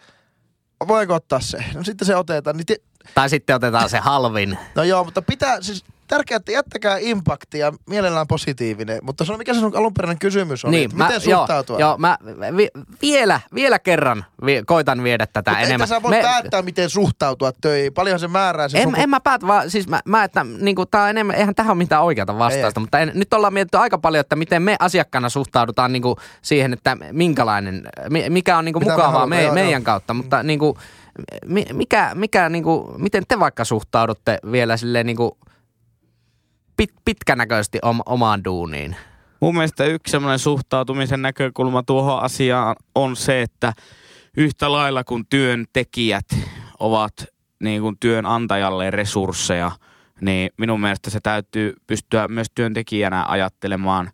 voiko 0.88 1.14
ottaa 1.14 1.40
se? 1.40 1.64
No 1.74 1.84
sitten 1.84 2.06
se 2.06 2.16
otetaan. 2.16 2.56
Niin 2.56 2.66
ti- 2.66 2.82
Tai 3.14 3.30
sitten 3.30 3.56
otetaan 3.56 3.90
se 3.90 3.98
halvin. 3.98 4.58
no 4.74 4.82
joo, 4.82 5.04
mutta 5.04 5.22
pitää, 5.22 5.62
siis 5.62 5.84
tärkeää, 6.08 6.36
että 6.36 6.52
jättäkää 6.52 6.96
impakti 7.00 7.58
ja 7.58 7.72
mielellään 7.90 8.26
positiivinen. 8.26 8.98
Mutta 9.02 9.24
se 9.24 9.32
on 9.32 9.38
mikä 9.38 9.54
se 9.54 9.60
sun 9.60 9.76
alunperäinen 9.76 10.18
kysymys 10.18 10.64
on, 10.64 10.74
että 10.74 10.96
miten 10.96 11.20
suhtautua? 11.20 11.76
Niin, 11.76 11.80
Joo, 11.80 11.90
joo 11.90 11.98
mä 11.98 12.18
vi, 12.56 12.68
vielä, 13.02 13.40
vielä 13.54 13.78
kerran 13.78 14.24
vi, 14.46 14.62
koitan 14.66 15.02
viedä 15.02 15.26
tätä 15.26 15.50
Mutta 15.50 15.60
enemmän. 15.62 15.84
Etkä 15.84 15.94
sä 15.94 16.02
voi 16.02 16.12
päättää, 16.22 16.62
miten 16.62 16.90
suhtautua 16.90 17.52
töihin. 17.60 17.92
Paljonhan 17.92 18.20
se 18.20 18.28
määrää 18.28 18.68
se 18.68 18.78
En, 18.78 18.84
suku- 18.88 19.00
en 19.00 19.10
mä 19.10 19.20
päätä, 19.20 19.46
vaan 19.46 19.70
siis 19.70 19.88
mä, 19.88 20.00
mä 20.04 20.24
että 20.24 20.46
niinku, 20.60 20.86
tää 20.86 21.02
on 21.02 21.10
enemmän, 21.10 21.36
eihän 21.36 21.54
tähän 21.54 21.70
ole 21.70 21.78
mitään 21.78 22.02
oikeata 22.02 22.38
vastausta, 22.38 22.80
Ei. 22.80 22.82
mutta 22.82 22.98
en, 22.98 23.10
nyt 23.14 23.34
ollaan 23.34 23.52
mietitty 23.52 23.78
aika 23.78 23.98
paljon, 23.98 24.20
että 24.20 24.36
miten 24.36 24.62
me 24.62 24.76
asiakkaana 24.78 25.28
suhtaudutaan 25.28 25.92
niinku 25.92 26.16
siihen, 26.42 26.72
että 26.72 26.96
minkälainen, 27.12 27.82
mi- 28.10 28.30
mikä 28.30 28.58
on 28.58 28.64
Mitä 28.64 28.78
me 28.78 28.84
mukavaa 28.84 29.06
halutaan, 29.06 29.28
me, 29.28 29.42
joo, 29.42 29.54
meidän 29.54 29.72
joo. 29.72 29.80
kautta, 29.84 30.14
mutta 30.14 30.42
niinku, 30.42 30.78
mi, 31.46 31.66
mikä, 31.72 32.10
mikä 32.14 32.48
niinku, 32.48 32.94
miten 32.98 33.24
te 33.28 33.40
vaikka 33.40 33.64
suhtaudutte 33.64 34.38
vielä 34.52 34.76
silleen 34.76 35.06
niinku 35.06 35.38
pit, 36.76 36.90
pitkänäköisesti 37.04 37.78
om, 37.82 38.00
omaan 38.06 38.44
duuniin? 38.44 38.96
Mun 39.40 39.54
mielestä 39.54 39.84
yksi 39.84 40.10
semmoinen 40.10 40.38
suhtautumisen 40.38 41.22
näkökulma 41.22 41.82
tuohon 41.82 42.22
asiaan 42.22 42.76
on 42.94 43.16
se, 43.16 43.42
että 43.42 43.72
yhtä 44.36 44.72
lailla 44.72 45.04
kun 45.04 45.26
työntekijät 45.30 46.26
ovat 46.78 47.12
niin 47.62 47.82
kuin 47.82 47.96
työnantajalle 48.00 48.90
resursseja, 48.90 49.70
niin 50.20 50.50
minun 50.58 50.80
mielestä 50.80 51.10
se 51.10 51.20
täytyy 51.22 51.74
pystyä 51.86 52.28
myös 52.28 52.46
työntekijänä 52.54 53.24
ajattelemaan 53.28 54.10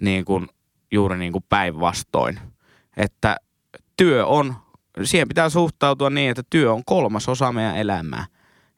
niin 0.00 0.24
kuin, 0.24 0.46
juuri 0.92 1.18
niin 1.18 1.32
kuin 1.32 1.44
päinvastoin. 1.48 2.38
Että 2.96 3.36
työ 3.96 4.26
on, 4.26 4.54
siihen 5.02 5.28
pitää 5.28 5.48
suhtautua 5.48 6.10
niin, 6.10 6.30
että 6.30 6.42
työ 6.50 6.72
on 6.72 6.82
kolmas 6.86 7.28
osa 7.28 7.52
meidän 7.52 7.76
elämää. 7.76 8.26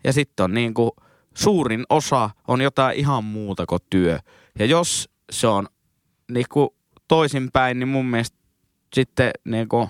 Ja 0.05 0.13
sitten 0.13 0.45
on 0.45 0.55
niin 0.55 0.75
kuin, 0.75 0.91
suurin 1.35 1.85
osa 1.91 2.31
on 2.49 2.61
jotain 2.61 2.99
ihan 2.99 3.25
muuta 3.25 3.67
kuin 3.67 3.81
työ. 3.91 4.19
Ja 4.59 4.67
jos 4.67 5.09
se 5.33 5.47
on 5.47 5.67
niin 6.33 6.47
kuin 6.53 6.69
toisinpäin, 7.09 7.79
niin 7.79 7.89
mun 7.89 8.07
mielestä 8.07 8.37
sitten 8.95 9.31
niin 9.45 9.69
kuin, 9.69 9.89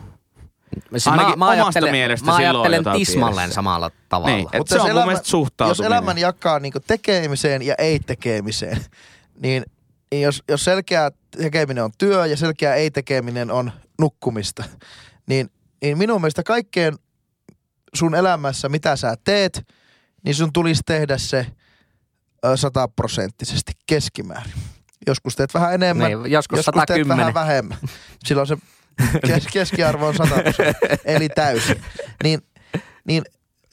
Siis 0.91 1.09
Ainakin 1.09 1.33
omasta 1.33 1.63
ajattelen- 1.81 1.91
mielestä 1.91 2.27
mä 2.27 2.37
ajattelen 2.37 2.85
tismalleen 2.97 3.35
pielessä. 3.37 3.55
samalla 3.55 3.91
tavalla. 4.09 4.37
Niin, 4.37 4.49
Mutta 4.59 4.75
se 4.75 4.77
jos 4.79 4.85
on 4.91 4.95
mun 4.97 5.05
mielestä 5.05 5.67
Jos 5.69 5.81
elämän 5.81 6.19
jakaa 6.19 6.59
niin 6.59 6.73
tekemiseen 6.87 7.63
ja 7.63 7.75
ei-tekemiseen, 7.79 8.85
niin, 9.43 9.63
niin 10.11 10.23
jos, 10.23 10.43
jos 10.49 10.65
selkeä 10.65 11.11
tekeminen 11.37 11.85
on 11.85 11.91
työ 11.99 12.27
ja 12.27 12.37
selkeä 12.37 12.75
ei-tekeminen 12.75 13.51
on 13.51 13.73
nukkumista, 14.01 14.65
niin, 15.27 15.51
niin 15.83 15.99
minun 15.99 16.21
mielestä 16.21 16.43
kaikkeen 16.43 16.95
sun 17.95 18.15
elämässä, 18.15 18.69
mitä 18.69 18.97
sä 18.97 19.15
teet, 19.25 19.67
niin 20.25 20.35
sun 20.35 20.53
tulisi 20.53 20.83
tehdä 20.87 21.19
se 21.19 21.47
sataprosenttisesti 22.55 23.73
keskimäärin. 23.87 24.53
Joskus 25.07 25.37
teet 25.37 25.55
vähän 25.55 25.75
enemmän, 25.75 26.07
Niin, 26.11 26.31
joskus 26.33 26.57
joskus 26.57 26.75
teet 26.75 26.89
110. 26.89 27.17
vähän 27.19 27.35
vähemmän. 27.35 27.79
Silloin 28.25 28.47
se 28.47 28.57
kes- 29.27 29.47
keskiarvo 29.53 30.07
on 30.07 30.15
100 30.17 30.35
eli 31.05 31.29
täysin. 31.29 31.83
Niin, 32.23 32.41
niin 33.05 33.23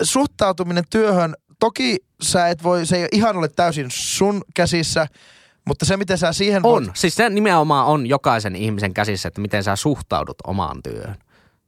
suhtautuminen 0.03 0.83
työhön, 0.89 1.35
toki 1.59 1.97
sä 2.21 2.47
et 2.47 2.63
voi, 2.63 2.85
se 2.85 2.97
ei 2.97 3.07
ihan 3.11 3.37
ole 3.37 3.47
täysin 3.49 3.87
sun 3.89 4.41
käsissä, 4.55 5.07
Mutta 5.67 5.85
se, 5.85 5.97
miten 5.97 6.17
sä 6.17 6.33
siihen 6.33 6.65
On. 6.65 6.85
voit... 6.85 6.95
Siis 6.95 7.15
se 7.15 7.29
nimenomaan 7.29 7.85
on 7.85 8.07
jokaisen 8.07 8.55
ihmisen 8.55 8.93
käsissä, 8.93 9.27
että 9.27 9.41
miten 9.41 9.63
sä 9.63 9.75
suhtaudut 9.75 10.37
omaan 10.47 10.83
työhön. 10.83 11.15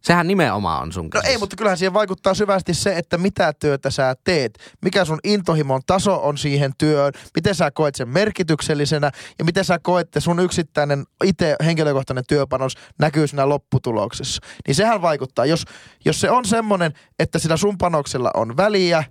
Sehän 0.02 0.28
nimenomaan 0.28 0.82
on 0.84 0.92
sun 0.92 1.04
No 1.06 1.10
käsissä. 1.10 1.32
ei, 1.32 1.38
mutta 1.38 1.56
kyllähän 1.56 1.78
siihen 1.78 1.94
vaikuttaa 1.94 2.34
syvästi 2.34 2.74
se, 2.74 2.98
että 2.98 3.18
mitä 3.18 3.54
työtä 3.54 3.90
sä 3.90 4.16
teet, 4.24 4.60
mikä 4.82 5.06
sun 5.06 5.20
intohimon 5.24 5.82
taso 5.88 6.28
on 6.28 6.38
siihen 6.38 6.72
työhön, 6.78 7.14
miten 7.36 7.56
sä 7.56 7.72
koet 7.72 7.96
sen 7.96 8.10
merkityksellisenä 8.10 9.12
ja 9.40 9.46
miten 9.46 9.66
sä 9.66 9.80
koet, 9.80 10.08
että 10.08 10.20
sun 10.20 10.40
yksittäinen 10.40 11.04
itse 11.24 11.56
henkilökohtainen 11.66 12.24
työpanos 12.28 12.76
näkyy 13.00 13.28
siinä 13.28 13.50
lopputuloksessa. 13.50 14.42
Niin 14.68 14.76
sehän 14.76 15.02
vaikuttaa. 15.02 15.46
Jos, 15.46 15.66
jos 16.06 16.22
se 16.22 16.30
on 16.32 16.46
semmoinen, 16.46 16.94
että 17.20 17.40
sillä 17.40 17.58
sun 17.58 17.78
panoksella 17.78 18.32
on 18.34 18.58
väliä, 18.58 19.04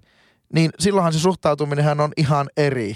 niin 0.55 0.71
silloinhan 0.79 1.13
se 1.13 1.19
suhtautuminenhan 1.19 2.01
on 2.01 2.13
ihan 2.17 2.51
eri. 2.57 2.95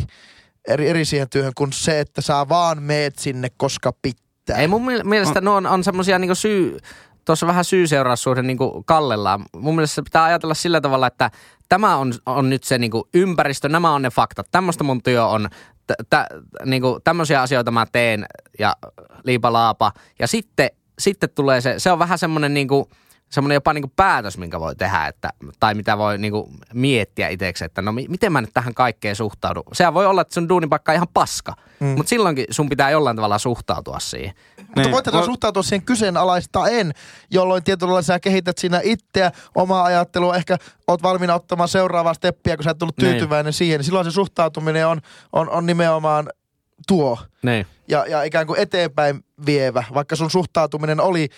Eri, 0.68 0.88
eri 0.88 1.04
siihen 1.04 1.28
työhön 1.30 1.52
kuin 1.54 1.72
se, 1.72 2.00
että 2.00 2.20
sä 2.20 2.48
vaan 2.48 2.82
meet 2.82 3.18
sinne, 3.18 3.48
koska 3.56 3.92
pitää. 4.02 4.56
Ei 4.58 4.68
mun 4.68 4.82
miel- 4.82 5.04
mielestä 5.04 5.40
no. 5.40 5.54
on, 5.56 5.66
on 5.66 5.84
semmosia 5.84 6.18
niinku 6.18 6.34
syy, 6.34 6.78
tuossa 7.24 7.46
vähän 7.46 7.64
syy-seuraussuhde 7.64 8.42
niinku 8.42 8.82
kallellaan. 8.86 9.44
Mun 9.56 9.74
mielestä 9.74 9.94
se 9.94 10.02
pitää 10.02 10.24
ajatella 10.24 10.54
sillä 10.54 10.80
tavalla, 10.80 11.06
että 11.06 11.30
tämä 11.68 11.96
on, 11.96 12.12
on 12.26 12.50
nyt 12.50 12.64
se 12.64 12.78
niinku 12.78 13.08
ympäristö, 13.14 13.68
nämä 13.68 13.94
on 13.94 14.02
ne 14.02 14.10
faktat. 14.10 14.46
Tämmöistä 14.50 14.84
mun 14.84 15.02
työ 15.02 15.26
on, 15.26 15.48
t- 15.86 16.10
t- 16.10 16.64
niinku, 16.64 17.00
tämmöisiä 17.04 17.42
asioita 17.42 17.70
mä 17.70 17.86
teen 17.92 18.26
ja 18.58 18.76
liipalaapa. 19.24 19.92
Ja 20.18 20.26
sitten, 20.26 20.70
sitten 20.98 21.30
tulee 21.34 21.60
se, 21.60 21.74
se 21.78 21.92
on 21.92 21.98
vähän 21.98 22.18
semmoinen 22.18 22.54
niinku, 22.54 22.90
semmoinen 23.30 23.54
jopa 23.54 23.72
niinku 23.72 23.92
päätös, 23.96 24.38
minkä 24.38 24.60
voi 24.60 24.76
tehdä, 24.76 25.06
että, 25.06 25.30
tai 25.60 25.74
mitä 25.74 25.98
voi 25.98 26.18
niinku 26.18 26.50
miettiä 26.74 27.28
itseksi, 27.28 27.64
että 27.64 27.82
no 27.82 27.92
mi- 27.92 28.06
miten 28.08 28.32
mä 28.32 28.40
nyt 28.40 28.50
tähän 28.54 28.74
kaikkeen 28.74 29.16
suhtaudun. 29.16 29.62
Sehän 29.72 29.94
voi 29.94 30.06
olla, 30.06 30.20
että 30.20 30.34
sun 30.34 30.48
duunipaikka 30.48 30.92
on 30.92 30.96
ihan 30.96 31.08
paska, 31.14 31.54
mm. 31.80 31.86
mutta 31.86 32.10
silloinkin 32.10 32.44
sun 32.50 32.68
pitää 32.68 32.90
jollain 32.90 33.16
tavalla 33.16 33.38
suhtautua 33.38 33.98
siihen. 34.00 34.34
Mutta 34.58 34.80
Niin. 34.80 34.92
voit 34.92 35.12
Voi- 35.12 35.24
suhtautua 35.24 35.62
siihen 35.62 35.82
kyseenalaistaen, 35.86 36.92
jolloin 37.30 37.64
tietyllä 37.64 38.02
sä 38.02 38.20
kehität 38.20 38.58
siinä 38.58 38.80
itseä, 38.84 39.32
omaa 39.54 39.84
ajattelua, 39.84 40.36
ehkä 40.36 40.56
oot 40.86 41.02
valmiina 41.02 41.34
ottamaan 41.34 41.68
seuraavaa 41.68 42.14
steppiä, 42.14 42.56
kun 42.56 42.64
sä 42.64 42.70
et 42.70 42.78
tullut 42.78 42.96
Niin. 42.98 43.10
tyytyväinen 43.10 43.52
siihen, 43.52 43.78
niin 43.78 43.84
silloin 43.84 44.04
se 44.04 44.10
suhtautuminen 44.10 44.86
on, 44.86 45.00
on, 45.32 45.50
on 45.50 45.66
nimenomaan 45.66 46.28
tuo 46.88 47.18
Niin. 47.42 47.66
ja, 47.88 48.06
ja 48.06 48.22
ikään 48.22 48.46
kuin 48.46 48.60
eteenpäin 48.60 49.24
vievä, 49.46 49.84
vaikka 49.94 50.16
sun 50.16 50.30
suhtautuminen 50.30 51.00
oli, 51.00 51.28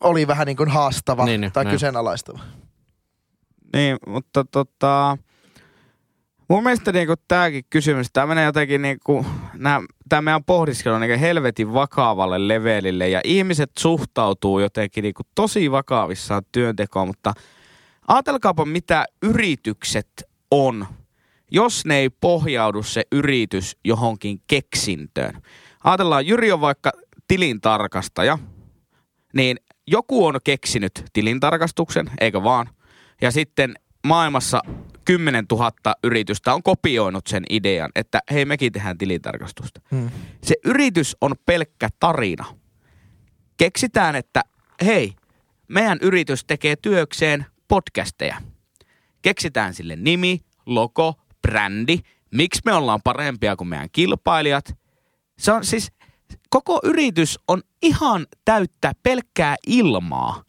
oli 0.00 0.26
vähän 0.26 0.46
niin 0.46 0.56
kuin 0.56 0.68
haastava 0.68 1.24
Niin, 1.24 1.40
niin, 1.40 1.52
tai 1.52 1.64
niin. 1.64 1.72
kyseenalaistava. 1.72 2.38
Niin, 3.72 3.96
mutta 4.06 4.44
tota... 4.50 5.18
Mun 6.48 6.62
mielestä 6.62 6.92
niinku 6.92 7.14
tääkin 7.28 7.64
kysymys, 7.70 8.06
tää 8.12 8.26
menee 8.26 8.44
jotenkin 8.44 8.82
niinku, 8.82 9.26
nää, 9.54 9.80
tää 10.08 10.22
meidän 10.22 10.44
pohdiskelu 10.44 10.94
on 10.94 11.00
niinku 11.00 11.20
helvetin 11.20 11.74
vakavalle 11.74 12.48
levelille 12.48 13.08
ja 13.08 13.20
ihmiset 13.24 13.70
suhtautuu 13.78 14.60
jotenkin 14.60 15.02
niinku 15.02 15.22
tosi 15.34 15.70
vakavissaan 15.70 16.42
työntekoon, 16.52 17.06
mutta 17.06 17.34
ajatelkaapa 18.08 18.64
mitä 18.64 19.04
yritykset 19.22 20.08
on, 20.50 20.86
jos 21.50 21.84
ne 21.84 21.96
ei 21.96 22.10
pohjaudu 22.10 22.82
se 22.82 23.02
yritys 23.12 23.76
johonkin 23.84 24.40
keksintöön. 24.46 25.42
Ajatellaan, 25.84 26.26
Jyri 26.26 26.52
on 26.52 26.60
vaikka 26.60 26.92
tilintarkastaja, 27.28 28.38
niin 29.34 29.56
joku 29.90 30.26
on 30.26 30.38
keksinyt 30.44 31.04
tilintarkastuksen, 31.12 32.10
eikö 32.20 32.42
vaan? 32.42 32.68
Ja 33.20 33.30
sitten 33.30 33.74
maailmassa 34.06 34.60
10 35.04 35.44
000 35.50 35.72
yritystä 36.04 36.54
on 36.54 36.62
kopioinut 36.62 37.26
sen 37.26 37.44
idean, 37.50 37.90
että 37.94 38.20
hei 38.30 38.44
mekin 38.44 38.72
tehdään 38.72 38.98
tilintarkastusta. 38.98 39.80
Hmm. 39.90 40.10
Se 40.44 40.54
yritys 40.64 41.16
on 41.20 41.34
pelkkä 41.46 41.88
tarina. 42.00 42.44
Keksitään, 43.56 44.16
että 44.16 44.42
hei, 44.84 45.12
meidän 45.68 45.98
yritys 46.02 46.44
tekee 46.44 46.76
työkseen 46.76 47.46
podcasteja. 47.68 48.36
Keksitään 49.22 49.74
sille 49.74 49.96
nimi, 49.96 50.40
logo, 50.66 51.14
brändi, 51.42 51.98
miksi 52.34 52.60
me 52.64 52.72
ollaan 52.72 53.00
parempia 53.04 53.56
kuin 53.56 53.68
meidän 53.68 53.88
kilpailijat. 53.92 54.76
Se 55.38 55.52
on 55.52 55.64
siis, 55.64 55.92
koko 56.50 56.80
yritys 56.82 57.38
on 57.48 57.62
ihan 57.82 58.26
täyttä 58.44 58.92
pelkkää 59.02 59.56
ilmaa. 59.66 60.42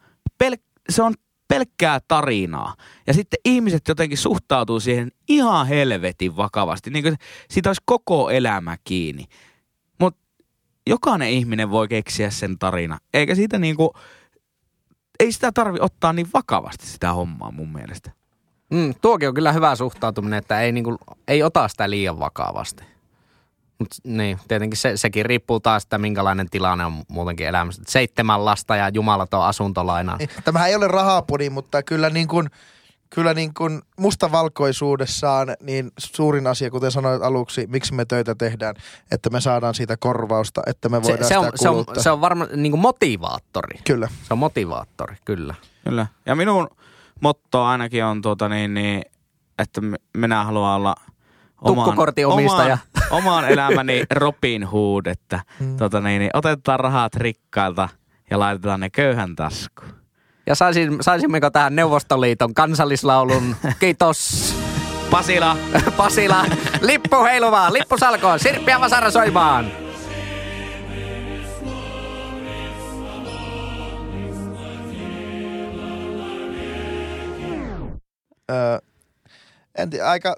Pel- 0.44 0.64
se 0.90 1.04
on 1.04 1.14
pelkkää 1.48 2.00
tarinaa. 2.08 2.76
Ja 3.08 3.14
sitten 3.14 3.40
ihmiset 3.46 3.88
jotenkin 3.88 4.18
suhtautuu 4.18 4.80
siihen 4.80 5.12
ihan 5.30 5.68
helvetin 5.68 6.38
vakavasti. 6.38 6.90
Niin 6.90 7.04
kuin 7.04 7.16
siitä 7.50 7.70
olisi 7.70 7.82
koko 7.86 8.30
elämä 8.30 8.78
kiinni. 8.84 9.26
Mutta 10.00 10.20
jokainen 10.88 11.30
ihminen 11.30 11.72
voi 11.72 11.88
keksiä 11.88 12.30
sen 12.30 12.60
tarina. 12.60 12.98
Eikä 13.14 13.36
siitä 13.36 13.60
niinku, 13.60 13.94
ei 15.20 15.32
sitä 15.32 15.52
tarvi 15.52 15.78
ottaa 15.82 16.14
niin 16.14 16.28
vakavasti 16.34 16.88
sitä 16.88 17.14
hommaa 17.14 17.52
mun 17.52 17.74
mielestä. 17.74 18.12
Mm, 18.70 18.94
tuokin 19.02 19.28
on 19.28 19.34
kyllä 19.34 19.52
hyvä 19.52 19.76
suhtautuminen, 19.76 20.40
että 20.40 20.62
ei, 20.62 20.72
niinku, 20.72 20.98
ei 21.28 21.44
ota 21.44 21.68
sitä 21.68 21.90
liian 21.90 22.20
vakavasti. 22.20 22.84
Mut, 23.80 23.88
niin, 24.04 24.40
tietenkin 24.48 24.78
se, 24.78 24.98
sekin 24.98 25.26
riippuu 25.26 25.60
taas, 25.60 25.84
että 25.84 25.98
minkälainen 25.98 26.50
tilanne 26.50 26.86
on 26.86 27.04
muutenkin 27.08 27.48
elämässä. 27.48 27.82
Seitsemän 27.88 28.46
lasta 28.46 28.76
ja 28.76 28.90
jumalaton 28.90 29.46
asuntolaina. 29.46 30.16
Niin, 30.18 30.30
Tämähän 30.44 30.70
ei 30.70 30.76
ole 30.76 30.88
rahapodi, 30.88 31.50
mutta 31.50 31.84
kyllä 31.84 32.10
niin 32.10 32.28
kuin, 32.28 32.50
kyllä 33.10 33.34
niin 33.34 33.54
kuin 33.54 33.82
mustavalkoisuudessaan 34.00 35.48
niin 35.62 35.92
suurin 35.98 36.48
asia, 36.48 36.72
kuten 36.72 36.92
sanoit 36.92 37.22
aluksi, 37.22 37.68
miksi 37.70 37.94
me 37.94 38.06
töitä 38.06 38.36
tehdään, 38.36 38.76
että 39.12 39.30
me 39.30 39.42
saadaan 39.42 39.76
siitä 39.76 39.98
korvausta, 39.98 40.62
että 40.68 40.90
me 40.90 40.98
Se, 40.98 41.04
voidaan 41.04 41.28
se, 41.28 41.38
on, 41.38 41.46
sitä 41.46 41.58
se, 41.58 41.70
on, 41.70 41.76
kuluttaa. 41.76 42.04
se 42.04 42.12
on 42.12 42.22
varmaan 42.22 42.50
niinku 42.56 42.78
motivaattori. 42.78 43.80
Kyllä. 43.88 44.08
Se 44.28 44.34
on 44.34 44.38
motivaattori, 44.38 45.16
kyllä. 45.26 45.56
Kyllä. 45.84 46.08
Ja 46.26 46.36
minun 46.36 46.70
motto 47.22 47.64
ainakin 47.64 48.06
on 48.06 48.22
tuota 48.22 48.50
niin, 48.50 48.74
niin 48.74 49.02
että 49.60 49.82
minä 50.18 50.44
haluan 50.44 50.76
olla 50.76 50.96
Tukkukortin 51.66 52.28
omistaja. 52.28 52.78
Oman, 53.12 53.24
oman 53.24 53.50
elämäni 53.50 54.04
Robin 54.12 54.64
Hood, 54.68 55.06
että 55.06 55.40
Mm. 55.60 55.78
tuota 55.78 56.02
niin, 56.02 56.20
niin, 56.20 56.32
otetaan 56.34 56.80
rahat 56.80 57.16
rikkailta 57.16 57.90
ja 58.32 58.40
laitetaan 58.40 58.80
ne 58.80 58.90
köyhän 58.90 59.36
taskuun. 59.36 59.90
Ja 60.48 60.56
saisin, 60.56 60.98
saisimmeko 61.02 61.50
tähän 61.50 61.76
Neuvostoliiton 61.76 62.54
kansallislaulun? 62.54 63.56
Kiitos. 63.80 64.56
Pasila! 65.12 65.58
Pasila, 65.98 66.46
lippu 66.82 67.24
heilumaan, 67.24 67.74
lippu 67.74 67.98
salkoon, 67.98 68.40
sirppi 68.40 68.72
ja 68.72 68.82
vasara 68.82 69.12
soimaan. 69.12 69.66
Öö, 78.52 78.80
en 79.78 79.90
tiedä, 79.90 80.10
aika, 80.10 80.36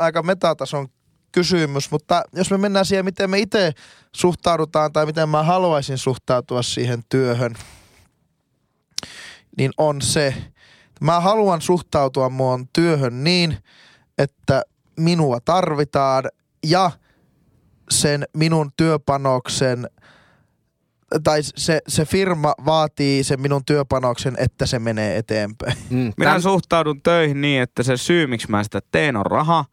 aika 0.00 0.22
metatason 0.22 0.88
kysymys, 1.32 1.90
mutta 1.90 2.22
jos 2.32 2.50
me 2.50 2.58
mennään 2.58 2.86
siihen, 2.86 3.04
miten 3.04 3.30
me 3.30 3.38
itse 3.38 3.72
suhtaudutaan 4.12 4.92
tai 4.92 5.06
miten 5.06 5.28
mä 5.28 5.42
haluaisin 5.42 5.98
suhtautua 5.98 6.62
siihen 6.62 7.02
työhön, 7.08 7.54
niin 9.58 9.70
on 9.78 10.02
se, 10.02 10.26
että 10.26 11.04
mä 11.04 11.20
haluan 11.20 11.60
suhtautua 11.60 12.28
mun 12.28 12.68
työhön 12.72 13.24
niin, 13.24 13.56
että 14.18 14.62
minua 14.96 15.40
tarvitaan 15.40 16.24
ja 16.66 16.90
sen 17.90 18.24
minun 18.36 18.70
työpanoksen 18.76 19.90
tai 21.24 21.40
se, 21.42 21.80
se 21.88 22.04
firma 22.04 22.54
vaatii 22.64 23.24
sen 23.24 23.40
minun 23.40 23.64
työpanoksen, 23.64 24.34
että 24.38 24.66
se 24.66 24.78
menee 24.78 25.16
eteenpäin. 25.16 25.76
Mm, 25.90 26.12
Minä 26.16 26.34
tän- 26.36 26.42
suhtaudun 26.42 27.02
töihin 27.02 27.40
niin, 27.40 27.62
että 27.62 27.82
se 27.82 27.96
syy, 27.96 28.26
miksi 28.26 28.50
mä 28.50 28.62
sitä 28.64 28.80
teen, 28.92 29.16
on 29.16 29.26
raha. 29.26 29.64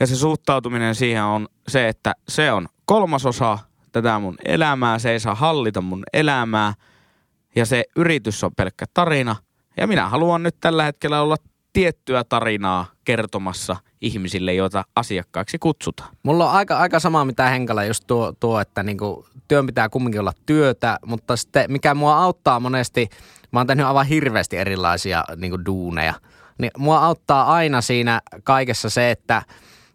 Ja 0.00 0.06
se 0.06 0.16
suhtautuminen 0.16 0.94
siihen 0.94 1.22
on 1.22 1.48
se, 1.68 1.88
että 1.88 2.12
se 2.28 2.52
on 2.52 2.68
kolmasosa 2.84 3.58
tätä 3.92 4.18
mun 4.18 4.36
elämää. 4.44 4.98
Se 4.98 5.10
ei 5.10 5.20
saa 5.20 5.34
hallita 5.34 5.80
mun 5.80 6.02
elämää. 6.12 6.74
Ja 7.56 7.66
se 7.66 7.84
yritys 7.96 8.44
on 8.44 8.54
pelkkä 8.56 8.84
tarina. 8.94 9.36
Ja 9.76 9.86
minä 9.86 10.08
haluan 10.08 10.42
nyt 10.42 10.56
tällä 10.60 10.84
hetkellä 10.84 11.22
olla 11.22 11.36
tiettyä 11.72 12.24
tarinaa 12.24 12.86
kertomassa 13.04 13.76
ihmisille, 14.00 14.54
joita 14.54 14.84
asiakkaaksi 14.96 15.58
kutsutaan. 15.58 16.16
Mulla 16.22 16.50
on 16.50 16.56
aika, 16.56 16.78
aika 16.78 17.00
sama 17.00 17.24
mitä 17.24 17.48
Henkala 17.48 17.84
just 17.84 18.04
tuo, 18.06 18.32
tuo 18.40 18.60
että 18.60 18.82
niinku, 18.82 19.26
työn 19.48 19.66
pitää 19.66 19.88
kumminkin 19.88 20.20
olla 20.20 20.32
työtä, 20.46 20.98
mutta 21.06 21.36
sitten 21.36 21.72
mikä 21.72 21.94
mua 21.94 22.16
auttaa 22.16 22.60
monesti, 22.60 23.08
mä 23.50 23.60
oon 23.60 23.66
tehnyt 23.66 23.86
aivan 23.86 24.06
hirveästi 24.06 24.56
erilaisia 24.56 25.24
niinku, 25.36 25.58
duuneja, 25.66 26.14
niin 26.58 26.70
mua 26.78 26.98
auttaa 26.98 27.52
aina 27.52 27.80
siinä 27.80 28.20
kaikessa 28.44 28.90
se, 28.90 29.10
että, 29.10 29.42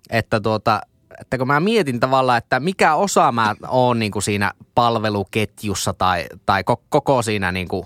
että, 0.10 0.40
tuota, 0.40 0.82
että 1.22 1.38
kun 1.38 1.48
mä 1.48 1.60
mietin 1.60 2.00
tavallaan, 2.00 2.38
että 2.38 2.60
mikä 2.60 2.96
osa 2.96 3.32
mä 3.32 3.56
oon 3.68 4.00
niinku, 4.00 4.22
siinä 4.22 4.52
palveluketjussa 4.76 5.94
tai, 5.94 6.26
tai 6.46 6.64
ko- 6.72 6.82
koko 6.90 7.22
siinä 7.22 7.52
niinku, 7.52 7.86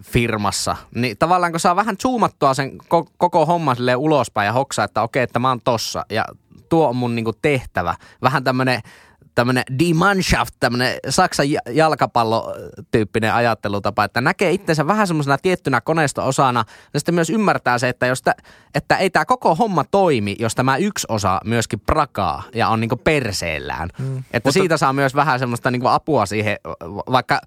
firmassa, 0.00 0.76
niin 0.94 1.18
tavallaan 1.18 1.52
kun 1.52 1.60
saa 1.60 1.76
vähän 1.76 1.96
zoomattua 2.02 2.54
sen 2.54 2.72
ko- 2.72 3.10
koko 3.18 3.46
homman 3.46 3.76
silleen 3.76 3.98
ulospäin 3.98 4.46
ja 4.46 4.52
hoksaa, 4.52 4.84
että 4.84 5.02
okei, 5.02 5.22
että 5.22 5.38
mä 5.38 5.48
oon 5.48 5.60
tossa 5.64 6.06
ja 6.10 6.24
tuo 6.68 6.88
on 6.88 6.96
mun 6.96 7.14
niinku 7.14 7.32
tehtävä. 7.42 7.94
Vähän 8.22 8.44
tämmönen 8.44 8.80
tämmöinen 9.40 9.64
Die 9.78 9.94
Mannschaft, 9.94 10.54
tämmöinen 10.60 10.96
Saksan 11.08 11.50
ja- 11.50 11.60
jalkapallotyyppinen 11.70 13.34
ajattelutapa, 13.34 14.04
että 14.04 14.20
näkee 14.20 14.50
itsensä 14.52 14.86
vähän 14.86 15.06
semmoisena 15.06 15.38
tiettynä 15.38 15.80
koneisto-osana 15.80 16.64
ja 16.94 17.00
sitten 17.00 17.14
myös 17.14 17.30
ymmärtää 17.30 17.78
se, 17.78 17.88
että, 17.88 18.06
jos 18.06 18.22
tä, 18.22 18.34
että 18.74 18.96
ei 18.96 19.10
tämä 19.10 19.24
koko 19.24 19.54
homma 19.54 19.84
toimi, 19.84 20.36
jos 20.38 20.54
tämä 20.54 20.76
yksi 20.76 21.06
osa 21.10 21.40
myöskin 21.44 21.80
prakaa 21.80 22.42
ja 22.54 22.68
on 22.68 22.80
niinku 22.80 22.96
perseellään. 22.96 23.88
Mm. 23.98 24.24
Että 24.32 24.52
siitä 24.52 24.76
saa 24.76 24.92
myös 24.92 25.14
vähän 25.14 25.38
semmoista 25.38 25.70
niinku 25.70 25.86
apua 25.86 26.26
siihen, 26.26 26.56
vaikka, 27.10 27.40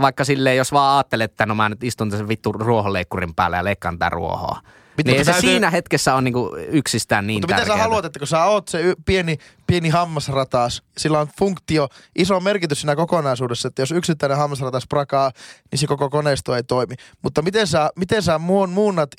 vaikka 0.00 0.24
silleen, 0.24 0.56
jos 0.56 0.72
vaan 0.72 0.96
ajattelet, 0.96 1.30
että 1.30 1.46
no 1.46 1.54
mä 1.54 1.68
nyt 1.68 1.84
istun 1.84 2.10
tässä 2.10 2.28
vittu 2.28 2.52
ruohonleikkurin 2.52 3.34
päällä 3.34 3.56
ja 3.56 3.64
leikkaan 3.64 3.98
tätä 3.98 4.10
ruohoa. 4.10 4.60
Mitä 4.96 5.10
Niin 5.10 5.24
se 5.24 5.32
täytyy- 5.32 5.50
siinä 5.50 5.70
hetkessä 5.70 6.14
on 6.14 6.24
niinku 6.24 6.56
yksistään 6.68 7.26
niin 7.26 7.36
Mutta 7.42 7.46
miten 7.54 7.64
sä 7.64 7.68
tärkeää. 7.68 7.82
haluat, 7.88 8.04
että 8.04 8.18
kun 8.18 8.28
sä 8.28 8.44
oot 8.44 8.68
se 8.68 8.80
y- 8.82 8.94
pieni, 9.06 9.38
pieni 9.66 9.88
hammasratas, 9.88 10.82
sillä 10.98 11.20
on 11.20 11.28
funktio, 11.38 11.88
iso 12.16 12.40
merkitys 12.40 12.80
siinä 12.80 12.96
kokonaisuudessa, 12.96 13.68
että 13.68 13.82
jos 13.82 13.90
yksittäinen 13.92 14.38
hammasratas 14.38 14.86
prakaa, 14.88 15.30
niin 15.70 15.78
se 15.78 15.86
koko 15.86 16.10
koneisto 16.10 16.54
ei 16.56 16.62
toimi. 16.62 16.94
Mutta 17.22 17.42
miten 17.42 17.66
sä, 17.66 17.90
miten 17.96 18.22
sä 18.22 18.38
muun, 18.38 18.70
muunnat, 18.70 19.10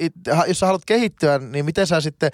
jos 0.47 0.59
sä 0.59 0.65
haluat 0.65 0.85
kehittyä, 0.85 1.37
niin 1.39 1.65
miten 1.65 1.87
sä 1.87 2.01
sitten, 2.01 2.31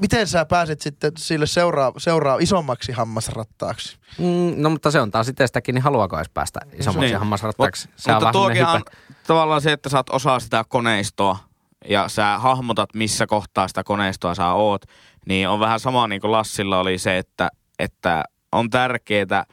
miten 0.00 0.26
sä 0.28 0.44
pääset 0.44 0.80
sitten 0.80 1.12
sille 1.18 1.46
seuraa, 1.46 1.92
seuraa 1.98 2.36
isommaksi 2.40 2.92
hammasrattaaksi? 2.92 3.96
Mm, 4.18 4.54
no 4.56 4.70
mutta 4.70 4.90
se 4.90 5.00
on 5.00 5.10
taas 5.10 5.26
sitten 5.26 5.48
sitäkin, 5.48 5.74
niin 5.74 5.82
haluaako 5.82 6.16
edes 6.16 6.30
päästä 6.34 6.60
isommaksi 6.72 7.06
niin. 7.08 7.18
hammasrattaaksi? 7.18 7.88
Mut, 7.88 7.98
Se 7.98 8.10
on 8.10 8.14
mutta 8.16 8.32
tuokin 8.32 8.66
on 8.66 8.82
tavallaan 9.26 9.60
se, 9.60 9.72
että 9.72 9.88
sä 9.88 9.96
oot 9.96 10.10
osa 10.10 10.40
sitä 10.40 10.64
koneistoa 10.68 11.38
ja 11.88 12.08
sä 12.08 12.38
hahmotat, 12.38 12.94
missä 12.94 13.26
kohtaa 13.26 13.68
sitä 13.68 13.84
koneistoa 13.84 14.34
sä 14.34 14.52
oot, 14.52 14.82
niin 15.26 15.48
on 15.48 15.60
vähän 15.60 15.80
sama 15.80 16.08
niin 16.08 16.20
kuin 16.20 16.32
Lassilla 16.32 16.78
oli 16.78 16.98
se, 16.98 17.18
että, 17.18 17.48
että 17.78 18.24
on 18.52 18.70
tärkeää 18.70 19.44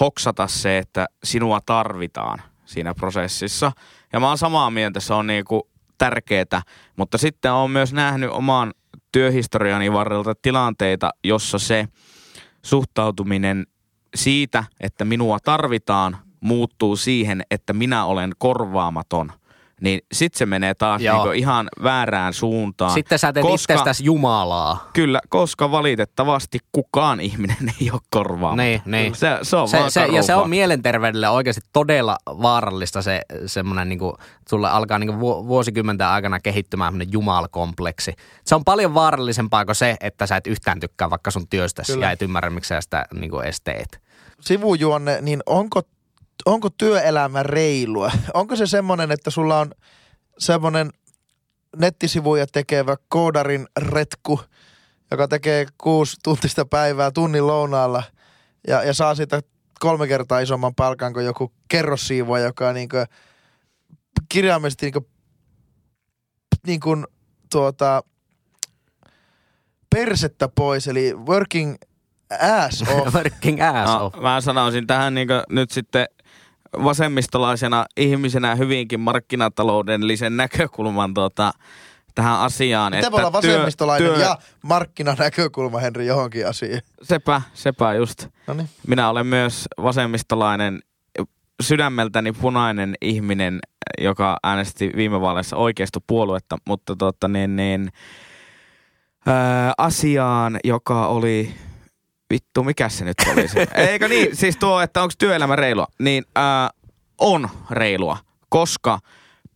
hoksata 0.00 0.46
se, 0.46 0.78
että 0.78 1.06
sinua 1.24 1.60
tarvitaan 1.66 2.42
siinä 2.64 2.94
prosessissa. 2.94 3.72
Ja 4.12 4.20
mä 4.20 4.28
oon 4.28 4.38
samaa 4.38 4.70
mieltä, 4.70 5.00
se 5.00 5.14
on 5.14 5.26
niin 5.26 5.44
kuin 5.44 5.62
tärkeää, 5.98 6.62
mutta 6.96 7.18
sitten 7.18 7.52
on 7.52 7.70
myös 7.70 7.92
nähnyt 7.92 8.30
oman 8.30 8.74
työhistoriani 9.12 9.92
varrelta 9.92 10.34
tilanteita, 10.42 11.10
jossa 11.24 11.58
se 11.58 11.88
suhtautuminen 12.62 13.66
siitä, 14.14 14.64
että 14.80 15.04
minua 15.04 15.38
tarvitaan, 15.44 16.16
muuttuu 16.40 16.96
siihen, 16.96 17.42
että 17.50 17.72
minä 17.72 18.04
olen 18.04 18.32
korvaamaton. 18.38 19.32
Niin 19.80 20.00
sit 20.12 20.34
se 20.34 20.46
menee 20.46 20.74
taas 20.74 21.02
Joo. 21.02 21.16
niinku 21.16 21.32
ihan 21.32 21.68
väärään 21.82 22.32
suuntaan. 22.32 22.90
Sitten 22.90 23.18
sä 23.18 23.32
teet 23.32 23.46
koska, 23.46 23.74
itsestäsi 23.74 24.04
jumalaa. 24.04 24.90
Kyllä, 24.92 25.20
koska 25.28 25.70
valitettavasti 25.70 26.58
kukaan 26.72 27.20
ihminen 27.20 27.56
ei 27.80 27.90
ole 27.90 28.00
korvaamaton. 28.10 28.64
Niin, 28.64 28.82
niin. 28.84 29.14
Se, 29.14 29.38
se 29.42 29.56
on 29.56 29.68
Se, 29.68 29.78
vaan 29.78 29.90
se, 29.90 30.06
ja 30.06 30.22
se 30.22 30.34
on 30.34 30.50
mielenterveydelle 30.50 31.28
oikeasti 31.28 31.60
todella 31.72 32.16
vaarallista 32.26 33.02
se 33.02 33.22
semmoinen, 33.46 33.88
niin 33.88 33.98
kuin, 33.98 34.12
sulle 34.48 34.70
alkaa 34.70 34.98
niin 34.98 35.18
kuin 35.18 35.46
vuosikymmenten 35.46 36.06
aikana 36.06 36.40
kehittymään 36.40 36.88
semmoinen 36.88 37.12
jumalkompleksi. 37.12 38.12
Se 38.44 38.54
on 38.54 38.64
paljon 38.64 38.94
vaarallisempaa 38.94 39.64
kuin 39.64 39.76
se, 39.76 39.96
että 40.00 40.26
sä 40.26 40.36
et 40.36 40.46
yhtään 40.46 40.80
tykkää 40.80 41.10
vaikka 41.10 41.30
sun 41.30 41.48
työstäsi 41.48 41.92
Kyllä. 41.92 42.06
ja 42.06 42.10
et 42.10 42.22
ymmärrä, 42.22 42.50
miksi 42.50 42.68
sä 42.68 42.80
sitä 42.80 43.06
niin 43.14 43.30
kuin 43.30 43.46
esteet. 43.46 44.00
sivujuonne, 44.40 45.18
niin 45.20 45.40
onko, 45.46 45.82
onko 46.46 46.70
työelämä 46.70 47.42
reilua? 47.42 48.12
Onko 48.34 48.56
se 48.56 48.66
semmoinen, 48.66 49.10
että 49.10 49.30
sulla 49.30 49.58
on 49.60 49.70
semmoinen 50.38 50.90
nettisivuja 51.76 52.46
tekevä 52.46 52.96
koodarin 53.08 53.66
retku, 53.78 54.40
joka 55.10 55.28
tekee 55.28 55.66
kuusi 55.78 56.16
tuntista 56.22 56.64
päivää 56.64 57.10
tunnin 57.10 57.46
lounaalla 57.46 58.02
ja, 58.68 58.82
ja 58.82 58.94
saa 58.94 59.14
siitä 59.14 59.40
kolme 59.80 60.06
kertaa 60.08 60.40
isomman 60.40 60.74
palkan 60.74 61.12
kuin 61.12 61.26
joku 61.26 61.52
kerrossiivoa, 61.68 62.38
joka 62.38 62.72
niin 62.72 62.88
kuin, 62.88 63.06
kirjaimellisesti 64.28 64.86
niin 64.86 64.92
kuin, 64.92 65.06
niin 66.66 66.80
kuin, 66.80 67.06
tuota, 67.52 68.02
persettä 69.94 70.48
pois, 70.48 70.88
eli 70.88 71.14
working 71.14 71.74
ass 72.40 72.82
off. 72.94 73.14
Working 73.14 73.58
ass 73.62 73.92
No, 73.92 74.06
off. 74.06 74.16
mä 74.20 74.40
sanoisin 74.40 74.86
tähän 74.86 75.14
niin 75.14 75.28
nyt 75.50 75.70
sitten 75.70 76.06
vasemmistolaisena 76.84 77.84
ihmisenä 77.96 78.54
hyvinkin 78.54 79.00
markkinataloudellisen 79.00 80.36
näkökulman 80.36 81.14
tuota, 81.14 81.52
tähän 82.14 82.38
asiaan. 82.38 82.92
Miten 82.96 83.12
voi 83.12 83.20
olla 83.20 83.40
työ- 83.40 83.50
vasemmistolainen 83.52 84.08
työ- 84.14 84.24
ja 84.24 84.38
markkinanäkökulma, 84.62 85.78
Henri, 85.78 86.06
johonkin 86.06 86.48
asiaan? 86.48 86.82
Sepä, 87.02 87.42
sepä 87.54 87.94
just. 87.94 88.26
No 88.46 88.54
niin. 88.54 88.68
Minä 88.86 89.10
olen 89.10 89.26
myös 89.26 89.68
vasemmistolainen, 89.82 90.80
sydämeltäni 91.62 92.32
punainen 92.32 92.94
ihminen, 93.00 93.58
joka 94.00 94.36
äänesti 94.42 94.92
viime 94.96 95.20
vaaleissa 95.20 95.56
oikeistopuoluetta, 95.56 96.56
mutta 96.66 96.96
tota, 96.96 97.28
niin, 97.28 97.56
niin, 97.56 97.92
ää, 99.26 99.72
asiaan, 99.78 100.58
joka 100.64 101.06
oli... 101.06 101.54
Vittu, 102.30 102.64
mikä 102.64 102.88
se 102.88 103.04
nyt 103.04 103.16
oli 103.32 103.48
se? 103.48 103.66
Eikö 103.90 104.08
niin? 104.08 104.36
Siis 104.36 104.56
tuo, 104.56 104.80
että 104.80 105.02
onko 105.02 105.14
työelämä 105.18 105.56
reilua? 105.56 105.86
Niin 105.98 106.24
ää, 106.36 106.70
on 107.18 107.48
reilua, 107.70 108.18
koska 108.48 108.98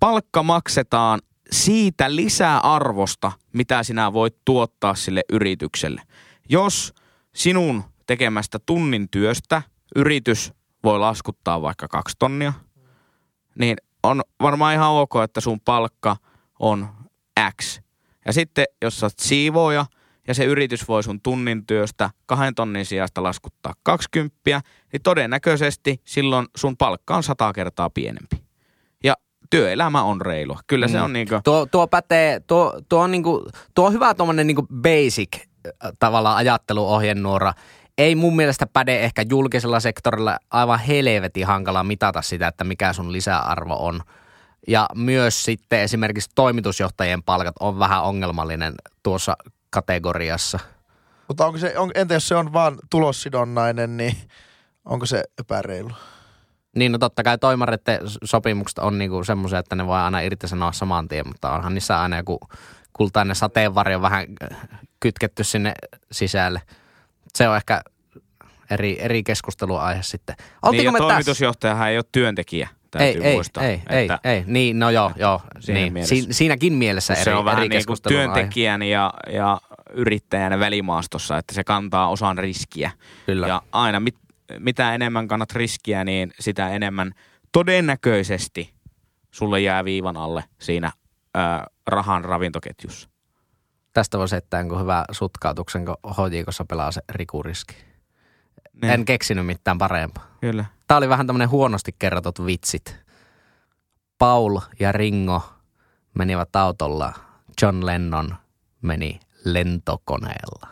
palkka 0.00 0.42
maksetaan 0.42 1.20
siitä 1.50 2.16
lisäarvosta, 2.16 3.32
mitä 3.52 3.82
sinä 3.82 4.12
voit 4.12 4.36
tuottaa 4.44 4.94
sille 4.94 5.22
yritykselle. 5.32 6.02
Jos 6.48 6.94
sinun 7.34 7.84
tekemästä 8.06 8.58
tunnin 8.66 9.08
työstä 9.10 9.62
yritys 9.96 10.52
voi 10.84 10.98
laskuttaa 10.98 11.62
vaikka 11.62 11.88
kaksi 11.88 12.16
tonnia, 12.18 12.52
niin 13.58 13.76
on 14.02 14.22
varmaan 14.42 14.74
ihan 14.74 14.90
ok, 14.90 15.12
että 15.24 15.40
sun 15.40 15.60
palkka 15.60 16.16
on 16.58 16.88
X. 17.60 17.80
Ja 18.26 18.32
sitten, 18.32 18.64
jos 18.82 19.00
sä 19.00 19.06
oot 19.06 19.18
siivooja 19.18 19.86
ja 20.28 20.34
se 20.34 20.44
yritys 20.44 20.88
voi 20.88 21.02
sun 21.02 21.20
tunnin 21.20 21.66
työstä 21.66 22.10
kahden 22.26 22.54
tonnin 22.54 22.86
sijasta 22.86 23.22
laskuttaa 23.22 23.72
20, 23.82 24.34
niin 24.92 25.02
todennäköisesti 25.02 26.00
silloin 26.04 26.46
sun 26.56 26.76
palkka 26.76 27.16
on 27.16 27.22
sata 27.22 27.52
kertaa 27.52 27.90
pienempi. 27.90 28.36
Ja 29.04 29.14
työelämä 29.50 30.02
on 30.02 30.20
reilua. 30.20 30.60
Kyllä 30.66 30.88
se 30.88 30.98
Mm. 30.98 31.04
on 31.04 31.12
niinku... 31.12 31.34
Tuo, 31.44 31.66
tuo 31.66 31.86
pätee, 31.86 32.40
tuo, 32.40 32.80
tuo, 32.88 33.00
on 33.02 33.10
niinku, 33.10 33.46
tuo 33.74 33.86
on 33.86 33.92
hyvä 33.92 34.14
tuommoinen 34.14 34.46
niinku 34.46 34.66
basic 34.82 35.34
äh, 35.36 35.72
tavallaan 35.98 36.36
ajatteluohjenuora. 36.36 37.52
Ei 37.98 38.14
mun 38.14 38.36
mielestä 38.36 38.66
päde 38.66 39.00
ehkä 39.00 39.24
julkisella 39.30 39.80
sektorilla 39.80 40.38
aivan 40.50 40.78
helvetin 40.80 41.46
hankala 41.46 41.84
mitata 41.84 42.22
sitä, 42.22 42.46
että 42.46 42.64
mikä 42.64 42.92
sun 42.92 43.12
lisäarvo 43.12 43.86
on. 43.86 44.00
Ja 44.68 44.86
myös 44.94 45.44
sitten 45.44 45.80
esimerkiksi 45.80 46.30
toimitusjohtajien 46.34 47.22
palkat 47.22 47.54
on 47.60 47.78
vähän 47.78 48.02
ongelmallinen 48.02 48.74
tuossa 49.02 49.36
kategoriassa. 49.74 50.58
Mutta 51.28 51.46
onko 51.46 51.58
se, 51.58 51.78
on, 51.78 51.90
entä 51.94 52.14
jos 52.14 52.28
se 52.28 52.34
on 52.34 52.52
vaan 52.52 52.78
tulossidonnainen, 52.90 53.96
niin 53.96 54.16
onko 54.84 55.06
se 55.06 55.24
epäreilu? 55.38 55.90
Niin 56.76 56.92
no 56.92 56.98
totta 56.98 57.22
kai 57.22 57.38
toimareiden 57.38 57.98
sopimukset 58.24 58.78
on 58.78 58.98
niinku 58.98 59.24
semmoisia, 59.24 59.58
että 59.58 59.76
ne 59.76 59.86
voi 59.86 59.98
aina 59.98 60.20
irtisanoa 60.20 60.72
saman 60.72 61.08
tien, 61.08 61.28
mutta 61.28 61.52
onhan 61.52 61.74
niissä 61.74 62.00
aina 62.00 62.16
joku 62.16 62.40
kultainen 62.92 63.36
sateenvarjo 63.36 64.02
vähän 64.02 64.26
äh, 64.52 64.58
kytketty 65.00 65.44
sinne 65.44 65.72
sisälle. 66.12 66.62
Se 67.34 67.48
on 67.48 67.56
ehkä 67.56 67.82
eri, 68.70 68.96
eri 69.00 69.22
keskusteluaihe 69.22 70.02
sitten. 70.02 70.36
Niin, 70.38 70.48
Oltiinko 70.62 70.88
ja 70.88 70.92
me 70.92 70.98
tässä? 70.98 71.12
toimitusjohtajahan 71.12 71.90
ei 71.90 71.98
ole 71.98 72.04
työntekijä, 72.12 72.68
täytyy 72.98 73.22
Ei, 73.22 73.28
ei, 73.28 73.34
muistaa. 73.34 73.62
ei, 73.64 73.82
ei, 73.90 74.02
että 74.02 74.18
ei, 74.24 74.44
niin, 74.46 74.78
no 74.78 74.90
joo, 74.90 75.12
joo, 75.16 75.40
Siinä 75.60 75.80
niin. 75.80 75.92
mielessä. 75.92 76.14
Si- 76.14 76.26
siinäkin 76.30 76.72
mielessä 76.72 77.14
eri, 77.14 77.24
se 77.24 77.34
on 77.34 77.44
vähän 77.44 77.64
eri 77.64 77.68
niin 77.68 77.86
kuin 77.86 77.98
työntekijän 78.08 78.82
ja, 78.82 79.14
ja 79.32 79.60
yrittäjän 79.90 80.60
välimaastossa, 80.60 81.38
että 81.38 81.54
se 81.54 81.64
kantaa 81.64 82.08
osan 82.08 82.38
riskiä. 82.38 82.90
Kyllä. 83.26 83.46
Ja 83.48 83.62
aina 83.72 84.00
mit, 84.00 84.14
mitä 84.58 84.94
enemmän 84.94 85.28
kannat 85.28 85.52
riskiä, 85.52 86.04
niin 86.04 86.32
sitä 86.40 86.68
enemmän 86.68 87.12
todennäköisesti 87.52 88.74
sulle 89.30 89.60
jää 89.60 89.84
viivan 89.84 90.16
alle 90.16 90.44
siinä 90.60 90.92
ää, 91.34 91.66
rahan 91.86 92.24
ravintoketjussa. 92.24 93.08
Tästä 93.92 94.18
voisi 94.18 94.34
heittää 94.34 94.60
jonkun 94.60 94.80
hyvä 94.80 95.04
sutkautuksen, 95.10 95.84
kun 95.84 95.96
HJKssa 96.10 96.64
pelaa 96.64 96.92
se 96.92 97.00
rikuriski. 97.08 97.74
Niin, 98.82 98.92
En 98.92 99.04
keksinyt 99.04 99.46
mitään 99.46 99.78
parempaa. 99.78 100.26
Kyllä. 100.40 100.64
Tämä 100.86 100.98
oli 100.98 101.08
vähän 101.08 101.26
tämmöinen 101.26 101.50
huonosti 101.50 101.94
kerrotut 101.98 102.46
vitsit. 102.46 102.96
Paul 104.18 104.58
ja 104.80 104.92
Ringo 104.92 105.42
menivät 106.14 106.56
autolla. 106.56 107.12
John 107.62 107.86
Lennon 107.86 108.34
meni 108.82 109.20
lentokoneella. 109.44 110.68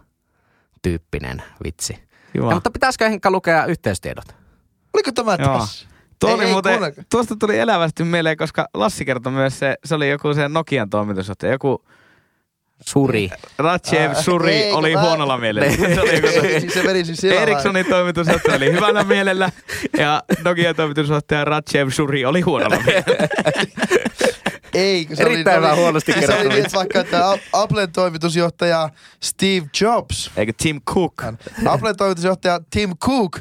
Tyyppinen 0.83 1.43
vitsi. 1.65 2.09
Ja, 2.35 2.43
mutta 2.43 2.71
pitäisikö 2.71 3.09
Henkka 3.09 3.31
lukea 3.31 3.67
yhteystiedot? 3.67 4.25
Oliko 4.95 5.13
tämä 5.13 5.35
Joo. 5.35 5.59
tässä? 5.59 5.89
Tuo 6.21 6.29
Ei- 6.29 6.35
oli 6.35 6.45
ei 6.45 6.53
muuten, 6.53 6.81
tuosta 7.11 7.37
tuli 7.37 7.59
elävästi 7.59 8.05
mieleen, 8.05 8.37
koska 8.37 8.69
Lassi 8.75 9.05
kertoi 9.05 9.33
myös 9.33 9.59
se, 9.59 9.77
se 9.85 9.95
oli 9.95 10.11
joku 10.11 10.35
se 10.35 10.49
Nokian 10.49 10.91
toimitusjohtaja, 10.91 11.53
joku 11.53 11.85
Suri. 12.87 13.31
Ratchev 13.59 14.15
Suri 14.15 14.53
ei, 14.55 14.71
kun 14.71 14.79
oli 14.79 14.95
mä- 14.95 15.01
huonolla 15.03 15.39
mielellä. 15.39 15.73
Se 15.95 16.01
oli 16.01 16.61
siis 16.61 16.75
se 16.75 16.83
meni 16.83 17.05
siis. 17.05 17.25
Ericssonin 17.25 17.87
toimitusjohtaja 17.87 18.57
oli 18.57 18.73
hyvällä 18.73 19.05
mielellä 19.05 19.51
ja 19.99 20.23
Nokia 20.45 20.75
toimitusjohtaja 20.75 21.45
Ratchev 21.45 21.89
Suri 21.91 22.25
oli 22.25 22.41
huonolla 22.41 22.77
mielellä. 22.87 23.29
Ei, 24.75 25.07
se 25.15 25.23
Erittäin 25.23 25.57
oli, 25.59 25.63
vähän 25.63 25.79
huonosti 25.79 26.13
se 26.13 26.19
oli 26.19 26.27
kerrottu 26.27 26.49
niin, 26.49 26.67
vaikka 26.75 27.01
että 27.01 27.39
Applen 27.53 27.93
toimitusjohtaja 27.93 28.89
Steve 29.23 29.67
Jobs, 29.81 30.31
Eikö 30.37 30.53
Tim 30.63 30.81
Cook? 30.91 31.23
Applen 31.67 31.97
toimitusjohtaja 31.97 32.61
Tim 32.71 32.91
Cook 32.97 33.41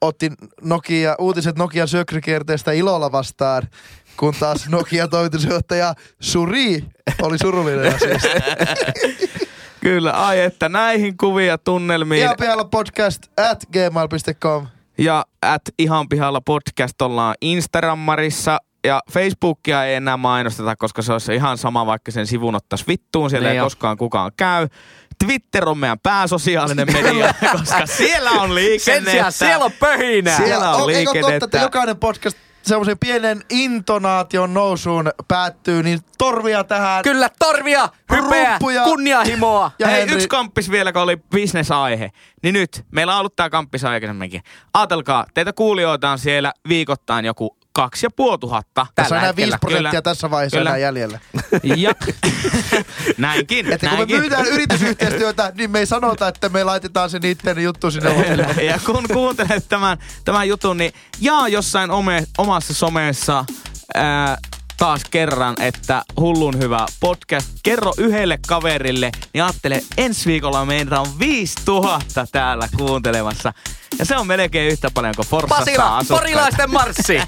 otti 0.00 0.30
Nokia, 0.62 1.14
uutiset 1.18 1.56
Nokian 1.58 1.88
syökrykierteestä 1.88 2.72
ilolla 2.72 3.12
vastaan, 3.12 3.62
kun 4.20 4.34
taas 4.40 4.68
Nokia 4.68 5.08
toimitusjohtaja 5.08 5.94
Suri 6.20 6.84
oli 7.22 7.38
surullinen 7.38 7.94
asiasta. 7.94 8.28
Kyllä, 9.80 10.10
ai 10.12 10.40
että 10.40 10.68
näihin 10.68 11.16
kuvia 11.16 11.58
tunnelmiin. 11.58 12.22
Ihan 12.22 12.36
pihalla 12.40 12.64
podcast 12.64 13.22
at 13.50 13.64
gmail.com. 13.72 14.66
Ja 14.98 15.24
at 15.42 15.62
ihan 15.78 16.08
pihalla 16.08 16.40
podcast 16.40 17.02
ollaan 17.02 17.34
Instagrammarissa. 17.40 18.58
Ja 18.84 19.00
Facebookia 19.12 19.84
ei 19.84 19.94
enää 19.94 20.16
mainosteta, 20.16 20.76
koska 20.76 21.02
se 21.02 21.12
olisi 21.12 21.34
ihan 21.34 21.58
sama, 21.58 21.86
vaikka 21.86 22.10
sen 22.12 22.26
sivun 22.26 22.54
ottaisi 22.54 22.84
vittuun. 22.88 23.30
Siellä 23.30 23.48
Niin 23.48 23.52
ei 23.52 23.56
jo. 23.58 23.64
koskaan 23.64 23.96
kukaan 23.96 24.32
käy. 24.36 24.68
Twitter 25.24 25.68
on 25.68 25.78
meidän 25.78 25.98
pääsosiaalinen 26.02 26.86
media, 26.92 27.34
koska 27.58 27.86
siellä 27.86 28.30
on 28.30 28.48
Sen 28.48 28.54
liikennettä. 28.54 29.10
sijaan 29.10 29.32
siellä 29.32 29.64
on 29.64 29.72
pöhinää. 29.80 30.36
Siellä 30.36 30.70
on 30.70 30.90
eikö 30.90 31.04
totta, 31.04 31.16
liikennettä. 31.16 31.44
että 31.44 31.58
jokainen 31.58 31.96
podcast 31.96 32.38
semmoisen 32.62 32.98
pienen 32.98 33.42
intonaation 33.50 34.54
nousuun 34.54 35.10
päättyy, 35.28 35.82
niin 35.82 36.00
torvia 36.18 36.64
tähän. 36.64 37.02
Kyllä, 37.02 37.30
torvia, 37.38 37.88
hypeä, 38.12 38.50
Ruppuja. 38.50 38.84
kunnianhimoa. 38.84 39.70
Ja 39.78 39.86
Hei, 39.88 40.06
Henri- 40.06 40.14
yksi 40.14 40.28
kamppis 40.28 40.70
vielä, 40.70 40.92
kun 40.92 41.02
oli 41.02 41.16
bisnesaihe. 41.16 42.10
Niin 42.42 42.52
nyt, 42.52 42.84
meillä 42.90 43.12
on 43.12 43.18
ollut 43.20 43.36
tää 43.36 43.50
kamppis 43.50 43.84
aikaisemminkin. 43.84 44.42
Aatelkaa, 44.74 45.26
teitä 45.34 45.52
kuulijoita 45.52 46.10
on 46.10 46.18
siellä 46.18 46.52
viikoittain 46.68 47.24
joku 47.24 47.56
kaksi 47.72 48.06
ja 48.06 48.10
puoli 48.16 48.38
tuhatta. 48.38 48.86
Tässä 48.94 49.14
on 49.14 49.20
enää. 49.20 49.36
5 49.36 49.50
prosenttia 49.60 49.90
Kyllä. 49.90 50.02
tässä 50.02 50.30
vaiheessa 50.30 50.56
Kyllä. 50.58 50.70
enää 50.70 50.78
jäljellä. 50.78 51.18
Ja 51.62 51.92
näinkin, 53.18 53.72
Että 53.72 53.86
kun 53.86 53.90
me 53.90 53.96
näinkin. 53.96 54.18
myydään 54.20 54.46
yritysyhteistyötä, 54.46 55.52
niin 55.54 55.70
me 55.70 55.78
ei 55.78 55.86
sanota, 55.86 56.28
että 56.28 56.48
me 56.48 56.64
laitetaan 56.64 57.10
se 57.10 57.18
niitten 57.18 57.62
juttu 57.62 57.90
sinne 57.90 58.08
loppuun. 58.14 58.66
Ja 58.66 58.78
kun 58.86 59.04
kuuntelet 59.12 59.68
tämän, 59.68 59.98
tämän 60.24 60.48
jutun, 60.48 60.76
niin 60.76 60.92
jaa 61.20 61.48
jossain 61.48 61.90
ome, 61.90 62.24
omassa 62.38 62.74
somessa 62.74 63.44
ää, 63.94 64.38
taas 64.80 65.00
kerran, 65.10 65.56
että 65.62 66.02
hullun 66.20 66.58
hyvä 66.58 66.86
podcast. 67.00 67.48
Kerro 67.62 67.92
yhdelle 67.98 68.38
kaverille, 68.48 69.10
niin 69.34 69.44
ajattele, 69.44 69.82
ensi 69.96 70.26
viikolla 70.26 70.64
meitä 70.64 71.00
on 71.00 71.18
5000 71.18 72.26
täällä 72.32 72.68
kuuntelemassa. 72.76 73.52
Ja 73.98 74.04
se 74.04 74.16
on 74.16 74.26
melkein 74.26 74.72
yhtä 74.72 74.90
paljon 74.94 75.14
kuin 75.16 75.28
Forssassa 75.28 75.64
Pasila, 75.64 75.96
asukkaita. 75.96 76.22
porilaisten 76.22 76.70
marssi. 76.70 77.20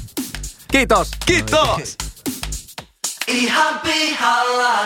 Kiitos. 0.72 1.08
Kiitos! 1.26 1.96
ihan 3.26 3.80
pihalla. 3.80 4.84